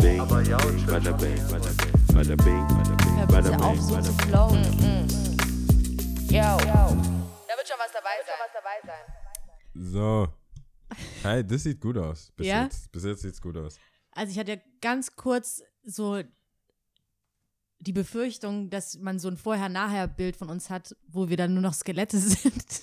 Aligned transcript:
bing, 0.00 0.18
bada 0.18 0.58
bing, 0.60 0.86
bada 0.86 1.12
bing, 1.16 1.38
bada 2.14 2.36
bing, 2.36 2.66
bada 3.28 3.50
bing, 3.50 3.76
bing. 4.02 4.14
flowen. 4.28 4.64
Yo. 6.30 6.56
Da 6.56 7.56
wird 7.56 7.68
schon 7.68 7.78
was 7.78 7.92
dabei 7.92 8.16
sein. 8.84 9.04
So. 9.74 10.28
Hey, 11.22 11.46
das 11.46 11.62
sieht 11.62 11.80
gut 11.80 11.96
aus. 11.96 12.32
Bis 12.36 12.46
Ja? 12.46 12.64
jetzt. 12.64 12.90
Bis 12.92 13.04
jetzt 13.04 13.22
sieht's 13.22 13.40
gut 13.40 13.56
aus. 13.56 13.76
Also 14.12 14.32
ich 14.32 14.38
hatte 14.38 14.60
ganz 14.80 15.14
kurz 15.16 15.62
so 15.84 16.22
die 17.78 17.92
Befürchtung, 17.92 18.70
dass 18.70 18.98
man 18.98 19.18
so 19.18 19.28
ein 19.28 19.36
Vorher-Nachher-Bild 19.36 20.36
von 20.36 20.50
uns 20.50 20.68
hat, 20.68 20.94
wo 21.08 21.28
wir 21.28 21.36
dann 21.36 21.54
nur 21.54 21.62
noch 21.62 21.74
Skelette 21.74 22.18
sind 22.18 22.82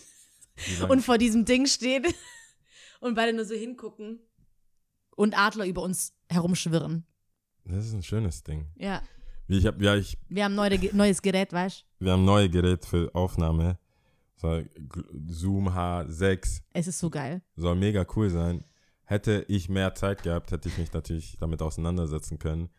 und 0.89 1.02
vor 1.04 1.18
diesem 1.18 1.45
Ding 1.45 1.68
stehen 1.68 2.05
und 2.99 3.15
beide 3.15 3.34
nur 3.34 3.45
so 3.45 3.54
hingucken 3.55 4.20
und 5.15 5.38
Adler 5.38 5.65
über 5.65 5.81
uns 5.84 6.13
herumschwirren. 6.30 7.05
Das 7.66 7.86
ist 7.86 7.94
ein 7.94 8.04
schönes 8.04 8.44
Ding. 8.44 8.66
Ja, 8.76 9.02
Ich 9.48 9.66
hab, 9.66 9.81
ja, 9.81 9.95
ich, 9.95 10.17
wir 10.30 10.44
haben 10.45 10.55
neue, 10.55 10.77
neues 10.95 11.22
Gerät, 11.22 11.52
weißt 11.53 11.86
du? 12.00 12.05
wir 12.05 12.12
haben 12.13 12.26
neue 12.26 12.50
Gerät 12.50 12.86
für 12.86 13.13
Aufnahme. 13.16 13.77
So, 14.36 14.62
Zoom 15.27 15.70
H6 15.70 16.62
Es 16.73 16.88
ist 16.88 17.00
so 17.00 17.09
geil. 17.09 17.41
soll 17.55 17.76
mega 17.76 18.05
cool 18.16 18.30
sein. 18.30 18.63
Hätte 19.03 19.45
ich 19.48 19.67
mehr 19.70 19.95
Zeit 19.95 20.22
gehabt, 20.23 20.52
hätte 20.52 20.70
ich 20.70 20.77
mich 20.77 20.91
natürlich 20.94 21.38
damit 21.40 21.62
auseinandersetzen 21.62 22.38
können. 22.39 22.70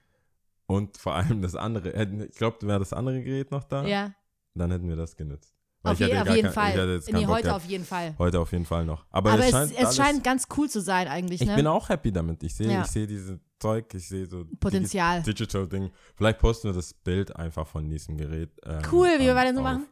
Und 0.67 0.99
vor 0.99 1.15
allem 1.15 1.41
das 1.43 1.55
andere, 1.55 1.91
ich 2.27 2.37
glaube, 2.37 2.67
wäre 2.67 2.79
das 2.79 2.93
andere 2.93 3.23
Gerät 3.23 3.51
noch 3.51 3.65
da, 3.65 3.85
Ja, 3.87 4.15
dann 4.55 4.71
hätten 4.71 4.89
wir 4.89 4.97
das 4.97 5.17
genutzt. 5.17 5.55
Auf, 5.93 6.01
ich 6.01 6.07
je, 6.07 6.19
auf 6.19 6.29
jeden 6.29 6.53
kein- 6.53 6.71
Ich 6.71 6.77
Fall. 6.77 7.01
Nee, 7.13 7.27
heute 7.27 7.43
gehabt. 7.43 7.57
auf 7.65 7.65
jeden 7.69 7.85
Fall. 7.85 8.15
Heute 8.19 8.41
auf 8.41 8.53
jeden 8.53 8.65
Fall 8.67 8.85
noch. 8.85 9.05
Aber, 9.11 9.33
Aber 9.33 9.45
es 9.45 9.51
scheint, 9.51 9.73
es 9.79 9.97
scheint 9.97 10.25
ganz 10.25 10.47
cool 10.57 10.69
zu 10.69 10.81
sein 10.81 11.09
eigentlich, 11.09 11.41
Ich 11.43 11.49
ne? 11.49 11.57
bin 11.57 11.67
auch 11.67 11.89
happy 11.89 12.13
damit. 12.13 12.43
Ich 12.43 12.55
sehe 12.55 12.71
Ja. 12.73 12.83
ich 12.83 12.87
sehe 12.89 13.07
dieses 13.07 13.39
Zeug, 13.59 13.93
ich 13.95 14.09
sehe 14.09 14.27
so 14.27 14.45
Potenzial. 14.61 15.23
Digi 15.23 15.35
Digital 15.35 15.67
Ding. 15.69 15.91
Vielleicht 16.17 16.39
posten 16.39 16.69
wir 16.69 16.75
das 16.75 16.95
Bild 16.95 17.35
einfach 17.35 17.67
von 17.67 17.89
diesem 17.91 18.17
Gerät. 18.17 18.51
ähm, 18.65 18.83
Cool, 18.93 19.09
wie 19.19 19.25
wir 19.25 19.33
auf- 19.33 19.37
beide 19.39 19.55
so 19.57 19.63
machen. 19.63 19.87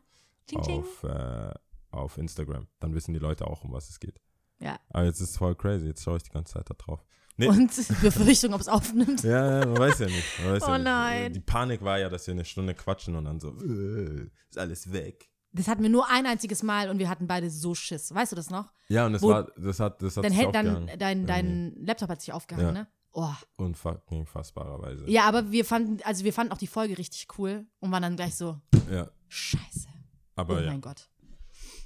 Ching, 0.49 0.63
ching. 0.63 0.81
Auf, 0.81 1.03
äh, 1.05 1.53
auf 1.91 2.19
Instagram. 2.19 2.69
Dann 2.79 2.95
wissen 2.95 3.13
die 3.13 3.19
Leute 3.19 3.47
auch, 3.47 3.65
um 3.65 3.73
was 3.73 3.89
es 3.91 3.99
geht. 3.99 4.21
Ja. 4.61 4.79
Aber 4.91 5.05
jetzt 5.05 5.21
ist 5.21 5.31
es 5.31 5.37
voll 5.37 5.55
crazy. 5.57 5.87
Jetzt 5.87 6.03
schaue 6.05 6.17
ich 6.19 6.23
die 6.23 6.31
ganze 6.31 6.55
Zeit 6.55 6.71
da 6.71 6.75
drauf. 6.75 7.05
Nee. 7.39 7.49
Und 7.49 7.71
Befürchtung, 8.01 8.55
ob 8.55 8.61
es 8.63 8.69
aufnimmt. 8.69 9.23
Ja, 9.23 9.61
ja, 9.61 9.67
man 9.67 9.77
weiß 9.79 9.99
ja 9.99 10.07
nicht. 10.07 10.25
Weiß 10.47 10.63
Oh 10.63 10.69
ja 10.69 10.79
nicht. 10.79 10.85
nein. 10.85 11.33
Die 11.35 11.41
Panik 11.41 11.83
war 11.83 11.99
ja, 11.99 12.09
dass 12.09 12.27
wir 12.27 12.33
eine 12.33 12.45
Stunde 12.47 12.73
quatschen 12.75 13.15
und 13.17 13.25
dann 13.27 13.41
so, 13.41 13.51
äh, 13.61 14.29
ist 14.49 14.57
alles 14.57 14.91
weg. 14.93 15.29
Das 15.57 15.69
hatten 15.69 15.83
wir 15.83 15.91
nur 15.91 16.09
ein 16.11 16.27
einziges 16.27 16.63
Mal 16.63 16.91
und 16.91 16.99
wir 16.99 17.09
hatten 17.09 17.27
beide 17.27 17.51
so 17.51 17.75
Schiss. 17.75 18.15
Weißt 18.15 18.33
du 18.33 18.37
das 18.37 18.51
noch? 18.51 18.73
Ja, 18.89 19.07
und 19.07 19.15
das 19.15 19.23
Wo- 19.23 19.31
war, 19.31 19.49
das 19.57 19.81
hat, 19.81 20.03
das 20.03 20.17
hat 20.17 20.25
Dein, 20.25 20.33
sich 20.33 20.47
dein, 20.49 20.91
dein, 20.99 21.27
dein 21.27 21.77
Laptop 21.85 22.09
hat 22.11 22.21
sich 22.21 22.33
aufgehangen, 22.33 22.67
Ja. 22.69 22.73
ne? 22.83 22.87
Oh. 23.13 23.33
Unfucking 23.57 24.27
fassbarerweise. 24.27 25.09
Ja, 25.11 25.25
aber 25.25 25.51
wir 25.51 25.65
fanden, 25.65 26.03
also 26.05 26.23
wir 26.25 26.35
fanden 26.35 26.53
auch 26.53 26.59
die 26.59 26.67
Folge 26.67 26.99
richtig 26.99 27.27
cool 27.39 27.67
und 27.81 27.91
waren 27.91 28.03
dann 28.03 28.15
gleich 28.17 28.35
so, 28.37 28.61
ja. 28.91 29.09
scheiße. 29.29 29.89
Aber 30.35 30.57
oh 30.57 30.59
ja. 30.61 30.67
mein 30.67 30.83
Gott. 30.83 31.09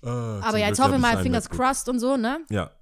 Äh, 0.02 0.08
Aber 0.08 0.58
ja, 0.58 0.66
jetzt 0.68 0.80
hoffen 0.80 0.92
wir 0.92 0.98
mal, 0.98 1.22
Fingers 1.22 1.48
crossed 1.48 1.88
und 1.88 2.00
so, 2.00 2.16
ne? 2.16 2.44
Ja, 2.50 2.72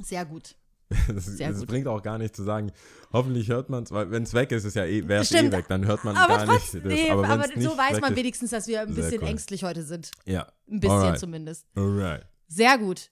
Sehr 0.00 0.24
gut. 0.24 0.56
das, 1.08 1.36
das 1.36 1.66
bringt 1.66 1.86
auch 1.86 2.02
gar 2.02 2.18
nicht 2.18 2.34
zu 2.36 2.42
sagen, 2.42 2.72
hoffentlich 3.12 3.48
hört 3.48 3.70
man 3.70 3.84
es, 3.84 3.90
weil 3.92 4.10
wenn 4.10 4.22
es 4.22 4.34
weg 4.34 4.52
ist, 4.52 4.64
ist 4.64 4.74
ja 4.74 4.84
eh, 4.84 5.06
wäre 5.06 5.22
es 5.22 5.32
eh 5.32 5.50
weg, 5.52 5.66
dann 5.68 5.86
hört 5.86 6.04
man 6.04 6.16
Aber 6.16 6.36
gar 6.38 6.46
trotzdem, 6.46 6.82
nicht. 6.84 7.04
nee, 7.04 7.10
aber 7.10 7.28
aber, 7.28 7.46
nicht 7.46 7.62
so 7.62 7.76
weiß 7.76 8.00
man 8.00 8.12
ist, 8.12 8.16
wenigstens, 8.18 8.50
dass 8.50 8.66
wir 8.66 8.82
ein 8.82 8.94
bisschen 8.94 9.22
cool. 9.22 9.28
ängstlich 9.28 9.64
heute 9.64 9.82
sind. 9.82 10.10
Ja, 10.24 10.52
Ein 10.70 10.80
bisschen 10.80 10.96
Alright. 10.96 11.18
zumindest. 11.18 11.66
alright. 11.74 12.26
Sehr 12.48 12.78
gut. 12.78 13.10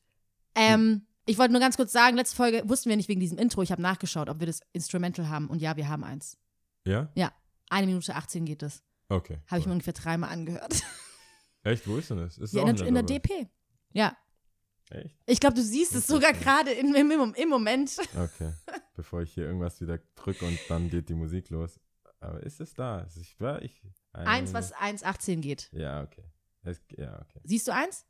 Ähm, 0.55 1.03
ich 1.27 1.39
wollte 1.39 1.53
nur 1.53 1.61
ganz 1.61 1.77
kurz 1.77 1.93
sagen, 1.93 2.17
letzte 2.17 2.37
Folge 2.37 2.63
wussten 2.67 2.91
wir 2.91 2.97
nicht 2.97 3.09
wegen 3.09 3.21
diesem 3.21 3.39
Intro. 3.39 3.63
Ich 3.63 3.71
habe 3.73 3.81
nachgeschaut, 3.83 4.29
ob 4.29 4.41
wir 4.41 4.47
das 4.47 4.61
Instrumental 4.73 5.29
haben. 5.29 5.47
Und 5.49 5.61
ja, 5.63 5.77
wir 5.77 5.89
haben 5.89 6.03
eins. 6.05 6.37
Ja? 6.85 7.09
Eine 7.71 7.87
Minute 7.87 8.17
18 8.17 8.45
geht 8.45 8.63
das. 8.63 8.83
Okay. 9.09 9.39
Habe 9.47 9.61
ich 9.61 9.67
mir 9.67 9.71
cool. 9.71 9.73
ungefähr 9.75 9.93
dreimal 9.93 10.31
angehört. 10.31 10.83
Echt, 11.63 11.87
wo 11.87 11.97
ist 11.99 12.11
denn 12.11 12.19
das? 12.19 12.37
Ist 12.39 12.53
Ja, 12.53 12.67
in, 12.69 12.75
der, 12.77 12.87
in 12.87 12.95
der? 12.95 13.03
DP. 13.05 13.49
Ja. 13.93 14.17
Echt? 14.91 15.17
Ich 15.27 15.41
glaube, 15.41 15.55
du 15.55 15.63
siehst 15.63 15.95
es 15.95 16.07
sogar 16.07 16.33
gerade 16.33 16.73
im, 16.73 16.95
im, 16.95 17.35
im 17.35 17.49
Moment. 17.49 17.97
Okay. 18.17 18.53
Bevor 18.95 19.23
ich 19.23 19.33
hier 19.33 19.45
irgendwas 19.45 19.81
wieder 19.81 19.99
drücke 20.17 20.45
und 20.45 20.59
dann 20.69 20.91
geht 20.91 21.09
die 21.09 21.15
Musik 21.15 21.51
los. 21.51 21.81
Aber 22.21 22.43
ist 22.43 22.61
es 22.61 22.75
da? 22.75 23.01
Ist 23.01 23.17
Ich, 23.17 23.37
ja, 23.41 23.59
ich, 23.61 23.83
Eins, 24.13 24.53
was 24.53 24.75
1,18 24.75 25.41
geht. 25.41 25.71
Ja, 25.73 26.03
okay. 26.03 26.25
Es, 26.63 26.81
ja, 26.97 27.19
okay. 27.23 27.41
Siehst 27.45 27.69
du 27.69 27.73
eins? 27.73 28.05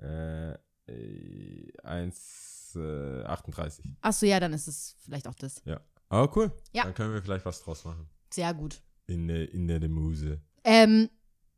Äh, 0.00 0.52
äh, 0.86 1.72
1, 1.82 2.76
äh, 2.76 3.22
38. 3.24 3.84
Achso, 4.00 4.26
ja, 4.26 4.40
dann 4.40 4.52
ist 4.52 4.68
es 4.68 4.96
vielleicht 5.04 5.26
auch 5.28 5.34
das. 5.34 5.62
Aber 6.08 6.36
cool. 6.36 6.52
Ja. 6.72 6.84
Dann 6.84 6.94
können 6.94 7.14
wir 7.14 7.22
vielleicht 7.22 7.46
was 7.46 7.62
draus 7.62 7.84
machen. 7.84 8.08
Sehr 8.30 8.52
gut. 8.54 8.82
In 9.06 9.28
der, 9.28 9.50
in 9.52 9.68
der 9.68 9.88
Muse. 9.88 10.40
Ähm, 10.64 11.08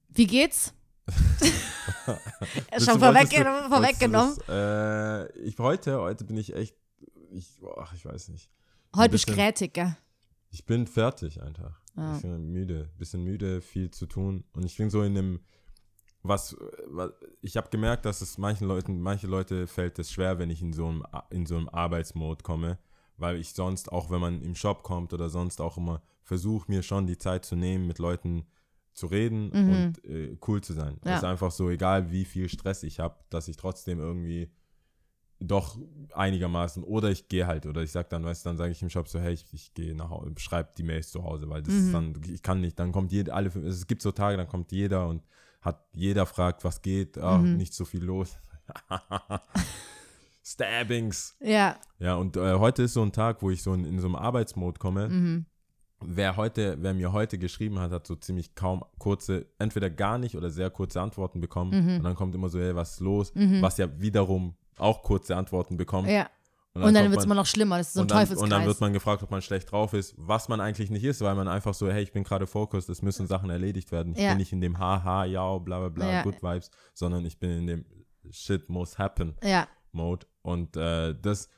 wie 0.09 0.27
geht's? 0.27 0.73
Schon 2.79 2.95
du- 2.95 3.01
vorweggenommen. 3.69 4.37
das, 4.37 4.49
Äh, 4.49 5.39
ich, 5.41 5.59
heute, 5.59 6.01
heute 6.01 6.25
bin 6.25 6.37
ich 6.37 6.55
echt, 6.55 6.75
ich, 7.33 7.59
boah, 7.61 7.89
ich 7.95 8.05
weiß 8.05 8.29
nicht. 8.29 8.51
Heute 8.97 9.11
bist 9.11 9.29
du 9.29 9.35
grätig, 9.35 9.75
gell? 9.75 9.97
Ich 10.51 10.65
bin 10.67 10.87
fertig 10.87 11.41
einfach. 11.43 11.81
Ah. 11.97 12.15
Ich 12.17 12.23
bin 12.23 12.51
müde, 12.53 12.91
bisschen 12.99 13.23
müde, 13.23 13.61
viel 13.61 13.91
zu 13.91 14.07
tun. 14.07 14.45
Und 14.53 14.65
ich 14.65 14.77
bin 14.77 14.91
so 14.91 15.03
in 15.03 15.15
dem, 15.15 15.41
was, 16.23 16.57
was 16.87 17.13
ich 17.41 17.57
habe 17.57 17.71
gemerkt, 17.71 18.05
dass 18.05 18.21
es 18.21 18.37
manchen 18.39 18.67
Leuten, 18.67 19.01
manche 19.01 19.27
Leute 19.27 19.67
fällt 19.67 19.99
es 19.99 20.11
schwer, 20.11 20.39
wenn 20.39 20.51
ich 20.51 20.61
in 20.61 20.73
so 20.73 20.87
einem, 20.89 21.05
in 21.31 21.47
so 21.47 21.57
einem 21.57 21.69
Arbeitsmode 21.69 22.43
komme, 22.43 22.79
weil 23.17 23.37
ich 23.37 23.53
sonst, 23.53 23.93
auch 23.93 24.11
wenn 24.11 24.21
man 24.21 24.43
im 24.43 24.55
Shop 24.55 24.83
kommt 24.83 25.13
oder 25.13 25.29
sonst 25.31 25.61
auch 25.61 25.77
immer, 25.77 26.03
versuche 26.25 26.71
mir 26.71 26.83
schon 26.83 27.07
die 27.07 27.19
Zeit 27.19 27.45
zu 27.45 27.55
nehmen, 27.57 27.87
mit 27.87 27.99
Leuten 27.99 28.47
zu 28.93 29.07
reden 29.07 29.51
Mhm. 29.53 29.71
und 29.71 30.05
äh, 30.05 30.37
cool 30.47 30.61
zu 30.61 30.73
sein. 30.73 30.99
Ja. 31.05 31.13
Es 31.13 31.19
ist 31.19 31.25
einfach 31.25 31.51
so, 31.51 31.71
egal 31.71 32.11
wie 32.11 32.25
viel 32.25 32.49
Stress 32.49 32.83
ich 32.83 33.01
habe, 33.01 33.17
dass 33.31 33.49
ich 33.49 33.57
trotzdem 33.57 33.99
irgendwie 33.99 34.51
doch 35.43 35.79
einigermaßen 36.13 36.85
oder 36.85 37.11
ich 37.11 37.29
gehe 37.29 37.47
halt 37.47 37.65
oder 37.65 37.83
ich 37.83 37.93
sag 37.93 38.11
dann, 38.11 38.25
weißt 38.25 38.45
du, 38.45 38.51
dann 38.51 38.57
sage 38.59 38.73
ich 38.73 38.83
im 38.83 38.91
Shop 38.91 39.09
so, 39.09 39.19
hey, 39.21 39.33
ich, 39.33 39.47
ich 39.55 39.73
gehe 39.73 39.95
nach 39.95 40.11
Hause, 40.11 40.33
schreib 40.37 40.75
die 40.75 40.83
Mails 40.83 41.11
zu 41.11 41.23
Hause, 41.25 41.49
weil 41.49 41.63
das 41.63 41.73
Mhm. 41.73 41.81
ist 41.87 41.93
dann, 41.95 42.21
ich 42.35 42.43
kann 42.43 42.61
nicht, 42.61 42.79
dann 42.79 42.93
kommt 42.93 43.11
jeder, 43.11 43.35
alle, 43.35 43.49
es 43.49 43.87
gibt 43.87 44.03
so 44.03 44.13
Tage, 44.13 44.37
dann 44.37 44.49
kommt 44.49 44.71
jeder 44.71 45.09
und 45.09 45.23
hat, 45.63 45.83
jeder 45.95 46.27
fragt, 46.27 46.63
was 46.65 46.83
geht, 46.83 47.17
ah, 47.17 47.39
Mhm. 47.39 47.57
nicht 47.57 47.73
so 47.73 47.85
viel 47.87 48.05
los. 48.05 48.37
Stabbings. 50.43 51.37
Ja. 51.41 51.79
Ja, 51.99 52.15
und 52.17 52.37
äh, 52.37 52.55
heute 52.59 52.83
ist 52.85 52.95
so 52.95 53.03
ein 53.03 53.13
Tag, 53.13 53.43
wo 53.43 53.51
ich 53.51 53.63
so 53.63 53.73
in, 53.75 53.85
in 53.85 53.99
so 53.99 54.07
einem 54.07 54.17
Arbeitsmode 54.17 54.79
komme. 54.79 55.09
Mhm. 55.09 55.47
Wer 56.03 56.37
heute, 56.37 56.79
wer 56.81 56.95
mir 56.95 57.13
heute 57.13 57.39
geschrieben 57.39 57.79
hat, 57.79 57.91
hat 57.93 58.07
so 58.07 58.17
ziemlich 58.17 58.55
kaum 58.55 58.85
kurze, 58.99 59.47
entweder 59.59 59.91
gar 59.91 60.19
nicht 60.19 60.37
oder 60.37 60.51
sehr 60.51 60.71
kurze 60.71 61.01
Antworten 61.01 61.41
bekommen. 61.41 61.71
Mhm. 61.85 61.97
Und 61.97 62.03
dann 62.05 62.15
kommt 62.15 62.35
immer 62.35 62.49
so, 62.49 62.59
hey, 62.59 62.75
was 62.75 62.93
ist 62.95 63.01
los? 63.01 63.35
Mhm. 63.35 63.61
Was 63.61 63.77
ja 63.77 63.89
wiederum 64.01 64.55
auch 64.79 65.03
kurze 65.03 65.37
Antworten 65.37 65.77
bekommt. 65.77 66.09
Ja. 66.09 66.29
Und 66.73 66.83
dann 66.83 66.95
kommt 66.95 67.11
wird 67.11 67.19
es 67.19 67.25
immer 67.27 67.35
noch 67.35 67.47
schlimmer. 67.47 67.79
Das 67.79 67.89
ist 67.89 67.95
so 67.95 68.01
ein 68.01 68.03
und 68.03 68.11
dann, 68.13 68.19
Teufelskreis. 68.19 68.43
und 68.45 68.51
dann 68.51 68.65
wird 68.67 68.81
man 68.81 68.93
gefragt, 68.93 69.23
ob 69.23 69.31
man 69.31 69.43
schlecht 69.43 69.73
drauf 69.73 69.93
ist, 69.93 70.15
was 70.17 70.49
man 70.49 70.61
eigentlich 70.61 70.89
nicht 70.89 71.05
ist, 71.05 71.21
weil 71.21 71.35
man 71.35 71.49
einfach 71.49 71.75
so, 71.75 71.91
hey, 71.91 72.03
ich 72.03 72.13
bin 72.13 72.23
gerade 72.23 72.47
fokussiert, 72.47 72.91
es 72.91 73.03
müssen 73.03 73.27
Sachen 73.27 73.51
erledigt 73.51 73.91
werden. 73.93 74.15
Ich 74.15 74.21
Ja. 74.23 74.31
bin 74.31 74.39
nicht 74.39 74.53
in 74.53 74.61
dem 74.61 74.79
Haha, 74.79 75.25
ja, 75.25 75.59
bla 75.59 75.81
bla 75.81 75.89
bla, 75.89 76.11
Ja. 76.11 76.23
Good 76.23 76.43
Vibes, 76.43 76.71
sondern 76.95 77.25
ich 77.27 77.39
bin 77.39 77.51
in 77.51 77.67
dem 77.67 77.85
Shit 78.31 78.69
must 78.69 78.99
happen 78.99 79.35
ja. 79.43 79.67
Mode. 79.93 80.27
Und 80.43 80.77
äh, 80.77 81.15
das, 81.21 81.49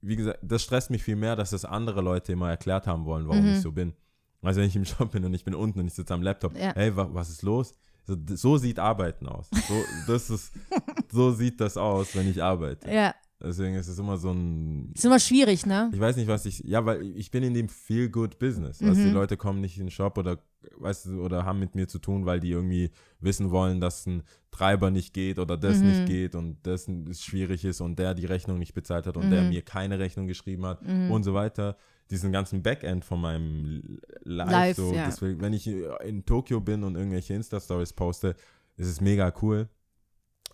wie 0.00 0.16
gesagt, 0.16 0.38
das 0.42 0.62
stresst 0.62 0.90
mich 0.90 1.02
viel 1.02 1.16
mehr, 1.16 1.36
dass 1.36 1.50
das 1.50 1.64
andere 1.64 2.00
Leute 2.00 2.32
immer 2.32 2.48
erklärt 2.50 2.86
haben 2.86 3.04
wollen, 3.04 3.28
warum 3.28 3.44
Mhm. 3.44 3.52
ich 3.54 3.60
so 3.60 3.72
bin. 3.72 3.94
Also 4.42 4.60
wenn 4.60 4.68
ich 4.68 4.76
im 4.76 4.84
Shop 4.84 5.10
bin 5.12 5.24
und 5.24 5.34
ich 5.34 5.44
bin 5.44 5.54
unten 5.54 5.80
und 5.80 5.86
ich 5.88 5.94
sitze 5.94 6.14
am 6.14 6.22
Laptop, 6.22 6.56
Ja. 6.56 6.72
hey, 6.74 6.94
wa 6.96 7.08
was 7.12 7.28
ist 7.30 7.42
los? 7.42 7.74
So, 8.06 8.16
so 8.34 8.56
sieht 8.56 8.78
Arbeiten 8.78 9.26
aus. 9.28 9.48
So, 9.50 9.84
das 10.06 10.30
ist, 10.30 10.52
so 11.12 11.30
sieht 11.32 11.60
das 11.60 11.76
aus, 11.76 12.14
wenn 12.16 12.28
ich 12.30 12.42
arbeite. 12.42 12.90
Ja. 12.90 13.14
Deswegen 13.40 13.76
ist 13.76 13.86
es 13.86 13.96
immer 14.00 14.16
so 14.16 14.32
ein 14.32 14.90
Ist 14.94 15.04
immer 15.04 15.20
schwierig, 15.20 15.64
ne? 15.64 15.90
ich 15.94 16.00
weiß 16.00 16.16
nicht, 16.16 16.26
was 16.26 16.44
ich. 16.44 16.58
Ja, 16.64 16.84
weil 16.84 17.02
ich 17.16 17.30
bin 17.30 17.44
in 17.44 17.54
dem 17.54 17.68
Feel-Good-Business. 17.68 18.82
Weißt 18.82 18.98
du, 18.98 19.02
die 19.04 19.08
Mhm. 19.10 19.14
Leute 19.14 19.36
kommen 19.36 19.60
nicht 19.60 19.78
in 19.78 19.84
den 19.86 19.90
Shop 19.92 20.18
oder 20.18 20.38
weißt 20.76 21.06
du, 21.06 21.22
oder 21.22 21.44
haben 21.44 21.60
mit 21.60 21.76
mir 21.76 21.86
zu 21.86 22.00
tun, 22.00 22.26
weil 22.26 22.40
die 22.40 22.50
irgendwie 22.50 22.90
wissen 23.20 23.52
wollen, 23.52 23.80
dass 23.80 24.06
ein 24.06 24.24
Treiber 24.50 24.90
nicht 24.90 25.14
geht 25.14 25.38
oder 25.38 25.56
das 25.56 25.82
Mhm. 25.82 25.86
nicht 25.88 26.06
geht 26.06 26.34
und 26.34 26.58
das 26.66 26.86
schwierig 27.22 27.64
ist 27.64 27.80
und 27.80 27.96
der 28.00 28.14
die 28.14 28.26
Rechnung 28.26 28.58
nicht 28.58 28.74
bezahlt 28.74 29.06
hat 29.06 29.16
und 29.16 29.30
der 29.30 29.44
Mhm. 29.44 29.50
mir 29.50 29.62
keine 29.62 30.00
Rechnung 30.00 30.26
geschrieben 30.26 30.66
hat 30.66 30.82
Mhm. 30.84 31.08
und 31.10 31.22
so 31.22 31.32
weiter. 31.32 31.76
Diesen 32.10 32.32
ganzen 32.32 32.62
Backend 32.64 33.04
von 33.04 33.20
meinem 33.20 34.00
Live, 34.24 34.50
Live, 34.50 34.76
so, 34.76 34.94
ja. 34.94 35.06
deswegen, 35.06 35.40
wenn 35.40 35.52
ich 35.52 35.68
in 35.68 36.24
Tokio 36.26 36.60
bin 36.60 36.82
und 36.82 36.96
irgendwelche 36.96 37.34
Insta-Stories 37.34 37.92
poste, 37.92 38.34
ist 38.76 38.88
es 38.88 39.00
mega 39.00 39.32
cool. 39.42 39.68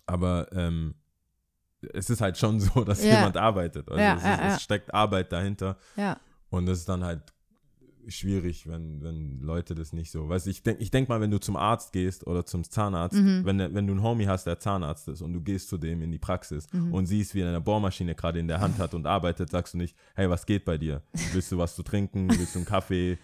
Aber 0.05 0.47
ähm, 0.51 0.93
es 1.93 2.09
ist 2.09 2.21
halt 2.21 2.37
schon 2.37 2.59
so, 2.59 2.83
dass 2.83 3.03
Ja. 3.03 3.15
jemand 3.17 3.37
arbeitet. 3.37 3.89
Also 3.89 4.01
Ja, 4.01 4.13
es, 4.15 4.19
ist, 4.21 4.25
ja. 4.25 4.55
es 4.55 4.61
steckt 4.61 4.93
Arbeit 4.93 5.31
dahinter. 5.31 5.77
Und 6.49 6.65
das 6.67 6.79
ist 6.79 6.89
dann 6.89 7.03
halt 7.03 7.21
schwierig, 8.07 8.67
wenn, 8.69 9.01
wenn 9.01 9.39
Leute 9.41 9.73
das 9.73 9.91
nicht 9.91 10.11
so. 10.11 10.29
Weißt 10.29 10.45
du, 10.45 10.51
ich 10.51 10.61
denke 10.61 10.83
ich 10.83 10.91
denk 10.91 11.09
mal, 11.09 11.21
wenn 11.21 11.31
du 11.31 11.39
zum 11.39 11.55
Arzt 11.55 11.91
gehst 11.91 12.27
oder 12.27 12.45
zum 12.45 12.63
Zahnarzt, 12.63 13.17
Mhm. 13.17 13.41
wenn, 13.45 13.57
wenn 13.57 13.87
du 13.87 13.93
einen 13.93 14.03
Homie 14.03 14.27
hast, 14.27 14.45
der 14.45 14.59
Zahnarzt 14.59 15.07
ist 15.07 15.21
und 15.23 15.33
du 15.33 15.41
gehst 15.41 15.69
zu 15.69 15.77
dem 15.79 16.03
in 16.03 16.11
die 16.11 16.19
Praxis 16.19 16.71
Mhm. 16.71 16.93
und 16.93 17.07
siehst, 17.07 17.33
wie 17.33 17.41
er 17.41 17.49
eine 17.49 17.61
Bohrmaschine 17.61 18.13
gerade 18.13 18.37
in 18.39 18.47
der 18.47 18.59
Hand 18.59 18.77
hat 18.77 18.93
und 18.93 19.07
arbeitet, 19.07 19.49
sagst 19.49 19.73
du 19.73 19.79
nicht, 19.79 19.95
hey, 20.13 20.29
was 20.29 20.45
geht 20.45 20.65
bei 20.65 20.77
dir? 20.77 21.01
Willst 21.33 21.51
du 21.51 21.57
was 21.57 21.75
zu 21.75 21.81
trinken? 21.81 22.29
Willst 22.29 22.53
du 22.53 22.59
einen 22.59 22.67
Kaffee? 22.67 23.17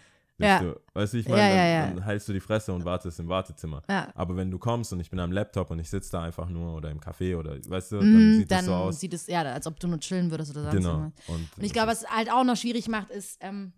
Ja. 0.44 0.60
du, 0.60 0.80
weißt 0.94 1.14
du, 1.14 1.18
ich 1.18 1.28
meine, 1.28 1.42
Ja, 1.42 1.48
dann, 1.50 1.58
ja, 1.58 1.66
ja. 1.66 1.88
dann 1.94 2.04
hältst 2.06 2.28
du 2.28 2.34
die 2.34 2.40
Fresse 2.40 2.74
und 2.74 2.86
wartest 2.86 3.20
im 3.20 3.28
Wartezimmer. 3.28 3.82
Ja. 3.90 4.12
Aber 4.16 4.36
wenn 4.36 4.52
du 4.52 4.58
kommst 4.60 4.92
und 4.94 5.00
ich 5.00 5.10
bin 5.10 5.20
am 5.20 5.32
Laptop 5.32 5.72
und 5.72 5.80
ich 5.80 5.90
sitze 5.90 6.12
da 6.12 6.24
einfach 6.24 6.50
nur 6.50 6.76
oder 6.76 6.90
im 6.92 7.00
Café 7.00 7.38
oder, 7.38 7.58
weißt 7.68 7.92
du, 7.94 7.96
Mhm, 7.98 8.14
dann 8.14 8.34
sieht 8.34 8.52
dann 8.52 8.58
das 8.60 8.66
so 8.66 8.74
aus. 8.74 9.00
sieht 9.00 9.14
es 9.14 9.28
eher, 9.28 9.54
als 9.54 9.68
ob 9.68 9.80
du 9.80 9.88
nur 9.88 10.00
chillen 10.00 10.32
würdest 10.32 10.52
oder 10.52 10.64
sonst 10.64 10.76
Genau. 10.76 10.98
Und, 11.28 11.58
Und 11.58 11.64
ich 11.64 11.74
glaube, 11.74 11.92
was 11.92 12.06
halt 12.08 12.32
auch 12.32 12.44
noch 12.44 12.56
schwierig 12.58 12.88
macht, 12.88 13.10
ist, 13.12 13.38
ähm, 13.42 13.74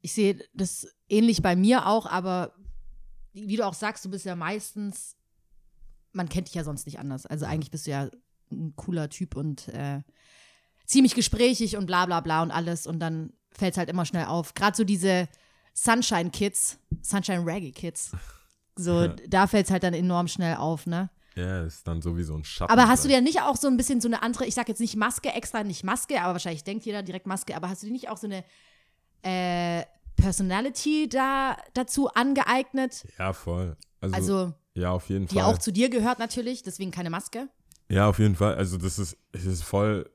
ich 0.00 0.12
sehe 0.12 0.38
das 0.52 0.86
ähnlich 1.08 1.40
bei 1.42 1.56
mir 1.56 1.86
auch, 1.86 2.06
aber 2.06 2.52
wie 3.32 3.56
du 3.56 3.66
auch 3.66 3.74
sagst, 3.74 4.04
du 4.04 4.10
bist 4.10 4.24
ja 4.26 4.36
meistens, 4.36 5.16
man 6.12 6.28
kennt 6.28 6.48
dich 6.48 6.54
ja 6.54 6.62
sonst 6.64 6.86
nicht 6.86 6.98
anders. 6.98 7.26
Also 7.26 7.46
eigentlich 7.46 7.70
bist 7.70 7.86
du 7.86 7.90
ja 7.90 8.08
ein 8.52 8.74
cooler 8.76 9.08
Typ 9.08 9.34
und 9.34 9.68
äh, 9.68 10.02
ziemlich 10.86 11.14
gesprächig 11.14 11.76
und 11.76 11.86
bla 11.86 12.06
bla 12.06 12.20
bla 12.20 12.42
und 12.42 12.50
alles 12.50 12.86
und 12.86 12.98
dann 13.00 13.32
fällt 13.50 13.72
es 13.74 13.78
halt 13.78 13.88
immer 13.88 14.04
schnell 14.04 14.26
auf. 14.26 14.54
Gerade 14.54 14.76
so 14.76 14.84
diese 14.84 15.28
Sunshine 15.72 16.30
Kids, 16.30 16.78
Sunshine 17.02 17.44
Reggae 17.46 17.72
Kids, 17.72 18.12
so 18.76 19.08
da 19.28 19.46
fällt 19.46 19.66
es 19.66 19.72
halt 19.72 19.82
dann 19.82 19.94
enorm 19.94 20.28
schnell 20.28 20.56
auf, 20.56 20.86
ne? 20.86 21.10
ja, 21.36 21.64
ist 21.64 21.86
dann 21.86 22.00
sowieso 22.00 22.36
ein 22.36 22.44
Schatten. 22.44 22.72
Aber 22.72 22.86
hast 22.88 23.04
du 23.04 23.08
dir 23.08 23.20
nicht 23.20 23.40
auch 23.42 23.56
so 23.56 23.66
ein 23.66 23.76
bisschen 23.76 24.00
so 24.00 24.06
eine 24.08 24.22
andere, 24.22 24.46
ich 24.46 24.54
sag 24.54 24.68
jetzt 24.68 24.80
nicht 24.80 24.94
Maske, 24.96 25.30
extra 25.30 25.64
nicht 25.64 25.82
Maske, 25.82 26.20
aber 26.20 26.34
wahrscheinlich 26.34 26.62
denkt 26.62 26.84
jeder 26.84 27.02
direkt 27.02 27.26
Maske, 27.26 27.56
aber 27.56 27.68
hast 27.68 27.82
du 27.82 27.86
dir 27.86 27.92
nicht 27.92 28.08
auch 28.08 28.18
so 28.18 28.28
eine 28.28 28.44
äh, 29.22 29.84
Personality 30.16 31.08
da 31.08 31.56
dazu 31.74 32.08
angeeignet? 32.08 33.04
Ja, 33.18 33.32
voll. 33.32 33.76
Also, 34.00 34.14
Also, 34.14 34.54
ja, 34.74 34.90
auf 34.92 35.08
jeden 35.08 35.26
die 35.26 35.36
Fall. 35.36 35.44
auch 35.44 35.58
zu 35.58 35.72
dir 35.72 35.88
gehört 35.88 36.18
natürlich, 36.18 36.62
deswegen 36.62 36.90
keine 36.90 37.10
Maske. 37.10 37.48
Ja, 37.88 38.08
auf 38.08 38.18
jeden 38.18 38.36
Fall. 38.36 38.54
Also 38.54 38.76
das 38.76 38.98
ist, 38.98 39.16
es 39.32 39.44
ist 39.44 39.62
voll. 39.62 40.10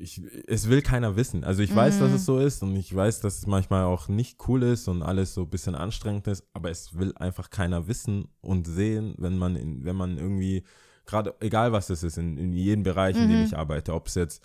Ich, 0.00 0.22
es 0.46 0.68
will 0.68 0.80
keiner 0.82 1.16
wissen. 1.16 1.44
Also 1.44 1.62
ich 1.62 1.74
weiß, 1.74 1.96
Mhm. 1.96 2.00
dass 2.00 2.12
es 2.12 2.24
so 2.24 2.38
ist 2.38 2.62
und 2.62 2.76
ich 2.76 2.94
weiß, 2.94 3.20
dass 3.20 3.38
es 3.38 3.46
manchmal 3.46 3.84
auch 3.84 4.08
nicht 4.08 4.38
cool 4.48 4.62
ist 4.62 4.86
und 4.88 5.02
alles 5.02 5.34
so 5.34 5.42
ein 5.42 5.50
bisschen 5.50 5.74
anstrengend 5.74 6.26
ist, 6.28 6.44
aber 6.52 6.70
es 6.70 6.96
will 6.98 7.12
einfach 7.16 7.50
keiner 7.50 7.88
wissen 7.88 8.28
und 8.40 8.66
sehen, 8.66 9.14
wenn 9.18 9.36
man 9.38 9.56
in, 9.56 9.84
wenn 9.84 9.96
man 9.96 10.16
irgendwie, 10.18 10.62
gerade 11.06 11.34
egal 11.40 11.72
was 11.72 11.90
es 11.90 12.02
ist, 12.02 12.16
in, 12.18 12.36
in 12.36 12.52
jedem 12.52 12.82
Bereich, 12.84 13.16
in 13.16 13.24
Mhm. 13.26 13.30
dem 13.30 13.44
ich 13.44 13.56
arbeite, 13.56 13.92
ob 13.94 14.06
es 14.06 14.14
jetzt, 14.14 14.42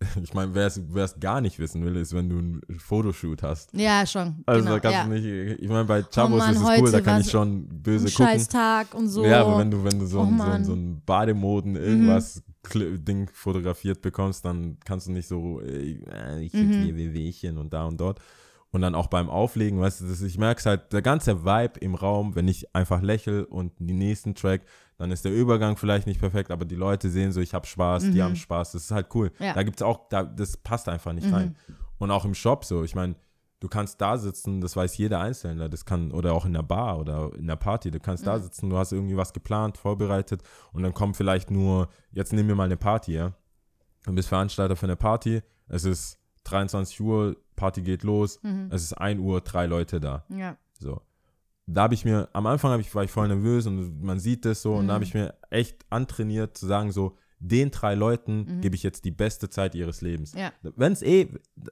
ich 0.22 0.34
meine, 0.34 0.54
wer 0.54 0.66
es 0.66 1.18
gar 1.18 1.40
nicht 1.40 1.58
wissen 1.58 1.84
will, 1.84 1.96
ist, 1.96 2.12
wenn 2.14 2.28
du 2.28 2.38
einen 2.38 2.78
Fotoshoot 2.78 3.42
hast. 3.42 3.72
Ja, 3.74 4.04
schon. 4.06 4.42
Also 4.44 4.60
genau, 4.62 4.74
da 4.74 4.80
kannst 4.80 4.98
ja. 4.98 5.04
du 5.04 5.10
nicht, 5.10 5.60
ich 5.62 5.68
meine, 5.68 5.84
bei 5.84 6.02
Chavos 6.02 6.38
Mann, 6.38 6.54
ist 6.54 6.60
es 6.60 6.80
cool, 6.80 6.90
da 6.92 7.00
kann 7.00 7.20
ich 7.20 7.30
schon 7.30 7.66
böse 7.82 8.06
Ein 8.06 8.10
gucken. 8.12 8.26
Scheißtag 8.26 8.94
und 8.94 9.08
so. 9.08 9.24
Ja, 9.24 9.40
aber 9.44 9.58
wenn 9.58 9.70
du, 9.70 9.82
wenn 9.82 9.98
du 9.98 10.06
so, 10.06 10.20
Oh 10.20 10.24
ein, 10.24 10.36
so, 10.38 10.44
ein. 10.44 10.60
Mhm. 10.60 10.64
so 10.64 10.72
ein 10.74 11.02
Bademoden 11.06 11.76
irgendwas 11.76 12.36
Kl- 12.38 12.42
Ding 12.72 13.28
fotografiert 13.32 14.02
bekommst, 14.02 14.44
dann 14.44 14.78
kannst 14.84 15.06
du 15.06 15.12
nicht 15.12 15.28
so, 15.28 15.60
äh, 15.60 16.40
ich 16.40 16.52
krieg 16.52 16.68
Mhm. 16.68 16.82
hier 16.82 16.96
Wehwehchen 16.96 17.58
und 17.58 17.72
da 17.72 17.84
und 17.84 17.98
dort. 18.00 18.20
Und 18.70 18.80
dann 18.80 18.96
auch 18.96 19.06
beim 19.06 19.30
Auflegen, 19.30 19.80
weißt 19.80 20.00
du, 20.00 20.06
das, 20.06 20.20
ich 20.20 20.36
merke 20.36 20.58
es 20.58 20.66
halt, 20.66 20.92
der 20.92 21.00
ganze 21.02 21.44
Vibe 21.44 21.78
im 21.78 21.94
Raum, 21.94 22.34
wenn 22.34 22.48
ich 22.48 22.74
einfach 22.74 23.02
lächle 23.02 23.46
und 23.46 23.72
den 23.78 23.98
nächsten 23.98 24.34
Track, 24.34 24.62
dann 24.98 25.12
ist 25.12 25.24
der 25.24 25.32
Übergang 25.32 25.76
vielleicht 25.76 26.08
nicht 26.08 26.18
perfekt, 26.18 26.50
aber 26.50 26.64
die 26.64 26.74
Leute 26.74 27.08
sehen 27.08 27.30
so, 27.30 27.40
ich 27.40 27.54
habe 27.54 27.66
Spaß, 27.66 28.10
die 28.10 28.20
haben 28.22 28.34
Spaß, 28.34 28.72
das 28.72 28.84
ist 28.84 28.90
halt 28.90 29.08
cool. 29.14 29.30
Mhm. 29.38 29.44
Ja. 29.44 29.52
Da 29.54 29.62
gibt 29.62 29.76
es 29.78 29.82
auch, 29.82 30.08
da, 30.08 30.24
das 30.24 30.56
passt 30.56 30.88
einfach 30.88 31.12
nicht 31.12 31.28
Mhm. 31.28 31.34
rein. 31.34 31.56
Und 31.98 32.10
auch 32.10 32.24
im 32.24 32.34
Shop 32.34 32.64
so, 32.64 32.82
ich 32.82 32.96
meine, 32.96 33.14
du 33.64 33.68
kannst 33.70 33.98
da 34.02 34.18
sitzen, 34.18 34.60
das 34.60 34.76
weiß 34.76 34.94
jeder 34.98 35.20
Einzelne, 35.20 35.70
das 35.70 35.86
kann, 35.86 36.12
oder 36.12 36.34
auch 36.34 36.44
in 36.44 36.52
der 36.52 36.62
Bar 36.62 36.98
oder 36.98 37.32
in 37.34 37.46
der 37.46 37.56
Party, 37.56 37.90
du 37.90 37.98
kannst 37.98 38.22
Mhm. 38.24 38.26
da 38.26 38.38
sitzen, 38.38 38.68
du 38.68 38.76
hast 38.76 38.92
irgendwie 38.92 39.16
was 39.16 39.32
geplant, 39.32 39.78
vorbereitet 39.78 40.42
und 40.74 40.82
dann 40.82 40.92
kommt 40.92 41.16
vielleicht 41.16 41.50
nur, 41.50 41.88
jetzt 42.12 42.34
nehmen 42.34 42.48
wir 42.50 42.56
mal 42.56 42.64
eine 42.64 42.76
Party, 42.76 43.14
ja. 43.14 43.32
Du 44.04 44.12
bist 44.14 44.28
Veranstalter 44.28 44.76
für 44.76 44.84
eine 44.84 44.96
Party, 44.96 45.40
es 45.68 45.84
ist 45.84 46.18
23 46.44 47.00
Uhr, 47.00 47.36
Party 47.56 47.80
geht 47.80 48.02
los, 48.02 48.38
Mhm. 48.42 48.68
es 48.70 48.82
ist 48.82 48.92
1 48.92 49.18
Uhr, 49.18 49.40
drei 49.40 49.64
Leute 49.64 49.98
da. 49.98 50.26
Ja. 50.28 50.58
So. 50.78 51.00
Da 51.66 51.84
habe 51.84 51.94
ich 51.94 52.04
mir, 52.04 52.28
am 52.34 52.46
Anfang 52.46 52.78
ich, 52.80 52.94
war 52.94 53.04
ich 53.04 53.10
voll 53.10 53.28
nervös 53.28 53.66
und 53.66 54.02
man 54.02 54.20
sieht 54.20 54.44
das 54.44 54.60
so 54.60 54.74
und 54.74 54.88
da 54.88 54.94
habe 54.94 55.04
ich 55.04 55.14
mir 55.14 55.32
echt 55.48 55.86
antrainiert 55.88 56.58
zu 56.58 56.66
sagen, 56.66 56.92
so, 56.92 57.16
den 57.48 57.70
drei 57.70 57.94
Leuten 57.94 58.60
gebe 58.60 58.74
ich 58.74 58.82
jetzt 58.82 59.04
die 59.04 59.10
beste 59.10 59.50
Zeit 59.50 59.74
ihres 59.74 60.00
Lebens. 60.00 60.32
Ja. 60.34 60.52
Wenn 60.62 60.92
es 60.92 61.02
eh, 61.02 61.28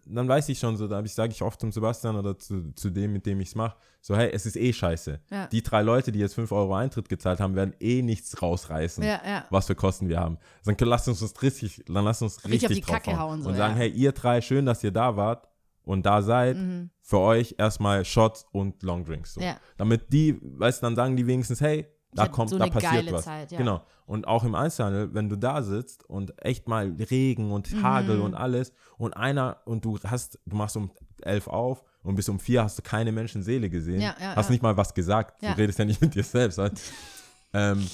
dann 0.07 0.29
weiß 0.29 0.49
ich 0.51 0.59
schon 0.59 0.77
so, 0.77 0.87
da 0.87 1.05
sage 1.07 1.33
ich 1.33 1.43
oft 1.43 1.61
zum 1.61 1.73
Sebastian 1.73 2.17
oder 2.17 2.39
zu, 2.39 2.73
zu 2.75 2.91
dem, 2.91 3.13
mit 3.13 3.25
dem 3.25 3.41
ich 3.41 3.49
es 3.49 3.55
mache, 3.55 3.77
so, 4.01 4.17
hey, 4.17 4.31
es 4.33 4.45
ist 4.47 4.57
eh 4.57 4.73
scheiße. 4.73 5.21
Ja. 5.31 5.47
Die 5.47 5.63
drei 5.63 5.83
Leute, 5.83 6.13
die 6.13 6.19
jetzt 6.19 6.35
5 6.35 6.51
Euro 6.53 6.75
Eintritt 6.75 7.09
gezahlt 7.09 7.41
haben, 7.41 7.55
werden 7.55 7.75
eh 7.81 8.03
nichts 8.03 8.43
rausreißen, 8.43 9.03
Ja, 9.03 9.47
was 9.51 9.67
für 9.67 9.75
Kosten 9.75 10.09
wir 10.09 10.21
haben. 10.21 10.39
Dann 10.65 10.77
lass 10.81 11.09
uns 11.09 11.21
das 11.21 11.41
richtig, 11.41 11.85
dann 11.87 12.05
lass 12.05 12.21
uns 12.21 12.45
Richtig 12.45 12.53
richtig, 12.53 12.69
auf 12.69 12.75
die 12.75 12.81
drauf 12.81 13.03
Kacke 13.03 13.19
hauen, 13.19 13.43
so, 13.43 13.49
und 13.49 13.57
sagen, 13.57 13.75
hey, 13.75 13.89
ihr 13.89 14.13
drei, 14.13 14.41
schön, 14.41 14.67
dass 14.67 14.85
ihr 14.85 14.91
da 14.91 15.17
wart 15.17 15.49
und 15.85 16.05
da 16.05 16.23
seid. 16.23 16.57
Mhm. 16.57 16.91
Für 17.01 17.19
euch 17.19 17.57
erstmal 17.59 18.05
Shots 18.05 18.47
und 18.53 18.83
Longdrinks. 18.83 19.35
So. 19.35 19.41
Ja. 19.41 19.57
Damit 19.77 20.13
die, 20.13 20.39
weißt 20.41 20.83
du, 20.83 20.87
dann 20.87 20.97
sagen 20.97 21.17
die 21.17 21.27
wenigstens, 21.27 21.61
hey, 21.61 21.87
da 22.15 22.27
kommt, 22.29 22.51
so 22.51 22.59
da 22.59 22.67
passiert 22.67 23.11
was. 23.13 23.25
Zeit, 23.25 23.53
ja. 23.53 23.59
Genau. 23.59 23.83
Und 24.07 24.27
auch 24.27 24.45
im 24.45 24.55
Einzelhandel, 24.55 25.15
wenn 25.15 25.29
du 25.29 25.37
da 25.37 25.63
sitzt 25.63 26.05
und 26.09 26.33
echt 26.45 26.69
mal 26.69 26.91
Regen 27.11 27.51
und 27.53 27.73
Mhm. 27.73 27.83
Hagel 27.83 28.21
und 28.21 28.35
alles 28.35 28.73
und 28.99 29.17
einer 29.17 29.59
und 29.65 29.85
du 29.85 29.99
hast, 30.05 30.39
du 30.45 30.57
machst 30.57 30.77
um 30.77 30.91
elf 31.23 31.47
auf 31.49 31.83
und 32.03 32.15
bis 32.17 32.29
um 32.29 32.39
vier 32.41 32.63
hast 32.65 32.79
du 32.79 32.83
keine 32.83 33.13
Menschenseele 33.13 33.71
gesehen, 33.71 34.01
Ja, 34.01 34.15
ja, 34.21 34.37
hast 34.37 34.51
nicht 34.51 34.63
mal 34.63 34.77
was 34.77 34.93
gesagt, 34.93 35.43
du 35.43 35.47
redest 35.57 35.79
ja 35.79 35.85
nicht 35.85 36.01
mit 36.01 36.15
dir 36.15 36.25
selbst. 36.25 36.59
Halt. 36.59 36.81
ähm, 37.55 37.87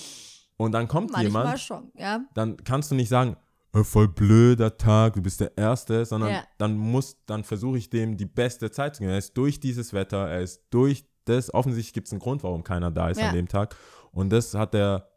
und 0.56 0.72
dann 0.72 0.88
kommt 0.88 1.12
Manchmal 1.12 1.42
jemand, 1.44 1.60
schon, 1.60 1.92
dann 2.34 2.56
kannst 2.64 2.90
du 2.90 2.94
nicht 2.96 3.08
sagen, 3.10 3.36
"Äh, 3.74 3.84
voll 3.84 4.08
blöder 4.08 4.76
Tag, 4.76 5.12
du 5.14 5.22
bist 5.22 5.40
der 5.40 5.56
Erste, 5.56 6.04
sondern 6.04 6.30
dann 6.56 6.76
muss, 6.76 7.16
dann 7.26 7.44
versuche 7.44 7.78
ich 7.78 7.90
dem 7.90 8.16
die 8.16 8.26
beste 8.26 8.70
Zeit 8.72 8.96
zu 8.96 9.00
geben. 9.02 9.12
Er 9.12 9.18
ist 9.18 9.36
durch 9.36 9.60
dieses 9.60 9.92
Wetter, 9.92 10.26
er 10.28 10.40
ist 10.40 10.62
durch 10.70 11.04
das, 11.26 11.52
offensichtlich 11.52 11.92
gibt 11.92 12.06
es 12.08 12.12
einen 12.12 12.20
Grund, 12.20 12.42
warum 12.42 12.64
keiner 12.64 12.90
da 12.90 13.10
ist 13.10 13.18
an 13.28 13.34
dem 13.34 13.48
Tag. 13.48 13.76
Und 14.12 14.30
das 14.30 14.54
hat 14.54 14.74
er, 14.74 15.08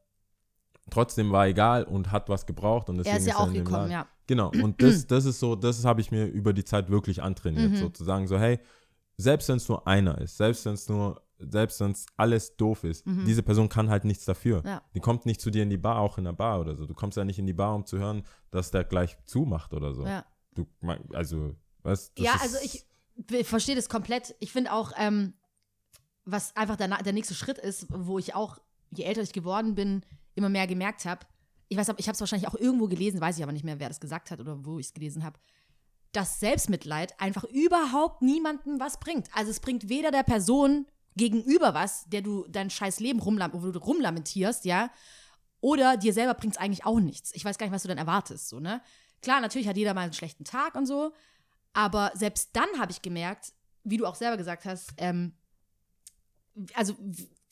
trotzdem 0.90 1.32
war 1.32 1.48
egal 1.48 1.84
und 1.84 2.12
hat 2.12 2.30
was 2.30 2.46
gebraucht 2.46 2.90
und 2.90 2.98
deswegen 2.98 3.16
Er 3.16 3.20
ist 3.22 3.28
ja 3.28 3.38
auch 3.38 3.48
in 3.48 3.54
dem 3.54 3.64
gekommen, 3.66 3.90
Laden. 3.90 3.92
ja. 3.92 4.08
Genau, 4.28 4.50
und 4.50 4.82
das, 4.82 5.08
das 5.08 5.26
ist 5.26 5.40
so, 5.40 5.56
das 5.56 5.84
habe 5.84 6.00
ich 6.02 6.12
mir 6.12 6.26
über 6.26 6.54
die 6.54 6.64
Zeit 6.64 6.90
wirklich 6.90 7.22
antrainiert, 7.22 7.72
Mhm. 7.72 7.76
sozusagen 7.78 8.28
so, 8.28 8.38
hey, 8.40 8.60
selbst 9.18 9.50
wenn 9.50 9.58
es 9.58 9.68
nur 9.68 9.86
einer 9.88 10.18
ist, 10.20 10.38
selbst 10.38 10.66
wenn 10.66 10.74
es 10.74 10.88
nur, 10.88 11.22
selbst 11.38 11.80
wenn 11.82 11.92
es 11.92 12.06
alles 12.18 12.56
doof 12.56 12.84
ist, 12.84 13.04
diese 13.06 13.44
Person 13.44 13.68
kann 13.68 13.90
halt 13.90 14.06
nichts 14.06 14.26
dafür. 14.26 14.62
Mhm. 14.62 14.68
Ja. 14.68 14.82
Die 14.96 15.00
kommt 15.00 15.26
nicht 15.26 15.42
zu 15.42 15.50
dir 15.50 15.64
in 15.64 15.70
die 15.70 15.78
Bar, 15.78 15.98
auch 16.00 16.18
in 16.18 16.24
der 16.24 16.34
Bar 16.34 16.60
oder 16.62 16.76
so. 16.76 16.86
Du 16.86 16.94
kommst 16.94 17.18
ja 17.18 17.26
nicht 17.26 17.40
in 17.40 17.48
die 17.48 17.54
Bar, 17.54 17.76
um 17.76 17.86
zu 17.86 17.98
hören, 17.98 18.24
dass 18.52 18.72
der 18.72 18.84
gleich 18.84 19.18
zumacht 19.26 19.74
oder 19.74 19.94
so. 19.94 20.06
ja. 20.06 20.24
Du, 20.54 20.68
also, 21.14 21.56
das 21.84 22.12
Ja, 22.18 22.34
ist- 22.36 22.42
also 22.42 22.58
ich 22.64 22.86
be- 23.16 23.44
verstehe 23.46 23.76
das 23.76 23.88
komplett. 23.90 24.36
Ich 24.40 24.52
finde 24.52 24.74
auch, 24.74 24.92
ähm, 24.98 25.34
was 26.26 26.56
einfach 26.58 26.76
der, 26.76 26.90
der 26.90 27.14
nächste 27.14 27.34
Schritt 27.36 27.58
ist, 27.58 27.88
wo 27.90 28.20
ich 28.20 28.36
auch, 28.36 28.60
je 28.92 29.04
älter 29.04 29.22
ich 29.22 29.34
geworden 29.34 29.76
bin, 29.76 30.04
immer 30.36 30.50
mehr 30.50 30.68
gemerkt 30.68 31.06
habe, 31.06 31.26
ich 31.68 31.78
weiß, 31.78 31.88
ich 31.98 32.08
habe 32.08 32.16
es 32.16 32.20
wahrscheinlich 32.20 32.50
auch 32.50 32.56
irgendwo 32.56 32.88
gelesen, 32.88 33.22
weiß 33.22 33.38
ich 33.38 33.44
aber 33.44 33.54
nicht 33.54 33.64
mehr, 33.64 33.80
wer 33.80 33.88
das 33.88 34.02
gesagt 34.02 34.30
hat 34.30 34.40
oder 34.42 34.66
wo 34.66 34.78
ich 34.78 34.88
es 34.88 34.94
gelesen 34.94 35.24
habe, 35.24 35.40
dass 36.12 36.42
Selbstmitleid 36.42 37.18
einfach 37.20 37.46
überhaupt 37.46 38.22
niemandem 38.22 38.80
was 38.80 39.00
bringt. 39.00 39.30
Also 39.34 39.52
es 39.52 39.62
bringt 39.62 39.88
weder 39.88 40.12
der 40.12 40.24
Person 40.24 40.86
gegenüber 41.16 41.74
was, 41.74 42.04
der 42.10 42.22
du 42.22 42.46
dein 42.50 42.70
scheiß 42.70 43.00
Leben 43.00 43.20
rumlam 43.20 43.52
rumlamentierst, 43.52 44.66
ja, 44.66 44.92
oder 45.62 45.96
dir 45.96 46.12
selber 46.14 46.34
bringt 46.34 46.56
es 46.56 46.60
eigentlich 46.60 46.86
auch 46.86 47.00
nichts. 47.00 47.32
Ich 47.36 47.46
weiß 47.46 47.58
gar 47.58 47.68
nicht, 47.68 47.74
was 47.74 47.84
du 47.84 47.88
dann 47.88 47.98
erwartest, 47.98 48.50
so, 48.50 48.60
ne? 48.60 48.82
Klar, 49.22 49.40
natürlich 49.40 49.68
hat 49.68 49.78
jeder 49.78 49.94
mal 49.94 50.02
einen 50.02 50.14
schlechten 50.14 50.44
Tag 50.44 50.76
und 50.76 50.88
so, 50.88 51.14
aber 51.74 52.12
selbst 52.16 52.50
dann 52.54 52.68
habe 52.80 52.92
ich 52.92 53.02
gemerkt, 53.02 53.54
wie 53.84 53.98
du 53.98 54.06
auch 54.06 54.16
selber 54.16 54.38
gesagt 54.38 54.66
hast, 54.66 54.94
ähm, 54.98 55.34
also 56.74 56.96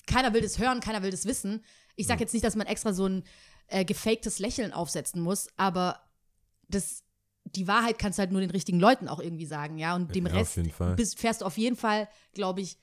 keiner 0.09 0.33
will 0.33 0.41
das 0.41 0.59
hören, 0.59 0.81
keiner 0.81 1.01
will 1.03 1.11
das 1.11 1.25
wissen. 1.25 1.63
Ich 1.95 2.07
sage 2.07 2.19
jetzt 2.21 2.33
nicht, 2.33 2.43
dass 2.45 2.55
man 2.55 2.67
extra 2.67 2.93
so 2.93 3.05
ein 3.07 3.23
äh, 3.67 3.85
gefaktes 3.85 4.39
Lächeln 4.39 4.73
aufsetzen 4.73 5.21
muss, 5.21 5.47
aber 5.57 6.01
das, 6.67 7.03
die 7.45 7.67
Wahrheit 7.67 7.97
kannst 7.99 8.17
du 8.19 8.21
halt 8.21 8.31
nur 8.31 8.41
den 8.41 8.51
richtigen 8.51 8.79
Leuten 8.79 9.07
auch 9.07 9.19
irgendwie 9.19 9.45
sagen, 9.45 9.77
ja. 9.77 9.95
Und 9.95 10.15
dem 10.15 10.25
Ja, 10.27 10.33
Rest 10.33 10.59
bist, 10.95 11.19
fährst 11.19 11.41
du 11.41 11.45
auf 11.45 11.57
jeden 11.57 11.75
Fall, 11.75 12.07
glaube 12.33 12.61
ich, 12.61 12.77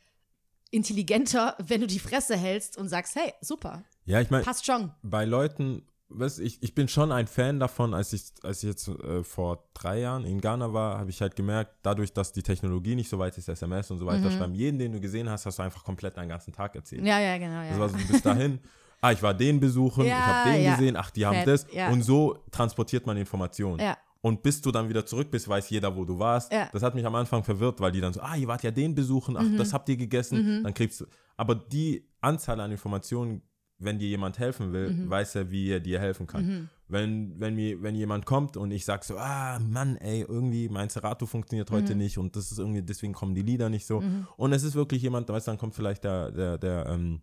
intelligenter, 0.70 1.56
wenn 1.64 1.80
du 1.80 1.86
die 1.86 1.98
Fresse 1.98 2.36
hältst 2.36 2.76
und 2.76 2.88
sagst, 2.88 3.14
hey, 3.16 3.32
super, 3.40 3.84
ja, 4.04 4.20
ich 4.20 4.30
meine, 4.30 4.44
passt 4.44 4.66
schon. 4.66 4.92
bei 5.02 5.24
Leuten, 5.24 5.86
weißt, 6.08 6.40
ich, 6.40 6.62
ich 6.62 6.74
bin 6.74 6.88
schon 6.88 7.10
ein 7.12 7.26
Fan 7.26 7.58
davon, 7.60 7.92
als 7.94 8.12
ich, 8.12 8.22
als 8.42 8.62
ich 8.62 8.68
jetzt 8.68 8.88
äh, 8.88 9.22
vor 9.24 9.64
drei 9.74 10.00
Jahren 10.00 10.24
in 10.24 10.40
Ghana 10.40 10.72
war, 10.72 10.98
habe 10.98 11.10
ich 11.10 11.20
halt 11.20 11.34
gemerkt, 11.36 11.72
dadurch, 11.82 12.12
dass 12.12 12.32
die 12.32 12.42
Technologie 12.42 12.94
nicht 12.94 13.08
so 13.08 13.18
weit 13.18 13.36
ist, 13.38 13.48
SMS 13.48 13.90
und 13.90 13.98
so 13.98 14.06
weiter, 14.06 14.30
schreiben, 14.30 14.54
jeden, 14.54 14.78
den 14.78 14.92
du 14.92 15.00
gesehen 15.00 15.28
hast, 15.28 15.46
hast 15.46 15.58
du 15.58 15.62
einfach 15.62 15.82
komplett 15.84 16.16
deinen 16.16 16.28
ganzen 16.28 16.52
Tag 16.52 16.74
erzählt. 16.76 17.04
Ja, 17.04 17.18
ja, 17.18 17.38
genau, 17.38 17.60
ja. 17.62 17.70
Das 17.70 17.78
war 17.78 17.88
so, 17.88 17.96
du 17.96 18.06
bist 18.06 18.24
dahin, 18.24 18.60
ah, 19.00 19.12
ich 19.12 19.22
war 19.22 19.34
den 19.34 19.58
besuchen, 19.60 20.04
ich 20.04 20.10
Ja, 20.10 20.26
habe 20.44 20.50
den 20.52 20.62
ja. 20.64 20.76
gesehen, 20.76 20.96
ach, 20.96 21.10
die 21.10 21.26
haben 21.26 21.34
Fett, 21.44 21.48
das. 21.48 21.66
Und 21.92 22.02
so 22.02 22.38
transportiert 22.50 23.06
man 23.06 23.16
Informationen. 23.16 23.80
Ja. 23.80 23.96
Und 24.22 24.42
bis 24.42 24.60
du 24.60 24.72
dann 24.72 24.88
wieder 24.88 25.06
zurück 25.06 25.30
bist, 25.30 25.46
weiß 25.48 25.70
jeder, 25.70 25.94
wo 25.94 26.04
du 26.04 26.18
warst. 26.18 26.52
Ja. 26.52 26.68
Das 26.72 26.82
hat 26.82 26.94
mich 26.96 27.04
am 27.06 27.14
Anfang 27.14 27.44
verwirrt, 27.44 27.80
weil 27.80 27.92
die 27.92 28.00
dann 28.00 28.12
so, 28.12 28.20
ah, 28.20 28.34
ihr 28.34 28.48
wart 28.48 28.62
ja 28.64 28.70
den 28.72 28.94
besuchen, 28.94 29.36
ach, 29.36 29.42
Mhm. 29.42 29.56
das 29.56 29.72
habt 29.72 29.88
ihr 29.88 29.96
gegessen, 29.96 30.62
dann 30.64 30.74
kriegst 30.74 31.00
du. 31.00 31.06
Aber 31.36 31.54
die 31.54 32.08
Anzahl 32.20 32.58
an 32.60 32.72
Informationen, 32.72 33.42
wenn 33.78 33.98
dir 33.98 34.08
jemand 34.08 34.38
helfen 34.38 34.72
will, 34.72 34.90
Mhm. 34.90 35.10
weiß 35.10 35.34
er, 35.34 35.50
wie 35.50 35.70
er 35.70 35.80
dir 35.80 36.00
helfen 36.00 36.26
kann. 36.26 36.68
Wenn, 36.88 37.38
wenn, 37.40 37.54
mir, 37.56 37.82
wenn 37.82 37.94
jemand 37.94 38.24
kommt 38.24 38.56
und 38.56 38.70
ich 38.70 38.84
sag 38.84 39.04
so, 39.04 39.18
ah, 39.18 39.58
Mann, 39.58 39.96
ey, 39.96 40.22
irgendwie 40.22 40.68
mein 40.68 40.88
Serato 40.88 41.26
funktioniert 41.26 41.70
heute 41.70 41.92
Mhm. 41.92 41.98
nicht 41.98 42.16
und 42.18 42.36
das 42.36 42.50
ist 42.52 42.58
irgendwie, 42.58 42.82
deswegen 42.82 43.12
kommen 43.12 43.34
die 43.34 43.42
Lieder 43.42 43.68
nicht 43.68 43.84
so. 43.86 44.02
Und 44.36 44.52
es 44.52 44.62
ist 44.62 44.74
wirklich 44.76 45.02
jemand, 45.02 45.28
weißt 45.28 45.46
du, 45.46 45.50
dann 45.50 45.58
kommt 45.58 45.74
vielleicht 45.74 46.04
der, 46.04 46.30
der, 46.30 46.58
der, 46.58 46.86
ähm, 46.86 47.20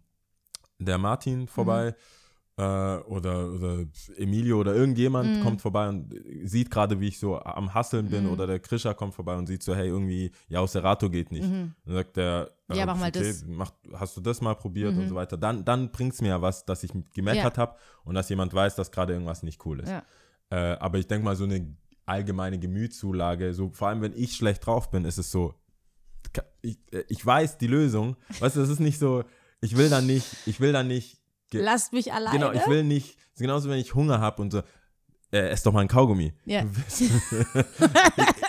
der 0.79 0.97
Martin 0.97 1.47
vorbei 1.47 1.95
äh, 2.57 2.61
oder, 2.63 3.51
oder 3.51 3.85
Emilio 4.17 4.59
oder 4.59 4.75
irgendjemand 4.75 5.41
kommt 5.43 5.61
vorbei 5.61 5.89
und 5.89 6.13
sieht 6.43 6.69
gerade, 6.69 6.99
wie 6.99 7.07
ich 7.07 7.19
so 7.19 7.39
am 7.39 7.73
Hasseln 7.73 8.09
bin 8.09 8.27
oder 8.27 8.45
der 8.45 8.59
Krischer 8.59 8.93
kommt 8.93 9.15
vorbei 9.15 9.35
und 9.35 9.47
sieht 9.47 9.63
so, 9.63 9.75
hey, 9.75 9.87
irgendwie, 9.87 10.31
ja, 10.49 10.59
aus 10.59 10.73
Serato 10.73 11.09
geht 11.09 11.31
nicht. 11.31 11.45
Dann 11.85 11.95
sagt 11.95 12.17
der, 12.17 12.51
Ja, 12.71 12.85
mach 12.85 12.97
mal 12.97 13.11
das. 13.11 13.43
Mach, 13.47 13.71
hast 13.93 14.17
du 14.17 14.21
das 14.21 14.41
mal 14.41 14.55
probiert 14.55 14.95
und 14.95 15.09
so 15.09 15.15
weiter. 15.15 15.37
Dann, 15.37 15.65
dann 15.65 15.91
bringt 15.91 16.13
es 16.13 16.21
mir 16.21 16.29
ja 16.29 16.41
was, 16.41 16.65
dass 16.65 16.83
ich 16.83 16.91
gemeckert 17.13 17.57
habe 17.57 17.75
und 18.03 18.15
dass 18.15 18.29
jemand 18.29 18.53
weiß, 18.53 18.75
dass 18.75 18.91
gerade 18.91 19.13
irgendwas 19.13 19.43
nicht 19.43 19.65
cool 19.65 19.79
ist. 19.79 19.89
Ja. 19.89 20.03
Äh, 20.49 20.77
aber 20.77 20.99
ich 20.99 21.07
denke 21.07 21.25
mal, 21.25 21.35
so 21.35 21.45
eine 21.45 21.75
allgemeine 22.05 22.59
Gemütszulage, 22.59 23.53
so 23.53 23.71
vor 23.73 23.87
allem 23.87 24.01
wenn 24.01 24.13
ich 24.13 24.35
schlecht 24.35 24.65
drauf 24.65 24.91
bin, 24.91 25.05
ist 25.05 25.17
es 25.17 25.31
so, 25.31 25.55
ich, 26.61 26.77
äh, 26.91 27.03
ich 27.07 27.25
weiß 27.25 27.57
die 27.57 27.67
Lösung. 27.67 28.15
Weißt 28.39 28.55
du, 28.55 28.59
das 28.59 28.69
ist 28.69 28.79
nicht 28.79 28.99
so, 28.99 29.23
ich 29.61 29.77
will 29.77 29.89
dann 29.89 30.05
nicht, 30.05 30.27
ich 30.45 30.59
will 30.59 30.71
dann 30.71 30.87
nicht, 30.87 31.22
Lasst 31.61 31.93
mich 31.93 32.13
alleine. 32.13 32.37
genau, 32.37 32.51
ich 32.51 32.67
will 32.67 32.83
nicht, 32.83 33.17
genauso 33.37 33.69
wenn 33.69 33.79
ich 33.79 33.93
Hunger 33.95 34.19
habe 34.19 34.41
und 34.41 34.51
so, 34.51 34.61
äh, 35.31 35.49
ess 35.49 35.63
doch 35.63 35.73
mal 35.73 35.81
ein 35.81 35.87
Kaugummi. 35.87 36.31
Ja. 36.45 36.63
ich, 36.87 37.11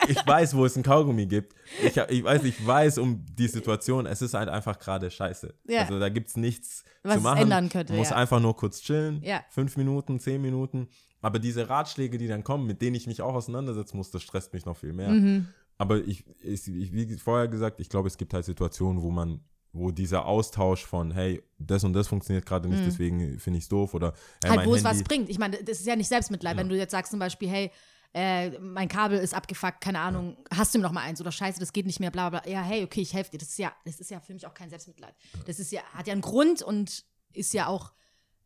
ich 0.08 0.26
weiß, 0.26 0.54
wo 0.54 0.66
es 0.66 0.76
ein 0.76 0.82
Kaugummi 0.82 1.24
gibt. 1.26 1.54
Ich, 1.82 1.96
ich 1.96 2.24
weiß, 2.24 2.44
ich 2.44 2.66
weiß 2.66 2.98
um 2.98 3.24
die 3.26 3.48
Situation. 3.48 4.04
Es 4.04 4.20
ist 4.20 4.34
halt 4.34 4.50
einfach 4.50 4.78
gerade 4.78 5.10
scheiße. 5.10 5.54
Ja. 5.66 5.80
Also 5.82 5.98
da 5.98 6.10
gibt 6.10 6.28
es 6.28 6.36
nichts 6.36 6.84
Was 7.02 7.16
zu 7.16 7.20
machen. 7.22 7.42
ändern 7.42 7.70
könnte, 7.70 7.94
Du 7.94 7.98
musst 7.98 8.10
ja. 8.10 8.18
einfach 8.18 8.38
nur 8.38 8.54
kurz 8.54 8.82
chillen. 8.82 9.22
Ja. 9.22 9.42
Fünf 9.48 9.78
Minuten, 9.78 10.20
zehn 10.20 10.42
Minuten. 10.42 10.88
Aber 11.22 11.38
diese 11.38 11.70
Ratschläge, 11.70 12.18
die 12.18 12.28
dann 12.28 12.44
kommen, 12.44 12.66
mit 12.66 12.82
denen 12.82 12.96
ich 12.96 13.06
mich 13.06 13.22
auch 13.22 13.34
auseinandersetzen 13.34 13.96
muss, 13.96 14.10
das 14.10 14.22
stresst 14.22 14.52
mich 14.52 14.66
noch 14.66 14.76
viel 14.76 14.92
mehr. 14.92 15.08
Mhm. 15.08 15.48
Aber 15.78 15.96
ich, 15.98 16.24
ich, 16.42 16.68
ich, 16.68 16.92
wie 16.92 17.16
vorher 17.16 17.48
gesagt, 17.48 17.80
ich 17.80 17.88
glaube, 17.88 18.08
es 18.08 18.18
gibt 18.18 18.34
halt 18.34 18.44
Situationen, 18.44 19.02
wo 19.02 19.10
man, 19.10 19.40
wo 19.74 19.90
dieser 19.90 20.24
Austausch 20.24 20.84
von, 20.86 21.10
hey, 21.10 21.42
das 21.58 21.84
und 21.84 21.92
das 21.92 22.06
funktioniert 22.08 22.46
gerade 22.46 22.68
nicht, 22.68 22.86
deswegen 22.86 23.38
finde 23.38 23.58
ich 23.58 23.64
es 23.64 23.68
doof 23.68 23.92
oder 23.92 24.14
hey, 24.42 24.52
Mhm. 24.52 24.56
halt, 24.58 24.68
wo 24.68 24.74
es 24.74 24.84
was 24.84 25.02
bringt. 25.02 25.28
Ich 25.28 25.38
meine, 25.38 25.56
das 25.62 25.80
ist 25.80 25.86
ja 25.86 25.96
nicht 25.96 26.08
Selbstmitleid, 26.08 26.56
wenn 26.56 26.68
du 26.68 26.76
jetzt 26.76 26.92
sagst 26.92 27.10
zum 27.10 27.18
Beispiel, 27.20 27.48
hey, 27.48 27.70
äh, 28.16 28.56
mein 28.60 28.86
Kabel 28.86 29.18
ist 29.18 29.34
abgefuckt, 29.34 29.80
keine 29.80 29.98
Ahnung, 29.98 30.36
hast 30.54 30.72
du 30.72 30.78
mir 30.78 30.84
noch 30.84 30.92
mal 30.92 31.00
eins 31.02 31.20
oder 31.20 31.32
scheiße, 31.32 31.58
das 31.58 31.72
geht 31.72 31.84
nicht 31.86 31.98
mehr, 31.98 32.12
bla 32.12 32.30
bla. 32.30 32.40
bla. 32.40 32.50
Ja, 32.52 32.62
hey, 32.62 32.84
okay, 32.84 33.00
ich 33.00 33.12
helfe 33.12 33.32
dir. 33.32 33.38
Das 33.38 33.48
ist 33.48 33.58
ja, 33.58 33.72
das 33.84 33.98
ist 33.98 34.08
ja 34.10 34.20
für 34.20 34.32
mich 34.32 34.46
auch 34.46 34.54
kein 34.54 34.70
Selbstmitleid. 34.70 35.14
Das 35.46 35.58
ist 35.58 35.72
ja, 35.72 35.82
hat 35.92 36.06
ja 36.06 36.12
einen 36.12 36.22
Grund 36.22 36.62
und 36.62 37.04
ist 37.32 37.52
ja 37.52 37.66
auch 37.66 37.92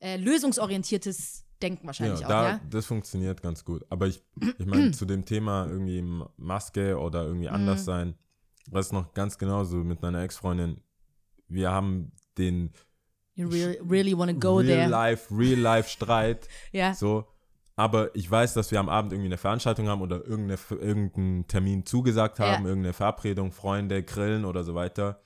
äh, 0.01 0.17
lösungsorientiertes 0.17 1.45
Denken 1.61 1.87
wahrscheinlich 1.87 2.21
ja, 2.21 2.27
auch, 2.27 2.31
da, 2.31 2.49
ja. 2.51 2.61
das 2.71 2.87
funktioniert 2.87 3.43
ganz 3.43 3.65
gut. 3.65 3.85
Aber 3.91 4.07
ich, 4.07 4.23
ich 4.59 4.67
meine, 4.67 4.91
zu 4.93 5.05
dem 5.05 5.25
Thema 5.25 5.67
irgendwie 5.67 6.03
Maske 6.37 6.97
oder 6.99 7.25
irgendwie 7.25 7.49
Mhm. 7.49 7.55
anders 7.55 7.85
sein, 7.85 8.15
was 8.71 8.93
noch 8.93 9.13
ganz 9.13 9.39
genauso 9.39 9.77
mit 9.79 10.01
meiner 10.01 10.23
Ex-Freundin, 10.23 10.81
wir 11.49 11.71
haben 11.71 12.13
den 12.37 12.73
You 13.35 13.49
really, 13.49 13.79
really 13.89 14.19
wanna 14.19 14.33
go 14.33 14.57
Real 14.57 14.67
there. 14.67 14.89
Life, 14.89 15.33
Real 15.35 15.59
Life 15.61 15.89
Streit, 15.89 16.49
Ja. 16.73 16.95
so. 16.95 17.27
Aber 17.77 18.13
ich 18.17 18.29
weiß, 18.29 18.55
dass 18.55 18.73
wir 18.73 18.81
am 18.81 18.89
Abend 18.89 19.13
irgendwie 19.13 19.29
eine 19.29 19.39
Veranstaltung 19.39 19.87
haben 19.87 20.03
oder 20.03 20.25
irgendeine, 20.27 20.59
irgendeinen 20.71 21.47
Termin 21.47 21.87
zugesagt 21.87 22.41
haben, 22.41 22.65
Ja. 22.65 22.69
irgendeine 22.69 22.93
Verabredung, 22.93 23.53
Freunde, 23.53 24.03
Grillen 24.03 24.45
oder 24.45 24.65
so 24.65 24.75
weiter. 24.75 25.23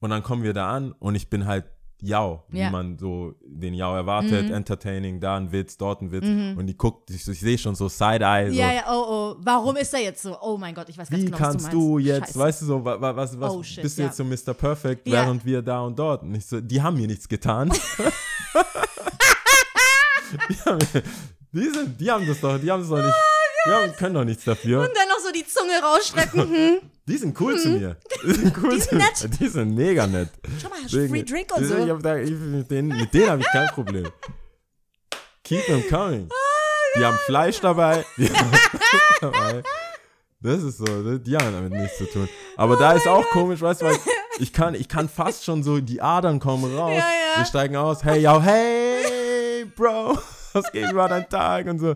Und 0.00 0.10
dann 0.10 0.24
kommen 0.24 0.42
wir 0.42 0.52
da 0.52 0.68
an 0.74 0.90
und 0.92 1.14
ich 1.14 1.30
bin 1.30 1.46
halt 1.46 1.64
Jau, 2.02 2.44
wie 2.48 2.58
Ja. 2.58 2.66
Mhm. 2.66 2.72
man 2.72 2.98
so 2.98 3.34
den 3.42 3.72
Jau 3.72 3.94
erwartet, 3.94 4.50
entertaining, 4.50 5.18
da 5.18 5.36
ein 5.38 5.50
Witz, 5.50 5.78
dort 5.78 6.02
ein 6.02 6.12
Witz. 6.12 6.24
Und 6.26 6.66
die 6.66 6.76
guckt, 6.76 7.08
ich, 7.10 7.26
ich 7.26 7.40
sehe 7.40 7.56
schon 7.56 7.74
so 7.74 7.88
Side-Eye. 7.88 8.50
So. 8.50 8.56
Ja, 8.58 8.70
ja, 8.72 8.82
oh, 8.90 9.04
oh. 9.08 9.36
Warum 9.40 9.76
ist 9.76 9.94
er 9.94 10.00
jetzt 10.00 10.22
so? 10.22 10.36
Oh 10.42 10.58
mein 10.58 10.74
Gott, 10.74 10.88
ich 10.90 10.98
weiß 10.98 11.08
ganz 11.08 11.22
Wie 11.22 11.26
genau, 11.26 11.38
was 11.40 11.48
kannst 11.52 11.72
du 11.72 11.78
du 11.78 11.94
meinst. 11.94 12.06
jetzt, 12.08 12.26
Scheiße. 12.26 12.38
weißt 12.38 12.62
du 12.62 12.66
so, 12.66 12.84
wa- 12.84 13.00
wa- 13.00 13.16
was, 13.16 13.40
was 13.40 13.50
Oh, 13.52 13.62
shit, 13.62 13.82
bist 13.82 13.96
du 13.96 14.02
ja. 14.02 14.08
jetzt 14.08 14.16
so 14.18 14.24
Mr. 14.24 14.52
Perfect, 14.54 15.06
Ja. 15.08 15.22
während 15.24 15.44
wir 15.46 15.62
da 15.62 15.80
und 15.80 15.98
dort? 15.98 16.22
Und 16.22 16.34
ich 16.34 16.44
so, 16.44 16.60
die 16.60 16.82
haben 16.82 16.96
mir 16.98 17.06
nichts 17.06 17.26
getan. 17.28 17.70
die, 20.50 20.54
haben, 20.66 20.78
die, 21.52 21.70
sind, 21.70 21.98
die 22.00 22.10
haben 22.10 22.26
das 22.26 22.40
doch, 22.40 22.58
die 22.58 22.70
haben 22.70 22.80
das 22.80 22.90
doch 22.90 22.96
nicht, 23.02 23.14
die 23.66 23.70
haben, 23.72 23.92
können 23.96 24.14
doch 24.14 24.24
nichts 24.24 24.44
dafür. 24.44 24.80
Oh 24.80 24.82
Und 24.82 24.90
dann 24.94 25.08
noch 25.08 25.18
so 25.24 25.32
die 25.32 25.46
Zunge 25.46 25.80
rausstrecken. 25.82 26.40
Hm. 26.42 26.78
Die 27.08 27.16
sind 27.18 27.40
cool 27.40 27.56
zu 27.56 27.68
mir. 27.68 27.96
Die 28.24 28.32
sind 28.32 28.56
cool 28.62 28.80
zu 28.80 28.96
nett. 28.96 29.22
mir. 29.22 29.28
Die 29.28 29.48
sind 29.48 29.74
mega 29.74 30.06
nett. 30.06 30.28
Schau 30.60 30.68
mal, 30.68 30.78
hast 30.82 30.92
du 30.92 31.08
Free 31.08 31.22
Drink 31.22 31.54
und 31.56 31.64
so. 31.64 31.76
Ich 31.76 31.90
hab 31.90 32.02
da, 32.02 32.16
ich, 32.16 32.30
mit 32.30 32.70
denen, 32.70 32.88
mit 32.96 33.12
denen 33.12 33.30
habe 33.30 33.40
ich 33.42 33.48
kein 33.48 33.68
Problem. 33.68 34.08
Keep 35.44 35.66
them 35.66 35.82
coming. 35.88 36.28
Die 36.98 37.04
haben 37.04 37.18
Fleisch 37.26 37.60
dabei. 37.60 38.04
Die 38.16 38.28
haben 38.28 38.50
Fleisch 38.50 39.20
dabei. 39.20 39.62
Das 40.40 40.62
ist 40.62 40.78
so, 40.78 41.18
die 41.18 41.36
haben 41.36 41.52
damit 41.52 41.72
nichts 41.72 41.98
zu 41.98 42.04
tun. 42.06 42.28
Aber 42.56 42.76
da 42.76 42.92
ist 42.92 43.06
auch 43.08 43.24
komisch, 43.30 43.60
weißt 43.60 43.80
du, 43.82 43.86
weil 43.86 43.98
ich 44.38 44.52
kann, 44.52 44.74
ich 44.74 44.88
kann 44.88 45.08
fast 45.08 45.44
schon 45.44 45.62
so, 45.62 45.80
die 45.80 46.00
Adern 46.00 46.40
kommen 46.40 46.76
raus. 46.78 46.90
Ja, 46.92 46.98
ja. 46.98 47.38
Wir 47.38 47.44
steigen 47.46 47.76
aus, 47.76 48.04
hey, 48.04 48.22
yo, 48.22 48.40
hey, 48.40 49.64
Bro, 49.74 50.18
was 50.52 50.70
geht 50.72 50.90
über 50.90 51.08
dein 51.08 51.28
Tag 51.28 51.66
und 51.66 51.78
so. 51.78 51.94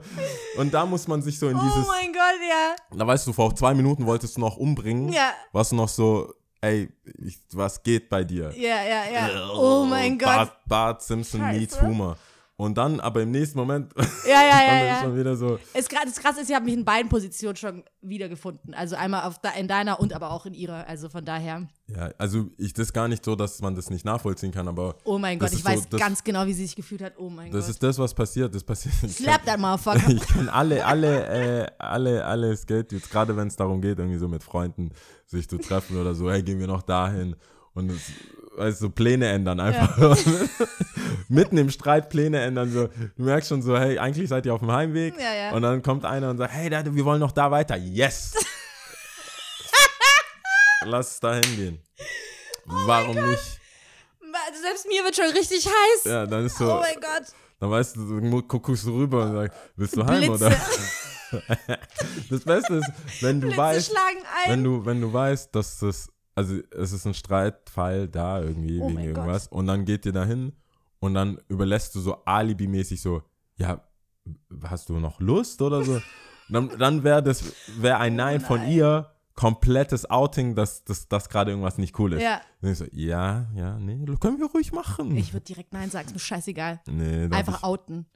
Und 0.57 0.73
da 0.73 0.87
muss 0.87 1.07
man 1.09 1.23
sich 1.23 1.39
so 1.39 1.49
in 1.49 1.57
Oh 1.57 1.61
dieses, 1.63 1.87
mein 1.87 2.13
Gott, 2.13 2.41
ja. 2.49 2.77
da 2.97 3.07
weißt 3.07 3.27
du, 3.27 3.33
vor 3.33 3.55
zwei 3.55 3.75
Minuten 3.75 4.07
wolltest 4.07 4.37
du 4.37 4.41
noch 4.41 4.57
umbringen. 4.57 5.13
Ja. 5.13 5.33
Warst 5.53 5.73
du 5.73 5.77
noch 5.77 5.89
so, 5.89 6.33
ey, 6.61 6.89
ich, 7.25 7.39
was 7.53 7.83
geht 7.83 8.09
bei 8.09 8.25
dir? 8.25 8.53
Ja, 8.57 8.83
ja, 8.83 9.05
ja. 9.13 9.51
Oh 9.55 9.85
mein 9.85 10.19
Gott. 10.19 10.29
Bart, 10.29 10.53
Bart 10.67 11.03
Simpson 11.03 11.41
Scheiße. 11.41 11.59
meets 11.59 11.81
Humor. 11.83 12.17
Und 12.61 12.77
dann, 12.77 13.01
aber 13.01 13.23
im 13.23 13.31
nächsten 13.31 13.59
Moment, 13.59 13.91
Ja, 14.29 14.43
ja, 14.43 14.63
ja, 14.63 14.79
ist 14.81 14.87
ja. 14.87 15.01
schon 15.03 15.17
wieder 15.17 15.35
so, 15.35 15.59
Es, 15.73 15.89
das 15.89 16.17
Krasse 16.21 16.43
ist, 16.43 16.51
ich 16.51 16.55
habe 16.55 16.67
mich 16.67 16.75
in 16.75 16.85
beiden 16.85 17.09
Positionen 17.09 17.57
schon 17.57 17.85
wiedergefunden. 18.03 18.75
Also 18.75 18.97
einmal 18.97 19.23
auf 19.27 19.37
in 19.59 19.67
deiner 19.67 19.99
und 19.99 20.13
aber 20.13 20.31
auch 20.31 20.45
in 20.45 20.53
ihrer. 20.53 20.87
Also 20.87 21.09
von 21.09 21.25
daher, 21.25 21.67
ja, 21.87 22.11
also 22.19 22.51
ich 22.59 22.75
das 22.75 22.93
gar 22.93 23.09
nicht 23.09 23.25
so, 23.25 23.35
dass 23.35 23.63
man 23.63 23.75
das 23.75 23.89
nicht 23.89 24.05
nachvollziehen 24.05 24.53
kann, 24.53 24.69
aber 24.69 24.97
oh 25.05 25.17
mein 25.17 25.39
Das 25.39 25.53
Gott, 25.53 25.59
ich 25.59 25.65
so, 25.65 25.71
weiß 25.71 25.89
das- 25.89 26.01
ganz 26.01 26.23
genau, 26.23 26.45
wie 26.45 26.53
sie 26.53 26.67
sich 26.67 26.77
gefühlt 26.77 27.01
hat. 27.03 27.15
Oh 27.17 27.31
mein 27.31 27.51
das 27.51 27.63
Gott. 27.65 27.71
ist 27.71 27.83
das, 27.83 27.99
was 27.99 28.13
passiert. 28.13 28.55
Das 28.55 28.63
passiert. 28.63 28.95
Slap 29.11 29.43
that 29.47 29.59
motherfucker. 29.59 30.11
Ich 30.11 30.27
kenne 30.29 30.53
alle, 30.53 30.85
alle, 30.85 31.27
äh, 31.63 31.67
alle, 31.79 32.25
alle 32.27 32.55
Skate-Dudes, 32.55 33.09
gerade 33.09 33.35
wenn 33.39 33.49
es 33.49 33.57
darum 33.57 33.81
geht, 33.81 33.99
irgendwie 33.99 34.19
so 34.19 34.29
mit 34.29 34.43
Freunden 34.45 34.91
sich 35.25 35.49
zu 35.49 35.57
treffen 35.57 35.99
oder 35.99 36.15
so, 36.15 36.31
hey, 36.31 36.43
gehen 36.43 36.59
wir 36.59 36.67
noch 36.67 36.83
dahin 36.83 37.37
und 37.73 37.91
es, 37.91 38.03
weißt 38.57 38.81
du, 38.81 38.87
so 38.87 38.91
Pläne 38.91 39.29
ändern 39.29 39.61
einfach. 39.61 39.97
Mitten 41.29 41.57
im 41.59 41.71
Streit 41.71 42.09
Pläne 42.11 42.41
ändern, 42.41 42.73
so, 42.73 42.87
du 42.89 43.23
merkst 43.23 43.49
schon 43.49 43.63
so, 43.63 43.79
hey, 43.79 43.99
eigentlich 43.99 44.29
seid 44.29 44.47
ihr 44.47 44.55
auf 44.55 44.61
dem 44.61 44.73
Heimweg 44.73 45.15
Ja, 45.19 45.33
ja. 45.35 45.51
und 45.53 45.63
dann 45.63 45.83
kommt 45.83 46.05
einer 46.05 46.31
und 46.31 46.39
sagt, 46.39 46.53
hey, 46.53 46.69
da, 46.69 46.83
wir 46.85 47.05
wollen 47.05 47.21
noch 47.21 47.33
da 47.33 47.51
weiter. 47.51 47.77
Yes! 47.77 48.35
Lass 50.85 51.13
es 51.13 51.21
da 51.21 51.35
hingehen. 51.35 51.79
Oh 52.67 52.73
Warum 52.87 53.15
nicht? 53.17 53.61
Selbst 54.63 54.87
mir 54.87 55.05
wird 55.05 55.15
schon 55.17 55.31
richtig 55.31 55.67
heiß. 55.67 56.05
Ja, 56.05 56.27
dann 56.27 56.47
ist 56.47 56.57
so, 56.57 56.73
Oh 56.73 56.81
mein 56.81 56.95
Gott. 56.95 57.27
dann 57.59 57.71
weißt 57.71 57.97
du, 57.97 58.21
du 58.21 58.43
guck- 58.43 58.63
guckst 58.63 58.85
du 58.87 58.97
rüber 58.97 59.25
und 59.25 59.33
sagst, 59.33 59.59
willst 59.77 59.97
du 59.97 60.07
heim 60.07 60.21
Blitze. 60.21 60.47
oder? 60.47 60.57
Das 62.31 62.41
Beste 62.41 62.75
ist, 62.77 62.91
wenn 63.21 63.41
du 63.41 63.47
Blitze 63.49 63.57
weißt, 63.63 63.95
wenn 64.47 64.65
du, 64.65 64.85
wenn 64.85 65.01
du 65.01 65.13
weißt, 65.13 65.55
dass 65.55 65.79
das, 65.79 66.09
also 66.41 66.57
es 66.71 66.93
ist 66.93 67.07
ein 67.07 67.15
Streitfall 67.15 68.09
da 68.09 68.41
irgendwie 68.41 68.81
Oh 68.81 68.89
wegen 68.89 69.01
irgendwas 69.01 69.47
und 69.49 69.67
dann 69.67 69.85
geht 69.85 70.07
ihr 70.07 70.13
dahin 70.13 70.53
und 70.99 71.15
dann 71.15 71.39
überlässt 71.49 71.95
du 71.95 72.01
so 72.01 72.25
alibimäßig 72.25 73.01
so, 73.01 73.23
ja, 73.57 73.83
hast 74.65 74.89
du 74.89 74.99
noch 74.99 75.21
Lust 75.21 75.63
oder 75.63 75.83
so? 75.85 76.01
dann 76.49 76.69
dann 76.79 77.05
wäre 77.05 77.23
das, 77.23 77.45
wäre 77.79 77.99
ein 77.99 78.17
Nein 78.17 78.41
von 78.41 78.67
ihr 78.69 79.11
komplettes 79.35 80.09
Outing, 80.11 80.55
dass 80.55 80.85
dass, 80.85 81.09
dass 81.09 81.29
gerade 81.29 81.51
irgendwas 81.53 81.79
nicht 81.79 81.99
cool 81.99 82.13
ist. 82.15 82.23
Ja. 82.23 82.41
Und 82.61 82.69
ich 82.71 82.79
so, 82.79 82.85
ja, 82.93 83.47
ja, 83.55 83.79
nee, 83.79 84.05
können 84.21 84.39
wir 84.39 84.47
ruhig 84.51 84.73
machen. 84.73 85.17
Ich 85.17 85.33
würde 85.33 85.45
direkt 85.45 85.73
Nein 85.73 85.91
sagen, 85.91 86.09
ist 86.09 86.13
mir 86.15 86.19
scheißegal. 86.21 86.81
nee, 86.87 87.25
Einfach 87.35 87.59
ich, 87.59 87.65
outen. 87.65 88.07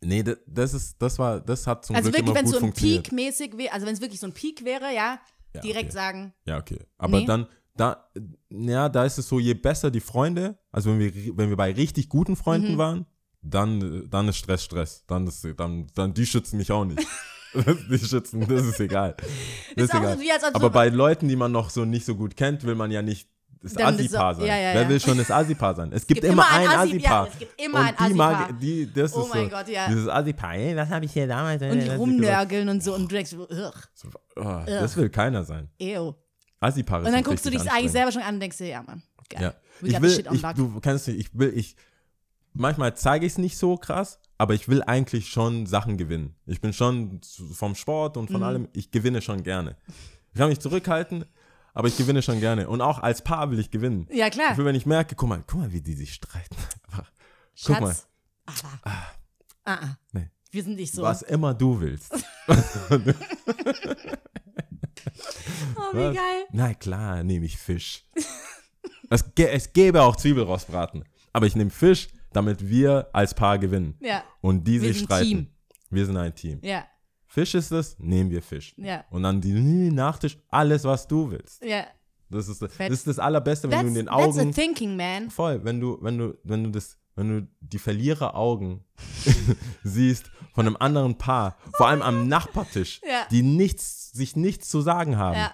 nee, 0.00 0.22
das, 0.22 0.36
das 0.46 0.74
ist, 0.74 1.02
das 1.02 1.18
war, 1.18 1.40
das 1.40 1.66
hat 1.66 1.84
zum 1.84 1.96
Also 1.96 2.10
Glück 2.10 2.18
wirklich, 2.18 2.30
immer 2.30 2.38
wenn 2.38 2.44
es 2.44 2.50
gut 2.52 2.60
so 2.60 2.66
ein 2.66 2.68
funktioniert. 2.72 3.02
Peak-mäßig 3.04 3.56
wäre, 3.58 3.72
also 3.72 3.86
wenn 3.86 3.94
es 3.94 4.00
wirklich 4.00 4.20
so 4.20 4.26
ein 4.26 4.32
Peak 4.32 4.64
wäre, 4.64 4.94
ja, 4.94 5.18
Ja, 5.54 5.60
direkt 5.62 5.86
okay. 5.86 5.92
sagen, 5.94 6.32
Ja, 6.44 6.58
okay. 6.58 6.78
Aber 6.98 7.18
Nee. 7.18 7.26
dann, 7.26 7.46
da, 7.76 8.08
ja, 8.50 8.88
da 8.88 9.04
ist 9.04 9.18
es 9.18 9.28
so, 9.28 9.38
je 9.38 9.54
besser 9.54 9.90
die 9.90 10.00
Freunde, 10.00 10.58
also 10.72 10.90
wenn 10.90 10.98
wir, 10.98 11.36
wenn 11.36 11.48
wir 11.48 11.56
bei 11.56 11.72
richtig 11.72 12.08
guten 12.08 12.32
Mhm. 12.32 12.36
Freunden 12.36 12.78
waren, 12.78 13.06
dann, 13.42 14.08
dann 14.10 14.28
ist 14.28 14.36
Stress, 14.36 14.64
Stress. 14.64 15.04
Dann 15.06 15.26
ist, 15.26 15.46
dann, 15.56 15.86
dann, 15.94 16.12
die 16.12 16.26
schützen 16.26 16.58
mich 16.58 16.70
auch 16.72 16.84
nicht. 16.84 17.06
die 17.90 17.98
schützen, 17.98 18.46
das 18.46 18.64
ist 18.66 18.80
egal. 18.80 19.14
Das 19.18 19.84
ist, 19.86 19.94
Ist 19.94 19.94
egal. 19.94 20.18
ob 20.48 20.54
Aber 20.56 20.66
so- 20.66 20.70
bei 20.70 20.88
Leuten, 20.88 21.26
die 21.28 21.36
man 21.36 21.50
noch 21.50 21.70
so 21.70 21.84
nicht 21.84 22.04
so 22.04 22.14
gut 22.14 22.36
kennt, 22.36 22.64
will 22.64 22.74
man 22.74 22.90
ja 22.90 23.02
nicht 23.02 23.28
das 23.62 23.72
so- 23.72 23.78
sein? 24.40 24.46
ja, 24.46 24.56
ja, 24.56 24.74
Wer 24.74 24.82
ja. 24.82 24.88
will 24.88 25.00
schon 25.00 25.18
das 25.18 25.30
Assi-Paar 25.30 25.74
sein? 25.74 25.90
Es 25.92 26.06
gibt, 26.06 26.20
gibt 26.20 26.32
immer 26.32 26.44
immer 26.44 26.80
ein 26.80 26.98
ja, 27.00 27.26
es 27.26 27.38
gibt 27.38 27.60
immer 27.60 27.80
und 27.80 28.00
ein 28.00 28.08
die 28.10 28.14
mag, 28.14 28.60
die, 28.60 28.92
das 28.92 29.14
Oh 29.16 29.22
ist 29.22 29.34
mein 29.34 29.44
so, 29.44 29.56
Gott, 29.56 29.68
ja. 29.68 29.88
Dieses 29.88 30.08
Assi-Paar, 30.08 30.54
ey, 30.54 30.74
das 30.74 30.88
habe 30.90 31.04
ich 31.06 31.12
hier 31.12 31.26
damals. 31.26 31.62
Und 31.62 31.80
die 31.80 31.88
rumnörgeln 31.90 32.68
und 32.68 32.82
so 32.82 32.94
und 32.94 33.12
ugh, 33.12 33.72
So, 33.94 34.08
oh, 34.36 34.42
das 34.66 34.96
will 34.96 35.08
keiner 35.10 35.44
sein. 35.44 35.68
ew. 35.80 36.14
Assi-Paare 36.60 37.06
Und 37.06 37.12
dann 37.12 37.24
guckst 37.24 37.44
du 37.46 37.50
dich 37.50 37.70
eigentlich 37.70 37.92
selber 37.92 38.12
schon 38.12 38.22
an 38.22 38.34
und 38.34 38.40
denkst 38.40 38.58
dir, 38.58 38.68
ja, 38.68 38.82
Mann, 38.82 39.02
geil. 39.28 39.42
Ja. 39.42 39.54
Ich 39.82 40.00
will, 40.00 40.10
ich, 40.32 40.42
du 40.42 40.80
kennst 40.80 41.08
nicht, 41.08 41.18
ich 41.18 41.38
will, 41.38 41.52
ich, 41.56 41.74
manchmal 42.52 42.94
zeige 42.96 43.24
ich 43.24 43.32
es 43.32 43.38
nicht 43.38 43.56
so 43.56 43.76
krass, 43.76 44.18
aber 44.36 44.54
ich 44.54 44.68
will 44.68 44.82
eigentlich 44.82 45.28
schon 45.28 45.66
Sachen 45.66 45.96
gewinnen. 45.96 46.36
Ich 46.46 46.60
bin 46.60 46.72
schon 46.72 47.20
vom 47.52 47.74
Sport 47.74 48.16
und 48.16 48.28
Mhm. 48.28 48.34
von 48.34 48.42
allem, 48.42 48.68
ich 48.72 48.90
gewinne 48.90 49.22
schon 49.22 49.42
gerne. 49.42 49.76
Ich 50.32 50.38
kann 50.38 50.48
mich 50.50 50.60
zurückhalten, 50.60 51.24
aber 51.72 51.88
ich 51.88 51.96
gewinne 51.96 52.20
schon 52.22 52.40
gerne. 52.40 52.68
Und 52.68 52.82
auch 52.82 52.98
als 52.98 53.22
Paar 53.22 53.50
will 53.50 53.58
ich 53.58 53.70
gewinnen. 53.70 54.06
Ja, 54.12 54.28
klar. 54.28 54.52
Ich 54.52 54.58
will, 54.58 54.64
wenn 54.66 54.74
ich 54.74 54.86
merke, 54.86 55.14
guck 55.14 55.28
mal, 55.28 55.42
guck 55.46 55.60
mal, 55.60 55.72
wie 55.72 55.80
die 55.80 55.94
sich 55.94 56.12
streiten. 56.14 56.56
Guck 57.62 57.80
mal, 57.80 57.88
Schatz. 57.90 58.06
Ah, 58.46 58.92
ah, 59.64 59.72
ah. 59.74 59.96
nee. 60.12 60.30
Wir 60.50 60.62
sind 60.64 60.76
nicht 60.76 60.92
so. 60.92 61.02
was 61.02 61.22
immer 61.22 61.54
du 61.54 61.80
willst. 61.80 62.12
Oh, 65.76 65.96
wie 65.96 66.14
geil. 66.14 66.44
Na 66.52 66.74
klar, 66.74 67.22
nehme 67.24 67.46
ich 67.46 67.56
Fisch. 67.56 68.04
es, 69.08 69.24
es 69.36 69.72
gäbe 69.72 70.02
auch 70.02 70.16
Zwiebelrostbraten. 70.16 71.04
Aber 71.32 71.46
ich 71.46 71.56
nehme 71.56 71.70
Fisch, 71.70 72.08
damit 72.32 72.68
wir 72.68 73.08
als 73.12 73.34
Paar 73.34 73.58
gewinnen. 73.58 73.96
Ja, 74.00 74.22
Und 74.40 74.64
die 74.66 74.80
Wir 74.80 74.92
sich 74.92 75.02
streiten. 75.04 75.28
Team. 75.28 75.46
Wir 75.90 76.06
sind 76.06 76.16
ein 76.16 76.34
Team. 76.34 76.60
ja, 76.62 76.84
Fisch 77.26 77.54
ist 77.54 77.70
es, 77.72 77.96
nehmen 77.98 78.30
wir 78.30 78.42
Fisch. 78.42 78.74
ja, 78.76 79.04
Und 79.10 79.22
dann 79.22 79.40
die 79.40 79.52
Nachtisch, 79.90 80.38
alles, 80.48 80.84
was 80.84 81.06
du 81.08 81.30
willst. 81.30 81.62
ja. 81.64 81.86
Das 82.32 82.46
ist, 82.46 82.62
das 82.62 82.72
Fett. 82.72 82.92
ist 82.92 83.08
das 83.08 83.18
Allerbeste, 83.18 83.64
wenn 83.68 83.70
That's, 83.72 83.82
du 83.82 83.88
in 83.88 83.94
den 83.94 84.06
that's 84.06 84.38
a 84.38 84.40
Augen. 84.42 84.52
thinking, 84.52 84.96
man. 84.96 85.30
Voll, 85.30 85.64
wenn 85.64 85.80
du, 85.80 85.98
wenn 86.00 86.16
du, 86.16 86.38
wenn 86.44 86.62
du 86.62 86.70
das, 86.70 86.96
wenn 87.20 87.28
du 87.28 87.48
die 87.60 87.78
Verliereraugen 87.78 88.80
siehst 89.84 90.30
von 90.54 90.66
einem 90.66 90.76
anderen 90.80 91.16
Paar, 91.18 91.56
vor 91.76 91.86
allem 91.88 92.02
am 92.02 92.26
Nachbartisch, 92.28 93.00
Ja. 93.06 93.26
die 93.30 93.42
nichts, 93.42 94.10
sich 94.12 94.36
nichts 94.36 94.68
zu 94.68 94.80
sagen 94.80 95.16
haben. 95.16 95.36
Ja, 95.36 95.52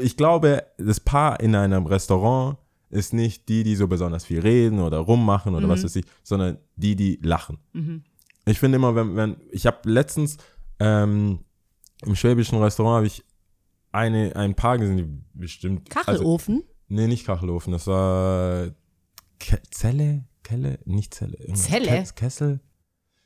Ich 0.00 0.16
glaube, 0.16 0.64
das 0.78 1.00
Paar 1.00 1.40
in 1.40 1.54
einem 1.56 1.86
Restaurant 1.86 2.58
ist 2.90 3.12
nicht 3.14 3.48
die, 3.48 3.62
die 3.64 3.74
so 3.74 3.88
besonders 3.88 4.24
viel 4.26 4.40
reden 4.40 4.78
oder 4.80 4.98
rummachen 4.98 5.54
oder 5.54 5.68
was 5.68 5.82
weiß 5.82 5.96
ich, 5.96 6.04
sondern 6.22 6.58
die, 6.76 6.94
die 6.94 7.18
lachen. 7.22 7.58
Ich 8.44 8.58
finde 8.58 8.76
immer, 8.76 8.94
wenn, 8.94 9.16
wenn, 9.16 9.36
ich 9.50 9.64
habe 9.66 9.78
letztens 9.88 10.36
ähm, 10.78 11.40
im 12.04 12.14
schwäbischen 12.14 12.58
Restaurant 12.62 12.96
habe 12.96 13.06
ich 13.06 13.24
eine, 13.92 14.36
ein 14.36 14.54
Paar 14.54 14.76
gesehen, 14.78 14.96
die 14.98 15.38
bestimmt. 15.38 15.88
Also, 15.96 16.12
Kachelofen. 16.12 16.62
nee, 16.88 17.06
nicht 17.06 17.24
Kachelofen, 17.26 17.72
das 17.72 17.86
war 17.86 18.68
Zelle, 19.70 20.24
Kelle, 20.42 20.78
nicht 20.84 21.14
Zelle. 21.14 21.38
Zelle? 21.54 21.86
Ke 22.04 22.04
Kessel. 22.14 22.60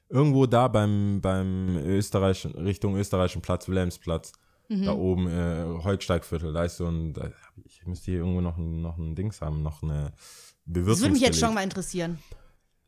Irgendwo 0.09 0.47
da 0.47 0.69
beim, 0.69 1.21
beim 1.21 1.77
Österreichischen, 1.79 2.53
Richtung 2.53 2.97
Österreichischen 2.97 3.43
Platz, 3.43 3.69
Wilhelmsplatz. 3.69 4.33
Da 4.69 4.75
Mhm. 4.95 5.01
oben, 5.01 5.29
äh, 5.29 5.65
Holksteigviertel, 5.85 6.53
da 6.53 6.65
ist 6.65 6.77
so 6.79 6.87
ein, 6.89 7.13
da, 7.13 7.31
ich 7.65 7.87
müsste 7.87 8.07
hier 8.11 8.21
irgendwo 8.21 8.41
noch 8.41 8.57
ein, 8.59 8.83
noch 8.83 8.99
ein 8.99 9.15
Dings 9.15 9.41
haben, 9.41 9.63
noch 9.63 9.83
eine 9.83 10.13
Bewirtungsbeleg. 10.65 10.87
Das 10.87 11.01
würde 11.01 11.13
mich 11.13 11.23
jetzt 11.23 11.39
schon 11.39 11.55
mal 11.55 11.63
interessieren. 11.63 12.19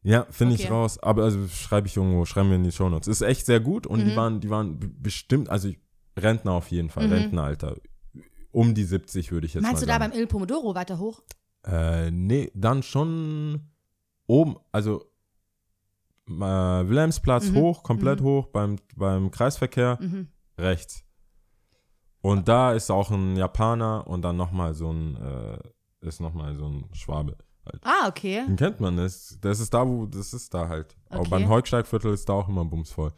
Ja, 0.02 0.26
finde 0.30 0.54
ich 0.56 0.64
Okay. 0.64 0.73
raus. 0.73 0.99
Aber 0.99 1.23
also 1.25 1.47
schreibe 1.49 1.87
ich 1.87 1.97
irgendwo, 1.97 2.25
schreiben 2.25 2.49
wir 2.50 2.56
in 2.56 2.64
die 2.64 2.73
Shownotes. 2.73 3.06
Ist 3.08 3.20
echt 3.20 3.47
sehr 3.47 3.61
gut 3.61 3.87
und 3.87 4.00
Mhm. 4.00 4.08
die 4.11 4.16
waren, 4.16 4.40
die 4.40 4.50
waren 4.50 4.78
bestimmt, 5.00 5.49
also 5.50 5.68
ich, 5.68 5.78
Rentner 6.16 6.52
auf 6.52 6.68
jeden 6.73 6.90
Fall, 6.90 7.06
Mhm. 7.06 7.12
Rentenalter. 7.12 7.76
Um 8.50 8.75
die 8.75 8.85
70 8.85 9.30
würde 9.30 9.47
ich 9.47 9.54
jetzt 9.54 9.62
Meinst 9.62 9.76
mal 9.76 9.80
du 9.80 9.87
da 9.87 9.99
sagen. 10.00 10.11
beim 10.12 10.20
Il 10.20 10.26
Pomodoro 10.26 10.75
weiter 10.75 10.99
hoch? 10.99 11.23
Äh, 11.64 12.11
nee, 12.11 12.50
dann 12.54 12.82
schon 12.82 13.61
oben, 14.28 14.56
also 14.70 15.04
äh, 16.28 16.30
Wilhelmsplatz 16.32 17.50
Mhm. 17.50 17.54
hoch, 17.56 17.82
komplett 17.82 18.20
hoch, 18.20 18.47
beim, 18.49 18.76
beim 18.97 19.30
Kreisverkehr 19.30 19.99
Mhm. 20.00 20.28
rechts. 20.58 21.04
Und 22.20 22.49
da 22.49 22.73
ist 22.73 22.90
auch 22.90 23.11
ein 23.11 23.37
Japaner 23.37 24.06
und 24.06 24.23
dann 24.23 24.37
nochmal 24.37 24.75
so 24.75 24.90
ein, 24.92 25.16
äh, 25.16 25.58
ist 26.06 26.20
nochmal 26.20 26.54
so 26.56 26.66
ein 26.66 26.85
Schwabe. 26.92 27.37
Halt. 27.64 27.80
Ah, 27.85 28.08
okay. 28.08 28.44
Den 28.47 28.56
kennt 28.56 28.80
man, 28.80 28.97
das, 28.97 29.38
das 29.40 29.61
ist 29.61 29.73
da, 29.73 29.87
wo, 29.87 30.06
das 30.06 30.32
ist 30.35 30.52
da 30.52 30.68
halt. 30.68 30.97
Aber 31.11 31.20
Okay. 31.20 31.30
beim 31.30 31.49
Holksteigviertel 31.49 32.12
ist 32.12 32.28
da 32.28 32.35
auch 32.35 32.49
immer 32.49 32.64
bumsvoll. 32.64 33.12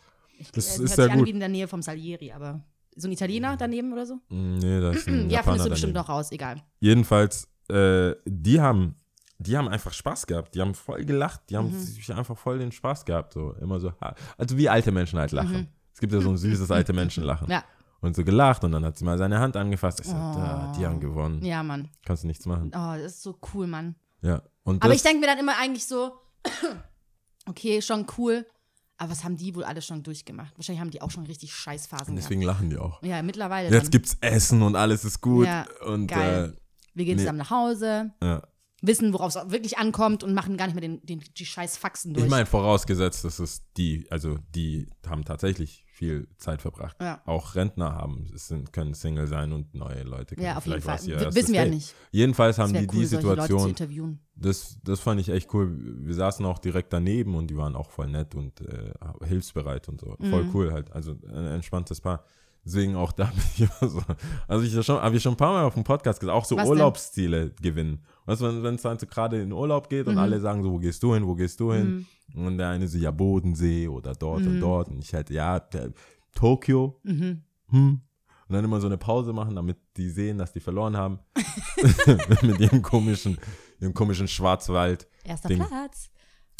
Das 0.52 0.78
Äh, 0.78 0.84
ist 0.84 0.96
sehr 0.96 1.10
an 1.10 1.18
gut. 1.18 1.26
wie 1.26 1.30
in 1.30 1.40
der 1.40 1.48
Nähe 1.48 1.66
vom 1.68 1.82
Salieri, 1.82 2.32
aber 2.32 2.62
so 2.96 3.08
ein 3.08 3.12
Italiener 3.12 3.56
daneben 3.56 3.92
oder 3.92 4.06
so? 4.06 4.14
Mm, 4.28 4.54
Nee, 4.58 4.80
da 4.80 4.90
ist 4.92 5.08
ein 5.08 5.24
ja, 5.30 5.36
Japaner 5.36 5.42
findest 5.44 5.66
du 5.66 5.70
bestimmt 5.70 5.96
daneben. 5.96 6.08
noch 6.08 6.08
raus, 6.14 6.32
egal. 6.32 6.62
Jedenfalls, 6.80 7.48
äh, 7.68 8.14
die 8.26 8.60
haben, 8.60 8.96
die 9.40 9.56
haben 9.56 9.68
einfach 9.68 9.92
Spaß 9.92 10.26
gehabt. 10.26 10.54
Die 10.54 10.60
haben 10.60 10.74
voll 10.74 11.04
gelacht. 11.04 11.40
Die 11.50 11.56
haben 11.56 11.70
Mhm. 11.72 11.78
sich 11.80 12.14
einfach 12.14 12.36
voll 12.36 12.58
den 12.58 12.72
Spaß 12.72 13.04
gehabt. 13.04 13.32
So 13.32 13.52
immer 13.54 13.80
so, 13.80 13.92
also 14.36 14.56
wie 14.56 14.68
alte 14.68 14.92
Menschen 14.92 15.18
halt 15.18 15.32
lachen. 15.32 15.68
Es 15.92 16.00
gibt 16.00 16.12
ja 16.12 16.20
so 16.20 16.30
ein 16.30 16.36
süßes 16.36 16.70
alte 16.70 16.92
Menschenlachen. 16.92 17.46
Mhm. 17.46 17.52
Ja, 17.52 17.64
Und 18.00 18.16
so 18.16 18.24
gelacht 18.24 18.62
und 18.64 18.72
dann 18.72 18.84
hat 18.84 18.96
sie 18.98 19.04
mal 19.04 19.18
seine 19.18 19.38
Hand 19.40 19.56
angefasst. 19.56 20.00
Ich 20.00 20.08
Oh. 20.08 20.12
da, 20.12 20.72
die 20.78 20.86
haben 20.86 21.00
gewonnen. 21.00 21.44
ja, 21.44 21.62
Mann. 21.62 21.88
Kannst 22.04 22.22
du 22.22 22.26
nichts 22.28 22.46
machen. 22.46 22.68
Oh, 22.74 22.94
das 22.96 23.12
ist 23.14 23.22
so 23.22 23.38
cool, 23.54 23.66
Mann. 23.66 23.94
Ja. 24.22 24.42
Und 24.62 24.82
Aber 24.84 24.94
ich 24.94 25.02
denke 25.02 25.20
mir 25.20 25.26
dann 25.26 25.38
immer 25.38 25.56
eigentlich 25.58 25.86
so, 25.86 26.12
okay, 27.46 27.80
schon 27.82 28.06
cool, 28.18 28.46
aber 28.98 29.10
was 29.12 29.24
haben 29.24 29.36
die 29.36 29.54
wohl 29.54 29.64
alle 29.64 29.80
schon 29.82 30.02
durchgemacht? 30.02 30.56
Wahrscheinlich 30.56 30.80
haben 30.80 30.90
die 30.90 31.00
auch 31.02 31.10
schon 31.10 31.24
richtig 31.26 31.54
Scheißphasen 31.54 32.14
deswegen 32.16 32.42
lachen 32.42 32.68
die 32.70 32.76
auch. 32.76 33.00
gehabt. 33.00 33.06
Ja, 33.06 33.22
mittlerweile 33.22 33.70
Jetzt 33.70 33.84
dann. 33.84 33.90
gibt's 33.90 34.16
Essen 34.20 34.62
und 34.62 34.76
alles 34.76 35.04
ist 35.04 35.20
gut. 35.20 35.46
Ja, 35.46 35.66
und 35.86 36.06
geil. 36.08 36.56
Wir 36.94 37.04
gehen 37.04 37.16
nee. 37.16 37.22
zusammen 37.22 37.38
nach 37.38 37.50
Hause, 37.50 38.12
Äh, 38.20 38.26
ja. 38.26 38.42
Wissen, 38.82 39.12
worauf 39.12 39.34
es 39.34 39.50
wirklich 39.50 39.78
ankommt 39.78 40.22
und 40.22 40.34
machen 40.34 40.56
gar 40.56 40.66
nicht 40.66 40.74
mehr 40.74 40.82
den, 40.82 41.04
den, 41.04 41.20
die 41.36 41.46
scheiß 41.46 41.76
Faxen 41.76 42.14
durch. 42.14 42.24
Ich 42.24 42.30
meine, 42.30 42.46
vorausgesetzt, 42.46 43.24
dass 43.24 43.38
es 43.38 43.62
die, 43.76 44.06
also 44.10 44.38
die 44.54 44.88
haben 45.06 45.24
tatsächlich 45.24 45.84
viel 46.00 46.28
Zeit 46.38 46.62
verbracht. 46.62 46.96
Ja. 46.98 47.20
Auch 47.26 47.54
Rentner 47.54 47.94
haben, 47.94 48.30
sind, 48.32 48.72
können 48.72 48.94
Single 48.94 49.26
sein 49.26 49.52
und 49.52 49.74
neue 49.74 50.02
Leute 50.02 50.34
können 50.34 50.46
ja, 50.46 50.56
auf 50.56 50.64
jeden 50.64 50.80
vielleicht 50.80 51.04
Fall. 51.04 51.34
Wissen 51.34 51.52
wir 51.52 51.64
ja 51.64 51.68
nicht. 51.68 51.94
Jedenfalls 52.10 52.58
haben 52.58 52.72
die 52.72 52.86
cool, 52.86 53.00
die 53.00 53.04
Situation, 53.04 53.74
das, 54.34 54.78
das 54.82 55.00
fand 55.00 55.20
ich 55.20 55.28
echt 55.28 55.52
cool. 55.52 55.76
Wir 55.78 56.14
saßen 56.14 56.46
auch 56.46 56.58
direkt 56.58 56.94
daneben 56.94 57.34
und 57.34 57.48
die 57.48 57.56
waren 57.56 57.76
auch 57.76 57.90
voll 57.90 58.08
nett 58.08 58.34
und 58.34 58.62
äh, 58.62 58.94
hilfsbereit 59.26 59.90
und 59.90 60.00
so. 60.00 60.16
Voll 60.18 60.44
Mhm. 60.44 60.54
cool 60.54 60.72
halt. 60.72 60.90
Also 60.92 61.12
ein 61.28 61.46
entspanntes 61.48 62.00
Paar. 62.00 62.24
Deswegen 62.64 62.94
auch 62.96 63.12
da 63.12 63.24
bin 63.34 63.42
ich 63.54 63.60
immer 63.62 63.90
so. 63.90 64.02
Also 64.46 64.64
ich 64.64 64.84
schon, 64.86 65.00
habe 65.00 65.16
ich 65.16 65.22
schon 65.22 65.32
ein 65.34 65.36
paar 65.38 65.52
Mal 65.52 65.64
auf 65.64 65.74
dem 65.74 65.84
Podcast 65.84 66.20
gesagt, 66.20 66.36
auch 66.36 66.44
so 66.44 66.56
Was 66.56 66.64
denn? 66.64 66.70
Urlaubsziele 66.72 67.50
gewinnen. 67.60 68.00
Weißt 68.26 68.42
du, 68.42 68.62
wenn 68.62 68.74
es 68.74 68.82
dann 68.82 68.98
so 68.98 69.06
gerade 69.06 69.40
in 69.40 69.52
Urlaub 69.52 69.88
geht 69.88 70.06
und 70.06 70.14
Mhm. 70.14 70.20
alle 70.20 70.40
sagen 70.40 70.62
so, 70.62 70.70
wo 70.70 70.78
gehst 70.78 71.02
du 71.02 71.14
hin, 71.14 71.26
wo 71.26 71.34
gehst 71.34 71.58
du 71.60 71.72
hin? 71.72 72.06
Und 72.34 72.58
der 72.58 72.68
eine 72.68 72.86
so, 72.86 72.98
ja, 72.98 73.10
Bodensee 73.10 73.88
oder 73.88 74.14
dort 74.14 74.42
Mhm. 74.42 74.48
und 74.48 74.60
dort. 74.60 74.88
Und 74.88 75.02
ich 75.02 75.12
halt, 75.14 75.30
ja, 75.30 75.60
Tokio. 76.34 77.00
Mhm. 77.02 77.42
Hm. 77.70 78.00
Und 78.48 78.54
dann 78.54 78.64
immer 78.64 78.80
so 78.80 78.86
eine 78.86 78.98
Pause 78.98 79.32
machen, 79.32 79.54
damit 79.56 79.76
die 79.96 80.08
sehen, 80.10 80.38
dass 80.38 80.52
die 80.52 80.60
verloren 80.60 80.96
haben. 80.96 81.20
Mit 82.42 82.60
ihrem 82.60 82.82
komischen, 82.82 83.38
ihrem 83.80 83.94
komischen 83.94 84.28
Schwarzwald. 84.28 85.06
Erster 85.24 85.48
Ding. 85.48 85.64
Platz. 85.64 86.10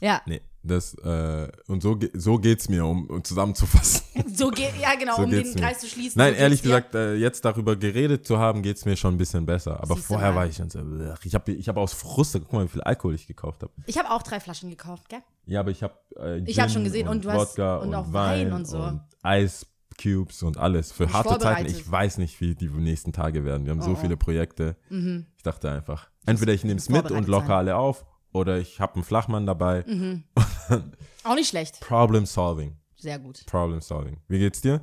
Ja, 0.00 0.22
Nee, 0.26 0.40
das, 0.62 0.94
äh, 0.94 1.48
und 1.68 1.82
so, 1.82 1.98
so 2.14 2.36
geht's 2.38 2.68
mir, 2.68 2.84
um, 2.84 3.06
um 3.08 3.24
zusammenzufassen. 3.24 4.02
so 4.34 4.50
geht, 4.50 4.72
ja 4.80 4.94
genau, 4.98 5.16
So 5.16 5.22
um 5.22 5.30
den 5.30 5.46
mir. 5.48 5.54
Kreis 5.56 5.80
zu 5.80 5.86
schließen. 5.86 6.18
Nein, 6.18 6.34
so 6.34 6.40
ehrlich 6.40 6.62
gesagt, 6.62 6.94
äh, 6.94 7.14
jetzt 7.14 7.44
darüber 7.44 7.76
geredet 7.76 8.26
zu 8.26 8.38
haben, 8.38 8.62
geht's 8.62 8.84
mir 8.84 8.96
schon 8.96 9.14
ein 9.14 9.18
bisschen 9.18 9.46
besser. 9.46 9.80
Aber 9.82 9.94
Siehst 9.94 10.06
vorher 10.08 10.34
war 10.34 10.46
ich 10.46 10.56
schon 10.56 10.68
so, 10.70 10.80
ich 11.24 11.34
habe 11.34 11.52
ich 11.52 11.68
hab 11.68 11.76
aus 11.76 11.92
Frust, 11.94 12.34
guck 12.34 12.52
mal, 12.52 12.64
wie 12.64 12.68
viel 12.68 12.82
Alkohol 12.82 13.14
ich 13.14 13.26
gekauft 13.26 13.62
habe. 13.62 13.72
Ich 13.86 13.96
habe 13.98 14.10
auch 14.10 14.22
drei 14.22 14.38
Flaschen 14.40 14.68
gekauft, 14.70 15.08
gell? 15.08 15.20
Ja, 15.46 15.60
aber 15.60 15.70
ich 15.70 15.82
habe 15.82 15.94
äh, 16.18 16.38
Ich 16.40 16.58
hab 16.58 16.66
Gin 16.66 16.74
schon 16.74 16.84
gesehen, 16.84 17.08
und 17.08 17.24
du 17.24 17.30
hast- 17.30 17.56
Wodka 17.58 17.76
und 17.78 17.94
auch 17.94 18.12
Wein 18.12 18.46
Wein 18.48 18.52
und 18.52 18.66
so. 18.66 18.78
Und 18.82 19.00
Ice 19.24 19.66
Cubes 20.00 20.42
und 20.42 20.56
alles. 20.56 20.92
Für 20.92 21.06
Dich 21.06 21.14
harte 21.14 21.38
Zeiten, 21.38 21.66
ich 21.66 21.90
weiß 21.90 22.18
nicht, 22.18 22.40
wie 22.40 22.54
die 22.54 22.68
nächsten 22.68 23.12
Tage 23.12 23.44
werden. 23.44 23.64
Wir 23.66 23.72
haben 23.72 23.82
so 23.82 23.90
Oh, 23.90 23.94
oh. 23.94 23.96
viele 23.96 24.16
Projekte. 24.16 24.76
Mhm. 24.88 25.26
Ich 25.36 25.42
dachte 25.42 25.70
einfach, 25.70 26.08
entweder 26.26 26.52
ich 26.54 26.64
nehme 26.64 26.78
es 26.78 26.88
mit 26.88 27.10
und 27.10 27.28
locker 27.28 27.56
alle 27.56 27.76
auf 27.76 28.04
oder 28.32 28.58
ich 28.58 28.80
habe 28.80 28.94
einen 28.94 29.04
Flachmann 29.04 29.46
dabei. 29.46 29.84
Mhm. 29.86 30.24
Auch 31.24 31.34
nicht 31.34 31.48
schlecht. 31.48 31.80
Problem 31.80 32.26
solving. 32.26 32.76
Sehr 32.96 33.18
gut. 33.18 33.44
Problem 33.46 33.80
solving. 33.80 34.20
Wie 34.28 34.38
geht's 34.38 34.60
dir? 34.60 34.80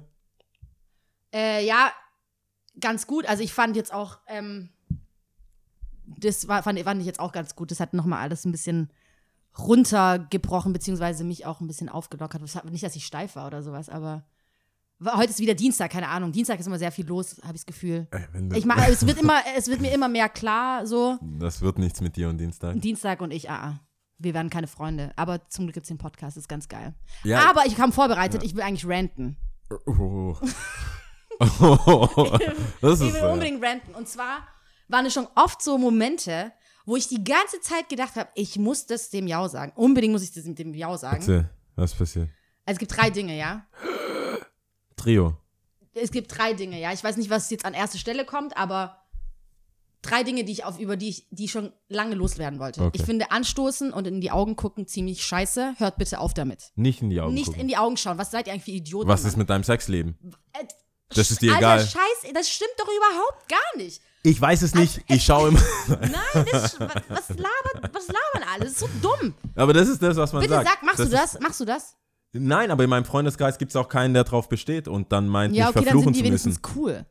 Äh, 1.34 1.66
ja, 1.66 1.92
ganz 2.80 3.08
gut. 3.08 3.26
Also 3.28 3.44
ich 3.44 3.54
fand 3.54 3.76
jetzt 3.76 3.94
auch, 3.94 4.20
ähm, 4.28 4.70
das 6.06 6.48
war, 6.48 6.64
fand, 6.64 6.80
fand 6.80 7.02
ich 7.02 7.08
jetzt 7.08 7.20
auch 7.20 7.32
ganz 7.32 7.56
gut. 7.56 7.72
Das 7.72 7.80
hat 7.80 7.94
nochmal 7.94 8.22
alles 8.22 8.46
ein 8.46 8.52
bisschen 8.52 8.92
runtergebrochen, 9.58 10.74
beziehungsweise 10.74 11.24
mich 11.24 11.46
auch 11.46 11.62
ein 11.62 11.68
bisschen 11.68 11.90
aufgelockert. 11.90 12.42
Das 12.42 12.56
hat, 12.56 12.66
nicht, 12.66 12.84
dass 12.84 12.96
ich 12.96 13.06
steif 13.06 13.36
war 13.36 13.48
oder 13.48 13.62
sowas, 13.62 13.90
aber 13.90 14.24
heute 15.06 15.30
ist 15.30 15.40
wieder 15.40 15.54
Dienstag, 15.54 15.92
keine 15.92 16.08
Ahnung. 16.08 16.32
Dienstag 16.32 16.60
ist 16.60 16.68
immer 16.68 16.80
sehr 16.80 16.92
viel 16.92 17.06
los, 17.06 17.38
habe 17.44 17.56
ich 17.56 17.62
das 17.62 17.66
Gefühl. 17.66 18.08
Ich 18.56 18.66
meine, 18.66 18.88
es 18.88 19.06
wird 19.06 19.18
immer, 19.22 19.42
es 19.56 19.68
wird 19.68 19.82
mir 19.82 19.92
immer 19.92 20.08
mehr 20.08 20.30
klar, 20.30 20.86
so. 20.86 21.18
das 21.40 21.62
wird 21.62 21.78
nichts 21.80 22.02
mit 22.02 22.16
dir 22.16 22.30
und 22.30 22.38
Dienstag. 22.38 22.80
Dienstag 22.82 23.22
und 23.22 23.32
ich, 23.32 23.50
ah, 23.50 23.56
ah. 23.56 23.80
Wir 24.20 24.34
werden 24.34 24.50
keine 24.50 24.66
Freunde. 24.66 25.12
Aber 25.16 25.48
zum 25.48 25.66
Glück 25.66 25.76
gibt 25.76 25.84
es 25.84 25.90
den 25.90 26.00
Podcast, 26.00 26.38
ist 26.38 26.50
ganz 26.50 26.68
geil. 26.68 26.96
Ja. 27.24 27.48
Aber 27.50 27.68
ich 27.68 27.76
kam 27.76 27.94
vorbereitet, 27.94 28.42
ich 28.44 28.56
will 28.56 28.64
eigentlich 28.64 28.88
ranten. 28.88 29.38
Oh. 29.86 30.36
Oh. 31.40 32.38
das 32.82 33.00
Ich 33.00 33.10
ist 33.10 33.14
will 33.14 33.22
äh, 33.22 33.32
unbedingt 33.32 33.64
ranten. 33.64 33.94
Und 33.94 34.08
zwar 34.08 34.40
waren 34.88 35.06
es 35.06 35.14
schon 35.14 35.28
oft 35.36 35.62
so 35.62 35.78
Momente, 35.78 36.52
wo 36.88 36.96
ich 36.96 37.08
die 37.08 37.24
ganze 37.24 37.62
Zeit 37.62 37.90
gedacht 37.90 38.16
habe, 38.16 38.30
ich 38.34 38.58
muss 38.58 38.88
das 38.88 39.12
dem 39.12 39.28
Jau 39.28 39.48
sagen. 39.48 39.72
Unbedingt 39.76 40.14
muss 40.14 40.24
ich 40.24 40.34
das 40.34 40.46
dem 40.46 40.74
Jau 40.74 40.98
sagen. 40.98 41.18
Erzähl, 41.18 41.50
was 41.76 41.94
passiert? 41.94 42.30
Also 42.66 42.76
es 42.76 42.80
gibt 42.80 42.98
drei 42.98 43.12
Dinge, 43.12 43.38
ja. 43.38 43.68
Trio. 44.98 45.36
Es 45.94 46.12
gibt 46.12 46.38
drei 46.38 46.54
Dinge, 46.54 46.80
ja. 46.80 46.92
Ich 46.94 47.04
weiß 47.04 47.18
nicht, 47.18 47.30
was 47.30 47.50
jetzt 47.50 47.66
an 47.66 47.74
erste 47.74 47.98
Stelle 47.98 48.26
kommt, 48.26 48.56
aber 48.58 48.98
drei 50.04 50.24
Dinge, 50.24 50.44
die 50.44 50.52
ich 50.52 50.64
auf, 50.64 50.78
über 50.80 50.96
die 50.96 51.10
ich, 51.10 51.28
die 51.32 51.46
ich 51.46 51.52
schon 51.52 51.72
lange 51.90 52.14
loswerden 52.16 52.60
wollte. 52.60 52.82
Okay. 52.82 52.98
Ich 53.00 53.04
finde 53.04 53.32
anstoßen 53.32 53.92
und 53.94 54.06
in 54.06 54.22
die 54.22 54.30
Augen 54.32 54.56
gucken 54.56 54.86
ziemlich 54.88 55.24
scheiße. 55.26 55.76
Hört 55.78 55.98
bitte 55.98 56.20
auf 56.20 56.34
damit. 56.34 56.72
Nicht 56.76 57.02
in 57.02 57.10
die 57.10 57.20
Augen 57.20 57.34
Nicht 57.34 57.46
gucken. 57.48 57.62
in 57.62 57.68
die 57.68 57.78
Augen 57.78 57.98
schauen. 57.98 58.18
Was 58.18 58.30
seid 58.32 58.46
ihr 58.48 58.54
eigentlich 58.54 58.66
für 58.66 58.72
Idioten? 58.72 59.08
was 59.10 59.22
Mann? 59.24 59.30
ist 59.32 59.38
mit 59.38 59.50
deinem 59.50 59.64
Sexleben? 59.64 60.18
Äh, 60.54 60.66
Das 61.16 61.32
ist 61.32 61.42
dir 61.42 61.52
Alter, 61.56 61.76
egal. 61.76 61.80
Scheiße, 61.80 62.34
das 62.34 62.50
stimmt 62.50 62.74
doch 62.78 62.88
überhaupt 62.88 63.50
gar 63.50 63.78
nicht. 63.84 64.02
Ich 64.24 64.40
weiß 64.42 64.62
es 64.62 64.76
nicht. 64.76 65.02
Ich 65.08 65.24
schaue 65.24 65.50
immer. 65.50 65.62
Nein, 65.88 66.46
das, 66.52 66.80
was, 66.80 67.30
labern, 67.30 67.90
was 67.94 68.08
labern 68.08 68.50
alle? 68.54 68.66
Das 68.66 68.72
ist 68.74 68.80
so 68.80 68.90
dumm. 69.02 69.34
aber 69.56 69.74
das 69.74 69.88
ist 69.88 70.02
das, 70.02 70.18
was 70.18 70.32
man 70.34 70.42
Bitte 70.42 70.56
sagt. 70.56 70.68
sag, 70.68 70.84
machst 70.84 71.00
du 71.00 71.04
ist- 71.04 71.14
das? 71.14 71.40
Machst 71.40 71.60
du 71.62 71.66
das? 71.66 71.96
Nein, 72.34 72.72
aber 72.72 72.84
in 72.84 72.90
meinem 72.90 73.06
Freundeskreis 73.06 73.58
gibt 73.58 73.72
es 73.72 73.76
auch 73.76 73.90
keinen, 73.90 74.14
der 74.14 74.24
drauf 74.24 74.50
besteht 74.50 74.88
und 74.88 75.12
dann 75.12 75.28
meint, 75.28 75.56
Ja, 75.56 75.68
mich 75.68 75.70
okay, 75.70 75.74
dann 75.76 75.84
verfluchen 75.86 76.14
sind 76.14 76.26
die 76.26 76.28
zu 76.28 76.32
müssen. 76.32 76.46
wenigstens 76.52 76.76
cool. 76.76 77.06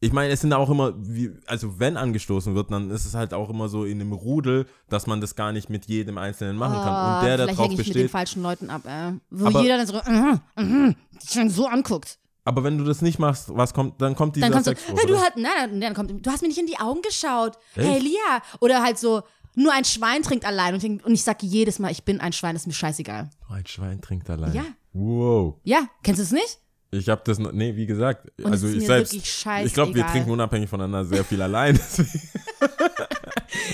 Ich 0.00 0.12
meine, 0.12 0.32
es 0.34 0.42
sind 0.42 0.52
auch 0.52 0.68
immer, 0.68 0.92
wie, 0.98 1.30
also 1.46 1.78
wenn 1.80 1.96
angestoßen 1.96 2.54
wird, 2.54 2.70
dann 2.70 2.90
ist 2.90 3.06
es 3.06 3.14
halt 3.14 3.32
auch 3.32 3.48
immer 3.48 3.68
so 3.70 3.84
in 3.84 4.00
einem 4.02 4.12
Rudel, 4.12 4.66
dass 4.90 5.06
man 5.06 5.20
das 5.22 5.34
gar 5.34 5.50
nicht 5.50 5.70
mit 5.70 5.86
jedem 5.86 6.18
Einzelnen 6.18 6.56
machen 6.58 6.74
kann. 6.74 7.16
Und 7.20 7.24
der, 7.26 7.36
der 7.38 7.46
vielleicht 7.46 7.58
drauf 7.58 7.68
hänge 7.70 7.80
ich 7.80 7.88
mit 7.88 7.96
den 7.96 8.08
falschen 8.10 8.42
Leuten 8.42 8.68
ab, 8.68 8.82
äh, 8.86 9.12
wo 9.30 9.46
Aber- 9.46 9.62
jeder 9.62 9.78
dann 9.78 9.86
so, 9.86 9.94
mhm, 10.06 10.40
mhm, 10.58 10.96
schon 11.26 11.48
so 11.48 11.66
anguckt. 11.66 12.18
Aber 12.44 12.62
wenn 12.62 12.76
du 12.76 12.84
das 12.84 13.00
nicht 13.00 13.18
machst, 13.18 13.46
was 13.56 13.72
kommt, 13.72 14.02
dann 14.02 14.14
kommt 14.14 14.36
dieser 14.36 14.50
Dann 14.50 14.58
du, 14.58 14.64
Sexspruch. 14.64 14.98
hey, 14.98 15.06
du, 15.06 15.14
oder? 15.14 15.22
hast, 15.22 15.36
nein, 15.38 15.52
nein, 15.70 15.80
dann 15.80 15.94
kommt, 15.94 16.26
du 16.26 16.30
hast 16.30 16.42
mir 16.42 16.48
nicht 16.48 16.58
in 16.60 16.66
die 16.66 16.78
Augen 16.78 17.00
geschaut. 17.00 17.56
Echt? 17.74 17.88
Hey, 17.88 17.98
Lia. 18.00 18.42
Oder 18.60 18.82
halt 18.82 18.98
so, 18.98 19.22
nur 19.54 19.72
ein 19.72 19.84
Schwein 19.84 20.22
trinkt 20.22 20.44
allein. 20.44 20.74
Und 20.74 20.82
ich, 20.84 21.04
und 21.04 21.12
ich 21.14 21.22
sage 21.24 21.46
jedes 21.46 21.78
Mal, 21.78 21.90
ich 21.92 22.04
bin 22.04 22.20
ein 22.20 22.32
Schwein, 22.32 22.54
das 22.54 22.62
ist 22.62 22.66
mir 22.66 22.72
scheißegal. 22.74 23.30
Oh, 23.50 23.54
ein 23.54 23.66
Schwein 23.66 24.00
trinkt 24.00 24.28
allein. 24.30 24.52
Ja. 24.54 24.64
Wow. 24.92 25.56
Ja, 25.64 25.86
kennst 26.02 26.18
du 26.20 26.22
es 26.24 26.30
nicht? 26.32 26.58
Ich 26.92 27.08
habe 27.08 27.22
das 27.24 27.40
noch, 27.40 27.50
nee, 27.50 27.74
wie 27.74 27.86
gesagt, 27.86 28.30
Und 28.40 28.52
also 28.52 28.68
ich 28.68 28.86
selbst, 28.86 29.12
ich 29.12 29.74
glaube, 29.74 29.94
wir 29.96 30.06
trinken 30.06 30.30
unabhängig 30.30 30.70
voneinander 30.70 31.04
sehr 31.04 31.24
viel 31.24 31.42
allein. 31.42 31.78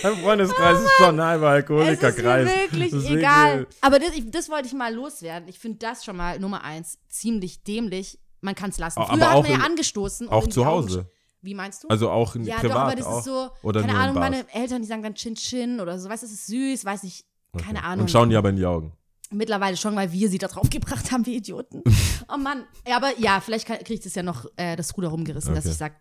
Mein 0.02 0.16
Freundeskreis 0.22 0.80
ist 0.80 0.90
schon 0.98 1.20
ein 1.20 1.26
halber 1.26 1.48
Alkoholikerkreis. 1.50 2.48
ist 2.48 2.72
wirklich 2.72 2.90
Deswegen, 2.92 3.18
egal. 3.18 3.62
äh, 3.62 3.66
Aber 3.82 3.98
das, 3.98 4.10
ich, 4.14 4.30
das 4.30 4.48
wollte 4.48 4.68
ich 4.68 4.72
mal 4.74 4.94
loswerden. 4.94 5.48
Ich 5.48 5.58
finde 5.58 5.78
das 5.78 6.04
schon 6.04 6.16
mal 6.16 6.38
Nummer 6.38 6.64
eins 6.64 6.98
ziemlich 7.08 7.62
dämlich. 7.62 8.18
Man 8.40 8.54
kann 8.54 8.70
es 8.70 8.78
lassen. 8.78 8.98
Aber 9.00 9.12
Früher 9.12 9.28
hat 9.28 9.36
auch 9.36 9.42
man 9.42 9.50
ja 9.50 9.56
in- 9.58 9.62
angestoßen. 9.64 10.28
Auch 10.30 10.46
zu 10.46 10.62
Augen 10.64 10.70
Hause. 10.70 11.00
sch- 11.00 11.19
Wie 11.42 11.54
meinst 11.54 11.84
du? 11.84 11.88
Also 11.88 12.10
auch 12.10 12.34
in 12.36 12.44
ja, 12.44 12.56
privat 12.58 12.76
doch, 12.76 12.80
aber 12.82 12.96
das 12.96 13.06
auch. 13.06 13.18
ist 13.18 13.24
so, 13.24 13.50
Oder 13.62 13.80
keine 13.80 13.96
Ahnung, 13.96 14.16
meine 14.16 14.44
Eltern, 14.52 14.82
die 14.82 14.88
sagen 14.88 15.02
dann 15.02 15.14
Chin 15.14 15.34
Chin 15.34 15.80
oder 15.80 15.98
so. 15.98 16.08
Weißt 16.08 16.22
du, 16.22 16.26
das 16.26 16.34
ist 16.34 16.46
süß, 16.48 16.84
weiß 16.84 17.04
ich, 17.04 17.24
keine 17.56 17.78
Okay. 17.78 17.86
Ahnung. 17.88 18.02
Und 18.02 18.10
schauen 18.10 18.28
die 18.30 18.36
aber 18.36 18.50
in 18.50 18.56
die 18.56 18.66
Augen. 18.66 18.92
Mittlerweile 19.32 19.76
schon, 19.76 19.94
weil 19.96 20.12
wir 20.12 20.28
sie 20.28 20.38
da 20.38 20.48
drauf 20.48 20.68
gebracht 20.70 21.10
haben, 21.12 21.24
wie 21.26 21.36
Idioten. 21.36 21.82
oh 22.28 22.36
Mann. 22.36 22.64
Ja, 22.86 22.96
aber 22.96 23.18
ja, 23.18 23.40
vielleicht 23.40 23.68
ich 23.88 24.00
das 24.00 24.14
ja 24.14 24.22
noch 24.22 24.46
äh, 24.56 24.76
das 24.76 24.96
Ruder 24.96 25.08
rumgerissen, 25.08 25.54
dass 25.54 25.64
Okay. 25.64 25.72
ich 25.72 25.78
sage, 25.78 25.94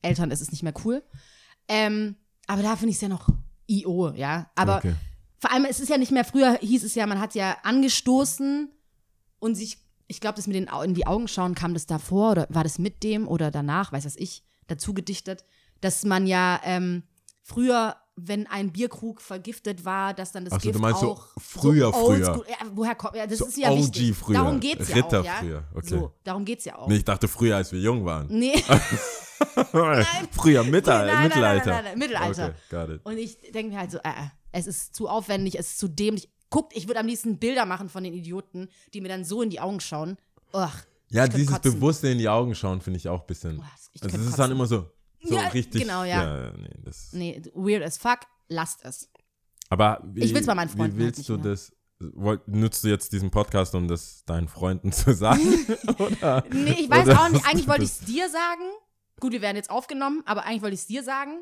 Eltern, 0.00 0.30
es 0.30 0.40
ist 0.40 0.52
nicht 0.52 0.62
mehr 0.62 0.74
cool. 0.84 1.02
Ähm, 1.68 2.16
aber 2.46 2.62
da 2.62 2.76
finde 2.76 2.90
ich 2.90 2.96
es 2.96 3.02
ja 3.02 3.08
noch 3.08 3.28
IO, 3.66 4.12
ja. 4.14 4.50
Aber 4.54 4.78
Okay. 4.78 4.94
vor 5.38 5.52
allem, 5.52 5.66
es 5.66 5.80
ist 5.80 5.88
ja 5.90 5.98
nicht 5.98 6.12
mehr, 6.12 6.24
früher 6.24 6.54
hieß 6.60 6.82
es 6.84 6.94
ja, 6.94 7.06
man 7.06 7.20
hat 7.20 7.34
ja 7.34 7.56
angestoßen 7.62 8.70
und 9.40 9.54
sich, 9.54 9.78
ich 10.06 10.20
glaube, 10.20 10.36
das 10.36 10.46
mit 10.46 10.56
den 10.56 10.68
in 10.84 10.94
die 10.94 11.06
Augen 11.06 11.28
schauen, 11.28 11.54
kam 11.54 11.74
das 11.74 11.84
davor 11.86 12.30
oder 12.32 12.46
war 12.48 12.62
das 12.64 12.78
mit 12.78 13.02
dem 13.02 13.28
oder 13.28 13.50
danach, 13.50 13.92
weiß 13.92 14.06
was 14.06 14.16
ich, 14.16 14.42
dazu 14.68 14.94
gedichtet, 14.94 15.44
dass 15.80 16.04
man 16.04 16.26
ja 16.26 16.60
ähm, 16.64 17.02
früher, 17.42 17.96
wenn 18.16 18.46
ein 18.46 18.72
Bierkrug 18.72 19.20
vergiftet 19.20 19.84
war, 19.84 20.12
dass 20.14 20.32
dann 20.32 20.44
das 20.44 20.54
Ach 20.54 20.60
so, 20.60 20.68
Gift 20.68 20.74
du 20.76 20.80
meinst 20.80 21.00
so 21.00 21.12
auch 21.12 21.26
früher, 21.40 21.92
früher. 21.92 22.34
oldschool- 22.34 22.48
Ja, 22.48 22.56
woher 22.74 22.94
kommt, 22.94 23.14
ja, 23.16 23.26
das 23.26 23.38
So 23.38 23.46
ist 23.46 23.56
ja 23.58 23.70
OG 23.70 23.78
wichtig. 23.78 24.16
früher, 24.16 24.34
Darum 24.38 24.60
geht's 24.60 24.88
ja 24.88 24.94
Ritter 24.96 25.20
auch, 25.20 25.24
ja. 25.24 25.34
früher, 25.40 25.64
okay. 25.74 25.88
So, 25.88 26.12
darum 26.24 26.44
geht's 26.44 26.64
ja 26.64 26.76
auch. 26.76 26.88
Nee, 26.88 26.96
ich 26.96 27.04
dachte 27.04 27.28
früher, 27.28 27.56
als 27.56 27.70
wir 27.72 27.80
jung 27.80 28.04
waren. 28.04 28.26
Nee. 28.28 28.54
früher, 30.32 30.64
Mittel 30.64 30.92
Nein, 30.94 31.06
nein, 31.06 31.22
Mittelalter. 31.24 31.66
nein, 31.70 31.74
nein, 31.74 31.84
nein, 31.84 31.98
Mittelalter. 31.98 32.54
Okay. 32.70 32.98
Und 33.04 33.18
ich 33.18 33.38
denke 33.52 33.72
mir 33.72 33.78
halt 33.80 33.90
so, 33.90 33.98
äh, 33.98 34.08
äh, 34.08 34.12
es 34.52 34.66
ist 34.66 34.94
zu 34.94 35.08
aufwendig, 35.08 35.58
es 35.58 35.68
ist 35.68 35.78
zu 35.78 35.88
dämlich. 35.88 36.28
Guckt, 36.50 36.72
ich 36.74 36.86
würde 36.88 37.00
am 37.00 37.06
liebsten 37.06 37.38
Bilder 37.38 37.66
machen 37.66 37.88
von 37.90 38.02
den 38.02 38.14
Idioten, 38.14 38.68
die 38.94 39.00
mir 39.02 39.08
dann 39.08 39.24
so 39.24 39.42
in 39.42 39.50
die 39.50 39.60
Augen 39.60 39.80
schauen. 39.80 40.16
Ach, 40.52 40.82
Ja, 41.10 41.24
ich 41.24 41.30
dieses. 41.34 41.58
Bewusste 41.60 42.08
in 42.08 42.18
die 42.18 42.28
Augen 42.28 42.54
schauen, 42.54 42.80
finde 42.80 42.98
ich 42.98 43.08
auch 43.08 43.20
ein 43.22 43.26
bisschen. 43.26 43.62
Ich 43.92 44.02
Also 44.02 44.16
es 44.18 44.26
ist 44.26 44.38
dann 44.38 44.50
immer 44.50 44.66
so, 44.66 44.90
so 45.22 45.34
Ja, 45.34 45.48
richtig. 45.48 45.82
genau, 45.82 46.04
ja. 46.04 46.46
ja 46.46 46.52
nee, 46.52 46.70
Nee, 47.12 47.42
weird 47.54 47.82
as 47.82 47.96
fuck, 47.98 48.20
lasst 48.48 48.84
es. 48.84 49.10
Aber 49.70 50.00
wie, 50.04 50.20
Ich 50.24 50.34
will's 50.34 50.46
bei 50.46 50.54
meinen 50.54 50.68
Freunden 50.68 50.98
Wie 50.98 51.04
halt 51.04 51.16
willst 51.16 51.18
nicht 51.18 51.28
du 51.28 51.34
mehr. 51.38 51.50
das? 51.52 51.72
Nutzt 52.46 52.84
du 52.84 52.88
jetzt 52.88 53.12
diesen 53.12 53.30
Podcast, 53.30 53.74
um 53.74 53.88
das 53.88 54.24
deinen 54.24 54.48
Freunden 54.48 54.92
zu 54.92 55.12
sagen? 55.14 55.40
Oder? 55.98 56.44
Nee, 56.52 56.76
ich 56.80 56.88
weiß 56.90 57.08
auch 57.10 57.28
nicht. 57.28 57.44
Eigentlich 57.48 57.66
wollte 57.68 57.82
ich 57.84 57.90
es 57.90 57.98
dir 58.00 58.28
sagen. 58.28 58.62
Gut, 59.20 59.32
wir 59.32 59.42
werden 59.42 59.56
jetzt 59.56 59.68
aufgenommen, 59.70 60.22
aber 60.26 60.44
eigentlich 60.44 60.62
wollte 60.62 60.74
ich 60.74 60.80
es 60.82 60.86
dir 60.86 61.02
sagen. 61.02 61.40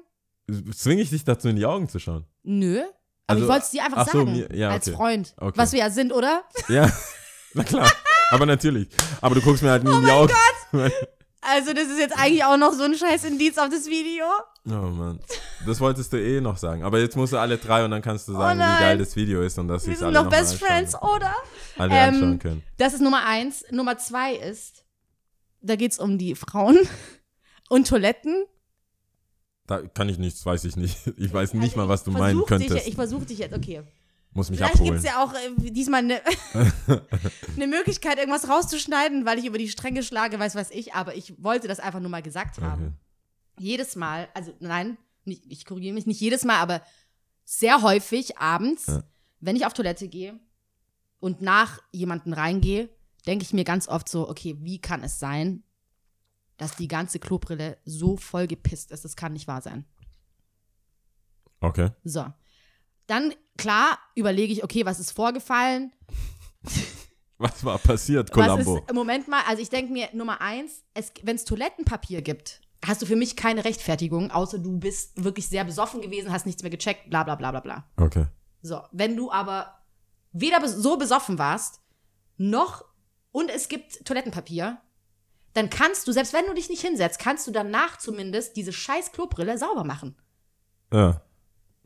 Zwinge 0.75 1.03
ich 1.03 1.11
dich 1.11 1.25
dazu, 1.25 1.49
in 1.49 1.57
die 1.57 1.67
Augen 1.67 1.91
zu 1.91 1.99
schauen? 1.99 2.25
Nö. 2.43 2.81
Aber 2.81 2.89
Also, 3.27 3.43
ich 3.45 3.49
wollte 3.51 3.65
es 3.67 3.71
dir 3.73 3.85
einfach 3.85 3.99
ach 3.99 4.07
so, 4.07 4.19
sagen. 4.21 4.33
mir- 4.33 4.57
ja, 4.57 4.71
als 4.71 4.87
okay. 4.89 4.97
Freund. 4.97 5.35
Okay. 5.37 5.59
Was 5.59 5.73
wir 5.73 5.81
ja 5.81 5.91
sind, 5.91 6.11
oder? 6.13 6.43
Ja, 6.69 6.91
na 7.55 7.65
klar. 7.65 7.93
Aber 8.31 8.47
natürlich. 8.47 8.89
Aber 9.21 9.35
du 9.35 9.41
guckst 9.41 9.63
mir 9.63 9.71
halt 9.71 9.85
nie 9.85 9.91
Oh 9.91 9.99
in 9.99 10.05
die 10.05 10.11
Augen. 10.11 10.33
Also, 11.49 11.73
das 11.73 11.85
ist 11.85 12.01
jetzt 12.01 12.19
eigentlich 12.19 12.43
auch 12.43 12.57
noch 12.57 12.73
so 12.73 12.83
ein 12.83 12.97
scheiß 12.97 13.23
Indiz 13.23 13.57
auf 13.57 13.69
das 13.69 13.87
Video. 13.87 14.25
Oh 14.67 14.89
Mann. 14.91 15.21
Das 15.65 15.79
wolltest 15.79 16.13
du 16.13 16.17
eh 16.21 16.41
noch 16.41 16.57
sagen. 16.57 16.83
Aber 16.83 16.99
jetzt 16.99 17.15
musst 17.17 17.33
du 17.35 17.37
alle 17.39 17.57
drei 17.57 17.85
und 17.85 17.93
dann 17.93 18.03
kannst 18.03 18.27
du 18.27 18.33
sagen, 18.33 18.59
wie 18.59 18.63
Oh 18.65 18.67
nein. 18.67 18.81
geil 18.81 18.99
das 18.99 19.15
Video 19.15 19.43
ist 19.43 19.57
und 19.57 19.69
dass 19.69 19.83
sie 19.85 19.91
Wir 19.91 19.93
es 19.93 19.99
sind 20.01 20.09
alle 20.09 20.15
noch 20.17 20.25
noch 20.25 20.31
Best 20.33 20.57
Friends, 20.57 20.97
oder? 21.01 21.33
Alle 21.79 21.95
Ähm, 21.95 22.15
anschauen 22.15 22.39
können. 22.41 22.63
Das 22.79 22.95
ist 22.95 23.01
Nummer 23.01 23.25
eins. 23.25 23.65
Nummer 23.71 23.97
zwei 23.97 24.35
ist, 24.35 24.85
da 25.61 25.77
geht 25.77 25.93
es 25.93 26.01
um 26.01 26.19
die 26.19 26.35
Frauen 26.35 26.81
und 27.69 27.87
Toiletten. 27.87 28.47
Da 29.69 29.83
kann 29.83 30.09
ich 30.09 30.19
nichts, 30.19 30.45
weiß 30.45 30.65
ich 30.65 30.75
nicht. 30.75 30.97
Ich 31.17 31.33
weiß 31.33 31.55
nicht 31.55 31.63
Also 31.63 31.77
mal, 31.77 31.89
was 31.89 32.03
du 32.03 32.11
meinen 32.11 32.45
versuch 32.45 32.59
dich, 32.59 32.69
könntest. 32.69 32.89
Ich 32.89 32.95
versuche 32.97 33.25
dich 33.27 33.39
jetzt, 33.39 33.55
okay. 33.55 33.83
Muss 34.37 34.51
mich 34.51 34.59
Vielleicht 34.59 34.75
gibt 34.75 34.85
abholen. 34.85 34.99
es 34.99 35.05
ja 35.05 35.25
auch 35.25 35.33
äh, 35.33 35.71
diesmal 35.71 36.01
eine 36.05 36.21
eine 37.57 37.67
Möglichkeit, 37.67 38.19
irgendwas 38.19 38.49
rauszuschneiden, 38.49 39.25
weil 39.25 39.39
ich 39.39 39.47
über 39.47 39.57
die 39.59 39.69
Stränge 39.71 40.03
schlage, 40.03 40.39
weiß 40.39 40.55
was 40.55 40.71
ich. 40.71 40.93
Aber 40.95 41.15
ich 41.15 41.43
wollte 41.43 41.69
das 41.69 41.81
einfach 41.81 42.01
nur 42.01 42.11
mal 42.11 42.23
gesagt 42.23 42.61
haben. 42.61 42.95
Okay. 43.57 43.65
Jedes 43.65 43.97
Mal, 43.97 44.29
also 44.35 44.53
nein, 44.61 44.99
nicht, 45.25 45.45
ich 45.49 45.65
korrigiere 45.65 45.95
mich 45.95 46.05
nicht 46.07 46.21
jedes 46.21 46.45
Mal, 46.45 46.59
aber 46.59 46.83
sehr 47.45 47.81
häufig 47.81 48.37
abends, 48.37 48.87
Ja. 48.89 49.03
wenn 49.41 49.57
ich 49.57 49.65
auf 49.65 49.73
Toilette 49.73 50.07
gehe 50.09 50.39
und 51.19 51.41
nach 51.41 51.81
jemanden 51.91 52.35
reingehe, 52.35 52.91
denke 53.27 53.43
ich 53.45 53.55
mir 53.55 53.65
ganz 53.65 53.89
oft 53.89 54.07
so, 54.09 54.29
okay, 54.29 54.57
wie 54.61 54.79
kann 54.81 55.03
es 55.03 55.19
sein, 55.19 55.63
dass 56.59 56.77
die 56.77 56.89
ganze 56.89 57.19
Klobrille 57.19 57.79
so 57.87 58.19
voll 58.19 58.47
gepisst 58.47 58.91
ist? 58.91 59.05
Das 59.07 59.17
kann 59.17 59.33
nicht 59.33 59.49
wahr 59.49 59.63
sein. 59.63 59.87
Okay. 61.61 61.91
So. 62.05 62.27
Dann, 63.07 63.35
klar, 63.57 63.99
überlege 64.15 64.53
ich, 64.53 64.65
okay, 64.65 64.85
was 64.85 65.01
ist 65.01 65.13
vorgefallen? 65.13 65.93
Was 67.39 67.63
war 67.65 67.79
passiert, 67.79 68.33
Columbo? 68.33 68.79
ist, 68.79 68.95
Moment 68.95 69.29
mal, 69.29 69.43
also 69.47 69.61
ich 69.61 69.69
denke 69.69 69.93
mir, 69.93 70.09
Nummer 70.15 70.41
eins, 70.41 70.85
wenn 71.23 71.37
es 71.37 71.45
Toilettenpapier 71.45 72.23
gibt, 72.23 72.63
hast 72.83 73.03
du 73.03 73.07
für 73.07 73.17
mich 73.17 73.37
keine 73.37 73.65
Rechtfertigung, 73.65 74.31
außer 74.31 74.59
du 74.59 74.79
bist 74.79 75.23
wirklich 75.23 75.47
sehr 75.49 75.65
besoffen 75.65 76.01
gewesen, 76.01 76.33
hast 76.33 76.47
nichts 76.47 76.63
mehr 76.63 76.71
gecheckt, 76.71 77.11
bla 77.11 77.25
bla 77.25 77.35
bla 77.35 77.51
bla 77.51 77.61
bla. 77.61 77.85
Okay. 77.99 78.27
So, 78.63 78.81
wenn 78.93 79.17
du 79.17 79.31
aber 79.31 79.83
weder 80.33 80.67
so 80.67 80.97
besoffen 80.97 81.39
warst, 81.39 81.81
noch 82.39 82.85
und 83.33 83.51
es 83.51 83.69
gibt 83.69 84.05
Toilettenpapier, 84.07 84.79
dann 85.53 85.71
kannst 85.71 86.07
du, 86.07 86.13
selbst 86.13 86.33
wenn 86.33 86.47
du 86.47 86.55
dich 86.55 86.69
nicht 86.69 86.83
hinsetzt, 86.83 87.19
kannst 87.19 87.47
du 87.47 87.51
danach 87.51 87.99
zumindest 87.99 88.57
diese 88.57 88.73
scheiß 88.73 89.13
Klobrille 89.13 89.57
sauber 89.59 89.85
machen. 89.85 90.17
Ja. 90.93 91.23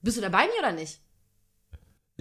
Bist 0.03 0.17
du 0.17 0.21
dabei 0.21 0.47
mir 0.47 0.59
oder 0.59 0.73
nicht? 0.73 1.01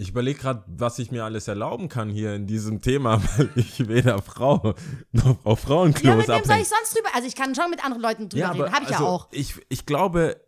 Ich 0.00 0.08
überlege 0.08 0.38
gerade, 0.40 0.64
was 0.66 0.98
ich 0.98 1.10
mir 1.10 1.24
alles 1.24 1.46
erlauben 1.46 1.90
kann 1.90 2.08
hier 2.08 2.34
in 2.34 2.46
diesem 2.46 2.80
Thema, 2.80 3.20
weil 3.36 3.50
ich 3.56 3.86
weder 3.86 4.22
Frau 4.22 4.74
noch 5.12 5.44
auf 5.44 5.60
Ja, 5.60 5.66
Frauenklos 5.66 6.16
mit 6.16 6.18
wem 6.20 6.26
soll 6.26 6.34
abhänge. 6.36 6.62
ich 6.62 6.68
sonst 6.68 6.94
drüber? 6.96 7.08
Also 7.14 7.28
ich 7.28 7.34
kann 7.36 7.54
schon 7.54 7.68
mit 7.68 7.84
anderen 7.84 8.02
Leuten 8.02 8.28
drüber 8.30 8.40
Ja, 8.46 8.50
reden, 8.52 8.72
habe 8.72 8.84
ich 8.84 8.92
also, 8.92 9.04
ja 9.04 9.10
auch. 9.10 9.28
Ich, 9.30 9.54
ich 9.68 9.84
glaube, 9.84 10.40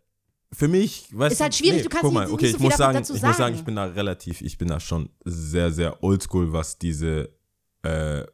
für 0.54 0.68
mich, 0.68 1.08
weißt 1.12 1.34
Ist 1.34 1.40
halt 1.42 1.54
schwierig, 1.54 1.82
du 1.82 1.90
kannst 1.90 2.02
guck 2.02 2.12
nicht- 2.12 2.18
mal, 2.20 2.24
nicht 2.24 2.32
okay, 2.34 2.50
so 2.50 2.56
ich 2.56 2.62
muss 2.62 2.76
sagen, 2.76 2.94
dazu 2.94 3.12
ich 3.14 3.20
muss 3.20 3.30
sagen, 3.30 3.36
sagen. 3.36 3.54
ich 3.56 3.64
bin 3.64 3.76
da 3.76 3.84
relativ, 3.84 4.40
ich 4.40 4.56
bin 4.56 4.68
da 4.68 4.80
schon 4.80 5.10
sehr, 5.24 5.70
sehr 5.70 6.02
oldschool, 6.02 6.52
was 6.54 6.78
diese 6.78 7.28
äh, 7.82 8.24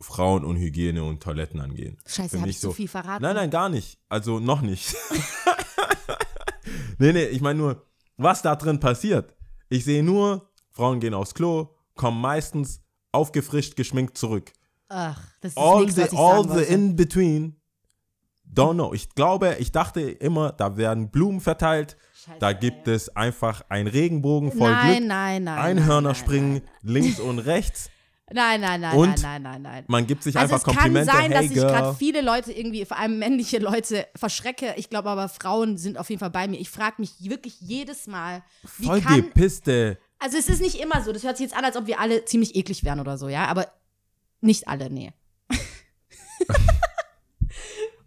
Frauen 0.00 0.44
und 0.44 0.56
Hygiene 0.58 1.02
und 1.02 1.22
Toiletten 1.22 1.60
angehen. 1.60 1.96
Scheiße, 2.06 2.38
habe 2.40 2.50
ich 2.50 2.58
zu 2.60 2.72
viel 2.72 2.88
verraten? 2.88 3.22
Nein, 3.22 3.36
nein, 3.36 3.50
gar 3.50 3.70
nicht. 3.70 3.98
Also 4.10 4.38
noch 4.38 4.60
nicht. 4.60 4.94
nee, 6.98 7.12
nee, 7.12 7.24
ich 7.24 7.40
meine 7.40 7.58
nur, 7.58 7.86
was 8.18 8.42
da 8.42 8.54
drin 8.54 8.80
passiert. 8.80 9.34
Ich 9.70 9.84
sehe 9.84 10.02
nur, 10.02 10.47
Frauen 10.78 11.00
gehen 11.00 11.12
aufs 11.12 11.34
Klo, 11.34 11.70
kommen 11.96 12.20
meistens 12.20 12.80
aufgefrischt, 13.10 13.74
geschminkt 13.74 14.16
zurück. 14.16 14.52
Ach, 14.88 15.20
das 15.40 15.50
ist 15.52 15.58
All 15.58 15.80
nichts, 15.80 15.96
the, 15.96 16.02
was 16.02 16.12
ich 16.12 16.18
all 16.18 16.42
the 16.44 16.48
wollte. 16.50 16.62
in 16.62 16.94
between, 16.94 17.56
don't 18.54 18.74
know. 18.74 18.94
Ich 18.94 19.10
glaube, 19.16 19.56
ich 19.58 19.72
dachte 19.72 20.00
immer, 20.02 20.52
da 20.52 20.76
werden 20.76 21.10
Blumen 21.10 21.40
verteilt. 21.40 21.96
Scheiße, 22.14 22.38
Da 22.38 22.50
ey. 22.50 22.54
gibt 22.60 22.86
es 22.86 23.08
einfach 23.16 23.62
einen 23.68 23.88
Regenbogen 23.88 24.52
voll 24.52 24.70
nein, 24.70 24.96
Glück. 24.98 25.08
nein, 25.08 25.44
nein. 25.44 25.58
Einhörner 25.58 26.10
nein, 26.10 26.14
springen 26.14 26.62
links 26.82 27.18
und 27.18 27.40
rechts. 27.40 27.90
Nein, 28.30 28.60
nein, 28.60 28.82
nein, 28.82 28.94
Und 28.94 29.22
nein, 29.22 29.40
nein, 29.40 29.42
nein, 29.42 29.62
nein. 29.62 29.84
Man 29.88 30.06
gibt 30.06 30.22
sich 30.22 30.36
Also 30.36 30.52
einfach 30.54 30.68
es 30.68 30.74
kann 30.76 30.92
Komplimente. 30.92 31.10
sein, 31.14 31.30
dass 31.30 31.40
hey, 31.40 31.46
ich 31.46 31.54
girl. 31.54 31.66
gerade 31.66 31.94
viele 31.96 32.20
Leute 32.20 32.52
irgendwie, 32.52 32.84
vor 32.84 32.98
allem 32.98 33.18
männliche 33.18 33.58
Leute, 33.58 34.06
verschrecke. 34.14 34.74
Ich 34.76 34.90
glaube 34.90 35.08
aber, 35.08 35.30
Frauen 35.30 35.78
sind 35.78 35.96
auf 35.96 36.10
jeden 36.10 36.20
Fall 36.20 36.28
bei 36.28 36.46
mir. 36.46 36.60
Ich 36.60 36.68
frage 36.68 36.96
mich 36.98 37.14
wirklich 37.30 37.58
jedes 37.58 38.06
Mal, 38.06 38.42
wie 38.76 38.84
Voll 38.84 39.00
kann. 39.00 39.16
gepisste. 39.22 39.96
Also 40.18 40.36
es 40.36 40.48
ist 40.48 40.60
nicht 40.60 40.80
immer 40.80 41.02
so. 41.02 41.12
Das 41.12 41.22
hört 41.22 41.36
sich 41.36 41.44
jetzt 41.48 41.56
an, 41.56 41.64
als 41.64 41.76
ob 41.76 41.86
wir 41.86 42.00
alle 42.00 42.24
ziemlich 42.24 42.56
eklig 42.56 42.84
wären 42.84 43.00
oder 43.00 43.16
so, 43.18 43.28
ja. 43.28 43.46
Aber 43.46 43.66
nicht 44.40 44.66
alle, 44.68 44.90
nee. 44.90 45.12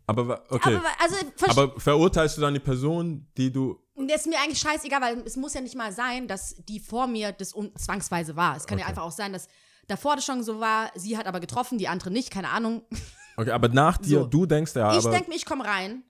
Aber 0.08 0.43
okay. 0.50 0.76
Aber 0.76 0.89
also 1.00 1.15
Aber 1.47 1.80
verurteilst 1.80 2.38
du 2.38 2.41
dann 2.41 2.54
die 2.54 2.60
Person, 2.60 3.28
die 3.38 3.52
du. 3.52 3.80
das 3.95 4.21
ist 4.21 4.28
mir 4.28 4.39
eigentlich 4.39 4.60
scheißegal, 4.60 5.00
weil 5.02 5.19
es 5.26 5.38
muss 5.38 5.54
ja 5.54 5.62
nicht 5.62 5.76
mal 5.76 5.93
sein, 5.93 6.28
dass 6.28 6.56
die 6.67 6.80
vor 6.80 7.08
mir 7.08 7.32
das 7.32 7.54
zwangsweise 7.78 8.36
war. 8.36 8.58
Es 8.58 8.65
kann 8.67 8.78
ja 8.78 8.86
Okay. 8.86 8.89
einfach 8.91 9.04
auch 9.04 9.12
sein, 9.12 9.32
dass 9.32 9.47
davor 9.88 10.15
das 10.15 10.26
schon 10.26 10.43
so 10.43 10.60
war, 10.60 10.91
sie 10.95 11.17
hat 11.17 11.28
aber 11.28 11.39
getroffen, 11.39 11.78
die 11.78 11.88
andere 11.88 12.12
nicht, 12.12 12.32
keine 12.32 12.50
Ahnung. 12.50 12.84
Okay, 13.38 13.52
aber 13.52 13.69
nach 13.69 13.97
dir, 13.97 14.19
So. 14.19 14.26
du 14.28 14.45
denkst 14.45 14.76
ja, 14.76 14.95
ich 14.95 15.06
denke 15.06 15.30
mir, 15.30 15.36
ich 15.38 15.45
komme 15.45 15.63
rein. 15.63 16.04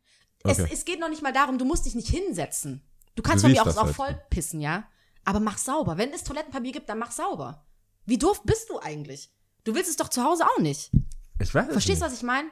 Es, 0.43 0.59
Okay. 0.59 0.71
es 0.73 0.85
geht 0.85 0.99
noch 0.99 1.07
nicht 1.07 1.21
mal 1.21 1.31
darum, 1.31 1.59
du 1.59 1.65
musst 1.65 1.85
dich 1.85 1.93
nicht 1.93 2.07
hinsetzen. 2.09 2.81
Du 3.15 3.21
kannst 3.21 3.43
Du 3.43 3.47
von 3.47 3.51
mir 3.53 3.61
auch, 3.61 3.77
auch 3.77 3.83
halt. 3.85 3.95
voll 3.95 4.21
pissen, 4.31 4.59
ja? 4.59 4.85
Aber 5.25 5.39
mach 5.39 5.57
sauber. 5.57 5.97
Wenn 5.97 6.11
es 6.13 6.23
Toilettenpapier 6.23 6.71
gibt, 6.71 6.89
dann 6.89 6.99
mach 6.99 7.11
sauber. 7.11 7.65
Wie 8.05 8.17
doof 8.17 8.41
bist 8.43 8.69
du 8.69 8.79
eigentlich? 8.79 9.31
Du 9.63 9.75
willst 9.75 9.89
es 9.89 9.97
doch 9.97 10.09
zu 10.09 10.23
Hause 10.23 10.45
auch 10.45 10.59
nicht. 10.59 10.91
ich 11.39 11.53
weiß 11.53 11.67
Verstehst 11.71 12.01
du, 12.01 12.05
was 12.05 12.13
ich 12.13 12.23
meine? 12.23 12.49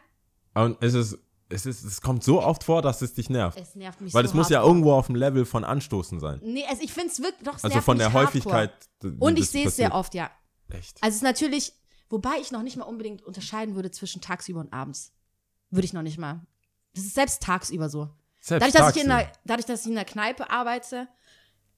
Und 0.54 0.78
es 0.82 0.94
ist, 0.94 1.18
es 1.50 1.66
ist, 1.66 1.84
es 1.84 2.02
kommt 2.02 2.24
so 2.24 2.44
oft 2.44 2.64
vor, 2.64 2.82
dass 2.84 3.02
es 3.02 3.14
dich 3.16 3.30
nervt. 3.30 3.60
Es 3.60 3.74
nervt 3.76 4.02
mich 4.02 4.14
Weil 4.14 4.24
so 4.26 4.30
es 4.30 4.34
muss 4.36 4.50
ja 4.50 4.58
hardcore. 4.60 4.70
irgendwo 4.76 4.94
auf 4.94 5.08
dem 5.08 5.16
Level 5.16 5.46
von 5.46 5.64
Anstoßen 5.64 6.20
sein. 6.20 6.40
Nee, 6.44 6.66
also 6.68 6.84
ich 6.84 6.94
finde 6.94 7.10
es 7.10 7.20
wirklich 7.22 7.44
doch, 7.44 7.56
es 7.56 7.64
Also 7.64 7.76
nervt 7.76 7.86
von 7.86 7.98
mich 7.98 8.06
der 8.06 8.14
hardcore. 8.14 8.56
Häufigkeit. 8.56 8.90
Und 9.20 9.40
ich 9.40 9.50
sehe 9.50 9.68
es 9.68 9.76
sehr 9.76 9.94
oft, 9.96 10.14
ja. 10.14 10.30
Echt. 10.70 10.98
Also 11.02 11.10
es 11.10 11.16
ist 11.18 11.24
natürlich, 11.24 11.74
wobei 12.10 12.36
ich 12.40 12.52
noch 12.52 12.62
nicht 12.62 12.78
mal 12.78 12.84
unbedingt 12.86 13.24
unterscheiden 13.24 13.74
würde 13.74 13.90
zwischen 13.90 14.22
tagsüber 14.22 14.60
und 14.60 14.72
abends. 14.72 15.14
Würde 15.72 15.86
ich 15.86 15.94
noch 15.94 16.04
nicht 16.04 16.20
mal. 16.20 16.46
Das 16.94 17.04
ist 17.06 17.16
selbst 17.16 17.42
tagsüber 17.42 17.90
so. 17.90 18.10
Selbst 18.40 18.68
Dadurch 18.68 18.74
dass, 18.88 18.96
ich 18.96 19.02
in 19.04 19.10
tagsüber. 19.10 19.32
der, 19.32 19.42
dadurch, 19.46 19.66
dass 19.66 19.82
ich 19.82 19.88
in 19.88 19.96
der 19.96 20.06
Kneipe 20.06 20.50
arbeite, 20.52 21.08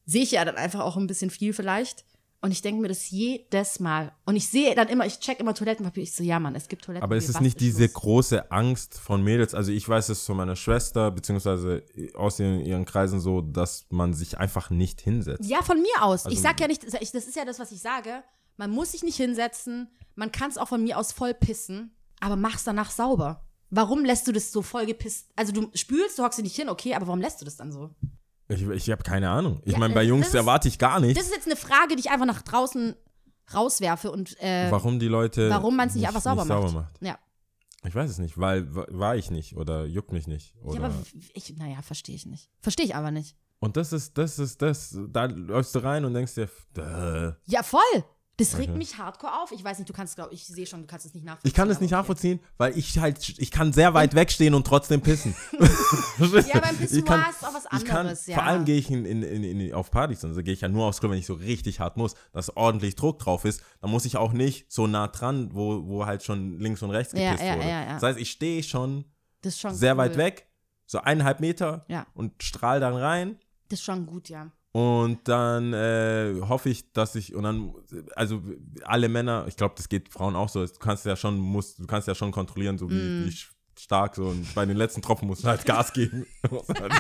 sehe 0.06 0.24
ich 0.24 0.32
ja 0.32 0.46
dann 0.46 0.56
einfach 0.56 0.82
auch 0.82 0.98
ein 0.98 1.08
bisschen 1.08 1.30
viel 1.30 1.54
vielleicht. 1.54 2.06
Und 2.44 2.50
ich 2.50 2.64
denke 2.64 2.82
mir 2.82 2.88
das 2.88 3.12
jedes 3.12 3.80
Mal. 3.80 4.14
Und 4.26 4.36
ich 4.36 4.48
sehe 4.48 4.74
dann 4.74 4.88
immer, 4.88 5.06
ich 5.06 5.20
check 5.20 5.40
immer 5.40 5.54
Toilettenpapier. 5.54 6.02
Ich 6.02 6.16
so, 6.16 6.24
ja, 6.24 6.40
Mann, 6.40 6.56
es 6.56 6.68
gibt 6.68 6.84
Toilettenpapier. 6.84 7.04
Aber 7.04 7.16
es 7.16 7.30
ist 7.30 7.36
was 7.36 7.42
nicht 7.42 7.60
diese 7.60 7.84
los? 7.84 7.94
große 7.94 8.52
Angst 8.52 8.98
von 8.98 9.24
Mädels. 9.24 9.54
Also 9.54 9.72
ich 9.72 9.88
weiß 9.88 10.10
es 10.10 10.26
von 10.26 10.38
meiner 10.38 10.56
Schwester, 10.56 11.12
beziehungsweise 11.12 11.84
aus 12.16 12.40
ihren, 12.40 12.62
ihren 12.62 12.86
Kreisen 12.86 13.20
so, 13.20 13.42
dass 13.42 13.86
man 13.92 14.16
sich 14.16 14.40
einfach 14.40 14.72
nicht 14.72 15.02
hinsetzt. 15.02 15.48
Ja, 15.48 15.62
von 15.62 15.80
mir 15.80 16.02
aus. 16.04 16.22
ich 16.22 16.30
Also- 16.32 16.42
sag 16.42 16.60
ja 16.60 16.68
nicht, 16.68 16.84
ich, 16.84 17.12
das 17.12 17.26
ist 17.28 17.36
ja 17.36 17.46
das, 17.46 17.60
was 17.60 17.72
ich 17.72 17.80
sage. 17.80 18.24
Man 18.58 18.72
muss 18.72 18.94
sich 18.94 19.04
nicht 19.04 19.18
hinsetzen. 19.18 19.90
Man 20.16 20.32
kann 20.32 20.50
es 20.50 20.58
auch 20.58 20.68
von 20.70 20.84
mir 20.84 20.98
aus 20.98 21.12
voll 21.12 21.36
pissen. 21.36 21.96
Aber 22.22 22.38
mach's 22.38 22.64
danach 22.64 22.90
sauber. 22.90 23.46
Warum 23.70 24.04
lässt 24.04 24.28
du 24.28 24.32
das 24.32 24.52
so 24.52 24.64
voll 24.64 24.88
gepisst? 24.88 25.30
Also 25.36 25.52
du 25.54 25.70
spülst, 25.76 26.18
du 26.18 26.24
hockst 26.24 26.40
dich 26.40 26.44
nicht 26.44 26.56
hin, 26.56 26.70
okay, 26.70 26.96
aber 26.96 27.06
warum 27.06 27.22
lässt 27.22 27.40
du 27.40 27.46
das 27.46 27.56
dann 27.58 27.72
so? 27.72 27.92
Ich, 28.52 28.68
ich 28.68 28.90
habe 28.92 29.04
keine 29.04 29.30
Ahnung. 29.30 29.62
Ich 29.66 29.74
Ja, 29.74 29.80
meine, 29.80 29.94
bei 29.94 30.04
Jungs 30.04 30.28
ist- 30.28 30.34
erwarte 30.36 30.68
ich 30.68 30.78
gar 30.78 31.00
nichts, 31.00 31.18
Das 31.18 31.28
ist 31.30 31.36
jetzt 31.36 31.48
eine 31.48 31.56
Frage, 31.56 31.96
die 31.96 32.02
ich 32.02 32.10
einfach 32.12 32.26
nach 32.26 32.42
draußen 32.42 32.96
rauswerfe 33.54 34.12
und 34.12 34.40
äh, 34.42 34.70
warum 34.72 35.00
die 35.00 35.08
Leute. 35.08 35.50
warum 35.50 35.76
man 35.76 35.88
es 35.90 35.96
nicht, 35.96 36.08
einfach 36.08 36.22
sauber, 36.22 36.46
macht. 36.46 37.02
Ja. 37.02 37.18
Ich 37.84 37.96
weiß 37.96 38.10
es 38.10 38.18
nicht, 38.20 38.38
weil 38.38 38.74
wa- 38.76 38.86
war 38.90 39.16
ich 39.16 39.32
nicht 39.32 39.56
oder 39.58 39.86
juckt 39.86 40.12
mich 40.12 40.28
nicht. 40.28 40.54
Oder 40.64 40.80
ja, 40.80 40.86
aber 40.86 40.96
ich, 41.34 41.58
naja, 41.58 41.82
verstehe 41.82 42.16
ich 42.16 42.26
nicht. 42.26 42.50
Verstehe 42.60 42.86
ich 42.86 42.96
aber 42.96 43.12
nicht. 43.12 43.36
und 43.60 43.76
das 43.78 43.92
ist, 43.94 44.18
das 44.18 44.38
ist 44.40 44.62
das. 44.62 44.98
Da 45.10 45.26
läufst 45.26 45.74
du 45.76 45.80
rein 45.80 46.06
und 46.06 46.14
denkst 46.14 46.36
dir, 46.36 46.50
duh. 46.74 47.34
Ja, 47.46 47.64
voll. 47.64 47.82
Das 48.42 48.58
regt 48.58 48.70
Okay. 48.70 48.78
mich 48.78 48.98
hardcore 48.98 49.42
auf. 49.42 49.52
Ich 49.52 49.64
weiß 49.64 49.78
nicht, 49.78 49.90
du 49.90 49.94
kannst, 49.94 50.16
glaube 50.16 50.34
ich, 50.34 50.46
sehe 50.46 50.66
schon, 50.66 50.82
du 50.82 50.88
kannst 50.88 51.06
es 51.06 51.14
nicht 51.14 51.24
nachvollziehen. 51.26 51.48
ich 51.50 51.54
kann 51.54 51.70
es 51.70 51.80
nicht 51.80 51.94
aber 51.94 52.00
okay. 52.00 52.02
nachvollziehen, 52.02 52.40
weil 52.58 52.78
ich 52.78 52.98
halt, 52.98 53.40
ich 53.40 53.52
kann 53.52 53.72
sehr 53.74 53.94
weit 53.94 54.16
wegstehen 54.16 54.54
und 54.54 54.66
trotzdem 54.66 55.02
pissen. 55.02 55.36
Ja, 56.20 56.60
beim 56.60 56.76
Ich 56.82 57.06
kann- 57.06 57.30
ist 57.30 57.44
auch 57.46 57.54
was 57.54 57.66
Ich 57.80 57.86
kann, 57.86 57.98
anderes, 57.98 58.28
ja. 58.28 58.36
Vor 58.36 58.44
allem 58.44 58.66
gehe 58.66 58.78
ich 58.78 58.90
in, 58.90 59.06
in, 59.06 59.24
in, 59.24 59.44
in, 59.44 59.74
auf 59.74 59.92
Partys, 59.92 60.24
also 60.24 60.42
gehe 60.44 60.54
ich 60.54 60.62
ja 60.62 60.68
nur 60.68 60.86
aufs 60.86 61.00
Klo, 61.00 61.10
wenn 61.10 61.18
ich 61.18 61.26
so 61.26 61.34
richtig 61.34 61.80
hart 61.80 61.98
muss, 61.98 62.16
dass 62.32 62.56
ordentlich 62.56 62.96
Druck 62.96 63.20
drauf 63.20 63.46
ist. 63.46 63.64
Dann 63.82 63.90
muss 63.92 64.06
ich 64.06 64.18
auch 64.18 64.34
nicht 64.34 64.72
so 64.72 64.88
nah 64.88 65.08
dran, 65.08 65.50
wo, 65.54 65.86
wo 65.88 66.06
halt 66.06 66.24
schon 66.24 66.60
links 66.60 66.82
und 66.84 66.92
rechts 66.92 67.14
gepisst 67.14 67.44
ja, 67.44 67.56
wurde. 67.56 67.68
ja, 67.68 67.84
ja. 67.86 67.94
Das 67.94 68.04
heißt, 68.04 68.20
ich 68.20 68.32
stehe 68.32 68.64
schon 68.64 69.06
schon 69.50 69.74
sehr 69.74 69.94
cool. 69.94 69.98
weit 70.00 70.18
weg, 70.18 70.48
so 70.86 71.00
eineinhalb 71.02 71.40
Meter 71.40 71.86
und 72.14 72.42
strahl 72.44 72.80
dann 72.80 72.96
rein. 72.96 73.40
Das 73.70 73.80
ist 73.80 73.86
schon 73.86 74.06
gut, 74.06 74.30
ja. 74.30 74.52
Und 74.74 75.28
dann 75.28 75.74
äh, 75.74 76.34
hoffe 76.48 76.70
ich, 76.70 76.94
dass 76.94 77.16
ich, 77.16 77.36
und 77.36 77.44
dann, 77.44 77.74
also 78.16 78.42
alle 78.84 79.10
Männer, 79.10 79.46
ich 79.48 79.58
glaube, 79.58 79.74
das 79.76 79.90
geht 79.90 80.08
Frauen 80.10 80.36
auch 80.36 80.48
so, 80.48 80.66
du 80.66 80.80
kannst 80.80 81.06
ja 81.06 81.16
schon, 81.18 81.38
musst, 81.38 81.80
du 81.80 81.88
kannst 81.88 82.08
ja 82.08 82.16
schon 82.16 82.32
kontrollieren, 82.32 82.78
so 82.78 82.90
wie, 82.90 82.94
Mm. 82.94 83.26
wie 83.26 83.36
stark 83.78 84.16
so. 84.16 84.26
Und 84.28 84.54
bei 84.56 84.66
den 84.66 84.78
letzten 84.78 85.02
Tropfen 85.02 85.28
musst 85.28 85.44
du 85.44 85.48
halt 85.50 85.66
Gas 85.66 85.92
geben. 85.92 86.26
Halt 86.70 86.94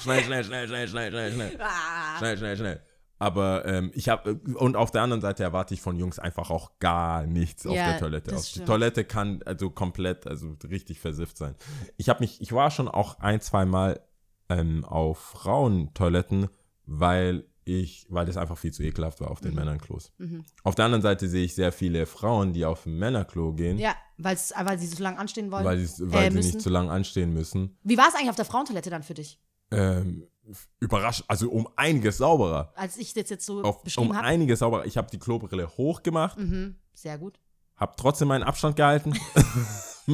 schnell, 0.00 0.24
schnell, 0.24 0.44
schnell, 0.44 0.66
schnell, 0.68 0.88
schnell, 0.88 1.10
schnell, 1.10 1.32
schnell. 1.32 1.58
Ah. 1.60 2.18
Schnell, 2.18 2.38
schnell, 2.38 2.56
schnell. 2.56 2.80
Aber 3.18 3.64
ähm, 3.66 3.90
ich 3.94 4.08
habe, 4.08 4.34
und 4.54 4.74
auf 4.74 4.90
der 4.90 5.02
anderen 5.02 5.20
Seite 5.20 5.42
erwarte 5.44 5.74
ich 5.74 5.80
von 5.80 5.96
Jungs 5.96 6.18
einfach 6.18 6.50
auch 6.50 6.78
gar 6.80 7.24
nichts 7.26 7.66
auf 7.66 7.74
Ja, 7.74 7.90
der 7.92 7.98
Toilette. 8.00 8.34
Auf 8.36 8.50
die. 8.52 8.60
Toilette 8.64 9.04
kann 9.04 9.42
also 9.44 9.70
komplett, 9.70 10.26
also 10.26 10.56
richtig 10.68 10.98
versifft 10.98 11.36
sein. 11.36 11.54
Ich 11.98 12.08
habe 12.08 12.20
mich, 12.20 12.40
ich 12.40 12.52
war 12.52 12.70
schon 12.70 12.88
auch 12.88 13.20
ein, 13.20 13.40
zwei 13.40 13.64
Mal 13.64 14.00
ähm, 14.48 14.84
auf 14.84 15.18
Frauentoiletten, 15.18 16.48
weil 16.98 17.44
ich, 17.64 18.06
weil 18.08 18.26
das 18.26 18.36
einfach 18.36 18.58
viel 18.58 18.72
zu 18.72 18.82
ekelhaft 18.82 19.20
war 19.20 19.30
auf 19.30 19.40
Mhm. 19.40 19.46
den 19.46 19.54
Männerklos. 19.54 20.12
Auf 20.64 20.74
der 20.74 20.84
anderen 20.84 21.02
Seite 21.02 21.28
sehe 21.28 21.44
ich 21.44 21.54
sehr 21.54 21.70
viele 21.72 22.06
Frauen, 22.06 22.52
die 22.52 22.64
auf 22.64 22.86
ein 22.86 22.98
Männerklo 22.98 23.52
gehen, 23.52 23.78
Ja, 23.78 23.94
weil 24.18 24.36
sie 24.36 24.86
so 24.86 25.02
lange 25.02 25.18
anstehen 25.18 25.50
wollen. 25.52 25.64
weil, 25.64 25.78
sie, 25.78 26.10
weil 26.12 26.26
äh, 26.26 26.30
sie 26.32 26.36
nicht 26.38 26.60
zu 26.60 26.70
lang 26.70 26.90
anstehen 26.90 27.32
müssen. 27.32 27.76
Wie 27.84 27.96
war 27.96 28.08
es 28.08 28.14
eigentlich 28.14 28.30
auf 28.30 28.36
der 28.36 28.44
Frauentoilette 28.46 28.90
dann 28.90 29.02
für 29.04 29.14
dich? 29.14 29.38
Ähm, 29.70 30.26
überrascht, 30.80 31.24
also 31.28 31.50
um 31.50 31.68
einiges 31.76 32.18
sauberer. 32.18 32.72
Als 32.74 32.96
ich 32.96 33.14
das 33.14 33.30
jetzt 33.30 33.46
so 33.46 33.62
Auf, 33.62 33.78
um 33.78 33.84
beschrieben 33.84 34.16
habe? 34.16 34.26
einiges 34.26 34.58
sauberer. 34.58 34.84
Ich 34.84 34.96
habe 34.96 35.08
die 35.10 35.18
Klobrille 35.20 35.68
hochgemacht, 35.68 36.36
Mhm, 36.38 36.74
sehr 36.92 37.16
gut. 37.16 37.38
habe 37.76 37.94
trotzdem 37.96 38.26
meinen 38.28 38.42
Abstand 38.42 38.74
gehalten. 38.76 39.12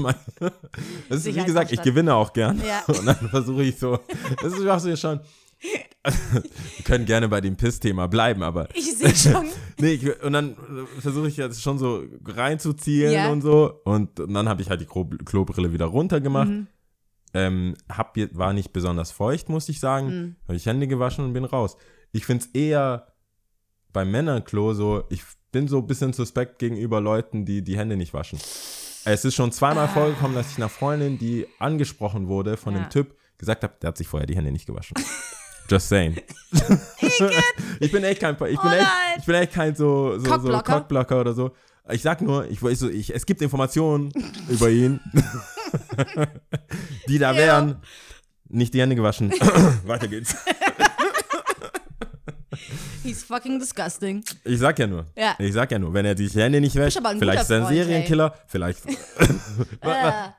Das 1.08 1.24
ist, 1.24 1.34
wie 1.34 1.44
gesagt, 1.44 1.72
ich 1.72 1.80
gewinne 1.80 2.14
auch 2.14 2.32
gern. 2.34 2.60
Ja. 2.64 2.84
Und 2.88 3.06
dann 3.06 3.16
versuche 3.30 3.62
ich 3.64 3.78
so, 3.78 3.98
das 4.42 4.52
ist 4.52 4.66
auch 4.66 4.78
so 4.78 4.94
schon. 4.96 5.20
Wir 5.60 6.84
können 6.84 7.04
gerne 7.04 7.28
bei 7.28 7.40
dem 7.40 7.56
Piss-Thema 7.56 8.06
bleiben, 8.08 8.42
aber 8.42 8.68
Ich 8.74 8.96
sehe 8.96 9.14
schon. 9.14 9.46
nee, 9.80 9.92
ich, 9.94 10.22
und 10.22 10.32
dann 10.32 10.56
versuche 11.00 11.28
ich 11.28 11.36
jetzt 11.36 11.60
schon 11.62 11.78
so 11.78 12.04
reinzuziehen 12.24 13.12
Ja. 13.12 13.30
und 13.30 13.42
so. 13.42 13.80
Und, 13.84 14.18
und 14.20 14.32
dann 14.34 14.48
habe 14.48 14.62
ich 14.62 14.70
halt 14.70 14.80
die 14.80 14.86
Klo 14.86 15.04
Klobrille 15.24 15.72
wieder 15.72 15.86
runtergemacht. 15.86 16.48
Mhm. 16.48 16.66
Ähm, 17.34 17.74
hab, 17.90 18.16
war 18.32 18.52
nicht 18.54 18.72
besonders 18.72 19.10
feucht, 19.10 19.48
muss 19.48 19.68
ich 19.68 19.80
sagen. 19.80 20.06
Mhm. 20.06 20.36
Habe 20.44 20.56
ich 20.56 20.66
Hände 20.66 20.86
gewaschen 20.86 21.24
und 21.24 21.32
bin 21.34 21.44
raus. 21.44 21.76
Ich 22.12 22.24
finde 22.24 22.44
es 22.44 22.50
eher 22.54 23.08
beim 23.92 24.10
Männerklo 24.10 24.72
so, 24.74 25.04
ich 25.10 25.22
bin 25.52 25.68
so 25.68 25.78
ein 25.78 25.86
bisschen 25.86 26.12
suspekt 26.12 26.58
gegenüber 26.58 27.00
Leuten, 27.00 27.44
die 27.44 27.62
die 27.62 27.76
Hände 27.76 27.96
nicht 27.96 28.14
waschen. 28.14 28.38
Es 29.04 29.24
ist 29.24 29.34
schon 29.34 29.52
zweimal 29.52 29.88
vorgekommen, 29.88 30.34
dass 30.34 30.50
ich 30.52 30.56
einer 30.58 30.68
Freundin, 30.68 31.18
die 31.18 31.46
angesprochen 31.58 32.28
wurde 32.28 32.56
von 32.56 32.74
Ja. 32.74 32.80
dem 32.82 32.90
Typ, 32.90 33.16
gesagt 33.38 33.62
habe, 33.62 33.74
der 33.80 33.88
hat 33.88 33.96
sich 33.98 34.08
vorher 34.08 34.26
die 34.26 34.36
Hände 34.36 34.52
nicht 34.52 34.66
gewaschen. 34.66 34.94
Just 35.68 35.88
saying. 35.88 36.16
ich 37.80 37.92
bin 37.92 38.04
echt 38.04 38.20
kein, 38.20 38.34
ich 38.34 38.38
bin 38.38 38.58
Oh 38.62 38.68
echt, 38.74 38.88
ich 39.18 39.24
bin 39.26 39.34
echt 39.34 39.52
kein 39.52 39.74
so, 39.74 40.18
so, 40.18 40.24
so 40.24 40.30
Cockblocker? 40.30 40.72
Cockblocker 40.72 41.20
oder 41.20 41.34
so. 41.34 41.50
Ich 41.90 42.02
sag 42.02 42.20
nur, 42.20 42.46
ich 42.50 42.60
so, 42.60 42.88
ich, 42.88 43.14
es 43.14 43.24
gibt 43.24 43.40
Informationen 43.40 44.12
über 44.48 44.68
ihn, 44.68 45.00
die 47.08 47.18
da 47.18 47.32
Ja. 47.32 47.38
wären. 47.38 47.76
Nicht 48.50 48.72
die 48.72 48.80
Hände 48.80 48.96
gewaschen. 48.96 49.30
Weiter 49.84 50.08
geht's. 50.08 50.34
He's 53.02 53.22
fucking 53.22 53.58
disgusting. 53.58 54.24
Ich 54.44 54.58
sag 54.58 54.78
ja 54.78 54.86
nur. 54.86 55.06
Ja. 55.16 55.34
Ich 55.38 55.52
sag 55.52 55.70
ja 55.70 55.78
nur, 55.78 55.92
wenn 55.92 56.06
er 56.06 56.14
die 56.14 56.28
Hände 56.28 56.60
nicht 56.60 56.74
wäscht, 56.74 56.98
vielleicht 57.18 57.42
ist 57.42 57.50
er 57.50 57.66
ein 57.66 57.74
Serienkiller, 57.74 58.34
vielleicht. 58.46 58.80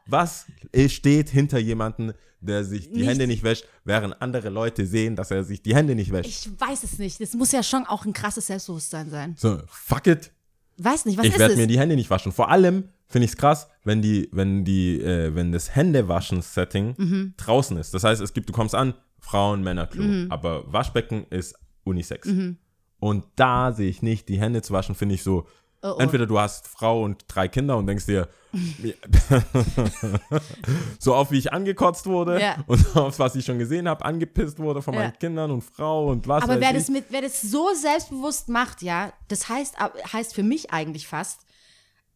Was 0.08 0.46
steht 0.90 1.30
hinter 1.30 1.60
jemanden, 1.60 2.14
der 2.42 2.64
sich 2.64 2.88
die 2.90 2.98
Nichts. 2.98 3.08
Hände 3.10 3.28
nicht 3.28 3.44
wäscht, 3.44 3.66
während 3.84 4.22
andere 4.22 4.50
Leute 4.50 4.86
sehen, 4.86 5.16
dass 5.16 5.30
er 5.32 5.44
sich 5.44 5.62
die 5.62 5.76
Hände 5.76 5.94
nicht 5.96 6.12
wäscht? 6.12 6.30
Ich 6.48 6.60
weiß 6.60 6.84
es 6.84 6.98
nicht. 7.00 7.20
Das 7.20 7.34
muss 7.34 7.52
ja 7.52 7.64
schon 7.64 7.86
auch 7.86 8.06
ein 8.06 8.14
krasses 8.14 8.48
Selbstbewusstsein 8.48 9.10
sein. 9.10 9.36
so, 9.38 9.60
fuck 9.68 10.08
it. 10.08 10.32
Weiß 10.78 11.06
nicht, 11.06 11.18
was 11.18 11.26
ich 11.26 11.34
ist 11.34 11.40
werde 11.40 11.54
es? 11.56 11.60
mir 11.60 11.68
die 11.68 11.78
Hände 11.78 11.96
nicht 11.98 12.10
waschen. 12.10 12.32
Vor 12.32 12.50
allem 12.50 12.86
finde 13.08 13.26
ich 13.26 13.32
es 13.32 13.38
krass, 13.38 13.68
wenn 13.84 14.02
die, 14.02 14.30
wenn 14.32 14.64
die, 14.64 15.02
äh, 15.02 15.36
wenn 15.36 15.52
das 15.52 15.76
Händewaschen-Setting 15.76 16.96
Mhm. 16.98 17.34
draußen 17.38 17.76
ist. 17.78 17.94
Das 17.94 18.04
heißt, 18.06 18.22
es 18.22 18.34
gibt, 18.34 18.48
du 18.50 18.54
kommst 18.54 18.76
an, 18.76 18.94
Frauen, 19.20 19.62
Männerklo, 19.62 20.04
Mhm. 20.04 20.28
aber 20.32 20.72
Waschbecken 20.72 21.26
ist 21.30 21.56
Unisex. 21.84 22.30
Und 23.00 23.26
da 23.36 23.72
sehe 23.74 23.90
ich 23.90 24.02
nicht, 24.02 24.30
die 24.30 24.40
Hände 24.40 24.62
zu 24.62 24.72
waschen, 24.74 24.96
finde 24.96 25.16
ich 25.16 25.24
so, 25.24 25.46
Oh, 25.82 25.94
oh. 25.96 26.00
Entweder 26.00 26.26
du 26.26 26.38
hast 26.40 26.68
Frau 26.68 27.04
und 27.04 27.24
drei 27.28 27.48
Kinder 27.48 27.78
und 27.78 27.88
denkst 27.88 28.06
dir, 28.06 28.28
so 31.00 31.16
oft 31.16 31.32
wie 31.32 31.38
ich 31.38 31.54
angekotzt 31.54 32.06
wurde 32.06 32.40
Ja. 32.42 32.64
und 32.68 32.96
auf 32.98 33.20
was 33.20 33.36
ich 33.36 33.46
schon 33.46 33.60
gesehen 33.60 33.88
habe, 33.88 34.04
angepisst 34.06 34.60
wurde 34.60 34.82
von 34.82 34.94
Ja. 34.94 35.02
meinen 35.02 35.20
Kindern 35.20 35.52
und 35.52 35.62
Frau 35.62 36.08
und 36.10 36.28
was 36.28 36.44
Aber 36.44 36.60
wer 36.60 36.72
ich. 36.72 36.78
das, 36.78 36.90
mit, 36.90 37.06
wer 37.10 37.22
das 37.22 37.42
so 37.42 37.70
selbstbewusst 37.74 38.50
macht, 38.50 38.82
ja, 38.82 39.14
das 39.28 39.48
heißt, 39.50 39.76
heißt 40.12 40.34
für 40.34 40.44
mich 40.44 40.72
eigentlich 40.72 41.08
fast, 41.08 41.42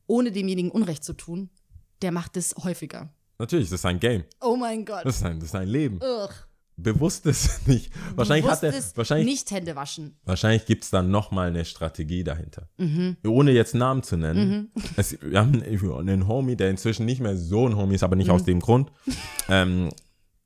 ohne 0.08 0.32
demjenigen 0.32 0.70
Unrecht 0.72 1.04
zu 1.04 1.14
tun, 1.14 1.50
der 2.02 2.12
macht 2.12 2.36
das 2.36 2.56
häufiger. 2.64 3.10
Natürlich, 3.40 3.70
das 3.70 3.80
ist 3.80 3.86
ein 3.86 4.00
Game. 4.00 4.24
Oh 4.42 4.56
mein 4.56 4.86
Gott. 4.86 5.06
Das 5.06 5.18
ist 5.18 5.24
ein, 5.24 5.40
das 5.40 5.50
ist 5.50 5.56
ein 5.56 5.68
Leben. 5.68 5.98
Ugh. 6.02 6.30
Bewusstes 6.76 7.62
nicht. 7.68 7.92
Wahrscheinlich 8.16 8.50
hat 8.50 8.64
er, 8.64 8.74
wahrscheinlich, 8.96 9.28
nicht 9.28 9.52
Hände 9.52 9.76
waschen. 9.76 10.18
wahrscheinlich 10.26 10.66
gibt 10.66 10.84
es 10.84 10.90
dann 10.90 11.12
nochmal 11.12 11.50
eine 11.50 11.66
Strategie 11.66 12.24
dahinter. 12.24 12.68
Mhm. 12.78 13.18
Ohne 13.28 13.52
jetzt 13.52 13.76
Namen 13.76 14.04
zu 14.04 14.18
nennen. 14.18 14.72
Es, 14.98 15.18
wir 15.22 15.40
haben 15.40 15.62
einen 15.62 16.28
Homie, 16.28 16.56
der 16.56 16.70
inzwischen 16.70 17.06
nicht 17.06 17.22
mehr 17.22 17.38
so 17.38 17.68
ein 17.68 17.76
Homie 17.76 17.96
ist, 17.96 18.04
aber 18.04 18.16
nicht 18.16 18.28
Mhm. 18.28 18.34
aus 18.34 18.44
dem 18.44 18.60
Grund. 18.60 18.92
Ähm, 19.50 19.90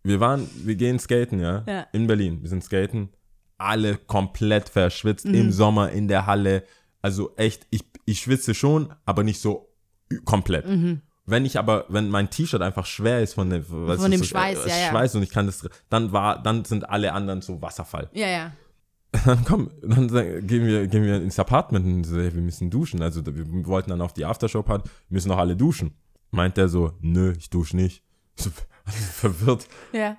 wir 0.03 0.19
waren, 0.19 0.47
wir 0.63 0.75
gehen 0.75 0.99
skaten, 0.99 1.39
ja, 1.39 1.63
Ja. 1.67 1.87
in 1.93 2.07
Berlin. 2.07 2.41
Wir 2.41 2.49
sind 2.49 2.63
skaten, 2.63 3.09
alle 3.57 3.97
komplett 3.97 4.69
verschwitzt 4.69 5.25
Mhm. 5.25 5.33
im 5.33 5.51
Sommer 5.51 5.91
in 5.91 6.07
der 6.07 6.25
Halle. 6.25 6.63
Also 7.01 7.35
echt, 7.37 7.67
ich, 7.71 7.83
ich 8.05 8.19
schwitze 8.19 8.53
schon, 8.53 8.93
aber 9.05 9.23
nicht 9.23 9.39
so 9.39 9.69
komplett. 10.25 10.65
Wenn 11.29 11.43
ich 11.45 11.59
aber, 11.59 11.85
wenn 11.89 12.09
mein 12.09 12.29
T-Shirt 12.29 12.61
einfach 12.61 12.85
schwer 12.85 13.21
ist 13.21 13.33
von, 13.33 13.49
der, 13.49 13.61
Von 13.61 13.89
ist 13.91 14.03
dem 14.03 14.17
so, 14.19 14.23
Schweiß, 14.23 14.65
äh, 14.65 14.69
ja, 14.69 14.77
ja. 14.77 14.89
Schweiß 14.89 15.13
und 15.15 15.23
ich 15.23 15.29
kann 15.29 15.45
das, 15.45 15.67
dann 15.89 16.13
war, 16.13 16.41
dann 16.41 16.63
sind 16.63 16.89
alle 16.89 17.11
anderen 17.11 17.41
so 17.41 17.61
Wasserfall. 17.61 18.09
Ja, 18.13 18.27
ja. 18.27 18.51
Dann 19.25 19.43
komm, 19.45 19.71
dann 19.81 20.07
gehen 20.09 20.65
wir, 20.67 20.85
gehen 20.87 21.03
wir 21.03 21.15
ins 21.15 21.39
Apartment 21.39 21.85
und 21.85 22.03
so, 22.03 22.17
wir 22.17 22.31
müssen 22.33 22.69
duschen. 22.69 23.01
Also 23.01 23.25
wir 23.25 23.65
wollten 23.65 23.89
dann 23.89 24.01
auf 24.01 24.13
die 24.13 24.25
Aftershow-Party, 24.25 24.83
wir 24.85 25.15
müssen 25.15 25.29
noch 25.29 25.37
alle 25.37 25.55
duschen. 25.55 25.95
Meint 26.31 26.57
der 26.57 26.67
so, 26.67 26.91
nö, 26.99 27.33
ich 27.37 27.49
dusche 27.49 27.77
nicht. 27.77 28.03
So, 28.35 28.51
verwirrt. 28.85 29.67
Ja. 29.93 30.17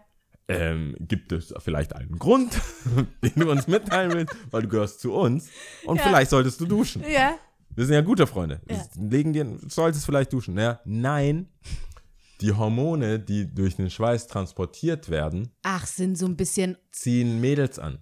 Ähm, 0.49 0.97
gibt 1.01 1.33
es 1.33 1.55
vielleicht 1.59 1.95
einen 1.95 2.19
Grund, 2.19 2.59
den 3.23 3.33
du 3.37 3.51
uns 3.51 3.67
mitteilen 3.69 4.13
willst, 4.15 4.35
weil 4.51 4.63
du 4.63 4.69
gehörst 4.69 5.01
zu 5.01 5.13
uns 5.13 5.49
und 5.85 5.99
Ja. 5.99 6.05
vielleicht 6.05 6.31
solltest 6.31 6.59
du 6.61 6.65
duschen. 6.67 7.05
Ja. 7.09 7.33
Wir 7.75 7.87
sind 7.87 7.95
ja 7.95 8.01
gute 8.01 8.27
Freunde. 8.27 8.61
Ja. 8.69 8.85
Legen 8.97 9.33
dir, 9.33 9.45
du 9.45 9.69
solltest 9.69 10.05
vielleicht 10.05 10.33
duschen. 10.33 10.59
Ja, 10.59 10.81
nein, 10.85 11.49
die 12.41 12.53
Hormone, 12.53 13.19
die 13.21 13.53
durch 13.53 13.77
den 13.77 13.91
Schweiß 13.91 14.27
transportiert 14.27 15.09
werden, 15.11 15.51
Ach, 15.63 15.87
sind 15.87 16.17
so 16.19 16.27
ein 16.27 16.37
bisschen, 16.37 16.77
ziehen 16.91 17.41
Mädels 17.41 17.79
an. 17.79 17.99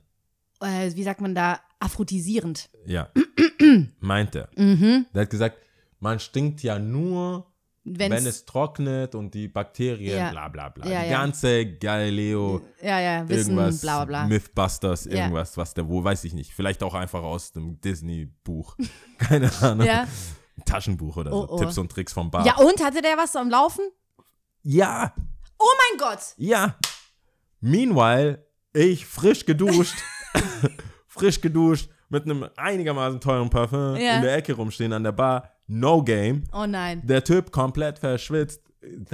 äh, 0.60 0.90
wie 0.94 1.02
sagt 1.02 1.20
man 1.20 1.34
da, 1.34 1.60
aphrodisierend. 1.78 2.70
Ja, 2.86 3.10
meint 4.00 4.34
er. 4.34 4.48
Mhm. 4.56 5.06
Der 5.14 5.22
hat 5.22 5.30
gesagt, 5.30 5.58
man 6.00 6.20
stinkt 6.20 6.62
ja 6.62 6.78
nur, 6.78 7.46
Wenn's, 7.88 8.14
wenn 8.16 8.26
es 8.26 8.44
trocknet 8.44 9.14
und 9.14 9.32
die 9.32 9.46
Bakterien, 9.46 10.18
Ja. 10.18 10.30
bla 10.30 10.48
bla 10.48 10.70
bla. 10.70 10.86
Ja, 10.88 11.02
die 11.04 11.10
ja. 11.10 11.18
ganze 11.20 11.66
Galileo, 11.78 12.60
ja, 12.82 12.98
ja, 13.00 13.28
Wissen, 13.28 13.52
irgendwas, 13.56 13.80
bla 13.80 14.04
bla. 14.04 14.26
Mythbusters, 14.26 15.06
irgendwas, 15.06 15.56
was 15.56 15.72
der 15.72 15.88
wo, 15.88 16.02
weiß 16.02 16.24
ich 16.24 16.34
nicht. 16.34 16.52
Vielleicht 16.52 16.82
auch 16.82 16.94
einfach 16.94 17.22
aus 17.22 17.52
dem 17.52 17.80
Disney-Buch. 17.80 18.76
Keine 19.18 19.50
Ahnung. 19.62 19.86
Ja. 19.86 20.08
Taschenbuch 20.64 21.16
oder 21.16 21.30
so. 21.30 21.44
Oh, 21.48 21.54
oh. 21.54 21.58
Tipps 21.58 21.78
und 21.78 21.92
Tricks 21.92 22.12
vom 22.12 22.30
Bar. 22.30 22.44
ja, 22.44 22.56
und 22.56 22.82
hatte 22.82 23.02
der 23.02 23.16
was 23.16 23.36
am 23.36 23.48
Laufen? 23.50 23.84
ja, 24.62 25.14
Oh 25.58 25.72
mein 25.90 25.98
Gott! 25.98 26.20
ja. 26.38 26.76
Meanwhile, 27.60 28.46
ich 28.72 29.06
frisch 29.06 29.46
geduscht, 29.46 29.96
frisch 31.08 31.40
geduscht, 31.40 31.88
mit 32.08 32.24
einem 32.24 32.48
einigermaßen 32.56 33.20
teuren 33.20 33.48
Parfum 33.50 33.94
in 33.96 34.22
der 34.22 34.36
Ecke 34.36 34.52
rumstehen 34.52 34.92
an 34.92 35.02
der 35.02 35.12
Bar. 35.12 35.50
No 35.66 36.02
game. 36.02 36.44
Oh 36.52 36.66
nein. 36.66 37.04
Der 37.06 37.24
Typ 37.24 37.50
komplett 37.52 37.98
verschwitzt. 37.98 38.60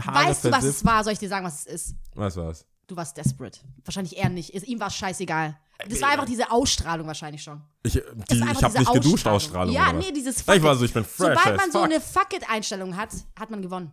Haare 0.00 0.28
Weißt 0.28 0.44
du, 0.44 0.50
was 0.50 0.58
versifft. 0.60 0.76
es 0.78 0.84
war? 0.84 1.02
Soll 1.04 1.14
ich 1.14 1.18
dir 1.18 1.28
sagen, 1.28 1.46
was 1.46 1.60
es 1.60 1.66
ist? 1.66 1.94
Was 2.14 2.36
war's? 2.36 2.66
Du 2.88 2.96
warst 2.96 3.16
desperate. 3.16 3.60
Wahrscheinlich 3.84 4.16
eher 4.18 4.28
nicht. 4.28 4.50
Ist- 4.50 4.66
Ihm 4.66 4.78
war 4.80 4.88
es 4.88 4.94
scheißegal. 4.96 5.58
Das 5.88 6.00
war 6.02 6.10
einfach 6.10 6.26
diese 6.26 6.50
Ausstrahlung 6.50 7.06
wahrscheinlich 7.08 7.42
schon. 7.42 7.60
Ich, 7.82 7.94
die, 7.94 8.00
war 8.40 8.52
ich 8.52 8.62
habe 8.62 8.78
nicht 8.78 8.92
geduscht, 8.92 9.26
Ausstrahlung. 9.26 9.74
Ja, 9.74 9.92
nee, 9.92 10.12
dieses 10.12 10.38
Ich 10.38 10.42
Fuck 10.44 10.62
war 10.62 10.74
it. 10.74 10.78
so, 10.78 10.84
ich 10.84 10.92
bin 10.92 11.04
fresh 11.04 11.36
Sobald 11.38 11.56
man 11.56 11.72
so 11.72 11.78
fuck. 11.80 11.84
eine 11.90 12.00
Fuck 12.00 12.34
it-Einstellung 12.34 12.96
hat, 12.96 13.10
hat 13.38 13.50
man 13.50 13.62
gewonnen. 13.62 13.92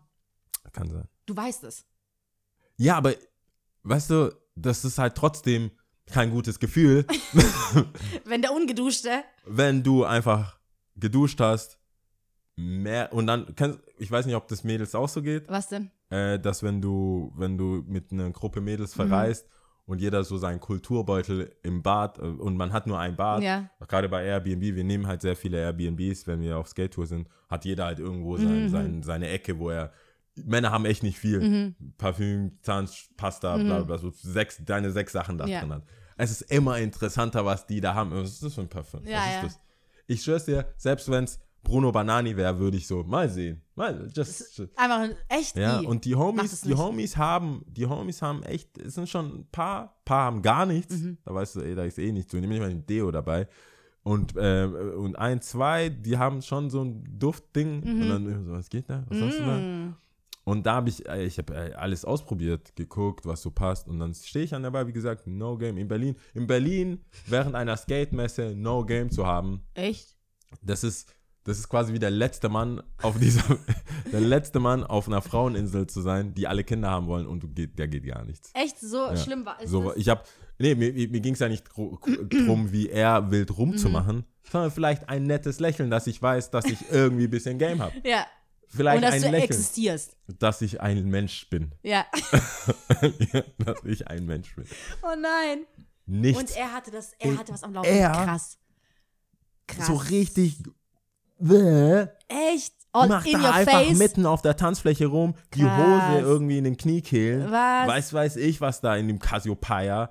Kann 0.72 0.90
sein. 0.92 1.08
Du 1.26 1.36
weißt 1.36 1.64
es. 1.64 1.86
Ja, 2.78 2.98
aber 2.98 3.16
weißt 3.84 4.10
du, 4.12 4.36
das 4.56 4.86
ist 4.86 5.00
halt 5.00 5.16
trotzdem 5.16 5.72
kein 6.12 6.30
gutes 6.30 6.60
Gefühl, 6.60 7.06
Wenn 8.26 8.42
der 8.42 8.52
Ungeduschte. 8.54 9.24
wenn 9.46 9.82
du 9.84 10.04
einfach 10.06 10.60
geduscht 10.96 11.40
hast, 11.40 11.79
mehr 12.60 13.14
und 13.14 13.28
dann 13.28 13.56
kannst, 13.56 13.80
ich 13.98 14.12
weiß 14.12 14.26
nicht, 14.26 14.36
ob 14.36 14.48
das 14.48 14.64
Mädels 14.64 14.94
auch 14.96 15.08
so 15.10 15.22
geht, 15.22 15.48
Was 15.50 15.70
denn? 15.70 15.90
äh, 16.10 16.38
dass 16.40 16.62
wenn 16.64 16.82
du, 16.82 17.32
wenn 17.38 17.58
du 17.58 17.84
mit 17.88 18.12
einer 18.12 18.30
Gruppe 18.32 18.60
Mädels 18.62 18.96
Mhm. 18.96 19.02
verreist 19.08 19.48
und 19.86 20.02
jeder 20.02 20.24
so 20.24 20.38
seinen 20.38 20.60
Kulturbeutel 20.60 21.56
im 21.64 21.82
Bad 21.82 22.18
äh, 22.20 22.22
und 22.22 22.58
man 22.58 22.74
hat 22.74 22.86
nur 22.86 23.00
ein 23.00 23.16
Bad, 23.16 23.44
Ja. 23.44 23.70
gerade 23.88 24.10
bei 24.10 24.26
Airbnb, 24.26 24.76
wir 24.76 24.84
nehmen 24.84 25.08
halt 25.08 25.22
sehr 25.22 25.36
viele 25.36 25.58
Airbnbs, 25.58 26.28
wenn 26.28 26.42
wir 26.42 26.58
auf 26.58 26.68
Skate-Tour 26.68 27.08
sind, 27.08 27.28
hat 27.50 27.66
jeder 27.66 27.86
halt 27.86 28.00
irgendwo 28.00 28.38
sein, 28.38 28.64
Mhm. 28.64 28.70
sein, 28.70 29.04
seine 29.04 29.30
Ecke, 29.30 29.58
wo 29.58 29.70
er, 29.70 29.92
Männer 30.36 30.72
haben 30.72 30.86
echt 30.86 31.04
nicht 31.04 31.18
viel, 31.18 31.40
Mhm. 31.42 31.76
Parfüm, 31.98 32.58
Zahnpasta, 32.62 33.58
bla 33.58 33.84
bla, 33.84 33.98
so 33.98 34.10
sechs, 34.12 34.62
deine 34.64 34.92
sechs 34.92 35.14
Sachen 35.14 35.38
da 35.38 35.46
Ja. 35.48 35.62
drin 35.62 35.74
hat. 35.74 35.84
Es 36.18 36.32
ist 36.32 36.42
immer 36.52 36.78
interessanter, 36.80 37.46
was 37.46 37.66
die 37.66 37.80
da 37.80 37.94
haben. 37.96 38.12
Was 38.12 38.30
ist 38.30 38.44
das 38.44 38.54
für 38.56 38.62
ein 38.62 38.68
Parfüm? 38.70 39.06
Ja, 39.06 39.18
was 39.18 39.28
ist 39.28 39.36
ja. 39.36 39.42
das? 39.44 39.60
Ich 40.08 40.24
schwör's 40.24 40.46
dir, 40.46 40.66
selbst 40.78 41.10
wenn 41.10 41.24
es 41.24 41.40
Bruno 41.64 41.92
Banani 41.92 42.36
wäre, 42.38 42.58
würde 42.58 42.78
ich 42.78 42.88
so, 42.88 43.04
mal 43.04 43.30
sehen. 43.30 43.62
Mal, 43.76 44.08
just. 44.16 44.62
Einfach 44.76 45.00
ein- 45.00 45.16
echt 45.28 45.56
Ja, 45.58 45.82
nie. 45.82 45.88
und 45.88 46.06
die 46.06 46.16
Homies, 46.16 46.54
es 46.54 46.62
die. 46.62 46.74
Homies 46.76 47.18
haben, 47.18 47.64
die 47.68 47.86
Homies 47.86 48.22
haben 48.22 48.44
echt, 48.44 48.78
es 48.78 48.96
sind 48.96 49.08
schon 49.10 49.40
ein 49.42 49.48
paar, 49.52 50.00
paar 50.06 50.26
haben 50.26 50.42
gar 50.42 50.66
nichts. 50.66 50.98
Mhm. 50.98 51.18
Da 51.24 51.34
weißt 51.34 51.58
du, 51.58 51.62
ey, 51.62 51.76
da 51.76 51.84
ist 51.84 52.00
eh 52.00 52.12
nichts. 52.12 52.32
Du 52.32 52.38
nimmst 52.38 52.50
nicht 52.52 52.60
mal 52.62 52.70
ein 52.70 52.86
Deo 52.86 53.12
dabei. 53.12 53.48
Und, 54.04 54.36
äh, 54.38 54.64
und 54.66 55.18
ein, 55.20 55.42
zwei, 55.42 55.90
die 55.90 56.18
haben 56.18 56.42
schon 56.42 56.70
so 56.70 56.82
ein 56.84 57.04
Duftding. 57.20 57.82
Mhm. 57.82 58.02
Und 58.02 58.10
dann 58.10 58.46
so, 58.46 58.52
was 58.54 58.70
geht 58.70 58.90
da? 58.90 59.06
Was 59.10 59.22
hast 59.22 59.38
du 59.40 59.44
da? 59.44 59.58
Mm. 59.58 59.96
Und 60.46 60.66
da 60.66 60.76
habe 60.76 60.90
ich, 60.90 61.06
ich 61.06 61.38
habe 61.38 61.78
alles 61.78 62.06
ausprobiert, 62.06 62.76
geguckt, 62.76 63.26
was 63.28 63.42
so 63.44 63.52
passt. 63.52 63.88
Und 63.88 64.00
dann 64.00 64.16
stehe 64.16 64.46
ich 64.46 64.56
an 64.56 64.64
der 64.64 64.72
Bar, 64.72 64.88
wie 64.88 64.94
gesagt, 64.94 65.28
No 65.28 65.58
Game 65.58 65.78
in 65.78 65.88
Berlin. 65.88 66.16
In 66.34 66.48
Berlin 66.48 67.04
während 67.28 67.54
einer 67.56 67.78
Skate-Messe 67.78 68.56
No 68.56 68.84
Game 68.84 69.12
zu 69.12 69.28
haben, 69.28 69.62
Echt? 69.76 70.16
das 70.64 70.84
ist, 70.84 71.14
das 71.50 71.60
ist 71.60 71.68
quasi 71.70 71.92
wie 71.94 72.00
der 72.00 72.12
letzte 72.12 72.48
Mann 72.50 72.82
auf 73.02 73.18
dieser, 73.20 73.44
der 74.12 74.22
letzte 74.22 74.60
Mann 74.60 74.84
auf 74.84 75.08
einer 75.08 75.22
Fraueninsel 75.22 75.88
zu 75.88 76.02
sein, 76.02 76.34
die 76.34 76.48
alle 76.48 76.64
Kinder 76.64 76.90
haben 76.90 77.08
wollen 77.08 77.28
und 77.28 77.56
geht, 77.56 77.78
der 77.78 77.88
geht 77.88 78.06
gar 78.06 78.24
nichts. 78.24 78.52
Echt? 78.54 78.80
So 78.80 78.98
Ja. 79.08 79.18
schlimm 79.18 79.46
war 79.46 79.60
ist 79.62 79.70
So, 79.70 79.94
ich 79.96 80.08
habe, 80.10 80.24
nee, 80.58 80.76
mir, 80.76 80.92
mir 80.94 81.20
ging 81.20 81.34
es 81.34 81.40
ja 81.40 81.50
nicht 81.50 81.66
drum, 81.76 82.72
wie 82.72 82.90
er 82.90 83.30
wild 83.32 83.58
rumzumachen, 83.58 84.26
sondern 84.52 84.72
vielleicht 84.72 85.10
ein 85.10 85.24
nettes 85.24 85.60
Lächeln, 85.60 85.90
dass 85.90 86.08
ich 86.08 86.22
weiß, 86.22 86.52
dass 86.52 86.66
ich 86.66 86.90
irgendwie 86.92 87.26
ein 87.26 87.30
bisschen 87.32 87.58
Game 87.58 87.82
habe. 87.82 87.94
Ja. 88.04 88.26
Vielleicht 88.72 88.98
Und 88.98 89.02
dass 89.02 89.14
ein 89.16 89.22
du 89.24 89.28
Lächeln, 89.32 89.44
existierst. 89.50 90.16
dass 90.38 90.62
ich 90.62 90.80
ein 90.80 91.04
Mensch 91.10 91.50
bin. 91.50 91.72
Ja. 91.82 92.06
dass 93.58 93.84
ich 93.84 94.08
ein 94.08 94.26
Mensch 94.26 94.56
bin. 94.56 94.66
Oh 95.02 95.16
nein. 95.20 95.66
Nichts 96.06 96.40
Und 96.40 96.58
er 96.58 96.74
hatte 96.74 96.92
das, 96.92 97.14
er 97.20 97.38
hatte 97.38 97.54
was 97.54 97.64
am 97.64 97.74
Laufen. 97.74 97.90
er- 97.90 98.12
Krass. 98.12 98.58
Krass. 99.68 99.86
so 99.88 99.94
richtig 99.96 100.64
bäh, 101.40 102.08
Echt? 102.28 102.74
All 102.92 103.08
macht 103.08 103.28
in 103.28 103.34
da 103.34 103.40
your 103.50 103.54
einfach 103.54 103.72
face. 103.84 103.98
mitten 104.00 104.26
auf 104.26 104.42
der 104.42 104.56
Tanzfläche 104.56 105.06
rum, 105.06 105.36
die 105.54 105.62
Krass. 105.62 106.12
Hose 106.12 106.20
irgendwie 106.22 106.58
in 106.58 106.64
den 106.64 106.76
Kniekehlen. 106.76 107.52
Was? 107.52 107.88
Weiß, 107.88 108.14
weiß 108.14 108.36
ich, 108.38 108.62
was 108.62 108.82
da 108.82 108.96
in 108.96 109.08
dem 109.08 109.20
Cassiopeia, 109.20 110.10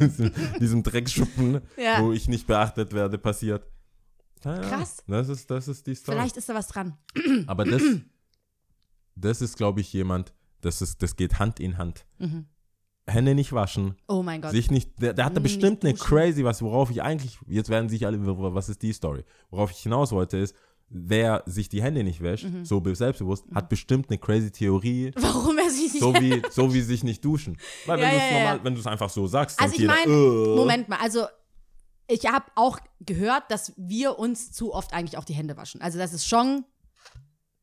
diesem, 0.00 0.32
diesem 0.60 0.82
Dreckschuppen, 0.82 1.60
Ja. 1.76 2.02
wo 2.02 2.12
ich 2.12 2.26
nicht 2.26 2.46
beachtet 2.46 2.94
werde, 2.94 3.18
passiert. 3.18 3.66
Ja, 4.44 4.58
Krass. 4.60 5.02
Das 5.06 5.28
ist, 5.28 5.50
das 5.50 5.68
ist 5.68 5.86
die 5.86 5.94
Story. 5.94 6.16
Vielleicht 6.16 6.36
ist 6.38 6.48
da 6.48 6.54
was 6.54 6.68
dran. 6.68 6.96
Aber 7.46 7.64
das, 7.64 7.82
das 9.16 9.42
ist, 9.42 9.56
glaube 9.58 9.80
ich, 9.82 9.92
jemand, 9.92 10.32
das, 10.62 10.80
ist, 10.80 11.02
das 11.02 11.16
geht 11.16 11.38
Hand 11.38 11.60
in 11.60 11.76
Hand. 11.76 12.06
Mhm. 12.18 12.46
Hände 13.06 13.34
nicht 13.34 13.52
waschen, 13.52 13.96
Oh 14.08 14.22
mein 14.22 14.40
Gott. 14.40 14.52
sich 14.52 14.70
nicht, 14.70 14.90
der, 15.00 15.12
der 15.12 15.26
hat 15.26 15.36
da 15.36 15.40
Nicht 15.40 15.54
bestimmt 15.60 15.84
eine 15.84 15.92
duschen. 15.94 16.06
crazy, 16.06 16.44
was, 16.44 16.62
worauf 16.62 16.90
ich 16.90 17.02
eigentlich, 17.02 17.38
jetzt 17.46 17.68
werden 17.68 17.88
sich 17.88 18.06
alle, 18.06 18.18
was 18.24 18.68
ist 18.68 18.80
die 18.82 18.92
Story? 18.92 19.24
Worauf 19.50 19.70
ich 19.70 19.78
hinaus 19.78 20.12
wollte 20.12 20.38
ist, 20.38 20.54
wer 20.88 21.42
sich 21.46 21.68
die 21.68 21.82
Hände 21.82 22.02
nicht 22.04 22.22
wäscht, 22.22 22.44
Mhm. 22.44 22.64
so 22.64 22.80
be- 22.80 22.94
selbstbewusst, 22.94 23.44
hat 23.54 23.68
bestimmt 23.68 24.08
eine 24.10 24.18
crazy 24.18 24.50
Theorie, 24.50 25.12
Warum 25.16 25.58
er 25.58 25.68
sich 25.70 25.92
nicht. 25.92 26.00
so 26.00 26.14
wie, 26.14 26.42
so 26.50 26.72
wie 26.72 26.80
sich 26.82 27.04
nicht 27.04 27.24
duschen. 27.24 27.58
Weil 27.86 27.98
wenn 27.98 28.04
Ja, 28.04 28.10
du 28.10 28.16
es 28.16 28.22
ja, 28.22 28.28
ja, 28.30 28.38
normal, 28.38 28.56
ja. 28.58 28.64
wenn 28.64 28.74
du 28.74 28.80
es 28.80 28.86
einfach 28.86 29.10
so 29.10 29.26
sagst, 29.26 29.60
Also 29.60 29.74
ich 29.74 29.80
jeder, 29.80 29.94
mein, 29.94 30.08
äh, 30.08 30.56
Moment 30.56 30.88
mal, 30.88 30.98
also 31.00 31.26
ich 32.06 32.26
habe 32.26 32.46
auch 32.54 32.78
gehört, 33.00 33.50
dass 33.50 33.72
wir 33.76 34.18
uns 34.18 34.52
zu 34.52 34.72
oft 34.74 34.92
eigentlich 34.94 35.18
auch 35.18 35.24
die 35.24 35.32
Hände 35.34 35.56
waschen. 35.56 35.80
Also 35.82 35.98
das 35.98 36.12
ist 36.12 36.26
schon 36.26 36.64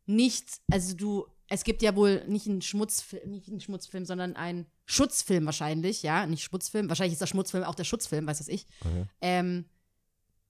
nicht, 0.05 0.45
also 0.72 0.95
du, 0.95 1.26
es 1.52 1.66
gibt 1.66 1.82
ja 1.82 1.95
wohl 1.97 2.24
nicht 2.28 2.47
einen 2.47 2.62
Schmutzfilm, 2.62 3.30
nicht 3.30 3.49
einen 3.49 3.60
Schmutzfilm, 3.60 4.06
sondern 4.06 4.38
einen 4.38 4.68
Schutzfilm 4.86 5.45
wahrscheinlich, 5.45 6.02
ja, 6.02 6.26
nicht 6.26 6.43
Schmutzfilm. 6.43 6.88
Wahrscheinlich 6.88 7.14
ist 7.14 7.22
der 7.22 7.28
Schmutzfilm 7.28 7.66
auch 7.66 7.76
der 7.76 7.84
Schutzfilm, 7.84 8.26
weiß 8.26 8.39
was 8.39 8.47
ich. 8.47 8.66
Okay. 8.80 9.06
Ähm, 9.20 9.66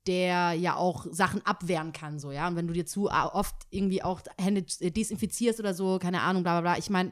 der 0.08 0.54
ja 0.54 0.76
auch 0.76 1.08
Sachen 1.12 1.44
abwehren 1.46 1.92
kann, 1.92 2.20
so, 2.20 2.32
ja. 2.32 2.48
Und 2.48 2.56
wenn 2.56 2.68
du 2.68 2.74
dir 2.74 2.86
zu 2.86 3.10
oft 3.10 3.56
irgendwie 3.72 4.04
auch 4.04 4.22
Hände 4.40 4.62
desinfizierst 4.64 5.60
oder 5.60 5.74
so, 5.74 5.98
keine 6.00 6.22
Ahnung, 6.22 6.44
bla 6.44 6.60
bla 6.60 6.74
bla. 6.74 6.80
Ich 6.80 6.90
meine, 6.92 7.12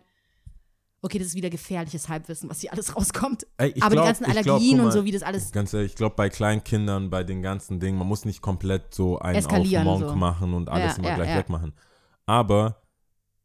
okay, 1.02 1.18
das 1.18 1.30
ist 1.30 1.36
wieder 1.36 1.50
gefährliches 1.50 2.10
Halbwissen, 2.10 2.48
was 2.50 2.62
hier 2.62 2.72
alles 2.72 2.96
rauskommt. 2.96 3.48
Ey, 3.58 3.74
Aber 3.80 3.92
glaub- 3.92 4.04
die 4.04 4.08
ganzen 4.08 4.26
ich 4.26 4.32
glaub, 4.44 4.46
Allergien 4.56 4.78
guck 4.78 4.80
und 4.80 4.86
mal, 4.86 4.92
so, 4.92 5.06
wie 5.06 5.12
das 5.12 5.24
alles. 5.24 5.52
Ganz 5.52 5.74
ehrlich, 5.74 5.92
ich 5.94 5.98
glaube, 5.98 6.16
bei 6.16 6.30
kleinen 6.30 6.64
Kindern, 6.64 7.10
bei 7.10 7.24
den 7.24 7.42
ganzen 7.42 7.80
Dingen, 7.80 7.98
man 7.98 8.08
muss 8.08 8.26
nicht 8.26 8.42
komplett 8.42 8.94
so 8.94 9.18
einen 9.18 9.44
auf 9.46 9.84
Monk 9.84 10.10
so. 10.10 10.16
machen 10.16 10.54
und 10.54 10.70
alles 10.70 10.94
Ja, 10.94 10.98
immer 11.00 11.10
ja, 11.10 11.16
gleich 11.16 11.30
ja. 11.30 11.38
wegmachen. 11.38 11.74
Aber 12.26 12.82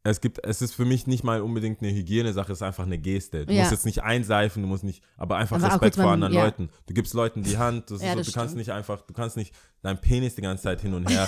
es 0.06 0.20
gibt, 0.20 0.44
es 0.44 0.60
ist 0.60 0.74
für 0.74 0.84
mich 0.84 1.06
nicht 1.06 1.24
mal 1.24 1.40
unbedingt 1.40 1.80
eine 1.82 1.90
Hygienesache, 1.90 2.52
es 2.52 2.58
ist 2.58 2.62
einfach 2.62 2.84
eine 2.84 2.98
Geste. 2.98 3.46
Du 3.46 3.54
Ja. 3.54 3.60
musst 3.60 3.72
jetzt 3.72 3.86
nicht 3.86 4.02
einseifen, 4.02 4.62
du 4.62 4.68
musst 4.68 4.84
nicht, 4.84 5.02
aber 5.16 5.36
einfach 5.36 5.56
Aber 5.56 5.68
Respekt 5.72 5.96
vor 5.96 6.10
anderen 6.10 6.34
ja. 6.34 6.44
Leuten. 6.44 6.68
Du 6.86 6.92
gibst 6.92 7.14
Leuten 7.14 7.42
die 7.42 7.56
Hand, 7.56 7.88
Ja, 7.90 8.14
so, 8.14 8.22
du 8.22 8.32
kannst 8.32 8.54
nicht 8.54 8.70
einfach, 8.70 9.00
du 9.00 9.14
kannst 9.14 9.38
nicht 9.38 9.54
deinen 9.82 9.98
Penis 9.98 10.34
die 10.34 10.42
ganze 10.42 10.64
Zeit 10.64 10.82
hin 10.82 10.92
und 10.92 11.08
her. 11.08 11.26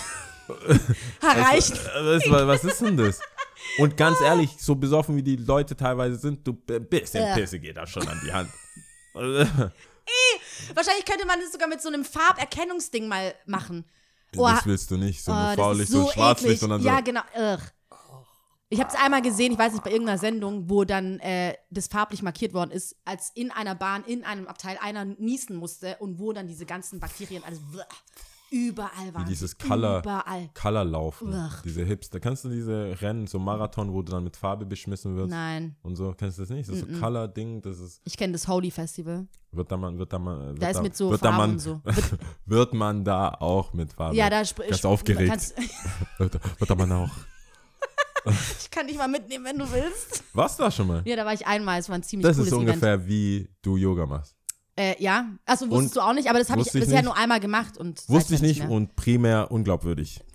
Erreicht. 1.23 1.73
Was, 1.95 2.23
was, 2.31 2.47
was 2.47 2.65
ist 2.65 2.81
denn 2.83 2.97
das? 2.99 3.19
Und 3.79 3.97
ganz 3.97 4.21
ehrlich, 4.21 4.51
so 4.61 4.77
besoffen 4.77 5.17
wie 5.17 5.23
die 5.23 5.37
Leute 5.37 5.75
teilweise 5.75 6.17
sind, 6.17 6.47
du 6.47 6.57
ein 6.71 6.87
bisschen 6.87 7.25
Ja. 7.25 7.35
Pisse 7.35 7.59
geht 7.59 7.77
da 7.79 7.87
schon 7.87 8.07
an 8.07 8.21
die 8.25 8.33
Hand. 8.33 8.51
Wahrscheinlich 10.75 11.05
könnte 11.05 11.27
man 11.27 11.41
das 11.41 11.51
sogar 11.51 11.67
mit 11.67 11.81
so 11.81 11.89
einem 11.89 12.05
Farberkennungsding 12.05 13.09
mal 13.09 13.35
machen. 13.47 13.87
das 14.33 14.67
willst 14.67 14.91
du 14.91 14.99
nicht, 14.99 15.25
so 15.25 15.33
oh, 15.33 15.73
ist 15.73 15.91
so, 15.91 16.03
so 16.05 16.11
Schwarzlicht 16.13 16.63
und 16.63 16.71
dann 16.71 16.83
so. 16.83 16.87
Ja, 16.87 17.01
genau. 17.01 17.23
Ugh. 17.35 17.59
Ich 18.69 18.81
habe 18.81 18.91
es 18.93 18.97
einmal 19.01 19.23
gesehen, 19.23 19.53
ich 19.53 19.59
weiß 19.59 19.73
nicht, 19.75 19.85
bei 19.85 19.93
irgendeiner 19.93 20.19
Sendung, 20.19 20.69
wo 20.69 20.85
dann 20.85 21.21
äh, 21.21 21.55
das 21.71 21.87
farblich 21.87 22.23
markiert 22.23 22.53
worden 22.53 22.73
ist, 22.73 22.97
als 23.05 23.31
in 23.35 23.53
einer 23.53 23.75
Bahn, 23.77 24.03
in 24.05 24.25
einem 24.25 24.49
Abteil 24.49 24.77
einer 24.83 25.05
niesen 25.05 25.57
musste 25.57 25.97
und 26.01 26.19
wo 26.19 26.33
dann 26.33 26.49
diese 26.49 26.67
ganzen 26.67 26.99
Bakterien 26.99 27.45
alles 27.45 27.61
überall 28.51 29.13
waren. 29.15 29.25
Wie 29.25 29.29
dieses. 29.29 29.57
Color, 29.59 30.01
Überall. 30.01 30.51
Color 30.55 30.85
laufen. 30.85 31.29
Ugh. 31.33 31.51
Diese 31.65 31.85
Hipster. 31.85 32.21
Kennst 32.21 32.45
du 32.45 32.49
diese 32.49 32.97
Rennen, 33.01 33.27
so 33.27 33.39
Marathon, 33.39 33.93
wo 33.93 34.03
du 34.03 34.13
dann 34.13 34.25
mit 34.25 34.37
Farbe 34.37 34.67
beschmissen 34.67 35.17
wirst? 35.17 35.31
Nein, 35.31 35.77
Und 35.83 35.97
so, 35.97 36.13
kennst 36.13 36.39
du 36.39 36.43
das 36.43 36.51
nicht? 36.51 36.69
Das 36.69 36.77
ist 36.77 36.89
so 36.93 37.01
Color-Ding, 37.01 37.61
das 37.63 37.79
ist, 37.79 38.01
ich 38.05 38.17
kenne 38.17 38.33
das 38.33 38.47
Holy 38.49 38.71
Festival. 38.71 39.27
wird 39.53 39.71
da 39.71 39.77
man, 39.77 39.99
wird 39.99 40.13
da 40.13 40.19
man, 40.19 40.49
wird 40.49 40.63
Da 40.63 40.71
ist 40.71 40.83
mit 40.83 40.97
so 40.97 41.11
wird 41.11 41.21
Farben 41.21 41.37
man, 41.37 41.59
so. 41.59 41.81
Wird 42.47 42.75
man 42.75 43.05
da 43.05 43.29
auch 43.31 43.73
mit 43.73 43.93
Farbe? 43.93 44.17
Ja, 44.17 44.31
da 44.31 44.41
sp- 44.43 44.67
Ganz 44.69 44.85
aufgeregt. 44.85 45.29
kannst- 45.31 45.57
Wird, 46.19 46.35
wird 46.61 46.71
da 46.71 46.75
man 46.75 46.91
auch. 46.93 47.11
ich 48.61 48.71
kann 48.71 48.87
dich 48.87 48.97
mal 48.97 49.09
mitnehmen, 49.09 49.45
wenn 49.45 49.59
du 49.59 49.71
willst. 49.73 50.23
Warst 50.33 50.59
du 50.59 50.65
da 50.65 50.71
schon 50.71 50.87
mal? 50.89 51.03
Ja, 51.05 51.17
da 51.17 51.25
war 51.25 51.33
ich 51.33 51.47
einmal, 51.47 51.79
es 51.81 51.89
war 51.89 51.97
ein 51.97 52.03
ziemlich 52.03 52.27
Das 52.27 52.37
cooles 52.37 52.49
ist 52.49 52.51
so 52.51 52.57
Event. 52.61 52.71
ungefähr 52.71 53.07
wie 53.07 53.49
du 53.63 53.77
Yoga 53.77 54.07
machst. 54.07 54.35
Äh, 54.79 55.03
ja, 55.03 55.27
also 55.47 55.71
wusstest 55.71 55.97
Und 55.97 55.97
du 55.97 56.01
auch 56.07 56.13
nicht, 56.13 56.29
aber 56.29 56.39
das 56.39 56.51
habe 56.51 56.61
ich 56.61 56.67
ich 56.67 56.73
bisher 56.75 56.97
nicht. 56.97 57.05
nur 57.05 57.17
einmal 57.17 57.41
gemacht 57.41 57.79
und 57.79 58.07
Wusste 58.11 58.35
ich 58.35 58.43
nicht 58.43 58.61
mehr. 58.61 58.71
und 58.71 58.95
primär 58.97 59.51
unglaubwürdig. 59.51 60.21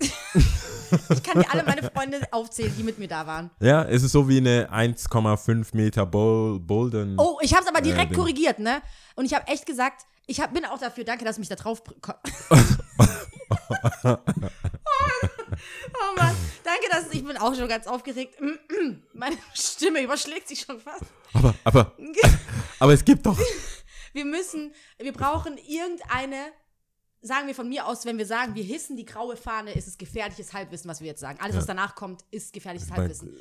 Ich 1.08 1.22
kann 1.22 1.40
dir 1.40 1.50
alle 1.50 1.62
meine 1.62 1.82
Freunde 1.90 2.20
aufzählen, 2.32 2.70
die 2.76 2.82
mit 2.82 2.98
mir 2.98 3.08
da 3.08 3.26
waren. 3.26 3.50
Ja, 3.60 3.82
es 3.82 4.02
ist 4.02 4.12
so 4.12 4.28
wie 4.28 4.36
eine 4.36 4.70
1,5 4.70 5.68
Meter 5.74 6.04
Bol 6.04 6.60
Bolden. 6.60 7.14
Oh, 7.18 7.38
ich 7.40 7.54
habe 7.54 7.62
es 7.62 7.68
aber 7.70 7.80
direkt 7.80 8.10
Ding. 8.10 8.18
korrigiert, 8.18 8.58
ne? 8.58 8.82
Und 9.14 9.24
ich 9.24 9.32
habe 9.32 9.46
echt 9.48 9.64
gesagt, 9.64 10.02
ich 10.26 10.38
hab, 10.42 10.52
bin 10.52 10.66
auch 10.66 10.78
dafür, 10.78 11.04
danke, 11.04 11.24
dass 11.24 11.36
du 11.36 11.40
mich 11.40 11.48
da 11.48 11.54
drauf. 11.54 11.82
ko- 12.02 12.12
oh 16.02 16.16
Mann, 16.16 16.34
danke, 16.64 16.86
dass 16.90 17.12
ich 17.12 17.24
bin 17.24 17.36
auch 17.36 17.54
schon 17.54 17.68
ganz 17.68 17.86
aufgeregt. 17.86 18.36
Meine 19.12 19.36
Stimme 19.54 20.02
überschlägt 20.02 20.48
sich 20.48 20.60
schon 20.60 20.80
fast. 20.80 21.04
Aber, 21.32 21.54
aber, 21.64 21.96
aber 22.78 22.92
es 22.92 23.04
gibt 23.04 23.26
doch. 23.26 23.38
Wir 24.12 24.24
müssen, 24.24 24.72
wir 24.98 25.12
brauchen 25.12 25.56
irgendeine, 25.58 26.52
sagen 27.22 27.46
wir 27.46 27.54
von 27.54 27.68
mir 27.68 27.86
aus, 27.86 28.04
wenn 28.04 28.18
wir 28.18 28.26
sagen, 28.26 28.54
wir 28.54 28.64
hissen 28.64 28.96
die 28.96 29.06
graue 29.06 29.36
Fahne, 29.36 29.72
ist 29.72 29.88
es 29.88 29.96
gefährliches 29.96 30.52
Halbwissen, 30.52 30.90
was 30.90 31.00
wir 31.00 31.06
jetzt 31.06 31.20
sagen. 31.20 31.38
Alles, 31.40 31.56
was 31.56 31.66
danach 31.66 31.94
kommt, 31.94 32.24
ist 32.30 32.52
gefährliches 32.52 32.90
Halbwissen. 32.90 33.34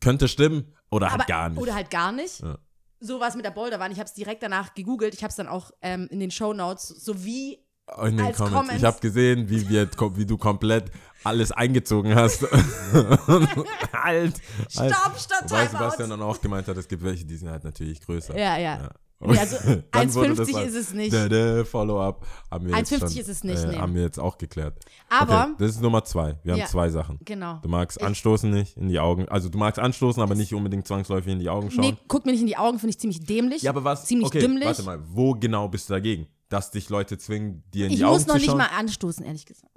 Könnte 0.00 0.28
stimmen 0.28 0.76
oder 0.90 1.10
halt 1.10 1.20
Aber, 1.20 1.26
gar 1.26 1.48
nicht. 1.48 1.60
Oder 1.60 1.74
halt 1.74 1.90
gar 1.90 2.12
nicht. 2.12 2.40
Ja. 2.40 2.58
So 3.00 3.20
war 3.20 3.28
es 3.28 3.34
mit 3.34 3.44
der 3.44 3.50
Boulderwand. 3.50 3.92
Ich 3.92 3.98
habe 3.98 4.08
es 4.08 4.14
direkt 4.14 4.42
danach 4.42 4.74
gegoogelt. 4.74 5.14
Ich 5.14 5.22
habe 5.22 5.30
es 5.30 5.36
dann 5.36 5.48
auch 5.48 5.72
ähm, 5.82 6.08
in 6.10 6.20
den 6.20 6.30
Shownotes 6.30 6.88
sowie 6.88 7.63
in 8.06 8.16
den 8.16 8.26
als 8.26 8.36
Comments. 8.36 8.54
Comments. 8.56 8.76
Ich 8.76 8.84
habe 8.84 9.00
gesehen, 9.00 9.48
wie, 9.50 9.68
wir, 9.68 9.88
wie 10.16 10.26
du 10.26 10.38
komplett 10.38 10.90
alles 11.22 11.52
eingezogen 11.52 12.14
hast. 12.14 12.42
halt. 12.42 13.20
halt. 13.94 14.34
Stopp, 14.68 15.18
stopp, 15.18 15.42
Wobei 15.50 15.66
Timeout. 15.66 15.70
Sebastian 15.70 16.10
dann 16.10 16.22
auch 16.22 16.40
gemeint 16.40 16.68
hat, 16.68 16.76
es 16.76 16.88
gibt 16.88 17.02
welche, 17.02 17.24
die 17.24 17.36
sind 17.36 17.50
halt 17.50 17.64
natürlich 17.64 18.00
größer. 18.00 18.38
Ja, 18.38 18.58
ja. 18.58 18.90
Und 19.20 19.30
Nee, 19.32 19.38
also 19.38 19.56
dann 19.92 20.14
wurde 20.14 20.34
das 20.34 20.48
1,50 20.48 20.54
halt- 20.56 20.68
ist 20.68 20.74
es 20.74 20.92
nicht. 20.92 21.68
Follow-up 21.68 22.26
haben 22.50 22.66
wir 22.68 22.76
jetzt 22.76 22.92
1,50 22.92 22.98
schon, 22.98 23.08
ist 23.20 23.28
es 23.28 23.44
nicht, 23.44 23.62
äh, 23.64 23.66
nee. 23.68 23.78
Haben 23.78 23.94
wir 23.94 24.02
jetzt 24.02 24.18
auch 24.18 24.36
geklärt. 24.36 24.76
Aber, 25.08 25.44
okay, 25.44 25.52
das 25.60 25.70
ist 25.70 25.80
Nummer 25.80 26.04
zwei. 26.04 26.36
Wir 26.42 26.52
haben 26.52 26.60
Ja. 26.60 26.66
zwei 26.66 26.90
Sachen. 26.90 27.18
genau. 27.24 27.58
Du 27.62 27.68
magst 27.68 27.98
Ich- 27.98 28.04
anstoßen 28.06 28.50
nicht 28.50 28.76
in 28.76 28.88
die 28.88 28.98
Augen. 28.98 29.26
Also 29.28 29.48
du 29.48 29.56
magst 29.56 29.78
anstoßen, 29.78 30.22
aber 30.22 30.34
nicht 30.34 30.52
unbedingt 30.52 30.86
zwangsläufig 30.86 31.32
in 31.32 31.38
die 31.38 31.48
Augen 31.48 31.70
schauen. 31.70 31.84
Nee, 31.84 31.96
guck 32.08 32.26
mir 32.26 32.32
nicht 32.32 32.40
in 32.42 32.48
die 32.48 32.56
Augen, 32.56 32.78
finde 32.78 32.90
ich 32.90 32.98
ziemlich 32.98 33.20
dämlich. 33.24 33.62
Ja, 33.62 33.70
aber 33.70 33.84
was? 33.84 34.04
Ziemlich 34.04 34.26
okay, 34.26 34.40
dümmlich. 34.40 34.66
warte 34.66 34.82
mal. 34.82 34.98
Wo 35.06 35.32
genau 35.32 35.68
bist 35.68 35.88
du 35.88 35.94
dagegen? 35.94 36.26
Dass 36.54 36.70
dich 36.70 36.88
Leute 36.88 37.18
zwingen, 37.18 37.64
dir 37.74 37.86
in 37.86 37.90
ich 37.90 37.98
die 37.98 38.04
Augen 38.04 38.14
muss 38.14 38.26
noch 38.28 38.34
zu 38.34 38.38
nicht 38.38 38.46
schauen? 38.50 38.58
mal 38.58 38.68
anstoßen, 38.68 39.24
ehrlich 39.26 39.44
gesagt. 39.44 39.72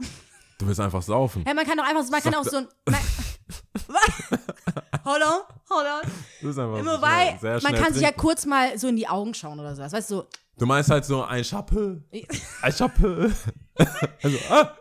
Du 0.60 0.68
willst 0.68 0.80
einfach 0.80 1.02
saufen. 1.02 1.42
Hey, 1.44 1.56
man 1.56 1.66
kann 1.66 1.76
doch 1.76 1.84
einfach, 1.84 2.08
man 2.08 2.22
kann 2.22 2.36
auch 2.36 2.44
so 2.44 2.58
ein. 2.58 2.68
Man, 2.86 3.00
hold 5.04 5.24
on, 5.24 5.40
hold 5.72 5.88
on. 5.88 6.12
Du 6.40 6.48
bist 6.48 6.60
einfach 6.60 6.86
Wobei, 6.86 7.36
sehr 7.42 7.60
man 7.64 7.74
kann 7.74 7.94
sich 7.94 8.04
ja 8.04 8.10
trinken. 8.10 8.22
kurz 8.22 8.46
mal 8.46 8.78
so 8.78 8.88
in 8.90 8.96
die 8.96 9.08
Augen 9.08 9.34
schauen 9.34 9.60
oder 9.60 9.76
sowas. 9.76 9.92
Weißt 9.92 10.12
du, 10.12 10.16
so, 10.18 10.28
Du 10.56 10.68
meinst 10.68 10.92
halt 10.92 11.04
so 11.06 11.24
ein 11.24 11.44
Chapeau. 11.44 11.98
Ein 12.62 12.74
Chapeau. 12.74 13.28
also, 14.24 14.38
ah. 14.52 14.78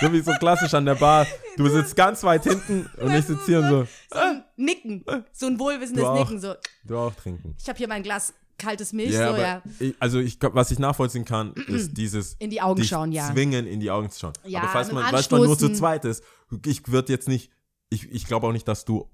so 0.00 0.12
wie 0.12 0.20
so 0.22 0.32
klassisch 0.40 0.74
an 0.74 0.86
der 0.86 0.96
Bar. 0.96 1.24
Du 1.56 1.68
sitzt 1.68 1.94
ganz 1.94 2.24
weit 2.24 2.42
hinten 2.42 2.90
und 3.00 3.14
ich 3.14 3.26
sitze 3.26 3.46
hier 3.46 3.58
und 3.60 3.68
so. 3.68 3.86
so 4.12 4.18
ein 4.18 4.44
Nicken. 4.56 5.04
So 5.32 5.46
ein 5.46 5.58
wohlwissendes. 5.58 6.04
Nicken. 6.14 6.40
So, 6.40 6.54
Du 6.84 6.98
auch 6.98 7.14
trinken. 7.14 7.54
ich 7.60 7.68
habe 7.68 7.78
hier 7.78 7.88
mein 7.88 8.02
Glas 8.02 8.32
kaltes 8.62 8.92
Milch, 8.92 9.12
Ja, 9.12 9.34
so, 9.34 9.40
ja. 9.40 9.62
ich, 9.78 9.94
also 9.98 10.18
ich, 10.20 10.38
was 10.40 10.70
ich 10.70 10.78
nachvollziehen 10.78 11.24
kann, 11.24 11.52
ist 11.66 11.96
dieses 11.96 12.34
In 12.38 12.50
die 12.50 12.60
Augen 12.62 12.84
schauen, 12.84 13.12
ja. 13.12 13.30
zwingen, 13.32 13.66
in 13.66 13.80
die 13.80 13.90
Augen 13.90 14.08
zu 14.10 14.20
schauen. 14.20 14.32
Ja, 14.44 14.60
aber 14.60 14.68
falls 14.68 14.92
man, 14.92 15.04
falls 15.10 15.30
man 15.30 15.42
nur 15.42 15.58
zu 15.58 15.72
zweit 15.72 16.04
ist, 16.04 16.22
ich 16.66 16.86
würde 16.88 17.12
jetzt 17.12 17.28
nicht, 17.28 17.50
ich, 17.90 18.10
ich 18.10 18.26
glaube 18.26 18.46
auch 18.46 18.52
nicht, 18.52 18.66
dass 18.68 18.84
du 18.84 19.10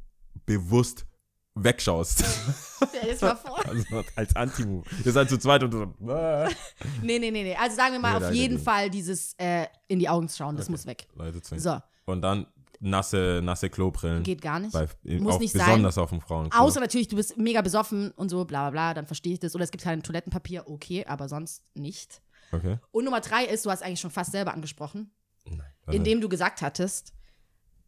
bewusst 0.47 1.07
wegschaust. 1.55 2.21
Dir 2.93 3.11
das 3.11 3.21
mal 3.21 3.35
vor. 3.37 3.67
also 3.67 4.05
als 4.15 4.37
Anti-Move. 4.37 4.85
Ihr 5.05 5.13
seid 5.13 5.29
zu 5.29 5.39
zweit 5.39 5.63
und 5.65 5.73
du 5.73 5.93
so, 6.01 6.13
äh. 6.13 6.49
Nee, 7.03 7.19
nee, 7.19 7.31
nee, 7.31 7.43
nee. 7.43 7.57
Also 7.57 7.75
sagen 7.77 7.95
wir 7.95 7.99
mal 8.01 8.21
Nee, 8.21 8.27
auf 8.27 8.33
jeden. 8.33 8.59
Fall 8.61 8.91
dieses 8.91 9.35
äh, 9.39 9.67
in 9.89 9.99
die 9.99 10.09
Augen 10.09 10.29
schauen, 10.29 10.57
das 10.57 10.67
Okay. 10.67 10.73
muss 10.73 10.87
weg. 10.87 11.09
Leute 11.17 11.43
zwingen. 11.43 11.63
So, 11.63 11.79
Und 12.07 12.23
dann 12.23 12.47
nasse, 12.81 13.41
nasse 13.43 13.71
Klobrillen. 13.71 14.23
geht 14.23 14.43
gar 14.43 14.59
nicht. 14.61 14.73
Bei, 14.73 14.89
Muss 15.05 15.35
auch 15.35 15.41
nicht 15.41 15.53
sein. 15.53 15.67
besonders 15.67 15.99
auf 15.99 16.11
dem 16.11 16.21
Frauenklo. 16.21 16.59
Außer 16.61 16.81
natürlich, 16.81 17.09
du 17.09 17.17
bist 17.17 17.37
mega 17.37 17.61
besoffen 17.63 18.11
und 18.13 18.29
so, 18.29 18.45
bla 18.45 18.63
bla 18.65 18.71
bla, 18.71 18.95
dann 18.95 19.07
verstehe 19.07 19.33
ich 19.35 19.41
das. 19.41 19.55
Oder 19.55 19.65
es 19.65 19.71
gibt 19.71 19.85
kein 19.85 20.03
Toilettenpapier, 20.03 20.69
okay, 20.69 21.05
aber 21.07 21.29
sonst 21.29 21.63
nicht. 21.75 22.21
Okay. 22.53 22.79
Und 22.93 23.05
Nummer 23.05 23.21
drei 23.21 23.45
ist, 23.45 23.67
du 23.67 23.71
hast 23.71 23.83
eigentlich 23.83 24.01
schon 24.01 24.11
fast 24.11 24.33
selber 24.33 24.55
angesprochen, 24.55 25.11
Nein. 25.47 25.61
indem 25.91 26.21
du 26.21 26.29
gesagt 26.29 26.63
hattest, 26.63 27.13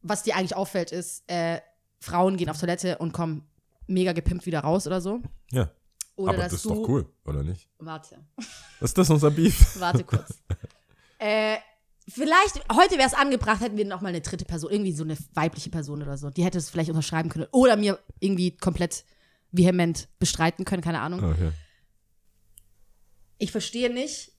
was 0.03 0.23
dir 0.23 0.37
eigentlich 0.37 0.57
auffällt, 0.57 0.93
ist, 0.93 1.23
äh, 1.31 1.61
Frauen 2.01 2.37
gehen 2.37 2.49
auf 2.51 2.59
Toilette 2.59 2.99
und 2.99 3.13
kommen 3.13 3.47
mega 3.87 4.13
gepimpt 4.13 4.47
wieder 4.47 4.61
raus 4.61 4.87
oder 4.87 5.01
so. 5.01 5.21
ja. 5.51 5.71
Oder 6.17 6.33
Aber 6.33 6.43
das 6.43 6.53
ist 6.53 6.67
doch 6.67 6.87
cool, 6.87 7.07
oder 7.25 7.43
nicht? 7.43 7.67
Warte, 7.79 8.19
Ist 8.81 8.99
das 8.99 9.09
unser 9.09 9.31
Beef? 9.31 9.81
warte 9.81 10.05
kurz. 10.05 10.43
äh, 11.19 11.57
vielleicht, 12.11 12.61
heute 12.73 12.99
wäre 12.99 13.07
es 13.07 13.15
angebracht, 13.15 13.61
hätten 13.61 13.77
wir 13.77 13.85
noch 13.85 14.01
mal 14.01 14.09
eine 14.09 14.21
dritte 14.21 14.45
Person, 14.45 14.71
irgendwie 14.71 14.93
so 14.93 15.05
eine 15.05 15.17
weibliche 15.35 15.71
Person 15.71 16.03
oder 16.03 16.19
so. 16.19 16.31
Die 16.31 16.45
hätte 16.45 16.59
es 16.59 16.71
vielleicht 16.71 16.91
unterschreiben 16.91 17.31
können. 17.31 17.47
Oder 17.53 17.77
mir 17.77 17.99
irgendwie 18.19 18.57
komplett 18.57 19.05
vehement 19.53 20.09
bestreiten 20.19 20.65
können, 20.65 20.83
keine 20.83 21.01
Ahnung. 21.01 21.23
Okay. 21.25 21.53
Ich 23.39 23.53
verstehe 23.53 23.93
nicht, 23.93 24.33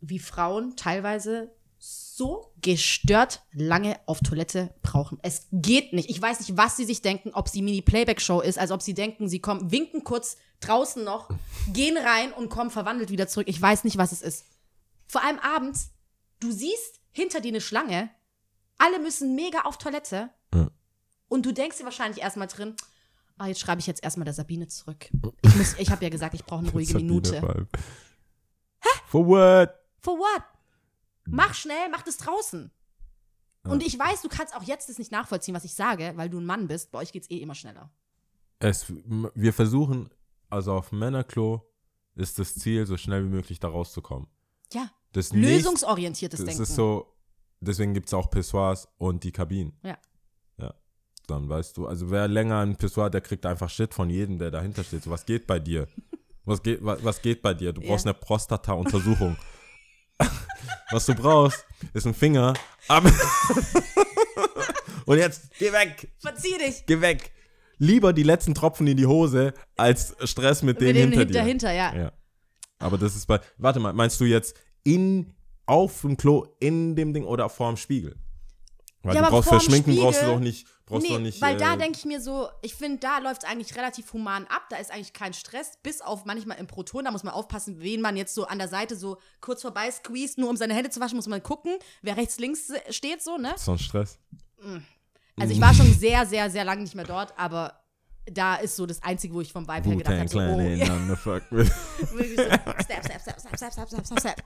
wie 0.00 0.18
Frauen 0.18 0.76
teilweise 0.76 1.54
so 1.78 2.52
gestört 2.60 3.42
lange 3.52 3.98
auf 4.06 4.20
Toilette 4.20 4.74
brauchen. 4.82 5.18
Es 5.22 5.46
geht 5.52 5.92
nicht. 5.92 6.10
Ich 6.10 6.20
weiß 6.20 6.40
nicht, 6.40 6.56
was 6.56 6.76
sie 6.76 6.84
sich 6.84 7.00
denken, 7.00 7.30
ob 7.32 7.48
sie 7.48 7.62
Mini-Playback-Show 7.62 8.40
ist, 8.40 8.58
als 8.58 8.70
ob 8.70 8.82
sie 8.82 8.92
denken, 8.94 9.28
sie 9.28 9.40
kommen, 9.40 9.70
winken 9.70 10.04
kurz 10.04 10.36
draußen 10.60 11.02
noch, 11.02 11.30
gehen 11.72 11.96
rein 11.96 12.32
und 12.32 12.50
kommen 12.50 12.70
verwandelt 12.70 13.10
wieder 13.10 13.28
zurück. 13.28 13.48
Ich 13.48 13.60
weiß 13.60 13.84
nicht, 13.84 13.96
was 13.96 14.12
es 14.12 14.20
ist. 14.20 14.44
Vor 15.06 15.24
allem 15.24 15.38
abends, 15.38 15.90
du 16.40 16.50
siehst 16.50 17.00
hinter 17.12 17.40
dir 17.40 17.48
eine 17.48 17.60
Schlange, 17.60 18.10
alle 18.78 18.98
müssen 18.98 19.34
mega 19.34 19.62
auf 19.62 19.78
Toilette 19.78 20.30
Ja. 20.54 20.70
und 21.28 21.46
du 21.46 21.52
denkst 21.52 21.78
dir 21.78 21.84
wahrscheinlich 21.84 22.22
erstmal 22.22 22.46
drin, 22.48 22.74
ah, 23.38 23.46
jetzt 23.46 23.60
schreibe 23.60 23.80
ich 23.80 23.86
jetzt 23.86 24.02
erstmal 24.02 24.24
der 24.24 24.34
Sabine 24.34 24.66
zurück. 24.68 25.10
Ich, 25.42 25.56
muss- 25.56 25.78
ich 25.78 25.90
habe 25.90 26.04
ja 26.04 26.10
gesagt, 26.10 26.34
ich 26.34 26.44
brauche 26.44 26.60
eine 26.60 26.70
ruhige 26.70 26.92
Sabine 26.92 27.08
Minute. 27.08 27.42
allem. 27.42 27.68
For 29.06 29.26
what? 29.26 29.70
For 30.00 30.16
what? 30.18 30.42
Mach 31.26 31.54
schnell, 31.54 31.88
mach 31.90 32.02
das 32.02 32.16
draußen. 32.18 32.70
Und 33.64 33.82
ich 33.84 33.98
weiß, 33.98 34.22
du 34.22 34.28
kannst 34.28 34.54
auch 34.56 34.62
jetzt 34.62 34.88
das 34.88 34.98
nicht 34.98 35.12
nachvollziehen, 35.12 35.54
was 35.54 35.64
ich 35.64 35.74
sage, 35.74 36.12
weil 36.16 36.30
du 36.30 36.38
ein 36.40 36.46
Mann 36.46 36.66
bist. 36.68 36.92
Bei 36.92 36.98
euch 37.00 37.12
geht's 37.12 37.28
eh 37.30 37.38
immer 37.38 37.54
schneller. 37.54 37.90
Es, 38.58 38.86
wir 39.34 39.52
versuchen, 39.52 40.08
also 40.48 40.72
auf 40.72 40.92
Männerklo 40.92 41.68
ist 42.14 42.38
das 42.38 42.54
Ziel, 42.54 42.86
so 42.86 42.96
schnell 42.96 43.24
wie 43.24 43.28
möglich 43.28 43.58
da 43.60 43.68
rauszukommen. 43.68 44.28
Ja. 44.72 44.90
Das 45.12 45.32
Lösungsorientiertes 45.32 46.38
das 46.40 46.46
Denken. 46.46 46.62
ist 46.62 46.74
so, 46.74 47.12
deswegen 47.60 47.94
gibt 47.94 48.06
es 48.08 48.14
auch 48.14 48.30
Pissoirs 48.30 48.88
und 48.98 49.24
die 49.24 49.32
Kabinen. 49.32 49.72
Ja. 49.82 49.98
Ja. 50.58 50.74
Dann 51.26 51.48
weißt 51.48 51.76
du, 51.76 51.86
also 51.86 52.10
wer 52.10 52.28
länger 52.28 52.60
ein 52.60 52.76
Pissoir, 52.76 53.10
der 53.10 53.20
kriegt 53.20 53.44
einfach 53.46 53.70
Shit 53.70 53.92
von 53.94 54.08
jedem, 54.10 54.38
der 54.38 54.50
dahinter 54.50 54.84
steht. 54.84 55.02
So, 55.02 55.10
was 55.10 55.26
geht 55.26 55.46
bei 55.46 55.58
dir? 55.58 55.86
Was 56.46 56.62
geht, 56.62 56.82
was, 56.82 57.04
was 57.04 57.20
geht 57.22 57.42
bei 57.42 57.52
dir? 57.52 57.72
Du 57.74 57.82
brauchst 57.82 58.06
Ja. 58.06 58.12
eine 58.12 58.18
Prostata-Untersuchung. 58.18 59.36
was 60.90 61.04
du 61.06 61.14
brauchst, 61.14 61.64
ist 61.92 62.06
ein 62.06 62.14
Finger. 62.14 62.54
Und 65.06 65.18
jetzt, 65.18 65.50
geh 65.58 65.70
weg! 65.72 66.10
Verzieh 66.18 66.56
dich! 66.58 66.84
Geh 66.86 67.00
weg! 67.00 67.32
Lieber 67.78 68.12
die 68.12 68.22
letzten 68.22 68.54
Tropfen 68.54 68.86
in 68.86 68.96
die 68.96 69.06
Hose, 69.06 69.52
als 69.76 70.16
Stress 70.24 70.62
mit, 70.62 70.80
Mit 70.80 70.88
dem 70.88 70.94
dem 70.96 71.02
hinter 71.10 71.18
hin- 71.20 71.28
dir. 71.28 71.34
dahinter, 71.34 71.72
ja. 71.72 71.94
Ja. 71.94 72.12
Aber 72.78 72.96
das 72.98 73.16
ist 73.16 73.26
bei. 73.26 73.40
Warte 73.58 73.78
mal, 73.80 73.92
meinst 73.92 74.18
du 74.20 74.24
jetzt 74.24 74.56
in 74.84 75.32
auf 75.66 76.00
dem 76.02 76.16
Klo 76.16 76.46
in 76.58 76.96
dem 76.96 77.14
Ding 77.14 77.24
oder 77.24 77.48
vorm 77.48 77.76
Spiegel? 77.76 78.16
Weil 79.02 79.14
Ja, 79.14 79.22
du 79.22 79.30
brauchst 79.30 79.48
für 79.48 79.56
vorm 79.56 79.60
Schminken 79.60 79.96
brauchst 79.96 80.22
du 80.22 80.26
doch 80.26 80.40
nicht 80.40 80.66
brauchst 80.84 81.06
du 81.06 81.12
Nee, 81.12 81.16
doch 81.16 81.22
nicht 81.22 81.40
weil 81.40 81.56
da 81.56 81.74
äh, 81.74 81.78
denke 81.78 81.98
ich 81.98 82.04
mir 82.04 82.20
so, 82.20 82.48
ich 82.62 82.74
finde, 82.74 82.98
da 82.98 83.18
läuft 83.18 83.44
es 83.44 83.48
eigentlich 83.48 83.74
relativ 83.76 84.12
human 84.12 84.46
ab. 84.46 84.64
Da 84.68 84.76
ist 84.76 84.90
eigentlich 84.90 85.12
kein 85.12 85.32
Stress, 85.32 85.78
bis 85.82 86.00
auf 86.02 86.24
manchmal 86.24 86.58
im 86.58 86.66
Proton. 86.66 87.04
Da 87.04 87.10
muss 87.10 87.22
man 87.22 87.32
aufpassen, 87.32 87.80
wen 87.80 88.00
man 88.00 88.16
jetzt 88.16 88.34
so 88.34 88.44
an 88.46 88.58
der 88.58 88.68
Seite 88.68 88.96
so 88.96 89.18
kurz 89.40 89.62
vorbei 89.62 89.90
squeeze, 89.90 90.38
nur 90.40 90.50
um 90.50 90.56
seine 90.56 90.74
Hände 90.74 90.90
zu 90.90 91.00
waschen, 91.00 91.16
muss 91.16 91.28
man 91.28 91.42
gucken, 91.42 91.78
wer 92.02 92.16
rechts, 92.16 92.38
links 92.38 92.72
steht, 92.90 93.22
so, 93.22 93.38
ne? 93.38 93.54
so 93.56 93.72
ein 93.72 93.78
Stress. 93.78 94.18
Also 95.38 95.54
ich 95.54 95.60
war 95.60 95.72
schon 95.72 95.92
sehr, 95.94 96.26
sehr, 96.26 96.50
sehr 96.50 96.64
lange 96.64 96.82
nicht 96.82 96.94
mehr 96.94 97.06
dort, 97.06 97.32
aber 97.38 97.79
da 98.26 98.56
ist 98.56 98.76
so 98.76 98.86
das 98.86 99.02
Einzige, 99.02 99.34
wo 99.34 99.40
ich 99.40 99.52
vom 99.52 99.66
Vibe 99.66 99.88
her 99.88 99.96
gedacht 99.96 100.18
habe, 100.18 100.28
so, 100.28 100.38
oh, 100.38 101.08
to 101.08 101.16
fuck 101.16 101.42
with. 101.50 101.70
wirklich 102.12 102.36
so, 102.36 102.44
step, 102.44 103.04
step, 103.04 103.20
step, 103.20 103.56
step, 103.56 103.88
step, 103.88 104.20
step. 104.20 104.42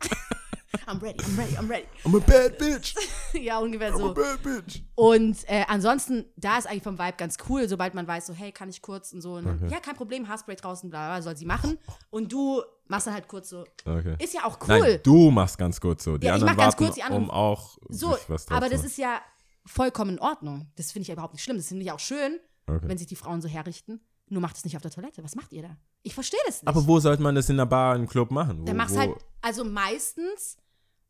I'm 0.87 1.01
ready, 1.01 1.19
I'm 1.25 1.39
ready, 1.39 1.57
I'm 1.57 1.69
ready. 1.69 1.87
I'm 2.05 2.15
a 2.17 2.21
bad 2.21 2.59
bitch. 2.59 2.95
Ja, 3.41 3.59
ungefähr 3.59 3.91
I'm 3.93 3.95
a 3.95 3.99
so. 3.99 4.15
bad 4.15 4.43
bitch. 4.43 4.83
Und 4.95 5.37
äh, 5.49 5.65
ansonsten, 5.69 6.25
da 6.37 6.59
ist 6.59 6.67
eigentlich 6.67 6.83
vom 6.83 6.99
Vibe 6.99 7.15
ganz 7.17 7.37
cool, 7.49 7.69
sobald 7.69 7.95
man 7.95 8.07
weiß, 8.07 8.27
so, 8.27 8.33
hey, 8.35 8.53
kann 8.53 8.69
ich 8.69 8.83
kurz 8.83 9.13
und 9.13 9.21
so. 9.21 9.35
Und 9.35 9.47
Okay. 9.47 9.69
Ja, 9.71 9.81
kein 9.81 9.95
Problem, 9.97 10.29
Haarspray 10.29 10.57
draußen, 10.57 10.91
bla, 10.91 11.07
bla, 11.07 11.23
soll 11.23 11.37
sie 11.37 11.47
machen. 11.47 11.79
Und 12.11 12.33
du 12.33 12.63
machst 12.89 13.07
dann 13.07 13.15
halt 13.15 13.29
kurz 13.29 13.51
so. 13.51 13.65
Okay. 13.85 14.17
Ist 14.19 14.35
ja 14.35 14.45
auch 14.45 14.59
cool. 14.69 14.81
Nein, 14.81 15.01
du 15.03 15.31
machst 15.31 15.59
ganz 15.59 15.81
kurz 15.81 16.05
so. 16.05 16.19
Die 16.19 16.27
Ja, 16.27 16.35
ich 16.37 16.43
anderen 16.43 16.57
mach 16.57 16.65
ganz 16.65 16.77
kurz, 16.77 16.95
die 16.97 17.03
anderen- 17.03 17.25
um 17.25 17.31
auch 17.31 17.79
so, 17.89 18.17
aber 18.49 18.69
das 18.69 18.85
ist 18.85 18.99
ja 18.99 19.21
vollkommen 19.67 20.13
in 20.13 20.19
Ordnung. 20.21 20.71
Das 20.77 20.93
finde 20.93 21.03
ich 21.03 21.09
ja 21.09 21.15
überhaupt 21.15 21.35
nicht 21.35 21.43
schlimm. 21.45 21.57
Das 21.57 21.69
finde 21.69 21.83
ich 21.85 21.93
auch 21.93 22.01
schön, 22.01 22.39
Okay. 22.67 22.89
wenn 22.89 22.99
sich 22.99 23.07
die 23.07 23.17
Frauen 23.17 23.43
so 23.43 23.49
herrichten. 23.49 24.01
Nur 24.31 24.41
macht 24.41 24.57
es 24.57 24.65
nicht 24.65 24.75
auf 24.77 24.83
der 24.83 24.91
Toilette. 24.91 25.23
Was 25.23 25.35
macht 25.35 25.53
ihr 25.53 25.63
da? 25.63 25.77
Ich 26.03 26.15
verstehe 26.15 26.41
das 26.47 26.63
nicht. 26.63 26.69
Aber 26.69 26.87
wo 26.87 26.99
sollte 26.99 27.23
man 27.23 27.35
das 27.35 27.51
in 27.51 27.59
der 27.59 27.67
Bar, 27.67 27.95
im 27.95 28.07
Club 28.07 28.31
machen? 28.31 28.63
Wo, 28.63 28.65
Dann 28.65 28.77
machst 28.77 28.95
wo, 28.95 29.01
halt, 29.01 29.15
also 29.43 29.65
meistens, 29.65 30.57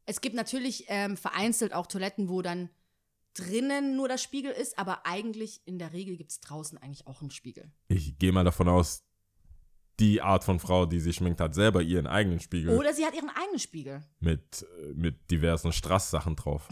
es 0.05 0.21
gibt 0.21 0.35
natürlich 0.35 0.87
ähm, 0.89 1.17
vereinzelt 1.17 1.73
auch 1.75 1.87
Toiletten, 1.87 2.29
wo 2.29 2.43
dann 2.43 2.71
drinnen 3.35 3.97
nur 3.97 4.09
der 4.09 4.19
Spiegel 4.19 4.51
ist, 4.51 4.79
aber 4.79 5.07
eigentlich 5.07 5.61
in 5.65 5.79
der 5.79 5.93
Regel 5.93 6.17
gibt 6.17 6.33
es 6.33 6.41
draußen 6.41 6.79
eigentlich 6.79 7.07
auch 7.07 7.21
einen 7.21 7.31
Spiegel. 7.31 7.71
Ich 7.89 8.19
gehe 8.19 8.33
mal 8.33 8.45
davon 8.45 8.69
aus, 8.69 9.05
die 10.01 10.21
Art 10.21 10.43
von 10.45 10.59
Frau, 10.59 10.87
die 10.87 10.99
sich 11.01 11.17
schminkt, 11.17 11.41
hat 11.41 11.55
selber 11.55 11.81
ihren 11.83 12.07
eigenen 12.07 12.41
Spiegel 12.41 12.77
Oder 12.77 12.93
sie 12.93 13.05
hat 13.07 13.15
ihren 13.15 13.31
eigenen 13.31 13.59
Spiegel. 13.61 14.03
mit, 14.21 14.67
äh, 14.83 14.93
mit 14.95 15.31
diversen 15.31 15.73
Strasssachen 15.73 16.35
drauf. 16.37 16.67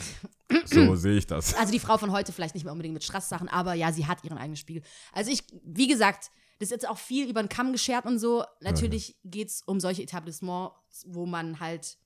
so 0.65 0.95
sehe 0.97 1.17
ich 1.19 1.27
das. 1.27 1.55
Also 1.55 1.73
die 1.73 1.79
Frau 1.79 1.99
von 1.99 2.11
heute 2.13 2.33
vielleicht 2.33 2.55
nicht 2.55 2.65
mehr 2.65 2.73
unbedingt 2.73 2.95
mit 2.95 3.05
Strasssachen, 3.05 3.49
aber 3.49 3.75
ja, 3.75 3.93
sie 3.93 4.07
hat 4.07 4.25
ihren 4.25 4.39
eigenen 4.39 4.57
Spiegel. 4.57 4.83
Also 5.13 5.31
ich, 5.31 5.45
wie 5.65 5.87
gesagt, 5.87 6.31
das 6.59 6.67
ist 6.67 6.71
jetzt 6.73 6.89
auch 6.89 6.99
viel 6.99 7.29
über 7.29 7.43
den 7.43 7.49
Kamm 7.49 7.73
geschert 7.73 8.07
und 8.07 8.19
so. 8.19 8.45
Natürlich 8.61 9.17
geht 9.25 9.49
es 9.49 9.63
um 9.63 9.79
solche 9.81 10.03
Etablissements, 10.03 11.05
wo 11.07 11.27
man 11.27 11.61
halt 11.61 11.99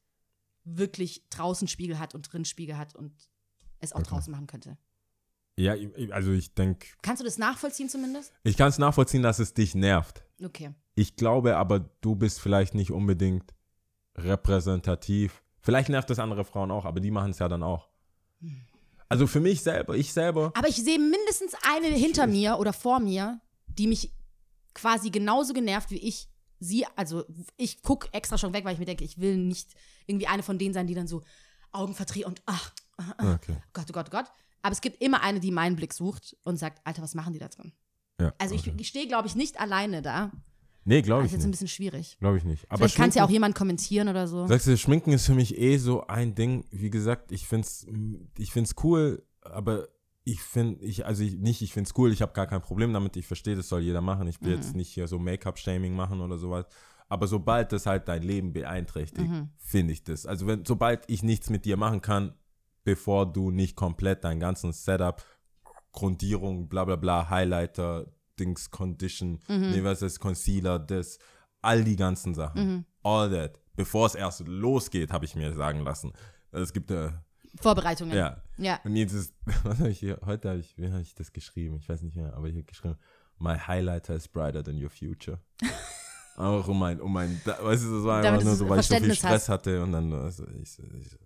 wirklich 0.64 1.24
draußen 1.30 1.68
Spiegel 1.68 1.98
hat 1.98 2.14
und 2.14 2.32
drin 2.32 2.44
Spiegel 2.44 2.76
hat 2.76 2.94
und 2.94 3.12
es 3.80 3.92
auch 3.92 4.00
Okay. 4.00 4.08
draußen 4.10 4.30
machen 4.32 4.46
könnte. 4.46 4.76
Ja, 5.58 5.74
also 6.10 6.32
ich 6.32 6.52
denke, 6.54 6.86
Kannst 7.02 7.20
du 7.20 7.24
das 7.24 7.38
nachvollziehen 7.38 7.88
zumindest? 7.88 8.32
ich 8.42 8.56
kann 8.58 8.68
es 8.68 8.76
nachvollziehen, 8.78 9.22
dass 9.22 9.38
es 9.38 9.54
dich 9.54 9.74
nervt. 9.74 10.22
Okay. 10.44 10.74
Ich 10.96 11.14
glaube 11.14 11.56
aber, 11.56 11.80
du 12.00 12.16
bist 12.16 12.40
vielleicht 12.40 12.74
nicht 12.74 12.90
unbedingt 12.90 13.54
repräsentativ. 14.16 15.42
Vielleicht 15.60 15.90
nervt 15.90 16.10
es 16.10 16.18
andere 16.18 16.44
Frauen 16.44 16.70
auch, 16.70 16.86
aber 16.86 17.00
die 17.00 17.10
machen 17.10 17.30
es 17.30 17.38
ja 17.38 17.48
dann 17.48 17.62
auch. 17.62 17.88
Also 19.08 19.26
für 19.26 19.40
mich 19.40 19.62
selber, 19.62 19.94
ich 19.94 20.12
selber, 20.12 20.52
Aber 20.54 20.68
ich 20.68 20.76
sehe 20.76 20.98
mindestens 20.98 21.52
eine 21.70 21.88
hinter 21.88 22.26
mir 22.26 22.58
oder 22.58 22.72
vor 22.72 22.98
mir, 22.98 23.40
die 23.66 23.86
mich 23.86 24.12
quasi 24.74 25.10
genauso 25.10 25.52
genervt 25.52 25.90
wie 25.90 25.98
ich 25.98 26.28
sie. 26.60 26.86
Also 26.96 27.24
ich 27.56 27.82
gucke 27.82 28.08
extra 28.12 28.38
schon 28.38 28.52
weg, 28.54 28.64
weil 28.64 28.72
ich 28.72 28.78
mir 28.78 28.86
denke, 28.86 29.04
ich 29.04 29.18
will 29.18 29.36
nicht 29.36 29.74
irgendwie 30.06 30.26
eine 30.26 30.42
von 30.42 30.58
denen 30.58 30.74
sein, 30.74 30.86
die 30.86 30.94
dann 30.94 31.06
so 31.06 31.22
Augen 31.72 31.94
verdreht 31.94 32.24
und 32.24 32.42
ach, 32.46 32.72
okay. 33.18 33.56
Gott, 33.74 33.86
oh 33.90 33.92
Gott, 33.92 34.06
oh 34.08 34.16
Gott. 34.16 34.26
Aber 34.62 34.72
es 34.72 34.80
gibt 34.80 35.02
immer 35.02 35.22
eine, 35.22 35.40
die 35.40 35.52
meinen 35.52 35.76
Blick 35.76 35.92
sucht 35.92 36.36
und 36.42 36.56
sagt, 36.56 36.80
Alter, 36.84 37.02
was 37.02 37.14
machen 37.14 37.34
die 37.34 37.38
da 37.38 37.48
drin? 37.48 37.72
Ja, 38.18 38.32
Also 38.38 38.54
ich, 38.54 38.62
okay. 38.62 38.74
ich 38.78 38.88
stehe, 38.88 39.06
glaube 39.06 39.28
ich, 39.28 39.34
nicht 39.34 39.60
alleine 39.60 40.00
da. 40.02 40.32
Nee, 40.88 41.02
glaube 41.02 41.22
Das 41.24 41.32
ich 41.32 41.32
ist 41.32 41.38
jetzt 41.38 41.44
ein 41.44 41.50
nicht. 41.50 41.60
bisschen 41.60 41.68
schwierig. 41.68 42.16
Glaube 42.20 42.38
ich 42.38 42.44
nicht. 42.44 42.64
Aber 42.70 42.78
Vielleicht 42.78 42.96
kann 42.96 43.08
es 43.10 43.16
ja 43.16 43.24
auch 43.24 43.30
jemand 43.30 43.54
kommentieren 43.54 44.08
oder 44.08 44.26
so. 44.28 44.46
Sagst 44.46 44.66
du, 44.68 44.76
Schminken 44.76 45.12
ist 45.12 45.26
für 45.26 45.34
mich 45.34 45.58
eh 45.58 45.76
so 45.78 46.06
ein 46.06 46.34
Ding. 46.34 46.64
Wie 46.70 46.90
gesagt, 46.90 47.32
ich 47.32 47.46
find's, 47.48 47.86
ich 48.38 48.52
find's 48.52 48.74
cool, 48.84 49.22
aber 49.42 49.88
ich 50.24 50.40
finde, 50.42 50.84
ich, 50.84 51.04
also 51.04 51.22
ich, 51.24 51.36
nicht, 51.36 51.60
ich 51.62 51.72
find's 51.72 51.92
cool, 51.96 52.12
ich 52.12 52.22
habe 52.22 52.32
gar 52.32 52.46
kein 52.46 52.60
Problem 52.62 52.92
damit, 52.92 53.16
ich 53.16 53.26
verstehe, 53.26 53.54
das 53.56 53.68
soll 53.68 53.80
jeder 53.82 54.00
machen. 54.00 54.26
Ich 54.28 54.40
will 54.42 54.56
Mhm. 54.56 54.62
jetzt 54.62 54.74
nicht 54.76 54.88
hier 54.92 55.06
so 55.08 55.18
Make-up-Shaming 55.18 55.94
machen 55.94 56.20
oder 56.20 56.38
sowas. 56.38 56.66
Aber 57.08 57.26
sobald 57.28 57.70
das 57.72 57.86
halt 57.86 58.08
dein 58.08 58.22
Leben 58.22 58.52
beeinträchtigt, 58.52 59.28
Mhm. 59.30 59.50
finde 59.58 59.92
ich 59.92 60.02
das. 60.04 60.24
Also 60.26 60.46
wenn, 60.46 60.64
sobald 60.64 61.04
ich 61.08 61.22
nichts 61.22 61.50
mit 61.50 61.64
dir 61.64 61.76
machen 61.76 62.00
kann, 62.00 62.34
bevor 62.84 63.26
du 63.32 63.50
nicht 63.50 63.74
komplett 63.76 64.22
dein 64.24 64.38
ganzen 64.40 64.72
Setup, 64.72 65.22
Grundierung, 65.92 66.68
bla 66.68 66.84
bla 66.84 66.96
bla, 66.96 67.30
Highlighter, 67.30 68.06
Dings, 68.38 68.70
Condition, 68.70 69.40
Mhm. 69.48 69.70
nee, 69.72 69.82
was 69.84 70.02
ist, 70.02 70.20
Concealer, 70.20 70.78
das, 70.78 71.18
all 71.62 71.84
die 71.84 71.96
ganzen 71.96 72.34
Sachen. 72.34 72.66
Mhm. 72.76 72.84
All 73.02 73.30
that. 73.30 73.60
Bevor 73.74 74.06
es 74.06 74.14
erst 74.14 74.46
losgeht, 74.46 75.12
habe 75.12 75.24
ich 75.24 75.34
mir 75.34 75.52
sagen 75.54 75.80
lassen. 75.80 76.12
Es 76.52 76.72
gibt, 76.72 76.90
äh, 76.90 77.10
Vorbereitungen. 77.60 78.16
ja. 78.16 78.42
Ja. 78.58 78.80
Und 78.84 78.96
jetzt 78.96 79.12
ist, 79.12 79.34
was 79.64 79.78
habe 79.78 79.90
ich 79.90 79.98
hier, 79.98 80.18
heute 80.24 80.48
habe 80.50 80.60
ich, 80.60 80.76
wie 80.78 80.90
habe 80.90 81.02
ich 81.02 81.14
das 81.14 81.32
geschrieben? 81.32 81.76
Ich 81.76 81.88
weiß 81.88 82.02
nicht 82.02 82.16
mehr, 82.16 82.34
aber 82.34 82.46
ich 82.48 82.54
habe 82.54 82.64
geschrieben, 82.64 82.96
my 83.38 83.56
highlighter 83.58 84.14
is 84.14 84.28
brighter 84.28 84.62
than 84.62 84.82
your 84.82 84.90
future. 84.90 85.38
Auch 86.36 86.68
um 86.68 86.78
mein, 86.78 87.00
um 87.00 87.12
mein, 87.12 87.40
da- 87.46 87.62
weißt 87.64 87.84
du, 87.84 87.96
das 87.96 88.04
war 88.04 88.20
Damit 88.22 88.40
einfach 88.40 88.44
nur 88.44 88.56
so, 88.56 88.68
weil 88.68 88.80
ich 88.80 88.86
so 88.86 88.96
viel 88.96 89.14
Stress 89.14 89.32
hast. 89.32 89.48
hatte 89.48 89.82
und 89.82 89.92
dann, 89.92 90.12
also, 90.12 90.46
ich, 90.48 90.78
ich, 90.78 91.16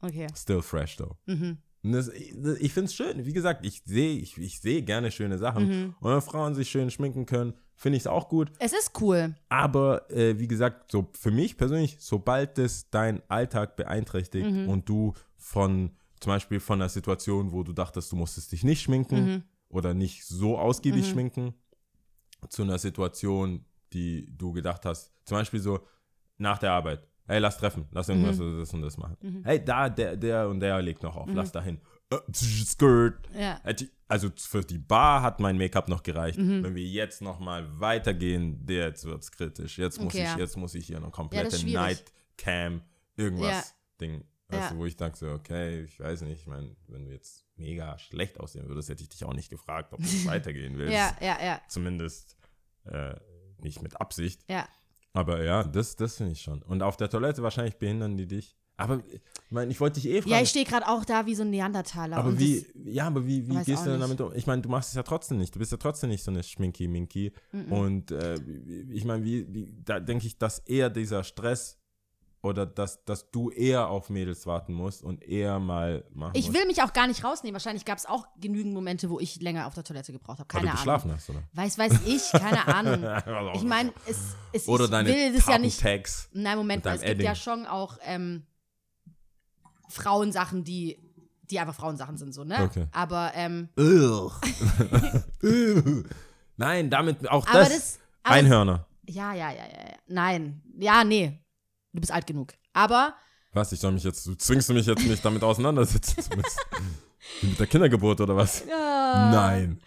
Okay. 0.00 0.26
still 0.36 0.62
fresh 0.62 0.96
though. 0.96 1.16
Mhm. 1.26 1.58
Das, 1.84 2.08
ich 2.08 2.72
finde 2.72 2.86
es 2.86 2.94
schön. 2.94 3.24
Wie 3.26 3.32
gesagt, 3.32 3.66
ich 3.66 3.82
sehe 3.84 4.16
ich, 4.18 4.38
ich 4.38 4.60
sehe 4.60 4.82
gerne 4.82 5.10
schöne 5.10 5.36
Sachen. 5.38 5.66
Mhm. 5.68 5.94
Und 6.00 6.10
wenn 6.12 6.20
Frauen 6.20 6.54
sich 6.54 6.70
schön 6.70 6.90
schminken 6.90 7.26
können, 7.26 7.54
finde 7.74 7.96
ich 7.96 8.04
es 8.04 8.06
auch 8.06 8.28
gut. 8.28 8.52
Es 8.60 8.72
ist 8.72 8.92
cool. 9.00 9.34
Aber 9.48 10.08
äh, 10.10 10.38
wie 10.38 10.46
gesagt, 10.46 10.92
so 10.92 11.10
für 11.18 11.32
mich 11.32 11.56
persönlich, 11.56 11.96
sobald 11.98 12.56
es 12.58 12.88
deinen 12.90 13.20
Alltag 13.28 13.74
beeinträchtigt 13.76 14.48
Mhm. 14.48 14.68
und 14.68 14.88
du 14.88 15.12
von 15.36 15.90
zum 16.20 16.30
Beispiel 16.30 16.60
von 16.60 16.80
einer 16.80 16.88
Situation, 16.88 17.50
wo 17.50 17.64
du 17.64 17.72
dachtest, 17.72 18.12
du 18.12 18.16
musstest 18.16 18.52
dich 18.52 18.62
nicht 18.62 18.80
schminken 18.82 19.24
Mhm. 19.24 19.42
oder 19.68 19.92
nicht 19.92 20.24
so 20.24 20.56
ausgiebig 20.56 21.08
schminken, 21.08 21.54
zu 22.48 22.62
einer 22.62 22.78
Situation, 22.78 23.64
die 23.92 24.32
du 24.38 24.52
gedacht 24.52 24.84
hast, 24.84 25.12
zum 25.24 25.38
Beispiel 25.38 25.58
so 25.60 25.80
nach 26.38 26.58
der 26.58 26.72
Arbeit, 26.72 27.08
hey, 27.26 27.38
lass 27.38 27.56
treffen, 27.58 27.86
lass 27.92 28.08
irgendwas 28.08 28.38
Mhm. 28.38 28.58
das 28.60 28.72
und 28.74 28.82
das 28.82 28.96
machen. 28.98 29.42
Hey, 29.44 29.64
da, 29.64 29.88
der, 29.88 30.16
der 30.16 30.48
und 30.48 30.60
der 30.60 30.80
legt 30.82 31.02
noch 31.02 31.16
auf, 31.16 31.28
lass 31.32 31.52
dahin. 31.52 31.80
Äh, 32.10 32.16
Skirt. 32.34 33.28
Ja. 33.34 33.60
Ich- 33.66 33.90
Also 34.08 34.28
für 34.36 34.60
die 34.60 34.76
Bar 34.78 35.22
hat 35.22 35.40
mein 35.40 35.56
Make-up 35.56 35.88
noch 35.88 36.02
gereicht. 36.02 36.38
Mhm. 36.38 36.62
Wenn 36.62 36.74
wir 36.74 36.84
jetzt 36.84 37.22
noch 37.22 37.38
mal 37.40 37.80
weitergehen, 37.80 38.66
der- 38.66 38.88
jetzt 38.88 39.06
wird 39.06 39.22
es 39.22 39.32
kritisch. 39.32 39.78
Jetzt 39.78 39.98
muss, 39.98 40.12
Okay, 40.14 40.24
ich, 40.24 40.28
ja. 40.28 40.36
jetzt 40.38 40.56
muss 40.58 40.74
ich 40.74 40.86
hier 40.86 40.96
noch 41.00 41.04
Ja, 41.06 41.10
das 41.10 41.16
komplette 41.16 41.56
schwierig. 41.58 41.74
Nightcam, 41.74 42.82
irgendwas 43.16 43.48
Ja. 43.48 43.64
Ding. 44.02 44.24
Weißt 44.48 44.62
Ja. 44.64 44.70
du, 44.72 44.76
wo 44.76 44.84
ich 44.84 44.96
dachte, 44.98 45.18
so, 45.18 45.30
okay, 45.30 45.84
ich 45.84 45.98
weiß 45.98 46.20
nicht, 46.22 46.40
ich 46.42 46.46
meine, 46.46 46.76
wenn 46.88 47.06
du 47.06 47.10
jetzt 47.12 47.46
mega 47.56 47.96
schlecht 47.98 48.38
aussehen 48.38 48.68
würdest, 48.68 48.90
hätte 48.90 49.02
ich 49.02 49.08
dich 49.08 49.24
auch 49.24 49.32
nicht 49.32 49.48
gefragt, 49.48 49.94
ob 49.94 50.00
du 50.00 50.04
weitergehen 50.26 50.76
willst. 50.76 50.92
Ja, 50.92 51.16
ja, 51.22 51.38
ja, 51.42 51.60
Zumindest 51.68 52.36
äh, 52.84 53.14
nicht 53.62 53.80
mit 53.80 53.98
Absicht. 53.98 54.44
ja. 54.50 54.68
Aber 55.12 55.42
ja, 55.42 55.64
das, 55.64 55.96
das 55.96 56.16
finde 56.16 56.32
ich 56.32 56.40
schon. 56.40 56.62
Und 56.62 56.82
auf 56.82 56.96
der 56.96 57.08
Toilette 57.08 57.42
wahrscheinlich 57.42 57.76
behindern 57.76 58.16
die 58.16 58.26
dich. 58.26 58.56
Aber 58.78 59.02
ich 59.06 59.20
meine, 59.50 59.70
ich 59.70 59.80
wollte 59.80 60.00
dich 60.00 60.10
eh 60.10 60.22
fragen. 60.22 60.32
Ja, 60.32 60.40
ich 60.40 60.48
stehe 60.48 60.64
gerade 60.64 60.88
auch 60.88 61.04
da 61.04 61.26
wie 61.26 61.34
so 61.34 61.42
ein 61.42 61.50
Neandertaler. 61.50 62.16
Aber 62.16 62.38
wie, 62.38 62.66
ja, 62.84 63.06
aber 63.06 63.26
wie, 63.26 63.46
wie 63.46 63.62
gehst 63.62 63.86
du 63.86 63.90
denn 63.90 64.00
damit 64.00 64.20
um? 64.20 64.34
Ich 64.34 64.46
meine, 64.46 64.62
du 64.62 64.68
machst 64.68 64.88
es 64.88 64.94
ja 64.94 65.02
trotzdem 65.02 65.38
nicht. 65.38 65.54
Du 65.54 65.58
bist 65.58 65.70
ja 65.70 65.78
trotzdem 65.78 66.10
nicht 66.10 66.24
so 66.24 66.30
eine 66.30 66.42
Schminky-Minky. 66.42 67.32
Und 67.70 68.10
äh, 68.10 68.36
ich 68.90 69.04
meine, 69.04 69.24
wie, 69.24 69.46
wie, 69.52 69.74
da 69.84 70.00
denke 70.00 70.26
ich, 70.26 70.38
dass 70.38 70.58
eher 70.60 70.90
dieser 70.90 71.22
Stress 71.22 71.78
oder 72.42 72.66
dass, 72.66 73.04
dass 73.04 73.30
du 73.30 73.50
eher 73.50 73.88
auf 73.88 74.10
Mädels 74.10 74.46
warten 74.46 74.72
musst 74.72 75.04
und 75.04 75.22
eher 75.22 75.60
mal 75.60 76.04
machen 76.12 76.32
ich 76.34 76.46
musst, 76.46 76.58
will 76.58 76.66
mich 76.66 76.82
auch 76.82 76.92
gar 76.92 77.06
nicht 77.06 77.22
rausnehmen. 77.22 77.54
Wahrscheinlich 77.54 77.84
gab 77.84 77.98
es 77.98 78.06
auch 78.06 78.26
genügend 78.40 78.74
Momente, 78.74 79.08
wo 79.10 79.20
ich 79.20 79.40
länger 79.40 79.68
auf 79.68 79.74
der 79.74 79.84
Toilette 79.84 80.12
gebraucht 80.12 80.40
habe. 80.40 80.52
weil 80.52 80.60
Keine 80.60 80.62
du 80.62 80.68
Ahnung. 80.70 80.76
geschlafen 80.76 81.12
hast, 81.12 81.30
oder? 81.30 81.42
Weiß, 81.52 81.78
weiß 81.78 81.92
ich, 82.04 82.32
keine 82.32 82.66
Ahnung. 82.74 83.54
Ich 83.54 83.62
meine, 83.62 83.92
es, 84.06 84.34
es 84.52 84.66
Oder 84.66 84.84
ich 84.84 84.90
deine 84.90 85.08
will 85.08 85.34
das 85.34 85.46
ja 85.46 85.58
nicht. 85.58 85.80
Tags. 85.80 86.28
Nein, 86.32 86.58
Moment, 86.58 86.84
weil 86.84 86.96
es 86.96 87.02
gibt 87.02 87.22
ja 87.22 87.30
Edding. 87.30 87.40
schon 87.40 87.66
auch 87.66 87.98
ähm, 88.02 88.44
Frauensachen, 89.88 90.64
die, 90.64 90.98
die 91.48 91.60
einfach 91.60 91.76
Frauensachen 91.76 92.16
sind, 92.16 92.32
so, 92.34 92.42
ne? 92.42 92.64
Okay. 92.64 92.86
Aber, 92.90 93.30
ähm. 93.34 93.68
Nein, 96.56 96.90
damit 96.90 97.28
auch 97.30 97.46
das. 97.46 97.68
das. 97.68 97.98
Einhörner. 98.24 98.86
Ja, 99.06 99.32
ja, 99.32 99.50
ja, 99.50 99.64
ja. 99.64 99.94
Nein. 100.08 100.60
Ja, 100.78 101.04
nee. 101.04 101.38
Du 101.92 102.00
bist 102.00 102.12
alt 102.12 102.26
genug. 102.26 102.52
Aber, 102.72 103.14
Was, 103.52 103.72
ich 103.72 103.80
soll 103.80 103.92
mich 103.92 104.04
jetzt, 104.04 104.26
du 104.26 104.34
zwingst 104.34 104.68
du 104.68 104.74
mich 104.74 104.86
jetzt 104.86 105.02
nicht 105.04 105.24
damit 105.24 105.42
auseinandersetzen 105.42 106.22
zu 106.22 106.30
müssen. 106.30 106.60
Mit 107.42 107.58
der 107.60 107.66
Kindergeburt 107.66 108.20
oder 108.20 108.36
was? 108.36 108.64
Nein. 108.66 109.80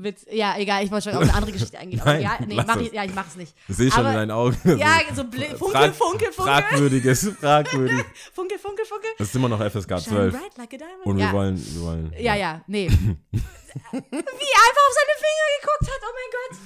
Witz, 0.00 0.24
ja, 0.30 0.56
egal, 0.56 0.84
ich 0.84 0.92
wollte 0.92 1.10
schon 1.10 1.16
auf 1.18 1.24
eine 1.24 1.34
andere 1.34 1.50
Geschichte 1.50 1.76
eingehen. 1.76 2.00
Nein, 2.04 2.22
ja, 2.22 2.38
nee, 2.46 2.54
mach 2.54 2.76
ich, 2.76 2.92
ja, 2.92 3.02
ich 3.02 3.12
mach 3.12 3.26
es 3.26 3.34
nicht. 3.34 3.52
Ich 3.66 3.76
sehe 3.76 3.90
schon 3.90 4.00
Aber- 4.06 4.10
in 4.10 4.14
deinen 4.14 4.30
Augen. 4.30 4.56
Ja, 4.78 5.00
so 5.12 5.24
bli- 5.24 5.46
Funke, 5.56 5.72
Frag- 5.76 5.94
Funke, 5.96 6.32
Funke. 6.32 6.50
Fragwürdiges, 6.52 7.30
fragwürdig. 7.40 8.04
Funke, 8.32 8.58
Funke, 8.60 8.84
Funke. 8.84 9.08
Das 9.18 9.26
ist 9.26 9.34
immer 9.34 9.48
noch 9.48 9.58
FSK 9.60 10.00
Shine 10.00 10.30
12. 10.30 10.34
bright 10.38 10.56
like. 10.56 10.80
Und 11.04 11.16
wir 11.16 11.24
ja. 11.24 11.32
wollen, 11.32 11.74
wir 11.74 11.82
wollen. 11.82 12.12
Ja, 12.16 12.36
ja, 12.36 12.62
nee. 12.68 12.88
Wie 12.88 12.92
er 12.92 13.98
einfach 13.98 14.84
auf 14.86 14.94
seine 14.94 15.16
Finger 15.18 15.48
geguckt 15.60 15.90
hat. 15.90 16.00
Oh 16.00 16.14
mein 16.14 16.30
Gott. 16.32 16.58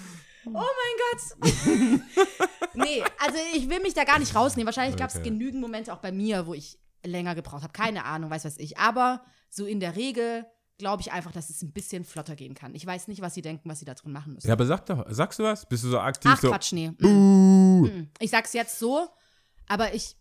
Oh 0.47 0.51
mein 0.53 0.63
Gott. 1.13 2.01
nee, 2.75 3.03
also 3.19 3.39
ich 3.55 3.69
will 3.69 3.81
mich 3.81 3.95
da 3.95 4.05
gar 4.05 4.19
nicht 4.19 4.35
rausnehmen. 4.35 4.67
Wahrscheinlich 4.67 4.97
gab 4.97 5.11
es 5.11 5.17
Okay. 5.17 5.31
genügend 5.31 5.61
Momente 5.61 5.93
auch 5.93 5.99
bei 5.99 6.13
mir, 6.13 6.47
wo 6.47 6.55
ich 6.55 6.79
länger 7.05 7.35
gebraucht 7.35 7.63
habe. 7.63 7.73
Keine 7.73 8.05
Ahnung, 8.05 8.31
weiß 8.31 8.45
was 8.45 8.59
ich. 8.59 8.79
Aber 8.79 9.25
so 9.51 9.67
in 9.67 9.81
der 9.81 9.97
Regel 9.97 10.45
glaube 10.79 11.03
ich 11.03 11.13
einfach, 11.13 11.31
dass 11.33 11.49
es 11.51 11.63
ein 11.63 11.73
bisschen 11.73 12.05
flotter 12.05 12.35
gehen 12.35 12.55
kann. 12.55 12.75
Ich 12.75 12.85
weiß 12.85 13.07
nicht, 13.09 13.21
was 13.21 13.35
sie 13.35 13.43
denken, 13.43 13.69
was 13.69 13.79
sie 13.79 13.85
da 13.85 13.95
drin 13.95 14.13
machen 14.13 14.35
müssen. 14.35 14.47
Ja, 14.49 14.55
aber 14.55 14.67
sag 14.67 14.87
doch, 14.87 15.05
sagst 15.11 15.39
du 15.39 15.45
was? 15.45 15.67
Bist 15.69 15.85
du 15.85 15.89
so 15.91 16.01
aktiv 16.01 16.31
Ach, 16.35 16.41
so? 16.41 16.49
Quatsch, 16.51 16.73
nee. 16.73 16.91
Mm, 16.99 17.05
Uh. 17.07 17.87
mm. 17.87 18.09
Ich 18.19 18.31
sag's 18.31 18.53
jetzt 18.53 18.79
so, 18.79 19.09
aber 19.69 19.95
ich 19.95 20.17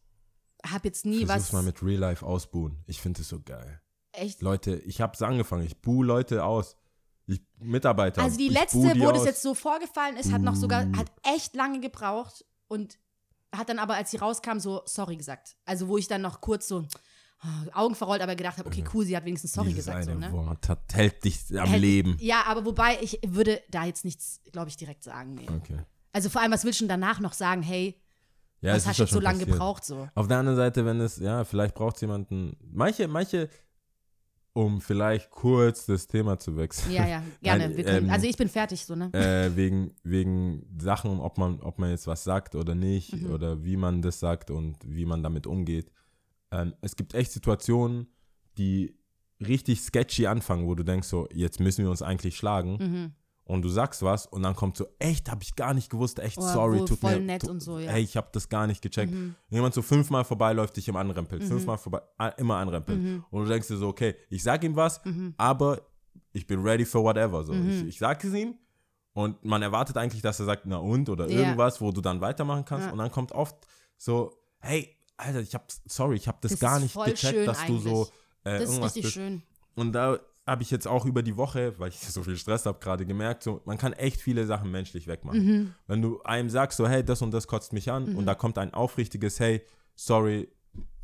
habe 0.65 0.88
jetzt 0.88 1.05
nie 1.05 1.26
Versuch's 1.26 1.47
was. 1.47 1.53
mal 1.53 1.63
mit 1.63 1.82
Real 1.82 1.99
Life 1.99 2.24
ausbuhen. 2.26 2.84
Ich 2.86 3.01
finde 3.01 3.22
es 3.22 3.30
so 3.30 3.39
geil. 3.41 3.82
echt. 4.11 4.41
Leute, 4.41 4.76
ich 4.76 5.01
hab's 5.01 5.22
angefangen. 5.24 5.65
Ich 5.65 5.82
buh 5.82 6.03
Leute 6.03 6.43
aus. 6.43 6.76
Ich, 7.32 7.41
Mitarbeiter. 7.59 8.21
Also 8.21 8.38
die 8.38 8.47
ich 8.47 8.53
letzte, 8.53 8.93
die 8.93 9.01
wo 9.01 9.11
das 9.11 9.25
jetzt 9.25 9.41
so 9.41 9.53
vorgefallen 9.53 10.17
ist, 10.17 10.32
hat 10.32 10.41
noch 10.41 10.55
sogar, 10.55 10.86
Uh. 10.86 10.97
hat 10.97 11.11
echt 11.23 11.55
lange 11.55 11.79
gebraucht 11.79 12.45
und 12.67 12.97
hat 13.53 13.69
dann 13.69 13.79
aber, 13.79 13.95
als 13.95 14.11
sie 14.11 14.17
rauskam, 14.17 14.59
so 14.59 14.82
sorry 14.86 15.17
gesagt. 15.17 15.55
Also 15.65 15.88
wo 15.88 15.97
ich 15.97 16.07
dann 16.07 16.21
noch 16.21 16.41
kurz 16.41 16.67
so 16.67 16.86
oh, 17.43 17.47
Augen 17.73 17.95
verrollt, 17.95 18.21
aber 18.21 18.36
gedacht 18.36 18.57
habe, 18.57 18.67
okay, 18.69 18.84
cool, 18.93 19.05
sie 19.05 19.15
hat 19.15 19.25
wenigstens 19.25 19.53
sorry 19.53 19.69
Dieses 19.69 19.86
gesagt. 19.86 20.05
So, 20.05 20.11
eine 20.11 20.19
ne? 20.27 20.32
Wort 20.32 20.69
hat, 20.69 20.79
hält 20.93 21.23
dich 21.23 21.38
am 21.57 21.67
Hält- 21.69 21.82
Leben. 21.82 22.17
Ja, 22.19 22.43
aber 22.47 22.65
wobei, 22.65 22.97
ich 23.01 23.19
würde 23.27 23.61
da 23.69 23.86
jetzt 23.86 24.05
nichts, 24.05 24.39
glaube 24.51 24.69
ich, 24.69 24.77
direkt 24.77 25.03
sagen. 25.03 25.36
Nee. 25.36 25.47
Okay. 25.49 25.79
Also 26.13 26.29
vor 26.29 26.41
allem, 26.41 26.51
was 26.51 26.63
willst 26.63 26.79
du 26.82 26.84
denn 26.86 26.99
danach 27.01 27.19
noch 27.19 27.34
sagen, 27.34 27.61
hey, 27.61 27.99
Ja, 28.61 28.75
es 28.75 28.86
hast 28.88 28.99
du 28.99 29.05
so 29.05 29.19
lange 29.19 29.39
passiert. 29.39 29.51
gebraucht? 29.57 29.86
So. 29.86 30.07
Auf 30.15 30.27
der 30.27 30.38
anderen 30.38 30.57
Seite, 30.57 30.86
wenn 30.86 30.99
es, 31.01 31.17
ja, 31.17 31.43
vielleicht 31.43 31.73
braucht 31.75 31.95
es 31.95 32.01
jemanden. 32.01 32.55
Manche, 32.71 33.07
manche, 33.07 33.49
um 34.53 34.81
vielleicht 34.81 35.29
kurz 35.29 35.85
das 35.85 36.07
Thema 36.07 36.37
zu 36.37 36.57
wechseln. 36.57 36.93
Ja, 36.93 37.07
ja, 37.07 37.23
gerne. 37.41 37.69
Nein, 37.69 37.83
können, 37.85 38.05
ähm, 38.05 38.09
also 38.11 38.27
ich 38.27 38.35
bin 38.37 38.49
fertig, 38.49 38.85
so, 38.85 38.95
ne? 38.95 39.09
äh, 39.13 39.55
wegen, 39.55 39.95
wegen 40.03 40.65
Sachen, 40.79 41.19
ob 41.19 41.37
man, 41.37 41.59
ob 41.61 41.79
man 41.79 41.89
jetzt 41.89 42.07
was 42.07 42.23
sagt 42.23 42.55
oder 42.55 42.75
nicht, 42.75 43.13
Mhm. 43.15 43.31
oder 43.31 43.63
wie 43.63 43.77
man 43.77 44.01
das 44.01 44.19
sagt 44.19 44.51
und 44.51 44.77
wie 44.85 45.05
man 45.05 45.23
damit 45.23 45.47
umgeht. 45.47 45.91
Ähm, 46.51 46.73
es 46.81 46.95
gibt 46.95 47.13
echt 47.13 47.31
Situationen, 47.31 48.07
die 48.57 48.95
richtig 49.39 49.81
sketchy 49.81 50.27
anfangen, 50.27 50.67
wo 50.67 50.75
du 50.75 50.83
denkst 50.83 51.07
so, 51.07 51.27
jetzt 51.33 51.59
müssen 51.59 51.83
wir 51.83 51.89
uns 51.89 52.01
eigentlich 52.01 52.35
schlagen. 52.35 52.77
Mhm. 52.79 53.11
Und 53.51 53.63
du 53.63 53.69
sagst 53.69 54.01
was 54.01 54.27
und 54.27 54.43
dann 54.43 54.55
kommt 54.55 54.77
so, 54.77 54.87
echt, 54.97 55.29
habe 55.29 55.43
ich 55.43 55.55
gar 55.57 55.73
nicht 55.73 55.89
gewusst, 55.89 56.19
echt, 56.19 56.37
Oh, 56.37 56.41
sorry, 56.41 56.79
wohl 56.79 56.87
tut 56.87 56.99
voll 56.99 57.19
mir, 57.19 57.25
nett 57.25 57.41
tu- 57.41 57.49
und 57.51 57.59
so, 57.59 57.79
ja. 57.79 57.91
ey, 57.91 58.01
ich 58.01 58.15
habe 58.15 58.29
das 58.31 58.47
gar 58.47 58.65
nicht 58.65 58.81
gecheckt. 58.81 59.11
Mhm. 59.11 59.35
Jemand 59.49 59.73
so 59.73 59.81
fünfmal 59.81 60.23
vorbeiläuft, 60.23 60.77
dich 60.77 60.87
im 60.87 60.95
anrempelt, 60.95 61.43
fünfmal 61.43 61.77
vorbei, 61.77 62.01
immer 62.37 62.55
anrempelt. 62.57 62.97
Mhm. 63.01 63.25
Und 63.29 63.43
du 63.43 63.49
denkst 63.49 63.67
dir 63.67 63.75
so, 63.75 63.89
okay, 63.89 64.15
ich 64.29 64.41
sag 64.41 64.63
ihm 64.63 64.75
was, 64.77 65.01
aber 65.35 65.81
ich 66.31 66.47
bin 66.47 66.61
ready 66.61 66.85
for 66.85 67.03
whatever. 67.03 67.43
So. 67.43 67.51
Mhm. 67.53 67.69
Ich, 67.69 67.83
ich 67.87 67.99
sag 67.99 68.23
es 68.23 68.33
ihm 68.33 68.55
und 69.11 69.43
man 69.43 69.61
erwartet 69.61 69.97
eigentlich, 69.97 70.21
dass 70.21 70.39
er 70.39 70.45
sagt, 70.45 70.63
na 70.65 70.77
und 70.77 71.09
oder 71.09 71.27
Ja. 71.29 71.39
irgendwas, 71.39 71.81
wo 71.81 71.91
du 71.91 71.99
dann 71.99 72.21
weitermachen 72.21 72.63
kannst. 72.63 72.85
Ja. 72.85 72.91
Und 72.93 72.99
dann 72.99 73.11
kommt 73.11 73.33
oft 73.33 73.55
so, 73.97 74.31
hey, 74.59 74.95
Alter, 75.17 75.41
ich 75.41 75.53
hab, 75.55 75.65
sorry, 75.87 76.15
ich 76.15 76.27
habe 76.29 76.37
das, 76.39 76.51
Das 76.51 76.59
gar 76.61 76.79
nicht 76.79 76.95
gecheckt, 76.95 77.45
dass 77.47 77.65
du 77.65 77.77
so 77.79 77.89
eigentlich. 77.89 78.11
äh, 78.45 78.59
Das 78.59 78.69
ist 78.71 78.81
richtig 78.81 79.01
bist. 79.03 79.13
schön. 79.13 79.43
Und 79.75 79.91
da 79.91 80.19
habe 80.47 80.63
ich 80.63 80.71
jetzt 80.71 80.87
auch 80.87 81.05
über 81.05 81.21
die 81.23 81.37
Woche, 81.37 81.77
weil 81.79 81.89
ich 81.89 81.99
so 81.99 82.23
viel 82.23 82.37
Stress 82.37 82.65
habe, 82.65 82.79
gerade 82.79 83.05
gemerkt, 83.05 83.43
so, 83.43 83.61
man 83.65 83.77
kann 83.77 83.93
echt 83.93 84.21
viele 84.21 84.45
Sachen 84.45 84.71
menschlich 84.71 85.07
wegmachen. 85.07 85.45
Mhm. 85.45 85.73
Wenn 85.87 86.01
du 86.01 86.21
einem 86.23 86.49
sagst, 86.49 86.77
so, 86.77 86.87
hey, 86.87 87.03
das 87.03 87.21
und 87.21 87.31
das 87.31 87.47
kotzt 87.47 87.73
mich 87.73 87.91
an, 87.91 88.15
und 88.15 88.25
da 88.25 88.35
kommt 88.35 88.57
ein 88.57 88.73
aufrichtiges, 88.73 89.39
hey, 89.39 89.61
sorry, 89.95 90.49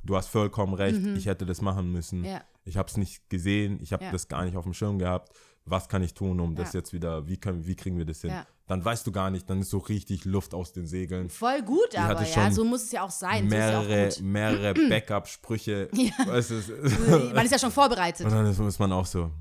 du 0.04 0.16
hast 0.16 0.28
vollkommen 0.30 0.74
recht, 0.74 1.06
ich 1.16 1.26
hätte 1.26 1.46
das 1.46 1.62
machen 1.62 1.92
müssen. 1.92 2.20
Mhm. 2.20 2.26
Ja. 2.26 2.42
Ich 2.64 2.78
habe 2.78 2.90
es 2.90 2.98
nicht 2.98 3.30
gesehen, 3.30 3.80
ich 3.82 3.94
habe 3.94 4.04
Ja. 4.06 4.12
das 4.12 4.28
gar 4.28 4.44
nicht 4.44 4.58
auf 4.58 4.64
dem 4.64 4.74
Schirm 4.74 5.00
gehabt. 5.00 5.32
Was 5.66 5.88
kann 5.90 6.02
ich 6.02 6.14
tun, 6.14 6.40
um 6.40 6.56
das 6.56 6.74
Ja. 6.74 6.80
jetzt 6.80 6.94
wieder, 6.94 7.28
wie, 7.28 7.38
können, 7.38 7.66
wie 7.66 7.76
kriegen 7.76 7.98
wir 7.98 8.06
das 8.06 8.22
hin? 8.22 8.34
Dann 8.68 8.84
weißt 8.84 9.08
du 9.08 9.14
gar 9.14 9.30
nicht, 9.30 9.50
dann 9.50 9.62
ist 9.62 9.70
so 9.70 9.78
richtig 9.78 10.26
Luft 10.26 10.54
aus 10.54 10.74
den 10.74 10.88
Segeln. 10.88 11.30
Voll 11.30 11.62
gut, 11.62 11.98
hatte 11.98 12.20
aber 12.20 12.28
ja, 12.28 12.52
so 12.52 12.66
muss 12.66 12.84
es 12.84 12.92
ja 12.92 13.04
auch 13.04 13.12
sein. 13.12 13.48
mehrere, 13.48 14.12
So 14.12 14.20
auch 14.20 14.24
mehrere 14.24 14.74
Backup-Sprüche. 14.90 15.90
Ja. 15.94 16.12
Man 17.34 17.46
ist 17.46 17.52
ja 17.52 17.60
schon 17.60 17.72
vorbereitet. 17.72 18.26
und 18.26 18.32
dann 18.32 18.46
ist, 18.46 18.80
man 18.80 18.92
auch 18.92 19.06
so, 19.06 19.32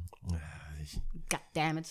ich, 0.80 0.94
God 1.28 1.40
damn 1.54 1.78
it. 1.78 1.88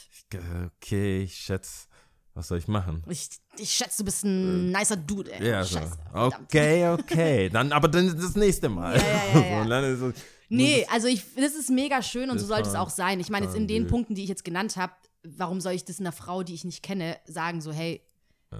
okay, 0.77 1.23
ich 1.23 1.35
schätze, 1.35 1.87
was 2.33 2.47
soll 2.47 2.57
ich 2.57 2.69
machen? 2.69 3.03
Ich, 3.09 3.29
ich 3.57 3.69
schätze, 3.69 3.97
du 3.97 4.05
bist 4.05 4.23
ein 4.23 4.71
nicer 4.71 4.95
Dude, 4.95 5.33
ey. 5.33 5.43
Äh. 5.43 5.49
Ja, 5.49 5.63
so. 5.65 5.77
Scheiße. 5.77 5.97
Okay, 6.13 6.87
okay. 6.87 7.49
Dann, 7.49 7.73
aber 7.73 7.89
dann 7.89 8.15
das 8.15 8.35
nächste 8.35 8.69
Mal. 8.69 8.97
Ja, 8.97 9.39
ja, 9.41 9.81
ja, 9.81 9.95
so, 9.97 10.13
Nee, 10.47 10.85
also 10.91 11.07
ich, 11.07 11.23
das 11.35 11.55
ist 11.55 11.69
mega 11.69 12.01
schön 12.01 12.29
und 12.29 12.39
so 12.39 12.45
sollte 12.45 12.69
es 12.69 12.75
auch 12.75 12.89
sein. 12.89 13.19
Ich 13.19 13.29
meine, 13.29 13.45
jetzt 13.45 13.55
in 13.55 13.67
den 13.67 13.87
Punkten, 13.87 14.15
die 14.15 14.23
ich 14.23 14.29
jetzt 14.29 14.45
genannt 14.45 14.77
habe, 14.77 14.93
warum 15.37 15.61
soll 15.61 15.73
ich 15.73 15.85
das 15.85 15.99
einer 15.99 16.11
Frau, 16.11 16.43
die 16.43 16.53
ich 16.53 16.63
nicht 16.65 16.83
kenne, 16.83 17.17
sagen, 17.25 17.61
so, 17.61 17.71
hey, 17.71 18.01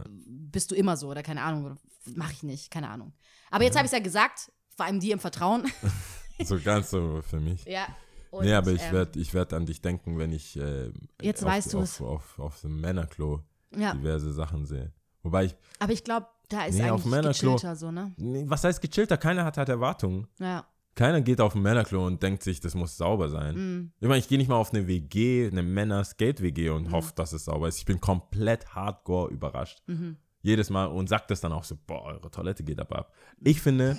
bist 0.07 0.71
du 0.71 0.75
immer 0.75 0.97
so 0.97 1.09
oder 1.09 1.23
keine 1.23 1.41
Ahnung, 1.41 1.77
mache 2.15 2.33
ich 2.33 2.43
nicht, 2.43 2.71
keine 2.71 2.89
Ahnung. 2.89 3.13
Aber 3.51 3.63
jetzt 3.63 3.75
habe 3.75 3.85
ich 3.85 3.91
es 3.91 3.97
ja 3.97 4.03
gesagt, 4.03 4.51
vor 4.75 4.85
allem 4.85 4.99
die 4.99 5.11
im 5.11 5.19
Vertrauen. 5.19 5.65
so 6.43 6.59
ganz 6.59 6.89
so 6.89 7.21
für 7.21 7.39
mich. 7.39 7.63
ja. 7.65 7.87
Und, 8.31 8.43
nee, 8.43 8.53
aber 8.53 8.71
ich 8.71 8.81
ähm, 8.81 8.91
werde 8.91 9.17
ich 9.17 9.33
werd 9.33 9.53
an 9.53 9.65
dich 9.65 9.81
denken, 9.81 10.17
wenn 10.17 10.33
ich 10.33 10.57
äh, 10.57 10.91
Jetzt 11.21 11.41
auf, 11.41 11.49
weißt 11.51 11.71
du 11.71 11.79
auf, 11.79 12.01
auf, 12.01 12.39
auf, 12.39 12.61
dem 12.61 12.81
Männerklo 12.81 13.41
Ja, 13.73 13.93
diverse 13.93 14.33
Sachen 14.33 14.65
sehe. 14.65 14.91
Wobei 15.23 15.45
ich, 15.45 15.55
aber 15.79 15.93
ich 15.93 16.03
glaube, 16.03 16.27
da 16.49 16.65
ist 16.65 16.75
Nee, 16.75 16.89
auf 16.89 17.05
eigentlich 17.05 17.13
Männerklo- 17.13 17.53
gechillter 17.53 17.75
so, 17.77 17.91
ne? 17.91 18.13
nee, 18.17 18.43
was 18.45 18.65
heißt 18.65 18.81
gechillter? 18.81 19.17
Keiner 19.17 19.45
hat 19.45 19.57
halt 19.57 19.69
Erwartungen. 19.69 20.27
Ja. 20.39 20.67
Keiner 20.95 21.21
geht 21.21 21.41
auf 21.41 21.55
ein 21.55 21.61
Männerklo 21.61 22.05
und 22.07 22.23
denkt 22.23 22.41
sich, 22.41 22.59
das 22.61 22.73
muss 22.73 22.95
sauber 22.97 23.27
sein. 23.29 23.55
Mm. 23.55 23.91
Ich 23.99 24.07
meine, 24.07 24.19
ich 24.19 24.27
gehe 24.29 24.37
nicht 24.37 24.47
mal 24.47 24.55
auf 24.55 24.73
eine 24.73 24.87
WG, 24.87 25.47
eine 25.51 25.61
Männer-Skate-WG 25.61 26.69
Mhm. 26.69 26.75
und 26.75 26.91
hoffe, 26.91 27.11
dass 27.15 27.33
es 27.33 27.45
sauber 27.45 27.67
ist. 27.67 27.77
Ich 27.79 27.85
bin 27.85 27.99
komplett 27.99 28.73
hardcore 28.73 29.29
überrascht. 29.31 29.81
Mhm. 29.87 30.15
Jedes 30.41 30.69
Mal 30.69 30.85
und 30.85 31.09
sagt 31.09 31.31
das 31.31 31.41
dann 31.41 31.51
auch 31.51 31.63
so, 31.65 31.75
boah, 31.85 32.03
eure 32.05 32.31
Toilette 32.31 32.63
geht 32.63 32.79
aber 32.79 32.99
ab. 32.99 33.13
Ich 33.41 33.59
finde, 33.61 33.97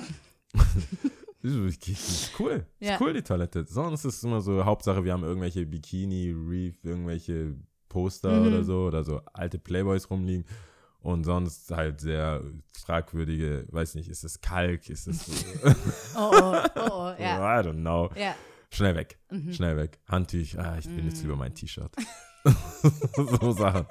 das 0.55 0.65
ist 1.43 2.33
cool. 2.39 2.67
Ist 2.81 2.89
Ja. 2.89 2.99
cool, 3.01 3.13
die 3.13 3.23
Toilette. 3.23 3.65
Sonst 3.69 4.05
ist 4.05 4.17
es 4.17 4.25
immer 4.25 4.41
so, 4.41 4.65
Hauptsache, 4.65 5.05
wir 5.05 5.13
haben 5.13 5.25
irgendwelche 5.25 5.67
Bikini, 5.67 6.31
Reef, 6.31 6.77
irgendwelche 6.83 7.57
Poster 7.89 8.41
Mhm. 8.41 8.47
oder 8.47 8.65
so 8.65 8.87
oder 8.87 9.05
so 9.05 9.21
alte 9.33 9.59
Playboys 9.59 10.09
rumliegen. 10.11 10.45
Und 11.07 11.23
sonst 11.23 11.71
halt 11.71 12.01
sehr 12.01 12.43
fragwürdige, 12.85 13.65
weiß 13.71 13.95
nicht, 13.95 14.09
ist 14.09 14.25
es 14.25 14.41
Kalk, 14.41 14.89
ist 14.91 15.07
es, 15.07 15.25
Oh, 16.17 16.31
oh, 16.33 16.55
oh, 16.75 16.81
oh, 16.91 17.15
ja. 17.21 17.61
I 17.61 17.65
don't 17.65 17.75
know. 17.81 18.11
Ja. 18.17 18.35
Schnell 18.73 18.97
weg, 18.97 19.17
Mhm. 19.31 19.53
schnell 19.53 19.77
weg. 19.77 20.01
Handtüch, 20.09 20.59
ah, 20.59 20.77
ich 20.79 20.87
bin 20.87 21.05
Mm. 21.05 21.09
jetzt 21.09 21.23
lieber 21.23 21.37
mein 21.37 21.55
T-Shirt. 21.55 21.95
so 23.15 23.53
Sachen. 23.53 23.87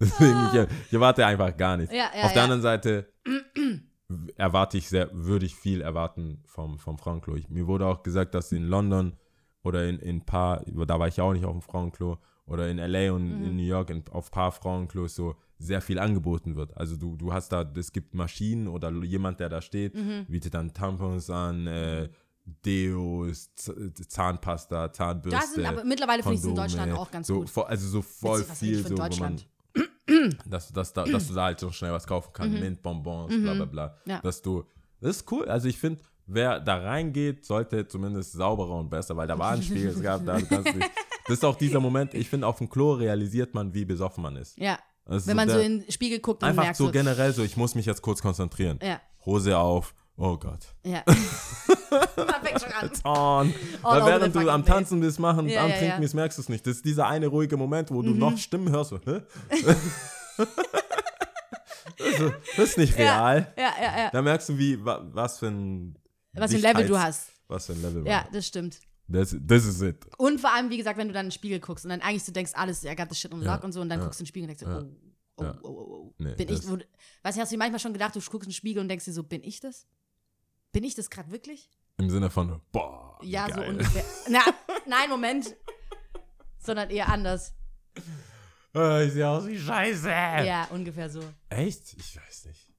Deswegen, 0.00 0.46
ich, 0.52 0.76
ich 0.86 0.92
erwarte 0.92 1.26
einfach 1.26 1.56
gar 1.56 1.76
nichts. 1.76 1.92
Ja, 1.92 2.08
ja, 2.16 2.22
Auf 2.24 2.32
der 2.32 2.36
ja. 2.38 2.44
anderen 2.44 2.62
Seite 2.62 3.12
erwarte 4.36 4.78
ich 4.78 4.88
sehr, 4.88 5.08
würde 5.12 5.46
ich 5.46 5.56
viel 5.56 5.80
erwarten 5.80 6.42
vom, 6.46 6.78
vom 6.78 6.98
Frauenklo. 6.98 7.34
Ich, 7.34 7.48
mir 7.48 7.66
wurde 7.66 7.86
auch 7.86 8.04
gesagt, 8.04 8.34
dass 8.34 8.52
in 8.52 8.62
London 8.64 9.16
oder 9.64 9.88
in, 9.88 9.98
in 9.98 10.24
paar, 10.24 10.62
da 10.86 10.98
war 11.00 11.08
ich 11.08 11.20
auch 11.20 11.32
nicht 11.32 11.44
auf 11.44 11.52
dem 11.52 11.62
Frauenklo, 11.62 12.18
oder 12.46 12.68
in 12.68 12.78
LA 12.78 13.12
und 13.12 13.38
Mhm. 13.38 13.44
in 13.44 13.56
New 13.56 13.62
York 13.62 13.90
in, 13.90 14.04
auf 14.10 14.30
paar 14.30 14.50
Frauenklos 14.52 15.14
so 15.14 15.36
sehr 15.62 15.80
viel 15.80 15.98
angeboten 15.98 16.56
wird. 16.56 16.76
Also 16.76 16.96
du, 16.96 17.16
du 17.16 17.32
hast 17.32 17.50
da, 17.52 17.62
es 17.76 17.92
gibt 17.92 18.14
Maschinen 18.14 18.68
oder 18.68 18.90
jemand, 19.04 19.40
der 19.40 19.48
da 19.48 19.60
steht, 19.60 19.94
Mhm. 19.94 20.26
bietet 20.28 20.54
dann 20.54 20.72
Tampons 20.72 21.30
an, 21.30 21.66
äh, 21.66 22.08
Deos, 22.64 23.50
Zahnpasta, 23.54 24.92
Zahnbürste. 24.92 25.40
Da 25.40 25.46
sind 25.46 25.64
aber 25.64 25.84
mittlerweile 25.84 26.22
finde 26.22 26.34
ich 26.34 26.40
es 26.40 26.46
in 26.46 26.54
Deutschland 26.54 26.92
auch 26.92 27.10
ganz 27.10 27.26
so, 27.26 27.40
gut. 27.40 27.56
Also 27.66 27.88
so 27.88 28.02
voll 28.02 28.40
Witzig, 28.40 28.56
viel, 28.58 28.82
so, 28.82 28.90
wo 28.90 28.96
man, 28.96 29.10
Deutschland? 29.10 29.46
dass, 30.46 30.72
dass, 30.72 30.92
da, 30.92 31.04
dass 31.04 31.28
du 31.28 31.34
da 31.34 31.44
halt 31.44 31.60
so 31.60 31.70
schnell 31.70 31.92
was 31.92 32.06
kaufen 32.06 32.30
kannst, 32.32 32.58
Mintbonbons, 32.58 33.32
bla 33.42 33.54
bla 33.54 33.64
bla. 33.64 33.86
Mhm. 34.04 34.10
Ja. 34.10 34.20
Dass 34.20 34.42
du, 34.42 34.64
das 35.00 35.16
ist 35.18 35.32
cool. 35.32 35.48
Also 35.48 35.68
ich 35.68 35.78
finde, 35.78 36.00
wer 36.26 36.58
da 36.60 36.76
reingeht, 36.78 37.44
sollte 37.44 37.86
zumindest 37.86 38.32
sauberer 38.32 38.78
und 38.78 38.90
besser, 38.90 39.16
weil 39.16 39.28
da 39.28 39.38
war 39.38 39.52
ein 39.52 39.62
Spiel, 39.62 39.86
es 39.88 40.02
gab 40.02 40.24
da, 40.26 40.38
du 40.38 40.46
kannst 40.46 40.74
nicht, 40.74 40.90
das 41.26 41.38
ist 41.38 41.44
auch 41.44 41.56
dieser 41.56 41.80
Moment, 41.80 42.14
ich 42.14 42.28
finde, 42.28 42.46
auf 42.46 42.58
dem 42.58 42.68
Klo 42.68 42.92
realisiert 42.94 43.54
man, 43.54 43.72
wie 43.72 43.84
besoffen 43.84 44.22
man 44.22 44.36
ist. 44.36 44.58
Ja. 44.58 44.78
Ist 45.08 45.26
Wenn 45.26 45.36
man 45.36 45.48
so 45.48 45.58
in 45.58 45.80
den 45.80 45.90
Spiegel 45.90 46.20
guckt 46.20 46.42
und 46.42 46.48
Einfach 46.48 46.62
merkt 46.62 46.76
so 46.76 46.86
so, 46.86 46.92
generell 46.92 47.32
so, 47.32 47.42
ich 47.42 47.56
muss 47.56 47.74
mich 47.74 47.86
jetzt 47.86 48.02
kurz 48.02 48.22
konzentrieren. 48.22 48.78
Ja. 48.82 49.00
Hose 49.26 49.58
auf, 49.58 49.94
oh 50.16 50.36
Gott. 50.36 50.60
ja. 50.84 51.02
Man 52.16 52.42
fängt 52.42 52.60
schon 52.60 52.72
an. 52.72 53.54
All 53.82 54.00
Weil 54.00 54.06
während 54.06 54.34
du 54.34 54.48
am 54.48 54.64
Tanzen 54.64 55.00
bist, 55.00 55.18
machen, 55.18 55.48
Ja, 55.48 55.64
am 55.64 55.70
ja, 55.70 55.76
Trinken 55.76 55.90
ja. 55.90 55.96
Mhm. 55.96 56.00
bist, 56.00 56.14
merkst 56.14 56.38
du 56.38 56.42
es 56.42 56.48
nicht. 56.48 56.66
Das 56.66 56.76
ist 56.76 56.84
dieser 56.84 57.06
eine 57.06 57.26
ruhige 57.26 57.56
Moment, 57.56 57.90
wo 57.90 58.00
du 58.02 58.10
noch 58.10 58.38
Stimmen 58.38 58.70
hörst. 58.70 58.90
So, 58.90 59.00
hä? 59.04 59.20
das, 61.98 62.68
ist, 62.68 62.78
nicht 62.78 62.96
real. 62.96 63.52
Ja, 63.56 63.72
ja, 63.80 63.98
ja. 63.98 64.10
Da 64.10 64.22
merkst 64.22 64.48
du, 64.48 64.58
wie, 64.58 64.82
wa, 64.82 65.04
was 65.12 65.38
für 65.38 65.48
ein 65.48 65.98
Was 66.32 66.50
für 66.50 66.58
ein 66.58 66.62
Level 66.62 66.86
du 66.86 66.98
hast. 66.98 67.28
Was 67.48 67.66
für 67.66 67.72
ein 67.72 67.82
Level. 67.82 68.06
Ja, 68.06 68.26
das 68.32 68.46
stimmt. 68.46 68.78
Das, 69.08 69.36
das 69.40 69.64
ist 69.64 69.82
it. 69.82 70.06
Und 70.16 70.40
vor 70.40 70.52
allem, 70.54 70.70
wie 70.70 70.76
gesagt, 70.76 70.96
wenn 70.98 71.08
du 71.08 71.14
dann 71.14 71.26
in 71.26 71.30
den 71.30 71.32
Spiegel 71.34 71.60
guckst 71.60 71.84
und 71.84 71.90
dann 71.90 72.00
eigentlich 72.00 72.24
du 72.24 72.32
denkst, 72.32 72.52
alles, 72.54 72.84
I 72.84 72.94
got 72.94 73.08
the 73.10 73.14
shit 73.14 73.32
on 73.32 73.42
Ja, 73.42 73.54
lock 73.54 73.64
und 73.64 73.72
so, 73.72 73.80
und 73.80 73.88
dann 73.88 73.98
ja, 73.98 74.04
guckst 74.04 74.20
du 74.20 74.22
in 74.22 74.24
den 74.26 74.28
Spiegel 74.28 74.48
und 74.50 74.58
denkst, 74.58 74.62
ja, 74.62 74.78
oh, 74.78 74.96
oh, 75.36 75.44
ja. 75.44 75.58
oh, 75.62 75.68
oh, 75.68 75.92
oh. 76.08 76.14
Nee, 76.18 76.34
bin 76.34 76.48
ich, 76.48 76.60
das- 76.60 76.68
wo, 76.70 76.78
weißt 77.22 77.36
du, 77.36 77.40
hast 77.42 77.50
du 77.50 77.54
dir 77.54 77.58
manchmal 77.58 77.80
schon 77.80 77.92
gedacht, 77.92 78.14
du 78.14 78.20
guckst 78.20 78.46
in 78.46 78.50
den 78.50 78.54
Spiegel 78.54 78.80
und 78.80 78.88
denkst 78.88 79.04
dir 79.04 79.12
so, 79.12 79.22
bin 79.22 79.42
ich 79.42 79.60
das? 79.60 79.86
Bin 80.72 80.84
ich 80.84 80.94
das 80.94 81.10
gerade 81.10 81.30
wirklich? 81.30 81.68
Im 81.98 82.08
Sinne 82.08 82.30
von, 82.30 82.60
boah. 82.72 83.18
Ja, 83.22 83.46
so 83.48 83.56
geil. 83.56 83.70
ungefähr. 83.70 84.04
Na, 84.30 84.40
nein, 84.86 85.10
Moment. 85.10 85.54
Sondern 86.58 86.90
eher 86.90 87.08
anders. 87.08 87.54
Äh, 88.74 89.06
ich 89.06 89.12
sehe 89.12 89.28
aus 89.28 89.46
wie 89.46 89.58
Scheiße. 89.58 90.08
Ja, 90.08 90.66
ungefähr 90.70 91.10
so. 91.10 91.20
Echt? 91.50 91.92
Ich 91.94 92.16
weiß 92.16 92.46
nicht. 92.46 92.72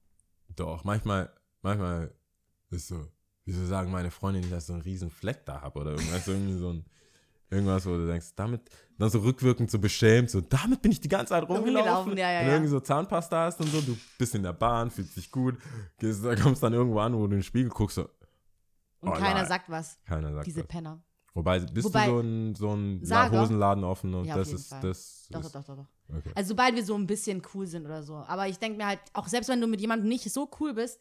Doch, 0.56 0.84
manchmal, 0.84 1.32
manchmal 1.62 2.12
ist 2.70 2.88
so, 2.88 3.06
wieso 3.44 3.64
sagen 3.66 3.90
meine 3.90 4.10
Freunde 4.10 4.40
nicht, 4.40 4.52
dass 4.52 4.64
ich 4.64 4.66
so 4.68 4.72
einen 4.74 4.82
riesen 4.82 5.10
Fleck 5.10 5.44
da 5.46 5.60
habe 5.60 5.78
oder 5.80 5.90
irgendwas, 5.92 6.26
irgendwie 6.26 6.54
so 6.54 6.70
ein, 6.72 6.84
irgendwas, 7.50 7.84
wo 7.86 7.90
du 7.90 8.06
denkst, 8.06 8.28
damit, 8.36 8.62
dann 8.98 9.10
so 9.10 9.18
rückwirkend 9.20 9.70
so 9.70 9.78
beschämt, 9.78 10.30
so, 10.30 10.40
damit 10.40 10.80
bin 10.82 10.92
ich 10.92 11.00
die 11.00 11.08
ganze 11.08 11.30
Zeit 11.30 11.42
rumgelaufen. 11.48 11.74
Rumgelaufen, 11.84 12.16
ja, 12.16 12.30
ja, 12.32 12.42
ja. 12.42 12.48
irgendwie 12.48 12.70
so 12.70 12.80
Zahnpasta 12.80 13.44
hast 13.46 13.60
und 13.60 13.68
so, 13.68 13.80
du 13.80 13.96
bist 14.18 14.34
in 14.34 14.42
der 14.42 14.52
Bahn, 14.52 14.90
fühlst 14.90 15.16
dich 15.16 15.30
gut, 15.30 15.56
gehst, 15.98 16.24
da 16.24 16.34
kommst 16.36 16.62
dann 16.62 16.72
irgendwo 16.72 16.98
an, 17.00 17.12
wo 17.14 17.18
du 17.20 17.24
in 17.26 17.30
den 17.32 17.42
Spiegel 17.42 17.70
guckst, 17.70 17.96
so, 17.96 18.08
Und 19.00 19.10
Oh, 19.10 19.12
keiner 19.12 19.34
nein. 19.40 19.46
sagt 19.46 19.68
was. 19.68 19.98
keiner 20.06 20.32
sagt 20.32 20.46
Diese 20.46 20.60
was. 20.60 20.66
Penner. 20.68 21.02
Wobei, 21.34 21.58
bist 21.58 21.86
Wobei- 21.88 22.06
du 22.06 22.12
so 22.12 22.20
ein, 22.20 22.54
so 22.54 22.72
ein 22.74 23.04
Sager? 23.04 23.40
Hosenladen 23.42 23.82
offen 23.84 24.14
und 24.14 24.24
Ja, 24.24 24.36
das 24.36 24.52
ist, 24.52 24.68
Fall. 24.68 24.80
das 24.82 25.26
Doch, 25.30 25.40
ist, 25.40 25.52
doch, 25.54 25.64
doch, 25.64 25.76
doch. 25.76 25.86
okay. 26.16 26.30
Also 26.36 26.48
sobald 26.50 26.76
wir 26.76 26.84
so 26.84 26.94
ein 26.94 27.06
bisschen 27.08 27.42
cool 27.52 27.66
sind 27.66 27.84
oder 27.84 28.04
so. 28.04 28.14
Aber 28.14 28.46
ich 28.46 28.58
denke 28.60 28.78
mir 28.78 28.86
halt, 28.86 29.00
auch 29.12 29.26
selbst 29.26 29.48
wenn 29.48 29.60
du 29.60 29.66
mit 29.66 29.80
jemandem 29.80 30.08
nicht 30.08 30.32
so 30.32 30.48
cool 30.60 30.74
bist, 30.74 31.00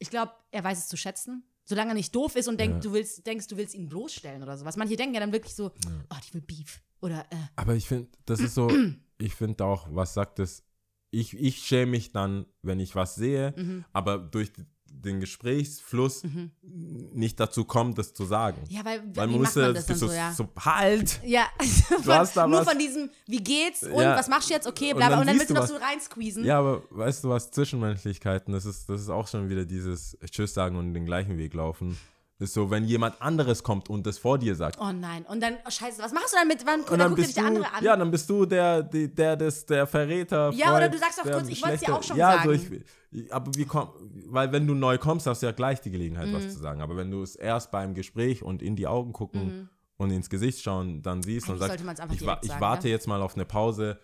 ich 0.00 0.10
glaube, 0.10 0.32
er 0.50 0.64
weiß 0.64 0.78
es 0.78 0.88
zu 0.88 0.96
schätzen. 0.96 1.44
Solange 1.64 1.90
er 1.92 1.94
nicht 1.94 2.14
doof 2.14 2.36
ist 2.36 2.48
und 2.48 2.58
denkt, 2.58 2.76
Ja. 2.76 2.80
du 2.80 2.92
willst, 2.92 3.26
denkst, 3.26 3.46
du 3.48 3.56
willst 3.56 3.74
ihn 3.74 3.88
bloßstellen 3.88 4.42
oder 4.42 4.56
sowas. 4.58 4.76
Manche 4.76 4.96
denken 4.96 5.14
ja 5.14 5.20
dann 5.20 5.32
wirklich 5.32 5.54
so, 5.54 5.66
oh, 6.10 6.16
die 6.28 6.34
will 6.34 6.40
Beef. 6.42 6.82
Oder, 7.00 7.20
äh, 7.30 7.36
Aber 7.56 7.74
ich 7.74 7.86
finde, 7.86 8.08
das 8.26 8.40
ist 8.40 8.54
so, 8.54 8.68
ich 9.18 9.34
finde 9.34 9.64
auch, 9.64 9.86
was 9.90 10.14
sagt 10.14 10.38
es, 10.40 10.64
ich, 11.10 11.34
ich 11.34 11.58
schäme 11.58 11.92
mich 11.92 12.10
dann, 12.12 12.46
wenn 12.62 12.80
ich 12.80 12.94
was 12.94 13.14
sehe, 13.14 13.54
Mhm. 13.56 13.84
aber 13.92 14.18
durch 14.18 14.50
den 14.94 15.20
Gesprächsfluss 15.20 16.22
nicht 16.62 17.40
dazu 17.40 17.64
kommt, 17.64 17.98
das 17.98 18.12
zu 18.14 18.24
sagen. 18.24 18.58
ja, 18.68 18.84
weil, 18.84 19.02
Weil 19.14 19.28
wie 19.28 19.32
man 19.32 19.40
muss 19.42 19.54
man 19.56 19.74
das 19.74 19.86
dann 19.86 19.96
so, 19.96 20.06
so, 20.08 20.12
ja? 20.14 20.32
so, 20.32 20.48
halt! 20.58 21.20
Ja, 21.24 21.46
hast 22.06 22.36
da 22.36 22.46
nur 22.46 22.60
was- 22.60 22.68
von 22.68 22.78
diesem, 22.78 23.10
wie 23.26 23.42
geht's 23.42 23.82
und 23.82 24.00
Ja. 24.00 24.16
was 24.16 24.28
machst 24.28 24.50
du 24.50 24.54
jetzt? 24.54 24.66
Okay, 24.66 24.92
Und 24.92 24.98
bla, 24.98 25.06
bla. 25.06 25.10
dann 25.10 25.20
Und 25.20 25.26
dann 25.26 25.36
willst 25.36 25.50
du 25.50 25.54
du 25.54 25.60
noch 25.60 25.68
was. 25.68 25.70
so 25.70 25.76
reinsqueezen. 25.84 26.44
Ja, 26.44 26.58
aber 26.58 26.82
weißt 26.90 27.24
du 27.24 27.28
was, 27.30 27.50
Zwischenmenschlichkeiten, 27.50 28.52
das 28.52 28.64
ist, 28.64 28.88
das 28.88 29.00
ist 29.00 29.08
auch 29.08 29.26
schon 29.28 29.48
wieder 29.48 29.64
dieses 29.64 30.16
Tschüss 30.30 30.54
sagen 30.54 30.76
und 30.76 30.94
den 30.94 31.04
gleichen 31.06 31.36
Weg 31.38 31.54
laufen. 31.54 31.98
Ist 32.42 32.54
so, 32.54 32.70
wenn 32.70 32.84
jemand 32.84 33.22
anderes 33.22 33.62
kommt 33.62 33.88
und 33.88 34.04
das 34.06 34.18
vor 34.18 34.36
dir 34.36 34.54
sagt. 34.56 34.76
Oh 34.80 34.90
nein. 34.90 35.24
Und 35.28 35.40
dann, 35.42 35.54
oh, 35.64 35.70
scheiße, 35.70 36.02
was 36.02 36.12
machst 36.12 36.32
du 36.32 36.36
dann 36.38 36.48
mit, 36.48 36.66
wann 36.66 36.80
Und 36.80 36.90
dann 36.90 36.98
dann 36.98 37.10
dir 37.14 37.22
bist 37.22 37.36
du, 37.36 37.40
der 37.40 37.46
andere 37.48 37.72
an? 37.72 37.84
ja, 37.84 37.96
dann 37.96 38.10
bist 38.10 38.28
du 38.28 38.44
der, 38.46 38.82
die- 38.82 39.14
der, 39.14 39.36
des, 39.36 39.64
der 39.64 39.86
Verräter. 39.86 40.50
Ja, 40.52 40.70
oder 40.70 40.80
Freund, 40.80 40.94
du 40.94 40.98
sagst 40.98 41.18
doch 41.18 41.22
der 41.24 41.32
kurz, 41.34 41.48
ich 41.48 41.62
wollt's 41.62 41.80
dir 41.80 41.86
schlechte- 41.86 41.94
auch 41.94 42.02
schon 42.02 42.16
ja, 42.16 42.32
sagen. 42.38 42.44
So 42.48 42.76
ich, 43.12 43.32
aber 43.32 43.50
wie 43.54 43.64
komm, 43.64 43.90
weil 44.26 44.50
wenn 44.52 44.66
du 44.66 44.74
neu 44.74 44.98
kommst, 44.98 45.26
hast 45.26 45.42
du 45.42 45.46
ja 45.46 45.52
gleich 45.52 45.80
die 45.80 45.90
Gelegenheit, 45.90 46.28
Mhm. 46.28 46.34
was 46.34 46.52
zu 46.52 46.58
sagen. 46.58 46.80
Aber 46.80 46.96
wenn 46.96 47.10
du 47.10 47.22
es 47.22 47.36
erst 47.36 47.70
beim 47.70 47.94
Gespräch 47.94 48.42
und 48.42 48.60
in 48.62 48.74
die 48.76 48.86
Augen 48.86 49.12
gucken 49.12 49.68
und 49.96 50.10
ins 50.10 50.28
Gesicht 50.28 50.60
schauen, 50.62 51.00
dann 51.02 51.22
siehst 51.22 51.48
und 51.48 51.56
Mhm. 51.56 51.62
Eigentlich 51.62 51.70
sagst, 51.72 51.84
man's 51.86 52.00
einfach 52.00 52.14
ich, 52.42 52.50
ich 52.50 52.60
warte 52.60 52.86
ne? 52.88 52.90
jetzt 52.92 53.06
mal 53.06 53.22
auf 53.22 53.34
eine 53.36 53.44
Pause, 53.44 54.00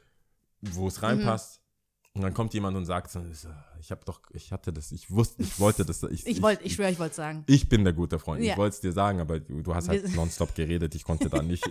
wo 0.60 0.86
es 0.86 1.02
reinpasst. 1.02 1.57
Und 2.18 2.24
dann 2.24 2.34
kommt 2.34 2.52
jemand 2.52 2.76
und 2.76 2.84
sagt, 2.84 3.10
so, 3.12 3.20
ich 3.80 3.90
habe 3.92 4.00
doch, 4.04 4.20
ich 4.32 4.50
hatte 4.50 4.72
das, 4.72 4.90
ich 4.90 5.08
wusste, 5.10 5.40
ich 5.40 5.58
wollte 5.60 5.84
das. 5.84 6.02
Ich, 6.02 6.26
Ich 6.26 6.42
wollte, 6.42 6.64
ich 6.64 6.74
schwöre, 6.74 6.90
ich 6.90 6.98
wollte 6.98 7.14
sagen. 7.14 7.44
ich 7.46 7.68
bin 7.68 7.84
der 7.84 7.92
gute 7.92 8.18
Freund. 8.18 8.42
Ja. 8.42 8.52
Ich 8.52 8.58
wollte 8.58 8.74
es 8.74 8.80
dir 8.80 8.92
sagen, 8.92 9.20
aber 9.20 9.38
du, 9.38 9.62
du 9.62 9.72
hast 9.74 9.88
halt 9.88 10.14
nonstop 10.16 10.52
geredet. 10.54 10.94
Ich 10.96 11.04
konnte 11.04 11.28
da 11.30 11.40
nicht. 11.42 11.62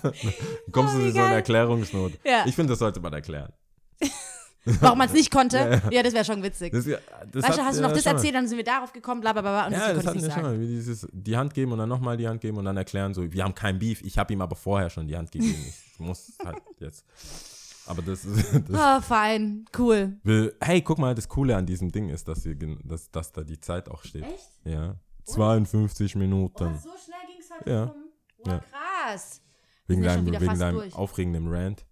Kommst 0.72 0.94
Oh, 0.94 0.98
du 0.98 1.04
in 1.06 1.12
so 1.12 1.18
eine. 1.18 1.34
Erklärungsnot. 1.34 2.12
Ja. 2.24 2.44
Ich 2.46 2.54
finde, 2.54 2.70
das 2.72 2.78
sollte 2.78 3.00
man 3.00 3.12
erklären. 3.12 3.52
Warum 4.80 4.96
man 4.96 5.08
es 5.08 5.12
nicht 5.14 5.30
konnte? 5.30 5.58
Ja, 5.58 5.70
Ja, 5.70 5.90
ja. 5.90 6.02
das 6.02 6.14
wäre 6.14 6.24
schon 6.24 6.42
witzig. 6.42 6.72
Das, 6.72 6.84
das 6.86 7.42
weißt 7.44 7.58
du, 7.58 7.62
hast 7.64 7.78
du 7.78 7.82
noch 7.82 7.92
das 7.92 8.06
erzählt, 8.06 8.34
dann 8.34 8.48
sind 8.48 8.56
wir 8.56 8.64
darauf 8.64 8.92
gekommen, 8.94 9.20
bla 9.20 9.32
bla 9.34 9.42
bla. 9.42 9.66
Und 9.66 9.72
Ja, 9.72 9.92
das 9.92 9.96
das 9.96 10.04
konnte 10.04 10.08
hatten 10.08 10.18
ich 10.20 10.24
wir 10.24 10.32
schon 10.32 10.42
mal. 10.42 10.58
Dieses, 10.58 11.08
die 11.12 11.36
Hand 11.36 11.52
geben 11.52 11.72
und 11.72 11.78
dann 11.78 11.88
nochmal 11.88 12.16
die 12.16 12.26
Hand 12.26 12.40
geben 12.40 12.56
und 12.56 12.64
dann 12.64 12.76
erklären, 12.76 13.12
so, 13.12 13.30
wir 13.30 13.44
haben 13.44 13.54
kein 13.54 13.78
Beef. 13.78 14.00
Ich 14.02 14.16
habe 14.16 14.32
ihm 14.32 14.40
aber 14.40 14.56
vorher 14.56 14.88
schon 14.88 15.06
die 15.06 15.16
Hand 15.16 15.32
gegeben. 15.32 15.58
Ich 15.92 15.98
muss 16.00 16.32
halt 16.42 16.62
jetzt. 16.78 17.04
Aber 17.86 18.02
das 18.02 18.24
ist. 18.24 18.52
Das 18.68 18.80
Oh, 18.80 19.00
fein, 19.06 19.64
cool. 19.78 20.18
will, 20.22 20.56
hey, 20.60 20.80
guck 20.82 20.98
mal, 20.98 21.14
das 21.14 21.28
Coole 21.28 21.56
an 21.56 21.66
diesem 21.66 21.90
Ding 21.92 22.08
ist, 22.08 22.26
dass, 22.28 22.44
wir, 22.44 22.54
gen- 22.54 22.80
dass, 22.84 23.10
dass 23.10 23.32
da 23.32 23.42
die 23.42 23.60
Zeit 23.60 23.88
auch 23.88 24.02
steht. 24.04 24.24
Echt? 24.24 24.50
Ja. 24.64 24.96
52 25.24 26.16
Minuten. 26.16 26.76
so 26.78 26.90
schnell 27.02 27.26
ging 27.26 27.40
es 27.40 27.50
heute 27.50 27.70
Ja. 27.70 27.84
rum. 27.84 28.04
Ja. 28.46 28.58
krass. 28.60 29.40
wegen 29.86 30.02
deinem, 30.02 30.26
wegen 30.26 30.58
deinem 30.58 30.76
durch. 30.76 30.94
aufregenden 30.94 31.48
Rant. 31.52 31.84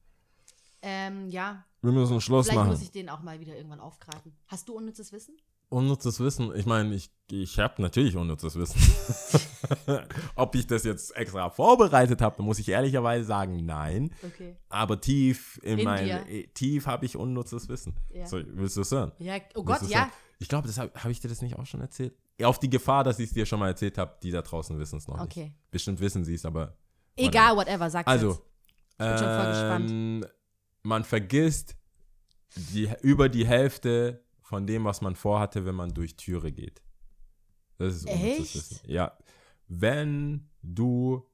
Ähm, 0.82 1.28
ja, 1.28 1.64
Wir 1.82 1.92
müssen 1.92 2.20
Schluss 2.20 2.46
vielleicht 2.46 2.58
machen. 2.58 2.70
muss 2.72 2.82
ich 2.82 2.90
den 2.90 3.08
auch 3.08 3.22
mal 3.22 3.38
wieder 3.40 3.56
irgendwann 3.56 3.80
aufgreifen. 3.80 4.32
Hast 4.48 4.68
du 4.68 4.74
unnützes 4.74 5.12
Wissen? 5.12 5.36
Unnützes 5.72 6.20
Wissen, 6.20 6.54
ich 6.54 6.66
meine, 6.66 6.94
ich, 6.94 7.10
ich 7.30 7.58
habe 7.58 7.80
natürlich 7.80 8.16
unnützes 8.16 8.56
Wissen. 8.56 8.78
Ob 10.36 10.54
ich 10.54 10.66
das 10.66 10.84
jetzt 10.84 11.16
extra 11.16 11.48
vorbereitet 11.50 12.20
habe, 12.20 12.42
muss 12.42 12.58
ich 12.58 12.68
ehrlicherweise 12.68 13.24
sagen, 13.24 13.64
nein. 13.64 14.12
Okay. 14.22 14.56
Aber 14.68 15.00
tief 15.00 15.58
in, 15.62 15.78
In 15.78 15.84
mein, 15.84 16.04
dir. 16.04 16.26
eh, 16.28 16.46
tief 16.48 16.86
habe 16.86 17.06
ich 17.06 17.16
unnützes 17.16 17.68
Wissen. 17.68 17.94
Ja. 18.12 18.26
So, 18.26 18.40
willst 18.46 18.76
du 18.76 18.82
es 18.82 18.90
hören? 18.90 19.12
Ja, 19.18 19.36
oh 19.54 19.64
Gott, 19.64 19.82
ja. 19.88 20.00
hören? 20.00 20.10
Ich 20.38 20.48
glaube, 20.48 20.66
das 20.66 20.76
habe 20.78 20.92
hab 20.94 21.10
ich 21.10 21.20
dir 21.20 21.28
das 21.28 21.40
nicht 21.40 21.56
auch 21.56 21.64
schon 21.66 21.80
erzählt. 21.80 22.14
Ja, 22.38 22.48
Auf 22.48 22.58
die 22.58 22.68
Gefahr, 22.70 23.04
dass 23.04 23.18
ich 23.18 23.28
es 23.28 23.32
dir 23.32 23.46
schon 23.46 23.58
mal 23.60 23.68
erzählt 23.68 23.96
habe, 23.98 24.16
die 24.22 24.30
da 24.30 24.42
draußen 24.42 24.78
wissen 24.78 24.98
es 24.98 25.06
noch 25.08 25.20
Okay. 25.20 25.44
nicht. 25.44 25.70
Bestimmt 25.70 26.00
wissen 26.00 26.24
sie 26.24 26.34
es, 26.34 26.44
aber. 26.44 26.76
Egal, 27.16 27.56
whatever, 27.56 27.88
sag's 27.90 28.08
Also, 28.08 28.28
jetzt. 28.30 28.42
Ich 28.92 28.98
bin 28.98 29.18
schon 29.18 29.36
voll 29.36 29.46
gespannt. 29.46 29.90
ähm, 29.90 30.26
man 30.82 31.04
vergisst 31.04 31.76
die, 32.74 32.90
über 33.02 33.28
die 33.28 33.46
Hälfte 33.46 34.22
von 34.52 34.66
dem, 34.66 34.84
was 34.84 35.00
man 35.00 35.16
vorhatte, 35.16 35.64
wenn 35.64 35.74
man 35.74 35.94
durch 35.94 36.14
Türe 36.14 36.52
geht. 36.52 36.82
Das 37.78 37.94
ist 37.94 38.06
Echt? 38.06 38.86
Ja. 38.86 39.16
Wenn 39.66 40.50
du 40.62 41.26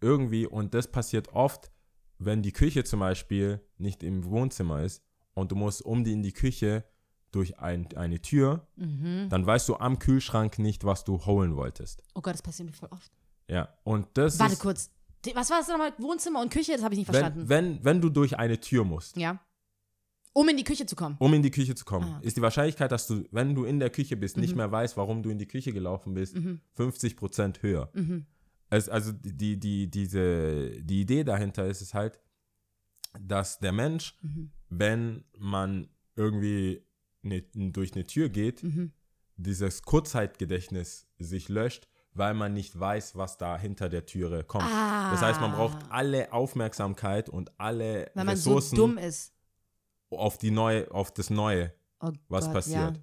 irgendwie, 0.00 0.46
und 0.46 0.72
das 0.72 0.90
passiert 0.90 1.28
oft, 1.34 1.70
wenn 2.18 2.40
die 2.40 2.52
Küche 2.52 2.82
zum 2.84 3.00
Beispiel 3.00 3.60
nicht 3.76 4.02
im 4.02 4.24
Wohnzimmer 4.24 4.82
ist 4.82 5.02
und 5.34 5.52
du 5.52 5.56
musst 5.56 5.82
um 5.84 6.04
die 6.04 6.12
in 6.14 6.22
die 6.22 6.32
Küche 6.32 6.84
durch 7.32 7.58
ein, 7.58 7.86
eine 7.96 8.22
Tür, 8.22 8.66
Mhm. 8.76 9.28
dann 9.28 9.44
weißt 9.44 9.68
du 9.68 9.76
am 9.76 9.98
Kühlschrank 9.98 10.58
nicht, 10.58 10.84
was 10.84 11.04
du 11.04 11.26
holen 11.26 11.56
wolltest. 11.56 12.02
Oh 12.14 12.22
Gott, 12.22 12.32
das 12.32 12.40
passiert 12.40 12.70
mir 12.70 12.72
voll 12.74 12.88
oft. 12.92 13.12
Ja. 13.50 13.68
Und 13.84 14.06
das 14.14 14.38
Warte 14.38 14.54
ist, 14.54 14.60
kurz. 14.60 14.90
Was 15.34 15.50
war 15.50 15.58
das 15.58 15.68
nochmal? 15.68 15.92
Wohnzimmer 15.98 16.40
und 16.40 16.50
Küche? 16.50 16.72
Das 16.72 16.82
habe 16.82 16.94
ich 16.94 16.98
nicht 17.00 17.10
verstanden. 17.10 17.46
wenn, 17.46 17.74
wenn, 17.74 17.84
wenn 17.84 18.00
du 18.00 18.08
durch 18.08 18.38
eine 18.38 18.58
Tür 18.58 18.84
musst, 18.84 19.18
ja. 19.18 19.38
Um 20.34 20.48
in 20.48 20.56
die 20.58 20.64
Küche 20.64 20.84
zu 20.84 20.94
kommen. 20.96 21.16
um 21.20 21.32
in 21.32 21.42
die 21.42 21.50
Küche 21.50 21.74
zu 21.74 21.84
kommen, 21.84 22.06
Ah. 22.06 22.20
ist 22.22 22.36
die 22.36 22.42
Wahrscheinlichkeit, 22.42 22.90
dass 22.92 23.06
du, 23.06 23.24
wenn 23.30 23.54
du 23.54 23.64
in 23.64 23.78
der 23.80 23.88
Küche 23.90 24.16
bist, 24.16 24.36
nicht 24.36 24.50
Mhm. 24.50 24.56
mehr 24.58 24.70
weißt, 24.72 24.96
warum 24.96 25.22
du 25.22 25.30
in 25.30 25.38
die 25.38 25.46
Küche 25.46 25.72
gelaufen 25.72 26.12
bist, 26.14 26.34
Mhm. 26.36 26.60
50% 26.72 27.62
höher. 27.62 27.88
Mhm. 27.94 28.26
Es, 28.68 28.88
also 28.88 29.12
die, 29.12 29.58
die, 29.58 29.88
diese, 29.90 30.70
die 30.82 31.00
Idee 31.02 31.22
dahinter 31.24 31.66
ist 31.66 31.80
es 31.80 31.94
halt, 31.94 32.18
dass 33.20 33.58
der 33.60 33.72
Mensch, 33.72 34.16
Mhm. 34.22 34.50
wenn 34.68 35.24
man 35.38 35.88
irgendwie 36.16 36.82
ne, 37.22 37.42
durch 37.54 37.94
eine 37.94 38.04
Tür 38.06 38.28
geht, 38.28 38.62
Mhm. 38.64 38.92
dieses 39.36 39.82
Kurzzeitgedächtnis 39.82 41.06
sich 41.18 41.48
löscht, 41.48 41.88
weil 42.12 42.34
man 42.34 42.52
nicht 42.54 42.78
weiß, 42.78 43.16
was 43.16 43.38
da 43.38 43.58
hinter 43.58 43.88
der 43.88 44.06
Türe 44.06 44.44
kommt. 44.44 44.64
Ah. 44.64 45.10
Das 45.10 45.22
heißt, 45.22 45.40
man 45.40 45.52
braucht 45.52 45.78
alle 45.90 46.32
Aufmerksamkeit 46.32 47.28
und 47.28 47.52
alle 47.58 48.10
Weil 48.14 48.24
man 48.24 48.28
Ressourcen 48.34 48.76
so 48.76 48.86
dumm 48.86 48.98
ist. 48.98 49.32
Auf 50.18 50.38
die 50.38 50.50
neue, 50.50 50.90
auf 50.90 51.12
das 51.12 51.30
Neue, 51.30 51.72
Oh 52.00 52.10
was 52.28 52.44
Gott, 52.46 52.52
passiert. 52.54 52.96
Ja. 52.96 53.02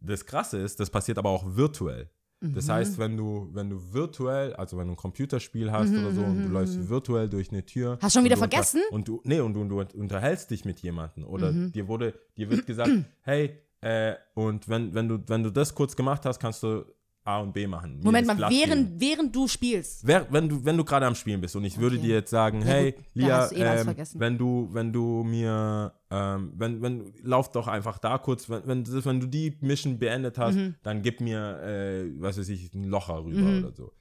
Das 0.00 0.26
Krasse 0.26 0.58
ist, 0.58 0.80
das 0.80 0.90
passiert 0.90 1.18
aber 1.18 1.30
auch 1.30 1.44
virtuell. 1.56 2.10
Das 2.40 2.66
Mhm. 2.66 2.72
heißt, 2.72 2.98
wenn 2.98 3.16
du, 3.16 3.50
wenn 3.52 3.70
du 3.70 3.92
virtuell, 3.92 4.52
also 4.54 4.76
wenn 4.76 4.88
du 4.88 4.94
ein 4.94 4.96
Computerspiel 4.96 5.70
hast 5.70 5.96
oder 5.96 6.10
so 6.10 6.24
und 6.24 6.42
du 6.42 6.48
läufst 6.48 6.88
virtuell 6.88 7.28
durch 7.28 7.52
eine 7.52 7.64
Tür. 7.64 7.94
Mhm, 7.94 7.98
Hast 8.02 8.14
schon 8.14 8.24
wieder 8.24 8.36
vergessen? 8.36 8.82
Und 8.90 9.06
du, 9.06 9.20
nee, 9.22 9.38
und 9.38 9.54
du, 9.54 9.62
du 9.64 9.78
unterhältst 9.96 10.50
dich 10.50 10.64
mit 10.64 10.80
jemandem 10.80 11.24
oder 11.24 11.52
Mhm. 11.52 11.70
dir 11.70 11.86
wurde, 11.86 12.14
dir 12.36 12.50
wird 12.50 12.66
gesagt, 12.66 12.90
hey, 13.22 13.56
äh, 13.80 14.14
und 14.34 14.68
wenn, 14.68 14.92
wenn 14.92 15.08
du, 15.08 15.20
wenn 15.28 15.44
du 15.44 15.50
das 15.50 15.72
kurz 15.72 15.94
gemacht 15.94 16.26
hast, 16.26 16.40
kannst 16.40 16.64
du 16.64 16.84
A 17.24 17.38
und 17.40 17.52
B 17.52 17.68
machen. 17.68 18.00
Moment 18.02 18.26
mal, 18.26 18.34
geben. 18.34 18.50
während, 18.50 19.00
während 19.00 19.36
du 19.36 19.46
spielst. 19.46 20.04
Wenn 20.04 20.48
du, 20.48 20.64
wenn 20.64 20.76
du 20.76 20.84
gerade 20.84 21.06
am 21.06 21.14
Spielen 21.14 21.40
bist 21.40 21.54
und 21.54 21.64
ich 21.64 21.78
würde 21.78 21.96
Okay. 21.96 22.06
dir 22.08 22.14
jetzt 22.16 22.30
sagen, 22.30 22.60
Ja, 22.62 22.66
hey, 22.66 22.92
gut, 22.92 23.04
da 23.14 23.48
Lia, 23.50 23.52
eh 23.52 23.80
ähm, 23.80 23.94
wenn 24.14 24.38
du, 24.38 24.68
wenn 24.72 24.92
du 24.92 25.22
mir, 25.22 25.92
ähm, 26.10 26.52
wenn, 26.56 26.82
wenn, 26.82 27.12
lauf 27.22 27.52
doch 27.52 27.68
einfach 27.68 27.98
da 27.98 28.18
kurz, 28.18 28.50
wenn, 28.50 28.66
wenn, 28.66 29.04
wenn 29.04 29.20
du 29.20 29.28
die 29.28 29.56
Mission 29.60 29.98
beendet 30.00 30.36
hast, 30.36 30.56
Mhm. 30.56 30.74
dann 30.82 31.02
gib 31.02 31.20
mir, 31.20 31.60
äh, 31.62 32.10
was 32.20 32.38
weiß 32.38 32.48
ich, 32.48 32.74
ein 32.74 32.84
Locher 32.84 33.24
rüber 33.24 33.58
oder 33.58 33.72
so. 33.72 33.92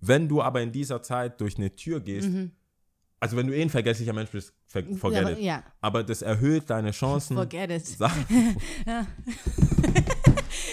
Wenn 0.00 0.28
du 0.28 0.42
aber 0.42 0.60
in 0.60 0.70
dieser 0.70 1.00
Zeit 1.02 1.40
durch 1.40 1.56
eine 1.56 1.74
Tür 1.74 2.00
gehst, 2.00 2.28
also 3.20 3.36
wenn 3.38 3.46
du 3.46 3.56
eh 3.56 3.62
ein 3.62 3.70
vergesslicher 3.70 4.12
Mensch 4.12 4.30
bist, 4.30 4.52
ver 4.66 4.82
forget 4.98 5.22
Mhm. 5.22 5.28
Ja, 5.28 5.32
it. 5.32 5.38
ja. 5.40 5.62
Aber 5.80 6.04
das 6.04 6.20
erhöht 6.20 6.68
deine 6.68 6.90
Chancen. 6.90 7.38
Forget 7.38 7.70
it. 7.70 7.96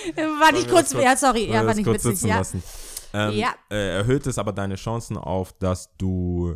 War 0.39 0.51
nicht 0.51 0.69
kurz, 0.69 0.91
kurz- 0.91 1.03
ja, 1.03 1.15
sorry, 1.15 1.49
ja, 1.49 1.63
Äh, 1.63 1.65
war 1.65 1.75
nicht 1.75 1.85
kurz 1.85 2.03
witzig, 2.05 2.29
ja. 2.29 2.37
lassen. 2.37 2.63
Ähm, 3.13 3.31
Ja. 3.35 3.53
äh, 3.69 3.97
erhöht 3.97 4.25
es 4.27 4.37
aber 4.37 4.51
deine 4.53 4.75
Chancen 4.75 5.17
auf, 5.17 5.53
dass 5.53 5.95
du 5.97 6.55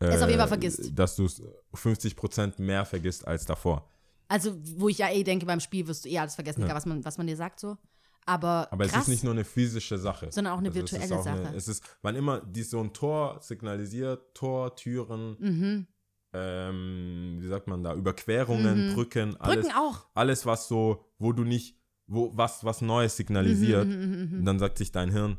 äh, 0.00 0.06
Es 0.06 0.22
auf 0.22 0.28
jeden 0.28 0.38
Fall 0.38 0.48
vergisst. 0.48 0.90
Dass 0.98 1.16
du 1.16 1.24
es 1.24 1.42
50% 1.74 2.60
mehr 2.62 2.84
vergisst 2.84 3.26
als 3.26 3.44
davor. 3.46 3.88
Also, 4.28 4.54
wo 4.76 4.88
ich 4.88 4.98
ja 4.98 5.10
eh 5.10 5.24
denke, 5.24 5.46
beim 5.46 5.58
Spiel 5.60 5.86
wirst 5.88 6.04
du 6.04 6.08
eh 6.10 6.18
alles 6.18 6.34
vergessen, 6.34 6.62
egal 6.62 6.76
was 6.76 6.86
man, 6.86 7.04
was 7.04 7.16
man 7.18 7.26
dir 7.26 7.36
sagt, 7.36 7.58
so. 7.60 7.76
Aber, 8.26 8.68
Aber 8.70 8.84
krass. 8.84 8.96
es 8.96 9.02
ist 9.04 9.08
nicht 9.08 9.24
nur 9.24 9.32
eine 9.32 9.44
physische 9.44 9.96
Sache. 9.98 10.28
Sondern 10.30 10.52
auch 10.52 10.58
eine 10.58 10.68
Also 10.68 10.80
es 10.80 10.92
virtuelle 10.92 11.18
auch 11.18 11.26
eine- 11.26 11.44
Sache. 11.44 11.56
es 11.56 11.66
ist, 11.66 11.82
wann 12.02 12.14
immer 12.14 12.40
die 12.42 12.62
so 12.62 12.78
ein 12.78 12.92
Tor 12.92 13.38
signalisiert, 13.40 14.34
Tor, 14.34 14.76
Türen, 14.76 15.36
Mhm. 15.40 15.86
ähm, 16.34 17.38
wie 17.40 17.48
sagt 17.48 17.66
man 17.68 17.82
da, 17.82 17.94
Überquerungen, 17.94 18.94
Brücken, 18.94 19.34
alles, 19.40 19.64
Brücken 19.66 19.78
auch. 19.78 20.06
alles, 20.14 20.44
was 20.44 20.68
so, 20.68 21.06
wo 21.18 21.32
du 21.32 21.44
nicht, 21.44 21.77
wo 22.08 22.32
was, 22.34 22.64
was 22.64 22.80
Neues 22.80 23.16
signalisiert, 23.16 23.86
Mhm, 23.86 24.44
dann 24.44 24.58
sagt 24.58 24.78
sich 24.78 24.90
dein 24.90 25.10
Hirn, 25.10 25.38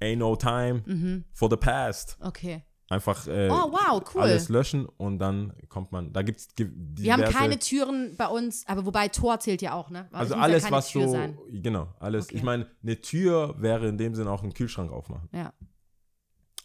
ain't 0.00 0.18
no 0.18 0.36
time 0.36 1.24
for 1.32 1.50
the 1.50 1.56
past. 1.56 2.16
Okay. 2.20 2.62
Einfach 2.90 3.26
äh, 3.26 3.48
Oh, 3.50 3.72
wow, 3.72 4.02
cool. 4.14 4.20
alles 4.22 4.50
löschen 4.50 4.84
und 4.86 5.18
dann 5.18 5.54
kommt 5.70 5.90
man, 5.90 6.12
da 6.12 6.20
gibt 6.20 6.38
es 6.40 6.48
Wir 6.58 7.14
haben 7.14 7.24
keine 7.24 7.58
Türen 7.58 8.14
bei 8.18 8.26
uns, 8.28 8.64
aber 8.68 8.84
wobei 8.84 9.08
Tor 9.08 9.40
zählt 9.40 9.62
ja 9.62 9.72
auch, 9.72 9.88
ne? 9.88 10.06
also 10.12 10.34
Es 10.34 10.36
muss 10.36 10.44
alles, 10.44 10.64
ja 10.64 10.70
was 10.70 10.88
Tür 10.90 11.06
so, 11.06 11.12
Sein. 11.12 11.38
genau, 11.50 11.88
alles, 11.98 12.26
Okay. 12.26 12.36
ich 12.36 12.42
meine, 12.42 12.66
eine 12.82 13.00
Tür 13.00 13.54
wäre 13.58 13.88
in 13.88 13.96
dem 13.96 14.14
Sinn 14.14 14.28
auch 14.28 14.42
ein 14.42 14.52
Kühlschrank 14.52 14.92
aufmachen. 14.92 15.30
Ja. 15.32 15.54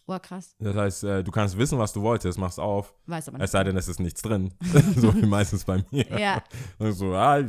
Oh, 0.07 0.17
krass. 0.19 0.55
Das 0.59 0.75
heißt, 0.75 1.03
äh, 1.03 1.23
du 1.23 1.31
kannst 1.31 1.55
wissen, 1.57 1.77
was 1.77 1.93
du 1.93 2.01
wolltest, 2.01 2.37
machst 2.39 2.59
auf, 2.59 2.93
Weiß 3.05 3.27
aber 3.27 3.37
es 3.37 3.41
nicht. 3.43 3.51
sei 3.51 3.63
denn, 3.63 3.77
es 3.77 3.87
ist 3.87 3.99
nichts 3.99 4.21
drin. 4.23 4.51
so 4.97 5.15
wie 5.15 5.25
meistens 5.25 5.63
bei 5.65 5.83
mir. 5.91 6.05
Ja, 6.19 6.43
so, 6.91 7.13
ah, 7.13 7.41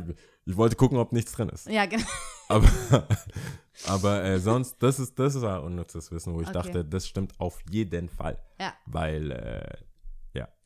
ich, 0.46 0.56
wollte 0.56 0.76
gucken, 0.76 0.98
ob 0.98 1.12
nichts 1.12 1.32
drin 1.32 1.48
ist. 1.48 1.66
ja, 1.68 1.86
genau. 1.86 2.06
Aber, 2.48 2.68
aber 3.86 4.24
äh, 4.24 4.40
sonst, 4.40 4.82
das 4.82 4.98
ist, 4.98 5.16
das 5.16 5.36
ist 5.36 5.44
ein 5.44 5.60
unnützes 5.62 6.10
Wissen, 6.10 6.34
wo 6.34 6.40
ich 6.40 6.48
Okay. 6.48 6.54
dachte, 6.54 6.84
das 6.84 7.06
stimmt 7.06 7.38
auf 7.38 7.62
jeden 7.70 8.08
Fall. 8.08 8.42
Ja, 8.58 8.74
Weil 8.86 9.30
äh, 9.30 9.76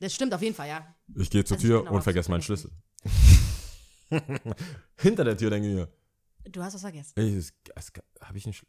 das 0.01 0.15
stimmt 0.15 0.33
auf 0.33 0.41
jeden 0.41 0.55
Fall, 0.55 0.69
ja. 0.69 0.95
ich 1.15 1.29
gehe 1.29 1.45
zur 1.45 1.59
Also 1.59 1.67
Tür 1.67 1.91
und 1.91 2.01
vergesse 2.03 2.31
meinen 2.31 2.41
Schlüssel. 2.41 2.71
Hinter 4.97 5.25
der 5.25 5.37
Tür 5.37 5.51
denke 5.51 5.69
ich 5.69 5.75
mir, 5.75 5.89
Du 6.51 6.63
hast 6.63 6.75
was 6.75 6.83
vergessen. 6.83 7.13
habe 7.17 8.39
ich 8.39 8.45
einen 8.47 8.53
Schlüssel? 8.53 8.69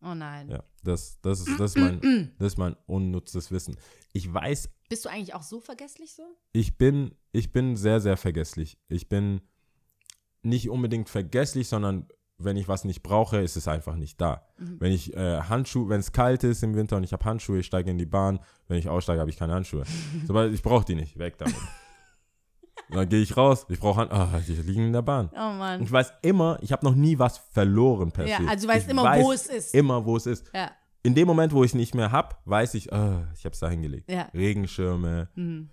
Oh 0.00 0.14
nein. 0.14 0.48
Ja, 0.48 0.62
das, 0.84 1.20
das, 1.20 1.40
ist, 1.40 1.58
das, 1.58 1.72
ist 1.74 1.78
mein, 1.78 2.32
das 2.38 2.52
ist 2.52 2.56
mein 2.58 2.76
unnutztes 2.86 3.50
Wissen. 3.50 3.76
Ich 4.12 4.32
weiß, 4.32 4.70
Bist 4.88 5.04
du 5.04 5.08
eigentlich 5.08 5.34
auch 5.34 5.42
so 5.42 5.60
vergesslich 5.60 6.14
so? 6.14 6.22
ich 6.52 6.78
bin, 6.78 7.14
ich 7.32 7.52
bin 7.52 7.76
sehr, 7.76 8.00
sehr 8.00 8.16
vergesslich. 8.16 8.78
Ich 8.88 9.08
bin 9.08 9.40
nicht 10.48 10.70
unbedingt 10.70 11.08
vergesslich, 11.08 11.68
sondern 11.68 12.06
wenn 12.40 12.56
ich 12.56 12.68
was 12.68 12.84
nicht 12.84 13.02
brauche, 13.02 13.38
ist 13.38 13.56
es 13.56 13.66
einfach 13.66 13.96
nicht 13.96 14.20
da. 14.20 14.46
Wenn 14.58 14.92
ich 14.92 15.16
äh, 15.16 15.40
Handschuhe, 15.42 15.88
wenn 15.88 15.98
es 16.00 16.12
kalt 16.12 16.44
ist 16.44 16.62
im 16.62 16.74
Winter 16.76 16.96
und 16.96 17.02
ich 17.04 17.12
habe 17.12 17.24
Handschuhe, 17.24 17.58
ich 17.58 17.66
steige 17.66 17.90
in 17.90 17.98
die 17.98 18.06
Bahn, 18.06 18.38
wenn 18.68 18.78
ich 18.78 18.88
aussteige, 18.88 19.18
habe 19.20 19.30
ich 19.30 19.36
keine 19.36 19.54
Handschuhe. 19.54 19.82
Sobald 20.26 20.54
ich 20.54 20.62
brauche 20.62 20.84
die 20.84 20.94
nicht, 20.94 21.18
weg 21.18 21.36
damit. 21.38 21.56
dann 22.90 23.08
gehe 23.08 23.20
ich 23.20 23.36
raus, 23.36 23.66
ich 23.68 23.80
brauche 23.80 24.00
Handschuhe, 24.00 24.20
ah, 24.20 24.40
die 24.46 24.52
liegen 24.54 24.86
in 24.86 24.92
der 24.92 25.02
Bahn. 25.02 25.30
Oh 25.34 25.36
Mann. 25.58 25.82
Ich 25.82 25.90
weiß 25.90 26.12
immer, 26.22 26.58
ich 26.62 26.70
habe 26.72 26.86
noch 26.86 26.94
nie 26.94 27.18
was 27.18 27.38
verloren 27.38 28.12
per 28.12 28.26
Ja, 28.26 28.38
se. 28.38 28.48
also 28.48 28.66
du 28.68 28.72
weißt 28.72 28.86
ich 28.86 28.90
immer, 28.92 29.04
weiß 29.04 29.24
wo 29.24 29.32
es 29.32 29.46
ist. 29.46 29.74
Immer, 29.74 30.04
wo 30.06 30.16
es 30.16 30.26
ist. 30.26 30.50
Ja, 30.54 30.70
In 31.02 31.14
dem 31.16 31.26
Moment, 31.26 31.52
wo 31.52 31.64
ich 31.64 31.72
es 31.72 31.74
nicht 31.74 31.94
mehr 31.96 32.12
habe, 32.12 32.36
weiß 32.44 32.74
ich, 32.74 32.92
ah, 32.92 33.26
ich 33.34 33.44
habe 33.44 33.52
es 33.52 33.58
da 33.58 33.68
hingelegt. 33.68 34.10
ja. 34.10 34.28
Regenschirme, 34.32 35.28
Mhm. 35.34 35.70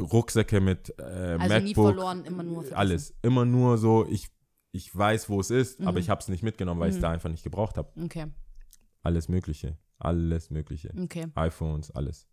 Rucksäcke 0.00 0.60
mit 0.60 0.94
äh, 0.98 1.02
Also 1.02 1.42
nie 1.42 1.48
MacBook, 1.68 1.86
verloren, 1.94 2.24
immer 2.24 2.42
nur 2.42 2.62
vergessen. 2.62 2.74
alles. 2.76 3.14
Immer 3.22 3.44
nur 3.44 3.78
so, 3.78 4.06
ich, 4.08 4.28
ich 4.72 4.94
weiß, 4.96 5.28
wo 5.28 5.40
es 5.40 5.50
ist, 5.50 5.80
Mhm. 5.80 5.88
aber 5.88 5.98
ich 5.98 6.10
habe 6.10 6.20
es 6.20 6.28
nicht 6.28 6.42
mitgenommen, 6.42 6.80
weil 6.80 6.90
ich 6.90 6.96
es 6.96 7.00
da 7.02 7.10
einfach 7.10 7.30
nicht 7.30 7.42
gebraucht 7.44 7.76
habe. 7.76 7.90
Okay, 8.02 8.26
Alles 9.02 9.28
Mögliche. 9.28 9.76
Alles 9.98 10.50
Mögliche. 10.50 10.92
okay. 10.98 11.26
iPhones, 11.34 11.90
alles. 11.90 12.26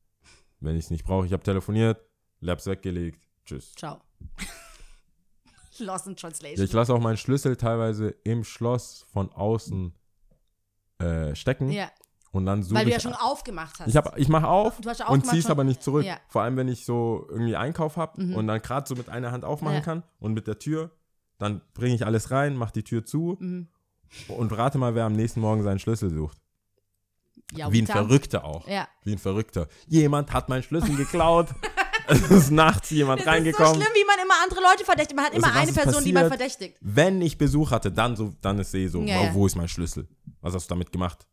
Wenn 0.59 0.75
ich 0.75 0.85
es 0.85 0.91
nicht 0.91 1.03
brauche, 1.03 1.25
ich 1.25 1.33
habe 1.33 1.43
telefoniert, 1.43 1.99
Labs 2.39 2.65
weggelegt, 2.65 3.21
tschüss. 3.45 3.73
Ciao. 3.73 4.01
Lost 5.79 6.07
in 6.07 6.15
Translation. 6.15 6.65
ich 6.65 6.73
lasse 6.73 6.93
auch 6.93 6.99
meinen 6.99 7.17
Schlüssel 7.17 7.55
teilweise 7.55 8.09
im 8.23 8.43
Schloss 8.43 9.05
von 9.13 9.31
außen 9.31 9.93
äh, 10.99 11.35
stecken 11.35 11.69
Ja, 11.69 11.91
und 12.37 12.45
dann 12.45 12.63
suche 12.63 12.75
weil 12.75 12.85
du 12.85 12.91
ja 12.91 12.99
schon 12.99 13.13
aufgemacht 13.13 13.79
hast. 13.79 13.87
ich, 13.87 13.95
hab, 13.97 14.17
ich 14.17 14.29
mache 14.29 14.47
auf 14.47 14.79
und 15.09 15.25
ziehe 15.25 15.39
es 15.39 15.49
aber 15.49 15.63
nicht 15.63 15.83
zurück. 15.83 16.05
Ja. 16.05 16.15
Mhm. 16.15 16.19
Vor 16.29 16.41
allem, 16.43 16.55
wenn 16.57 16.67
ich 16.67 16.85
so 16.85 17.25
irgendwie 17.29 17.55
Einkauf 17.55 17.97
habe 17.97 18.21
und 18.35 18.47
dann 18.47 18.61
gerade 18.61 18.87
so 18.87 18.95
mit 18.95 19.09
einer 19.09 19.31
Hand 19.31 19.43
aufmachen 19.43 19.75
Ja. 19.77 19.81
kann 19.81 20.03
und 20.19 20.33
mit 20.33 20.47
der 20.47 20.59
Tür, 20.59 20.91
dann 21.39 21.61
bringe 21.73 21.93
ich 21.95 22.05
alles 22.05 22.31
rein, 22.31 22.55
mache 22.55 22.73
die 22.73 22.83
Tür 22.83 23.03
zu 23.05 23.37
Mhm. 23.39 23.67
und 24.29 24.51
rate 24.57 24.77
mal, 24.77 24.95
wer 24.95 25.05
am 25.05 25.13
nächsten 25.13 25.41
Morgen 25.41 25.63
seinen 25.63 25.79
Schlüssel 25.79 26.09
sucht. 26.09 26.37
ja, 27.53 27.71
Wie 27.71 27.81
ein. 27.81 27.87
Verrückter 27.87 28.43
auch. 28.45 28.65
Wie 29.03 29.11
ein 29.13 29.17
Verrückter. 29.19 29.67
Jemand 29.87 30.33
hat 30.33 30.49
meinen 30.49 30.63
Schlüssel 30.63 30.95
geklaut. 30.95 31.47
es 32.09 32.29
ist 32.31 32.51
nachts 32.51 32.89
jemand 32.89 33.19
Das 33.19 33.25
ist 33.25 33.25
so 33.25 33.31
reingekommen. 33.31 33.75
schlimm, 33.75 33.93
wie 33.93 34.05
man 34.05 34.15
immer 34.23 34.33
andere 34.43 34.61
Leute 34.61 34.83
verdächtigt. 34.85 35.15
Man 35.15 35.25
hat 35.25 35.33
Also, 35.33 35.45
immer 35.45 35.55
was 35.55 35.61
eine 35.61 35.71
Person, 35.73 36.03
die 36.03 36.13
man 36.13 36.23
passiert? 36.29 36.39
verdächtigt. 36.39 36.77
Wenn 36.81 37.21
ich 37.21 37.37
Besuch 37.37 37.71
hatte, 37.71 37.91
dann, 37.91 38.15
so, 38.15 38.33
dann 38.41 38.59
ist 38.59 38.73
eh 38.73 38.87
so, 38.87 39.01
ja. 39.01 39.33
wo 39.33 39.45
ist 39.45 39.55
mein 39.55 39.67
Schlüssel? 39.67 40.07
Was 40.41 40.53
hast 40.53 40.65
du 40.69 40.73
damit 40.73 40.91
gemacht? 40.91 41.27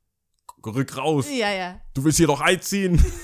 Rück 0.66 0.96
raus. 0.96 1.26
Ja, 1.30 1.50
ja. 1.50 1.80
Du 1.94 2.04
willst 2.04 2.18
hier 2.18 2.26
doch 2.26 2.40
einziehen. 2.40 3.02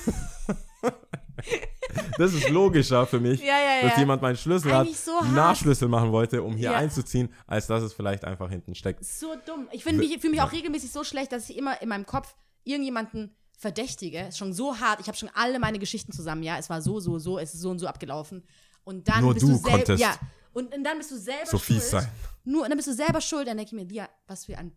das 2.19 2.35
ist 2.35 2.49
logischer 2.49 3.07
für 3.07 3.21
mich, 3.21 3.41
Ja, 3.41 3.59
ja, 3.59 3.83
dass 3.83 3.93
ja. 3.93 3.99
jemand 4.01 4.23
meinen 4.23 4.37
Schlüssel 4.37 4.73
hat, 4.73 4.87
Eigentlich 4.87 5.01
so 5.01 5.21
hart. 5.21 5.33
Nachschlüssel 5.33 5.89
machen 5.89 6.13
wollte, 6.13 6.43
um 6.43 6.57
hier 6.57 6.77
einzuziehen, 6.77 7.33
als 7.47 7.67
dass 7.67 7.83
es 7.83 7.93
vielleicht 7.93 8.25
einfach 8.25 8.51
hinten 8.51 8.75
steckt. 8.75 9.05
So 9.05 9.35
dumm. 9.47 9.69
Ich 9.73 9.85
finde 9.85 10.01
mich, 10.01 10.19
fühle 10.21 10.33
mich 10.33 10.43
auch 10.43 10.53
regelmäßig 10.53 10.91
so 10.91 11.05
schlecht, 11.05 11.33
dass 11.33 11.49
ich 11.49 11.57
immer 11.57 11.81
in 11.83 11.89
meinem 11.89 12.07
Kopf 12.07 12.35
irgendjemanden 12.65 13.35
verdächtige. 13.57 14.29
Ist 14.29 14.39
schon 14.39 14.53
so 14.53 14.79
hart. 14.79 15.01
Ich 15.01 15.07
habe 15.07 15.17
schon 15.17 15.31
alle 15.35 15.59
meine 15.59 15.79
Geschichten 15.79 16.13
zusammen. 16.13 16.43
Ja, 16.43 16.59
es 16.59 16.71
war 16.71 16.83
so, 16.83 17.01
so, 17.01 17.19
so, 17.19 17.39
es 17.39 17.55
ist 17.55 17.61
so 17.61 17.71
und 17.71 17.79
so 17.79 17.87
abgelaufen. 17.87 18.45
Und 18.85 19.09
dann 19.09 19.23
Nur 19.23 19.35
bist 19.35 19.47
du 19.47 19.51
du 19.51 19.57
selber. 19.57 19.95
Ja. 19.95 20.15
Und, 20.53 20.75
und 20.75 20.83
dann 20.83 20.99
bist 20.99 21.11
du 21.11 21.17
selber 21.17 21.47
so 21.47 21.59
schuld. 21.59 21.81
fies 21.81 21.91
sein. 21.91 22.09
Nur, 22.45 22.63
und 22.63 22.71
dann 22.71 22.77
bist 22.77 22.89
du 22.89 22.95
selber 22.95 23.21
schuld. 23.21 23.47
Dann 23.47 23.57
denke 23.57 23.69
ich 23.69 23.81
mir, 23.81 23.87
Lia, 23.89 24.09
was 24.27 24.47
für 24.47 24.59
ein 24.59 24.73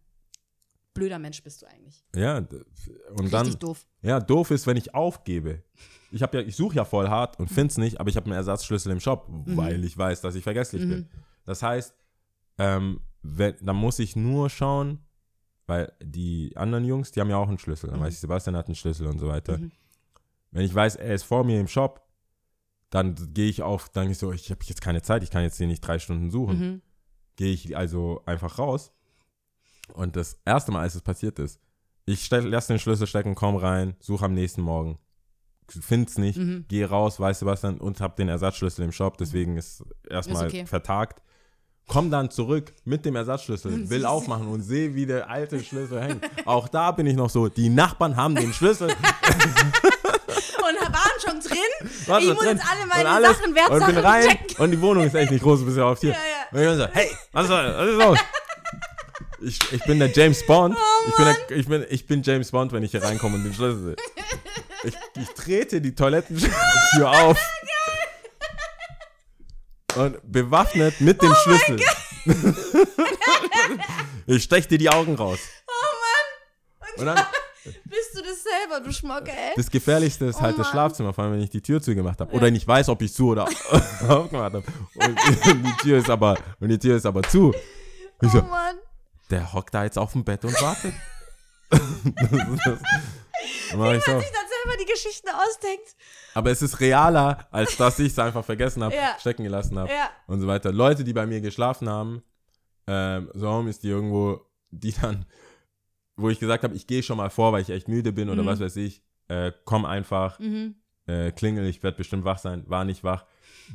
blöder 0.94 1.20
Mensch 1.20 1.42
bist 1.44 1.62
du 1.62 1.66
eigentlich. 1.68 2.04
Ja, 2.16 2.38
und 2.38 2.52
Richtig 3.20 3.32
dann, 3.32 3.60
doof. 3.60 3.86
ja, 4.02 4.20
doof 4.20 4.52
ist, 4.52 4.68
wenn 4.68 4.78
ich 4.78 4.94
aufgebe. 4.94 5.64
Ich 6.12 6.22
habe 6.22 6.38
ja, 6.42 6.44
ich 6.48 6.56
suche 6.56 6.76
ja 6.76 6.86
voll 6.86 7.10
hart 7.10 7.40
und 7.40 7.48
finde 7.50 7.72
es 7.72 7.78
nicht, 7.78 8.00
aber 8.00 8.10
ich 8.10 8.16
habe 8.16 8.26
einen 8.28 8.36
Ersatzschlüssel 8.36 8.92
im 8.92 9.00
Shop, 9.00 9.28
Mhm. 9.30 9.58
weil 9.58 9.84
ich 9.84 9.98
weiß, 9.98 10.22
dass 10.22 10.36
ich 10.36 10.44
vergesslich 10.44 10.88
bin. 10.88 11.10
Das 11.46 11.64
heißt, 11.64 11.96
ähm, 12.60 13.00
wenn, 13.24 13.56
dann 13.62 13.76
muss 13.76 13.98
ich 14.00 14.16
nur 14.16 14.50
schauen, 14.50 15.00
weil 15.66 15.92
die 16.04 16.56
anderen 16.56 16.86
Jungs, 16.86 17.12
die 17.12 17.20
haben 17.22 17.30
ja 17.30 17.38
auch 17.38 17.48
einen 17.48 17.58
Schlüssel. 17.58 17.90
Dann 17.90 18.00
weiß 18.00 18.14
ich, 18.14 18.20
Sebastian 18.20 18.56
hat 18.56 18.68
einen 18.68 18.76
Schlüssel 18.76 19.08
und 19.08 19.18
so 19.18 19.28
weiter. 19.28 19.58
Mhm. 19.58 19.72
Wenn 20.52 20.66
ich 20.66 20.76
weiß, 20.76 20.98
er 20.98 21.16
ist 21.16 21.24
vor 21.24 21.44
mir 21.44 21.60
im 21.60 21.68
Shop, 21.68 22.02
dann 22.92 23.16
gehe 23.34 23.50
ich 23.50 23.64
auf, 23.64 23.90
dann 23.90 24.12
ich 24.12 24.20
so, 24.20 24.32
ich 24.32 24.52
habe 24.52 24.60
jetzt 24.66 24.82
keine 24.82 25.02
Zeit, 25.02 25.24
ich 25.24 25.32
kann 25.32 25.42
jetzt 25.42 25.58
hier 25.58 25.66
nicht 25.66 25.82
drei 25.82 25.98
Stunden 25.98 26.30
suchen. 26.30 26.60
Mhm. 26.60 26.82
Gehe 27.38 27.52
ich 27.52 27.76
also 27.76 28.22
einfach 28.28 28.60
raus. 28.60 28.92
Und 29.94 30.16
das 30.16 30.38
erste 30.46 30.72
Mal, 30.72 30.82
als 30.82 30.96
es 30.96 31.02
passiert 31.02 31.40
ist, 31.40 31.60
ich 32.06 32.24
stell, 32.26 32.46
lass 32.48 32.68
den 32.68 32.80
Schlüssel 32.80 33.08
stecken, 33.08 33.36
komm 33.36 33.56
rein, 33.56 33.96
suche 34.00 34.26
am 34.26 34.34
nächsten 34.34 34.62
Morgen. 34.62 34.98
Find's 35.70 36.18
nicht, 36.18 36.38
Mhm. 36.38 36.66
gehe 36.68 36.88
raus, 36.90 37.20
weißt 37.20 37.42
du 37.42 37.46
was 37.46 37.62
dann, 37.62 37.78
und 37.78 38.02
hab 38.02 38.16
den 38.18 38.28
Ersatzschlüssel 38.30 38.84
im 38.84 38.92
Shop, 38.92 39.18
deswegen 39.18 39.58
ist 39.58 39.84
erstmal 40.10 40.48
okay. 40.48 40.66
vertagt. 40.66 41.22
Komm 41.88 42.12
dann 42.12 42.30
zurück 42.32 42.74
mit 42.86 43.06
dem 43.06 43.16
Ersatzschlüssel, 43.16 43.72
will 43.90 44.06
aufmachen 44.06 44.48
und 44.48 44.62
sehe, 44.62 44.96
wie 44.96 45.06
der 45.06 45.30
alte 45.30 45.62
Schlüssel 45.64 46.02
hängt. 46.02 46.26
Auch 46.46 46.68
da 46.68 46.92
bin 46.92 47.06
ich 47.08 47.16
noch 47.16 47.30
so, 47.30 47.50
die 47.50 47.70
Nachbarn 47.70 48.16
haben 48.16 48.36
den 48.36 48.54
Schlüssel. 48.54 48.90
Und 50.64 50.94
waren 50.94 51.20
schon 51.20 51.40
drin. 51.42 51.90
Was 52.08 52.24
ich 52.24 52.30
muss 52.30 52.38
drin? 52.40 52.58
jetzt 52.58 52.66
alle 52.72 52.86
meine 52.88 53.10
alles. 53.10 53.30
Sachen, 53.38 53.46
Und 53.50 53.54
bin 53.54 53.56
Wertsachen 53.56 53.98
rein 53.98 54.28
checken. 54.30 54.58
und 54.64 54.72
die 54.72 54.82
Wohnung 54.82 55.04
ist 55.04 55.14
echt 55.14 55.32
nicht 55.32 55.44
groß, 55.44 55.62
ja 55.76 55.86
auf 55.86 56.00
hier. 56.00 56.12
Ja, 56.14 56.18
ja. 56.18 56.52
Und 56.52 56.60
ich 56.60 56.68
bin 56.68 56.78
so, 56.78 56.88
hey, 56.94 57.10
was 57.34 57.44
ist 57.90 57.98
los? 58.00 58.20
Ich, 59.46 59.60
ich 59.72 59.84
bin 59.84 60.00
der 60.00 60.10
James 60.12 60.46
Bond. 60.46 60.76
Oh, 60.78 61.10
ich, 61.10 61.16
bin 61.16 61.26
der, 61.26 61.58
ich, 61.58 61.68
bin, 61.68 61.86
ich 61.90 62.08
bin 62.08 62.24
James 62.24 62.52
Bond, 62.52 62.72
wenn 62.72 62.84
ich 62.84 62.92
hier 62.92 63.04
reinkomme 63.04 63.36
und 63.36 63.44
den 63.44 63.54
Schlüssel 63.54 63.84
sehe. 63.84 63.96
Ich, 64.84 65.22
ich 65.22 65.30
trete 65.30 65.82
die 65.82 65.94
Toilettentür 65.96 66.50
auf. 67.10 67.38
Und 69.96 70.18
bewaffnet 70.32 71.00
mit 71.02 71.22
dem 71.22 71.34
Schlüssel. 71.36 71.80
Ich 74.26 74.44
stech 74.44 74.68
dir 74.70 74.78
die 74.78 74.90
Augen 74.90 75.16
raus. 75.16 75.40
Oh 75.68 75.72
Mann. 76.80 77.00
Und 77.00 77.06
dann, 77.08 77.18
Bist 77.84 78.16
du 78.16 78.22
das 78.22 78.44
selber, 78.44 78.80
du 78.82 78.92
Schmocke, 78.94 79.32
ey? 79.32 79.52
das 79.56 79.70
Gefährlichste 79.70 80.26
ist 80.26 80.38
Oh 80.38 80.42
halt 80.42 80.58
das 80.58 80.68
Mann. 80.68 80.72
Schlafzimmer, 80.72 81.14
vor 81.14 81.26
allem 81.26 81.34
wenn 81.34 81.42
ich 81.42 81.50
die 81.50 81.62
Tür 81.62 81.82
zugemacht 81.82 82.20
habe. 82.22 82.32
Oder 82.34 82.50
nicht 82.50 82.66
weiß, 82.68 82.88
ob 82.90 83.02
ich 83.02 83.14
zu 83.14 83.30
oder 83.32 83.44
aufgemacht 84.08 84.54
habe. 84.54 84.64
Und 84.96 85.20
die 85.46 85.78
Tür 85.84 85.98
ist 85.98 86.10
aber, 86.10 86.38
und 86.60 86.70
die 86.70 86.80
Tür 86.80 86.96
ist 86.96 87.06
aber 87.06 87.22
zu. 87.24 87.54
Ich 88.22 88.32
so, 88.32 88.40
Oh 88.40 88.44
Mann. 88.44 88.78
Der 89.34 89.52
hockt 89.54 89.74
da 89.74 89.84
jetzt 89.84 89.98
auf 89.98 90.14
dem 90.14 90.24
Bett 90.24 90.46
und 90.46 90.60
wartet. 90.62 90.94
das, 91.72 91.80
das, 92.30 92.80
ich 93.58 93.70
so. 93.72 94.20
Sich 94.20 94.32
dann 94.32 94.48
selber 94.48 94.78
die 94.80 94.86
Geschichten 94.92 95.28
ausdenkt. 95.30 95.96
Aber 96.36 96.52
es 96.52 96.62
ist 96.62 96.80
realer, 96.80 97.48
als 97.52 97.76
dass 97.78 98.00
ich 98.00 98.12
es 98.14 98.20
einfach 98.20 98.46
vergessen 98.46 98.84
habe, 98.84 98.96
Ja. 98.96 99.16
stecken 99.20 99.44
gelassen 99.44 99.78
habe 99.80 99.90
Ja. 99.92 100.10
und 100.28 100.40
so 100.40 100.48
weiter. 100.48 100.72
Leute, 100.72 101.04
die 101.04 101.14
bei 101.14 101.26
mir 101.26 101.42
geschlafen 101.42 101.90
haben, 101.90 102.24
ähm, 102.88 103.30
so 103.34 103.50
Homies, 103.50 103.80
die 103.80 103.90
irgendwo, 103.90 104.42
die 104.70 104.92
dann, 104.94 105.26
wo 106.16 106.30
ich 106.30 106.40
gesagt 106.40 106.64
habe, 106.64 106.76
ich 106.76 106.86
gehe 106.88 107.02
schon 107.04 107.18
mal 107.18 107.30
vor, 107.30 107.54
weil 107.54 107.62
ich 107.62 107.70
echt 107.70 107.88
müde 107.88 108.12
bin 108.12 108.30
oder 108.30 108.44
Mhm. 108.44 108.48
was 108.48 108.60
weiß 108.60 108.76
ich, 108.78 109.04
äh, 109.30 109.52
komm 109.66 109.86
einfach, 109.86 110.38
Mhm. 110.40 110.76
äh, 111.08 111.32
klingel, 111.32 111.66
ich 111.66 111.82
werde 111.82 111.98
bestimmt 111.98 112.24
wach 112.26 112.38
sein, 112.38 112.64
war 112.68 112.86
nicht 112.86 113.04
wach. 113.04 113.26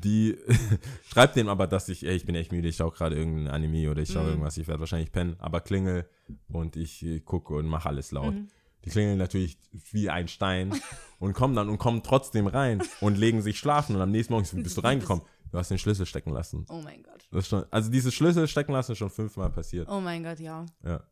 Die 0.02 0.36
schreibt 1.10 1.36
denen 1.36 1.48
aber, 1.48 1.66
dass 1.66 1.88
ich, 1.88 2.04
ey, 2.06 2.14
ich 2.16 2.26
bin 2.26 2.34
echt 2.34 2.52
müde, 2.52 2.68
ich 2.68 2.76
schaue 2.76 2.92
gerade 2.92 3.16
irgendein 3.16 3.48
Anime 3.48 3.90
oder 3.90 4.02
ich 4.02 4.10
schaue 4.10 4.24
Mhm. 4.24 4.28
irgendwas, 4.30 4.56
ich 4.58 4.68
werde 4.68 4.80
wahrscheinlich 4.80 5.12
pennen, 5.12 5.36
aber 5.38 5.60
klingel 5.60 6.08
und 6.48 6.76
ich 6.76 7.04
äh, 7.04 7.20
gucke 7.20 7.54
und 7.54 7.66
mache 7.66 7.88
alles 7.88 8.10
laut. 8.12 8.34
Mhm. 8.34 8.48
Die 8.84 8.90
klingeln 8.90 9.18
natürlich 9.18 9.58
wie 9.90 10.08
ein 10.08 10.28
Stein 10.28 10.72
und 11.18 11.32
kommen 11.32 11.54
dann 11.56 11.68
und 11.68 11.78
kommen 11.78 12.02
trotzdem 12.02 12.46
rein 12.46 12.82
und 13.00 13.18
legen 13.18 13.42
sich 13.42 13.58
schlafen 13.58 13.96
und 13.96 14.02
am 14.02 14.10
nächsten 14.10 14.32
Morgen 14.32 14.46
bist 14.62 14.76
du 14.76 14.80
reingekommen. 14.82 15.24
Du 15.50 15.58
hast 15.58 15.70
den 15.70 15.78
Schlüssel 15.78 16.04
stecken 16.06 16.30
lassen. 16.30 16.66
Oh 16.68 16.80
mein 16.82 17.02
Gott. 17.02 17.26
Das 17.32 17.44
ist 17.44 17.48
schon, 17.48 17.64
also 17.70 17.90
dieses 17.90 18.14
Schlüssel 18.14 18.46
stecken 18.46 18.72
lassen 18.72 18.92
ist 18.92 18.98
schon 18.98 19.10
fünfmal 19.10 19.50
passiert. 19.50 19.88
Oh 19.90 20.00
mein 20.00 20.22
Gott, 20.22 20.38
ja. 20.40 20.66
Ja. 20.84 21.02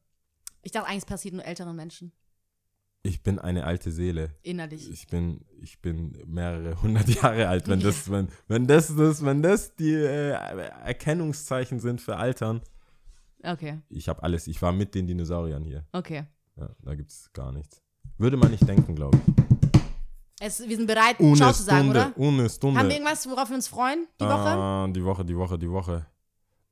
Ich 0.63 0.73
dachte 0.73 0.89
eigentlich, 0.89 1.07
passiert 1.07 1.35
nur 1.35 1.45
älteren 1.45 1.75
Menschen. 1.75 2.13
Ich 3.07 3.23
bin 3.23 3.39
eine 3.39 3.65
alte 3.65 3.93
Seele. 3.93 4.31
Innerlich. 4.43 4.91
Ich 4.91 5.07
bin, 5.07 5.41
ich 5.63 5.81
bin 5.81 6.19
mehrere 6.27 6.81
hundert 6.83 7.09
Jahre 7.09 7.49
alt. 7.49 7.69
Wenn 7.69 7.81
das, 7.81 8.11
wenn, 8.11 8.29
wenn 8.49 8.67
das, 8.67 8.95
das, 8.97 9.25
wenn 9.25 9.43
das 9.43 9.75
die 9.77 9.93
äh, 9.95 10.31
Erkennungszeichen 10.85 11.79
sind 11.81 12.01
für 12.01 12.17
Altern, 12.17 12.61
Okay, 13.43 13.79
ich 13.91 14.09
habe 14.09 14.23
alles. 14.25 14.49
Ich 14.49 14.61
war 14.61 14.73
mit 14.73 14.95
den 14.95 15.07
Dinosauriern 15.07 15.63
hier. 15.63 15.85
okay. 15.93 16.25
Ja, 16.57 16.71
da 16.83 16.95
gibt's 16.95 17.31
gar 17.33 17.53
nichts. 17.53 17.81
Würde 18.19 18.37
man 18.39 18.51
nicht 18.51 18.67
denken, 18.67 18.95
glaube 18.95 19.19
ich. 19.19 19.35
Es, 20.41 20.67
wir 20.67 20.75
sind 20.77 20.87
bereit, 20.87 21.21
Ohne 21.21 21.37
Ciao 21.37 21.53
zu 21.53 21.63
sagen, 21.63 21.91
oder? 21.91 22.13
ohne 22.17 22.49
Stunde. 22.49 22.81
Haben 22.81 22.89
wir 22.89 22.97
irgendwas, 22.97 23.29
worauf 23.29 23.49
wir 23.51 23.57
uns 23.57 23.69
freuen? 23.69 24.07
Die 24.21 24.25
Woche? 24.25 24.33
Ah, 24.49 24.89
die 24.89 25.05
Woche, 25.05 25.25
die 25.25 25.37
Woche, 25.37 25.59
die 25.59 25.71
Woche. 25.71 26.07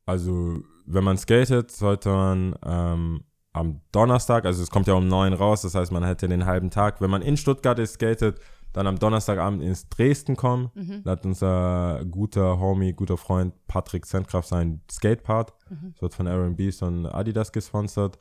Also, 0.07 0.63
wenn 0.87 1.05
man 1.05 1.17
skatet, 1.19 1.71
sollte 1.71 2.09
man 2.09 2.55
ähm, 2.65 3.25
am 3.55 3.81
Donnerstag, 3.93 4.45
also 4.45 4.63
es 4.63 4.69
kommt 4.71 4.87
ja 4.89 4.95
um 4.95 5.09
neun 5.09 5.33
raus, 5.33 5.63
das 5.63 5.75
heißt, 5.75 5.91
man 5.93 6.05
hätte 6.05 6.29
den 6.29 6.45
halben 6.45 6.71
Tag. 6.71 7.01
Wenn 7.01 7.09
man 7.11 7.23
in 7.23 7.37
Stuttgart 7.39 7.79
ist, 7.79 7.95
skatet, 7.95 8.39
dann 8.75 8.87
am 8.89 8.99
Donnerstagabend 8.99 9.63
ins 9.63 9.89
Dresden 9.89 10.35
kommen. 10.37 10.71
Mhm. 10.75 11.03
Da 11.05 11.13
hat 11.13 11.25
unser 11.25 12.05
guter 12.11 12.59
Homie, 12.59 12.93
guter 12.93 13.17
Freund 13.17 13.55
Patrick 13.69 14.05
Sendkraft 14.05 14.49
sein 14.49 14.81
Skatepart. 14.91 15.55
Mhm. 15.71 15.93
Das 15.93 16.03
wird 16.03 16.15
von 16.15 16.27
Aaron 16.27 16.57
Beast 16.57 16.83
und 16.83 17.07
Adidas 17.07 17.53
gesponsert. 17.53 18.19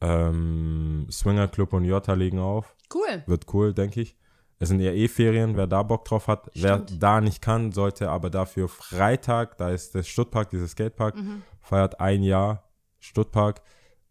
Ähm, 0.00 1.06
Swinger 1.10 1.48
Club 1.48 1.72
und 1.72 1.84
Jota 1.84 2.14
legen 2.14 2.40
auf. 2.40 2.74
Cool. 2.92 3.22
Wird 3.26 3.46
cool, 3.54 3.72
denke 3.72 4.00
ich. 4.00 4.16
Es 4.58 4.68
sind 4.68 4.80
ja 4.80 4.90
eh 4.92 5.08
Ferien, 5.08 5.56
wer 5.56 5.66
da 5.66 5.82
Bock 5.82 6.04
drauf 6.04 6.26
hat. 6.28 6.50
Wer 6.54 6.74
Stimmt. 6.82 7.02
da 7.02 7.20
nicht 7.20 7.40
kann, 7.40 7.72
sollte 7.72 8.10
aber 8.10 8.30
dafür 8.30 8.68
Freitag, 8.68 9.56
da 9.58 9.70
ist 9.70 9.94
der 9.94 10.02
Stuttpark, 10.02 10.50
dieser 10.50 10.68
Skatepark, 10.68 11.16
Mhm. 11.16 11.42
feiert 11.60 12.00
ein 12.00 12.22
Jahr 12.22 12.64
Stuttpark. 12.98 13.62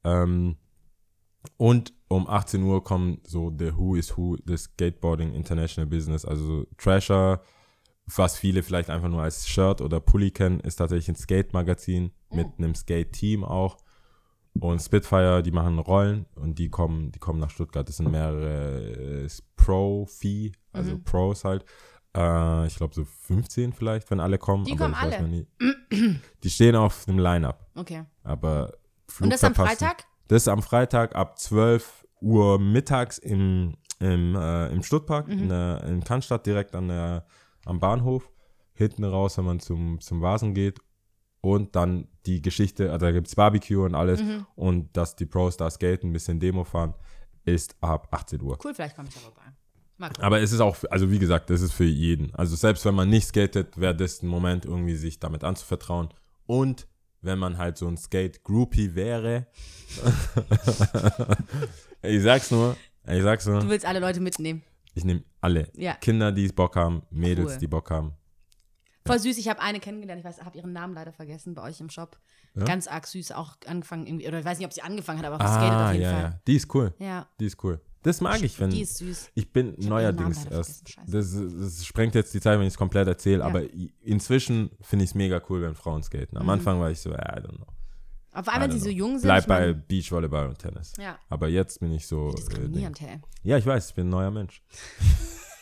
Ähm, 0.03 0.57
und 1.57 1.93
um 2.07 2.27
18 2.27 2.63
Uhr 2.63 2.83
kommen 2.83 3.19
so 3.25 3.51
the 3.57 3.75
Who 3.75 3.95
is 3.95 4.15
Who 4.17 4.37
des 4.37 4.63
Skateboarding 4.65 5.33
International 5.33 5.87
Business. 5.87 6.25
Also 6.25 6.45
so 6.45 6.67
Trasher, 6.77 7.41
was 8.05 8.37
viele 8.37 8.63
vielleicht 8.63 8.89
einfach 8.89 9.09
nur 9.09 9.21
als 9.21 9.47
Shirt 9.47 9.81
oder 9.81 9.99
Pulli 9.99 10.31
kennen, 10.31 10.59
ist 10.59 10.75
tatsächlich 10.77 11.09
ein 11.09 11.15
Skate-Magazin 11.15 12.11
mit 12.31 12.47
einem 12.57 12.75
Skate-Team 12.75 13.43
auch. 13.43 13.77
Und 14.59 14.79
Spitfire, 14.81 15.41
die 15.41 15.51
machen 15.51 15.79
Rollen 15.79 16.27
und 16.35 16.59
die 16.59 16.69
kommen, 16.69 17.11
die 17.11 17.19
kommen 17.19 17.39
nach 17.39 17.49
Stuttgart. 17.49 17.87
Das 17.89 17.97
sind 17.97 18.11
mehrere 18.11 19.23
äh, 19.25 19.27
Pro-Fee, 19.55 20.51
also 20.71 20.91
Mhm. 20.95 21.03
Pros 21.03 21.43
halt. 21.43 21.65
Äh, 22.15 22.67
ich 22.67 22.75
glaube 22.75 22.93
so 22.93 23.03
15 23.03 23.73
vielleicht, 23.73 24.11
wenn 24.11 24.19
alle 24.19 24.37
kommen. 24.37 24.65
Die 24.65 24.73
aber 24.73 24.91
kommen 24.91 24.93
alle. 24.93 25.47
Die 26.43 26.49
stehen 26.49 26.75
auf 26.75 27.05
dem 27.05 27.17
Line-Up, 27.17 27.67
Okay. 27.75 28.03
aber 28.23 28.73
Flug 29.13 29.25
Und 29.25 29.33
das 29.33 29.43
am 29.43 29.53
verpassen. 29.53 29.77
Freitag? 29.79 30.05
Das 30.27 30.41
ist 30.43 30.47
am 30.47 30.63
Freitag 30.63 31.15
ab 31.15 31.37
12 31.37 32.05
Uhr 32.21 32.57
mittags 32.59 33.17
im, 33.19 33.75
im, 33.99 34.35
äh, 34.35 34.67
im 34.69 34.81
Stuttpark, 34.81 35.27
Mhm. 35.27 35.33
in, 35.33 35.49
der, 35.49 35.83
in 35.83 36.03
Cannstatt, 36.03 36.45
direkt 36.45 36.75
an 36.75 36.87
der, 36.87 37.25
am 37.65 37.79
Bahnhof. 37.79 38.31
Hinten 38.73 39.03
raus, 39.03 39.37
wenn 39.37 39.45
man 39.45 39.59
zum, 39.59 39.99
zum 40.01 40.21
Vasen 40.21 40.53
geht. 40.55 40.79
Und 41.41 41.75
dann 41.75 42.07
die 42.25 42.41
Geschichte, 42.41 42.91
also 42.91 43.05
da 43.05 43.11
gibt 43.11 43.27
es 43.27 43.35
Barbecue 43.35 43.83
und 43.83 43.93
alles. 43.93 44.23
Mhm. 44.23 44.47
Und 44.55 44.97
dass 44.97 45.15
die 45.15 45.25
Pros 45.27 45.57
da 45.57 45.69
skaten, 45.69 46.09
ein 46.09 46.13
bisschen 46.13 46.39
Demo 46.39 46.63
fahren, 46.63 46.95
ist 47.45 47.75
ab 47.81 48.07
18 48.11 48.41
Uhr. 48.41 48.57
Cool, 48.63 48.73
vielleicht 48.73 48.95
komme 48.95 49.09
ich. 49.09 49.15
Mal 49.97 50.07
gucken. 50.07 50.23
Aber 50.23 50.41
es 50.41 50.51
ist 50.51 50.59
auch, 50.61 50.75
also 50.89 51.11
wie 51.11 51.19
gesagt, 51.19 51.49
das 51.51 51.61
ist 51.61 51.73
für 51.73 51.83
jeden. 51.83 52.33
Also 52.33 52.55
selbst 52.55 52.83
wenn 52.85 52.95
man 52.95 53.09
nicht 53.09 53.27
skatet, 53.27 53.77
wäre 53.77 53.95
das 53.95 54.23
ein 54.23 54.27
Moment, 54.27 54.65
irgendwie 54.65 54.95
sich 54.95 55.19
damit 55.19 55.43
anzuvertrauen. 55.43 56.09
Und 56.47 56.87
wenn 57.23 57.39
man 57.39 57.57
halt 57.57 57.77
so 57.77 57.87
ein 57.87 57.97
Skate-Groupie 57.97 58.95
wäre, 58.95 59.47
ich 62.01 62.21
sag's 62.23 62.51
nur, 62.51 62.75
ich 63.07 63.23
sag's 63.23 63.45
Du 63.45 63.51
nur, 63.51 63.69
willst 63.69 63.85
alle 63.85 63.99
Leute 63.99 64.19
mitnehmen. 64.19 64.63
ich 64.93 65.03
nehme 65.05 65.23
alle. 65.41 65.69
Ja. 65.75 65.93
Kinder, 65.95 66.31
die 66.31 66.47
Bock 66.49 66.75
haben, 66.75 67.03
Mädels, 67.09 67.53
Cool. 67.53 67.57
die 67.59 67.67
Bock 67.67 67.89
haben. 67.91 68.13
Voll 69.05 69.19
süß. 69.19 69.37
Ich 69.37 69.49
habe 69.49 69.59
eine 69.61 69.81
kennengelernt. 69.81 70.19
Ich 70.19 70.25
weiß, 70.25 70.41
habe 70.45 70.57
ihren 70.57 70.71
Namen 70.71 70.93
leider 70.93 71.11
vergessen 71.11 71.55
bei 71.55 71.63
euch 71.63 71.81
im 71.81 71.89
Shop. 71.89 72.17
Ja? 72.55 72.63
Ganz 72.63 72.87
arg 72.87 73.05
süß. 73.05 73.33
Auch 73.33 73.57
angefangen 73.65 74.07
irgendwie. 74.07 74.25
Oder 74.29 74.39
ich 74.39 74.45
weiß 74.45 74.59
nicht, 74.59 74.65
ob 74.65 74.71
sie 74.71 74.81
angefangen 74.81 75.19
hat, 75.19 75.25
aber 75.25 75.39
geskatet 75.39 75.69
Ah, 75.71 75.85
auf 75.87 75.91
jeden 75.91 76.03
ja, 76.03 76.11
Fall. 76.11 76.21
ja. 76.21 76.39
Die 76.47 76.55
ist 76.55 76.73
cool. 76.73 76.93
Ja. 76.99 77.27
Die 77.37 77.45
ist 77.47 77.61
cool. 77.65 77.81
Das 78.03 78.21
mag 78.21 78.41
ich, 78.43 78.59
wenn. 78.59 78.69
Die 78.69 78.81
ist 78.81 78.97
süß. 78.97 79.31
Ich 79.33 79.51
bin 79.51 79.75
ihren 79.77 79.89
neuerdings 79.89 80.45
erst. 80.45 80.95
Das, 81.07 81.33
das 81.35 81.85
sprengt 81.85 82.15
jetzt 82.15 82.33
die 82.33 82.41
Zeit, 82.41 82.59
wenn 82.59 82.67
ich 82.67 82.73
es 82.73 82.77
komplett 82.77 83.07
erzähle, 83.07 83.39
Ja. 83.39 83.45
aber 83.45 83.63
inzwischen 84.01 84.71
finde 84.81 85.05
ich 85.05 85.11
es 85.11 85.15
mega 85.15 85.41
cool, 85.49 85.61
wenn 85.61 85.73
Frauen 85.75 86.03
skaten. 86.03 86.37
Am 86.37 86.43
Mhm. 86.43 86.49
Anfang 86.49 86.79
war 86.79 86.91
ich 86.91 86.99
so, 86.99 87.11
I 87.11 87.15
don't 87.15 87.55
know. 87.55 87.65
Vor 88.43 88.51
allem, 88.53 88.63
wenn 88.63 88.77
don't 88.77 88.83
so 88.83 88.89
jung 88.89 89.11
sind. 89.19 89.23
Bleib 89.23 89.43
ich 89.43 89.47
mein, 89.47 89.73
bei 89.73 89.73
Beachvolleyball 89.73 90.47
und 90.47 90.57
Tennis. 90.59 90.93
Ja. 90.99 91.17
Aber 91.29 91.47
jetzt 91.47 91.79
bin 91.79 91.91
ich 91.93 92.07
so. 92.07 92.31
Äh, 92.31 92.91
hey. 92.99 93.19
ja, 93.43 93.57
ich 93.57 93.65
weiß, 93.65 93.89
ich 93.89 93.95
bin 93.95 94.07
ein 94.07 94.09
neuer 94.09 94.31
Mensch. 94.31 94.61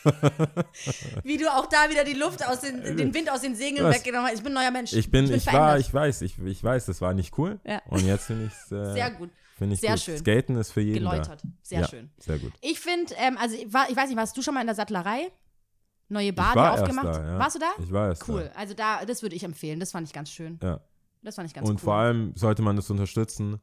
Wie 1.24 1.38
du 1.38 1.46
auch 1.52 1.68
da 1.68 1.90
wieder 1.90 2.04
die 2.04 2.14
Luft 2.14 2.44
aus 2.48 2.62
den, 2.62 2.82
den 2.98 3.14
Wind 3.14 3.30
aus 3.30 3.42
den 3.42 3.56
Segeln 3.56 3.86
Was? 3.86 3.98
weggenommen 3.98 4.28
hast. 4.28 4.36
Ich 4.38 4.44
bin 4.44 4.52
ein 4.58 4.64
neuer 4.64 4.72
Mensch. 4.72 4.94
Ich 4.94 5.12
bin, 5.12 5.26
ich, 5.32 5.46
war, 5.48 5.54
verändert. 5.54 5.80
ich 5.82 5.94
weiß, 5.94 6.22
ich, 6.24 6.40
ich 6.40 6.64
weiß, 6.64 6.86
das 6.88 7.02
war 7.02 7.14
nicht 7.14 7.38
cool. 7.38 7.60
Ja. 7.66 7.82
Und 7.88 8.06
jetzt 8.06 8.26
finde 8.26 8.46
ich 8.46 8.54
es. 8.54 8.72
Äh, 8.72 8.94
Sehr 8.94 9.12
gut. 9.12 9.30
Find 9.62 9.74
ich 9.74 9.80
Sehr 9.80 9.92
gut. 9.92 10.00
schön. 10.00 10.18
Skaten 10.18 10.56
ist 10.58 10.72
für 10.72 10.82
jeden. 10.82 10.96
Geläutert. 10.96 11.44
Da. 11.44 11.50
Sehr 11.62 11.82
ja, 11.82 11.88
schön. 11.88 12.10
Sehr 12.18 12.40
gut. 12.40 12.52
Ich 12.62 12.80
finde, 12.80 13.14
ähm, 13.18 13.38
also 13.40 13.56
ich, 13.56 13.72
war, 13.72 13.88
ich 13.92 13.96
weiß 13.96 14.10
nicht, 14.10 14.18
warst 14.18 14.36
du 14.36 14.42
schon 14.42 14.56
mal 14.56 14.62
in 14.62 14.66
der 14.66 14.76
Sattlerei? 14.76 15.32
Neue 16.10 16.34
Bar, 16.34 16.54
die 16.54 16.58
war 16.58 16.72
erst 16.72 16.84
aufgemacht? 16.84 17.06
da, 17.16 17.24
ja. 17.34 17.38
Warst 17.40 17.56
du 17.56 17.60
da? 17.60 17.68
Ich 17.84 17.92
war 17.92 18.08
erst 18.08 18.28
Cool. 18.28 18.50
Also 18.56 18.74
da, 18.74 19.06
das 19.06 19.22
würde 19.22 19.36
ich 19.36 19.44
empfehlen. 19.44 19.80
Das 19.80 19.92
fand 19.92 20.08
ich 20.08 20.14
ganz 20.14 20.32
schön. 20.32 20.58
da. 20.60 20.68
Ja. 20.68 20.80
Das 21.22 21.36
fand 21.36 21.48
ich 21.48 21.54
ganz 21.54 21.70
Und 21.70 21.76
cool. 21.76 21.80
vor 21.82 21.94
allem 21.94 22.34
sollte 22.36 22.64
man 22.64 22.76
das 22.76 22.90
unterstützen, 22.90 23.60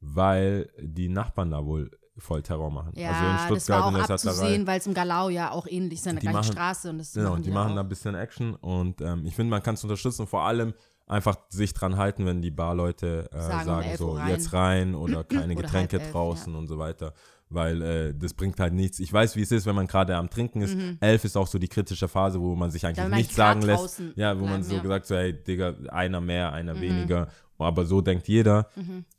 weil 0.00 0.70
die 0.78 1.08
Nachbarn 1.08 1.50
da 1.50 1.64
wohl 1.64 1.90
voll 2.18 2.42
Terror 2.42 2.70
machen. 2.70 2.92
ja, 2.96 3.08
also 3.10 3.20
in 3.24 3.30
das 3.30 3.38
war 3.38 3.46
Stuttgart 3.58 3.82
auch 3.84 3.88
in 3.88 3.94
der 3.94 4.10
abzusehen, 4.10 4.66
weil 4.66 4.78
es 4.80 4.86
im 4.86 4.92
Galau 4.94 5.28
ja 5.28 5.50
auch 5.52 5.66
ähnlich 5.66 6.00
ist, 6.00 6.06
eine 6.08 6.18
Die 6.20 6.26
gleiche 6.26 6.38
machen- 6.38 6.52
Straße 6.52 6.90
und 6.90 6.98
das 6.98 7.12
Genau, 7.12 7.30
machen 7.30 7.42
die 7.42 7.48
die 7.48 7.54
machen 7.54 7.68
da 7.70 7.74
da 7.76 7.80
ein 7.82 7.88
bisschen 7.88 8.14
Action 8.16 8.54
und 8.56 9.00
ähm, 9.00 9.24
ich 9.24 9.34
finde, 9.34 9.50
man 9.50 9.62
kann 9.62 9.74
es 9.74 9.82
unterstützen, 9.84 10.26
vor 10.26 10.42
allem 10.42 10.74
einfach 11.08 11.36
sich 11.48 11.72
dran 11.74 11.96
halten, 11.96 12.26
wenn 12.26 12.42
die 12.42 12.50
Barleute 12.50 13.28
äh, 13.32 13.40
Sagen, 13.40 13.64
sagen, 13.64 13.84
um 13.84 13.90
11 13.90 13.98
so 13.98 14.10
rein. 14.12 14.28
jetzt 14.28 14.52
rein 14.52 14.94
oder 14.94 15.24
keine 15.24 15.54
Oder 15.54 15.62
Getränke 15.62 16.00
elf, 16.00 16.12
draußen 16.12 16.54
und 16.54 16.66
so 16.66 16.78
weiter, 16.78 17.14
weil 17.50 17.82
äh, 17.82 18.14
das 18.14 18.34
bringt 18.34 18.60
halt 18.60 18.74
nichts. 18.74 18.98
Ich 19.00 19.12
weiß, 19.12 19.36
wie 19.36 19.42
es 19.42 19.50
ist, 19.50 19.66
wenn 19.66 19.74
man 19.74 19.86
gerade 19.86 20.16
am 20.16 20.28
Trinken 20.30 20.60
ist. 20.62 20.76
Elf 21.00 21.24
ist 21.24 21.36
auch 21.36 21.46
so 21.46 21.58
die 21.58 21.68
kritische 21.68 22.08
Phase, 22.08 22.40
wo 22.40 22.54
man 22.54 22.70
sich 22.70 22.84
eigentlich 22.86 23.08
man 23.08 23.18
nichts 23.18 23.34
sagen 23.34 23.62
lässt. 23.62 24.02
Ja, 24.16 24.34
wo 24.36 24.42
man 24.44 24.60
bleiben, 24.60 24.62
so 24.64 24.74
ja. 24.76 24.82
gesagt 24.82 25.06
so, 25.06 25.16
hey, 25.16 25.32
Digga, 25.32 25.74
einer 25.88 26.20
mehr, 26.20 26.52
einer 26.52 26.74
Mhm. 26.74 26.80
weniger. 26.80 27.28
Aber 27.60 27.84
so 27.86 28.00
denkt 28.00 28.28
jeder. 28.28 28.70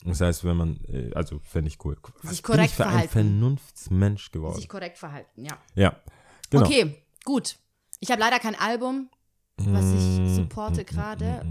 Das 0.05 0.21
heißt, 0.21 0.45
wenn 0.45 0.55
man, 0.55 0.79
äh, 0.87 1.11
also 1.13 1.39
fände 1.39 1.67
ich 1.67 1.83
cool. 1.83 1.97
Was 2.21 2.31
Sich 2.31 2.41
bin 2.41 2.53
korrekt 2.53 2.69
ich 2.69 2.75
für 2.75 2.85
ein 2.85 2.91
verhalten. 2.91 3.11
Vernunftsmensch 3.11 4.31
geworden? 4.31 4.55
Sich 4.55 4.69
korrekt 4.69 4.97
verhalten, 4.97 5.43
ja. 5.45 5.57
Ja, 5.75 5.95
genau. 6.49 6.65
Okay, 6.65 6.95
gut. 7.25 7.57
Ich 7.99 8.11
habe 8.11 8.21
leider 8.21 8.39
kein 8.39 8.55
Album, 8.55 9.09
was 9.67 9.83
Mm, 9.85 10.25
ich 10.25 10.35
supporte 10.35 10.85
gerade. 10.85 11.45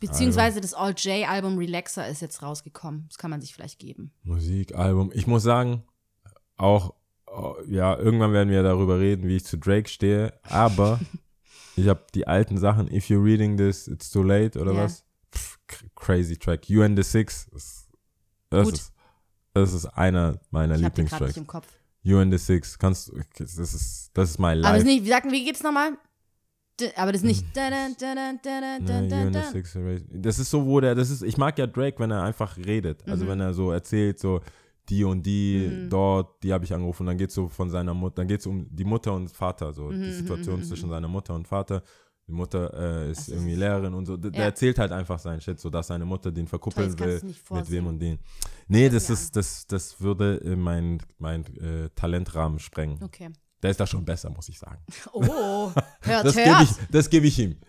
Beziehungsweise 0.00 0.60
das 0.60 0.74
All 0.74 0.94
J-Album 0.96 1.58
Relaxer 1.58 2.08
ist 2.08 2.20
jetzt 2.22 2.42
rausgekommen. 2.42 3.04
Das 3.08 3.18
kann 3.18 3.30
man 3.30 3.40
sich 3.40 3.52
vielleicht 3.54 3.78
geben. 3.78 4.12
Musikalbum. 4.22 5.10
Ich 5.14 5.26
muss 5.26 5.42
sagen, 5.42 5.82
auch, 6.56 6.94
oh, 7.26 7.54
ja, 7.66 7.96
irgendwann 7.96 8.32
werden 8.32 8.50
wir 8.50 8.62
darüber 8.62 8.98
reden, 9.00 9.26
wie 9.28 9.36
ich 9.36 9.44
zu 9.44 9.56
Drake 9.58 9.88
stehe, 9.88 10.32
aber 10.42 11.00
ich 11.76 11.88
habe 11.88 12.04
die 12.14 12.26
alten 12.26 12.58
Sachen, 12.58 12.92
If 12.92 13.06
You're 13.06 13.24
Reading 13.24 13.56
This, 13.56 13.88
It's 13.88 14.10
Too 14.10 14.22
Late 14.22 14.58
oder 14.60 14.72
Ja. 14.72 14.84
was? 14.84 15.04
Pff, 15.34 15.58
cr- 15.68 15.84
crazy 15.94 16.36
Track. 16.36 16.68
You 16.68 16.82
and 16.82 16.96
the 16.96 17.02
Six 17.04 17.48
Das 18.50 18.64
Gut. 18.64 18.74
ist, 18.74 18.92
das 19.54 19.72
ist 19.72 19.86
einer 19.86 20.40
meiner 20.50 20.74
Ich 20.76 20.80
Lieblingstracks. 20.82 21.26
nicht 21.28 21.36
im 21.36 21.46
Kopf. 21.46 21.66
You 22.02 22.18
and 22.18 22.32
the 22.32 22.38
Six, 22.38 22.78
kannst 22.78 23.12
das 23.38 23.56
ist, 23.58 24.10
das 24.14 24.30
ist 24.30 24.38
mein 24.38 24.58
Aber 24.58 24.62
Life. 24.62 24.72
das 24.74 24.82
ist 24.82 24.86
nicht, 24.88 25.04
wie 25.04 25.08
sagten, 25.10 25.32
wie 25.32 25.44
geht's 25.44 25.62
nochmal? 25.62 25.92
Aber 26.96 27.12
das 27.12 27.22
ist 27.22 27.26
nicht. 27.26 27.44
Das 30.12 30.38
ist 30.38 30.50
so, 30.50 30.66
wo 30.66 30.80
der, 30.80 30.94
das 30.94 31.10
ist, 31.10 31.22
ich 31.22 31.36
mag 31.36 31.58
ja 31.58 31.66
Drake, 31.66 31.98
wenn 31.98 32.10
er 32.10 32.22
einfach 32.22 32.56
redet. 32.56 33.06
Also 33.08 33.24
Mhm. 33.24 33.28
wenn 33.30 33.40
er 33.40 33.54
so 33.54 33.70
erzählt, 33.70 34.18
so 34.18 34.40
die 34.88 35.04
und 35.04 35.24
die 35.24 35.68
Mhm. 35.70 35.90
dort, 35.90 36.42
die 36.42 36.52
habe 36.52 36.64
ich 36.64 36.72
angerufen. 36.74 37.06
Dann 37.06 37.16
geht 37.16 37.28
es 37.28 37.34
so 37.34 37.48
von 37.48 37.70
seiner 37.70 37.94
Mutter, 37.94 38.16
dann 38.16 38.28
geht 38.28 38.40
es 38.40 38.46
um 38.46 38.66
die 38.70 38.84
Mutter 38.84 39.12
und 39.14 39.28
Vater, 39.30 39.72
so 39.72 39.84
Mhm, 39.90 40.02
die 40.02 40.12
Situation 40.12 40.58
mhm, 40.60 40.64
zwischen 40.64 40.88
seiner 40.90 41.08
Mutter 41.08 41.34
und 41.34 41.46
Vater. 41.46 41.82
Die 42.26 42.32
Mutter 42.32 42.72
äh, 42.74 43.10
ist 43.10 43.18
Das 43.20 43.28
ist- 43.28 43.34
irgendwie 43.34 43.54
Lehrerin 43.56 43.92
und 43.94 44.06
so. 44.06 44.16
Der, 44.16 44.30
Ja. 44.32 44.44
erzählt 44.46 44.78
halt 44.78 44.92
einfach 44.92 45.18
seinen 45.18 45.40
Shit, 45.40 45.58
so 45.58 45.68
dass 45.70 45.88
seine 45.88 46.04
Mutter 46.04 46.30
den 46.30 46.46
verkuppeln 46.46 46.96
will 46.98 47.20
mit 47.50 47.70
wem 47.70 47.86
und 47.86 47.98
den. 47.98 48.18
Nee, 48.68 48.88
das 48.88 49.08
mir 49.08 49.14
ist, 49.14 49.34
das, 49.36 49.66
das 49.66 50.00
würde 50.00 50.36
in 50.36 50.60
mein, 50.60 50.98
mein 51.18 51.44
äh, 51.56 51.88
Talentrahmen 51.94 52.58
sprengen. 52.60 53.02
Okay. 53.02 53.30
Der 53.62 53.70
ist 53.70 53.78
da 53.80 53.86
schon 53.86 54.04
besser, 54.04 54.30
muss 54.30 54.48
ich 54.48 54.58
sagen. 54.58 54.82
Oh, 55.12 55.70
hört, 56.02 56.24
Das 56.26 56.34
gebe 56.34 56.48
hört. 56.50 56.62
ich, 56.62 56.70
das 56.90 57.10
gebe 57.10 57.26
ich 57.26 57.38
ihm. 57.38 57.60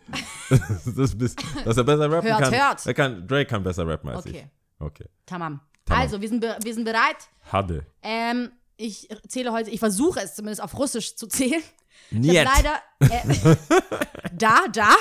das, 0.96 1.18
bist, 1.18 1.40
dass 1.66 1.78
er 1.78 1.84
besser 1.84 2.10
rappen 2.12 2.30
Hört, 2.30 2.42
kann. 2.42 2.54
hört. 2.54 2.86
Er 2.86 2.94
kann. 2.94 3.28
Drake 3.28 3.46
kann 3.46 3.64
besser 3.64 3.86
rappen 3.88 4.10
als 4.10 4.26
Okay, 4.26 4.48
ich. 4.80 4.82
Okay. 4.86 5.06
tamam. 5.26 5.60
Tamam. 5.86 6.02
Also, 6.04 6.22
wir 6.22 6.30
sind, 6.30 6.42
wir 6.44 6.74
sind 6.74 6.86
bereit. 6.86 7.18
Hade. 7.52 7.86
Ähm, 8.04 8.52
ich 8.78 9.10
zähle 9.28 9.52
heute, 9.52 9.70
ich 9.70 9.80
versuche 9.80 10.20
es 10.22 10.36
zumindest 10.36 10.62
auf 10.64 10.78
Russisch 10.78 11.16
zu 11.16 11.28
zählen. 11.28 11.62
Niet. 12.12 12.34
leider. 12.34 12.82
Äh, 13.00 13.56
da, 14.34 14.68
da. 14.72 14.96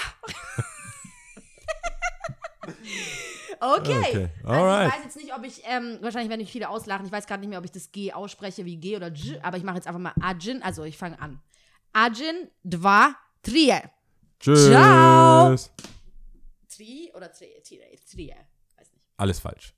Okay. 3.60 3.98
Okay, 4.00 4.28
Also 4.44 4.60
alright. 4.60 4.88
ich 4.88 4.94
weiß 4.94 5.04
jetzt 5.04 5.16
nicht, 5.16 5.34
ob 5.34 5.44
ich, 5.44 5.62
ähm, 5.64 5.98
wahrscheinlich 6.00 6.28
werden 6.30 6.40
mich 6.40 6.50
viele 6.52 6.68
auslachen, 6.68 7.06
ich 7.06 7.12
weiß 7.12 7.26
gerade 7.26 7.40
nicht 7.40 7.50
mehr, 7.50 7.58
ob 7.58 7.64
ich 7.64 7.72
das 7.72 7.92
G 7.92 8.12
ausspreche 8.12 8.64
wie 8.64 8.76
G 8.76 8.96
oder 8.96 9.08
J, 9.08 9.42
aber 9.44 9.56
ich 9.56 9.62
mache 9.62 9.76
jetzt 9.76 9.86
einfach 9.86 10.00
mal 10.00 10.14
Ajin, 10.20 10.62
also 10.62 10.84
ich 10.84 10.96
fange 10.96 11.20
an. 11.20 11.40
Ajin, 11.92 12.48
dva, 12.64 13.14
trie. 13.42 13.74
Tschüss. 14.38 14.66
Ciao. 14.68 15.54
Tri 16.74 17.12
oder 17.14 17.30
tri, 17.32 17.60
tri, 17.66 17.78
tri, 18.10 18.34
weiß 18.76 18.92
nicht. 18.92 19.04
Alles 19.16 19.40
falsch. 19.40 19.74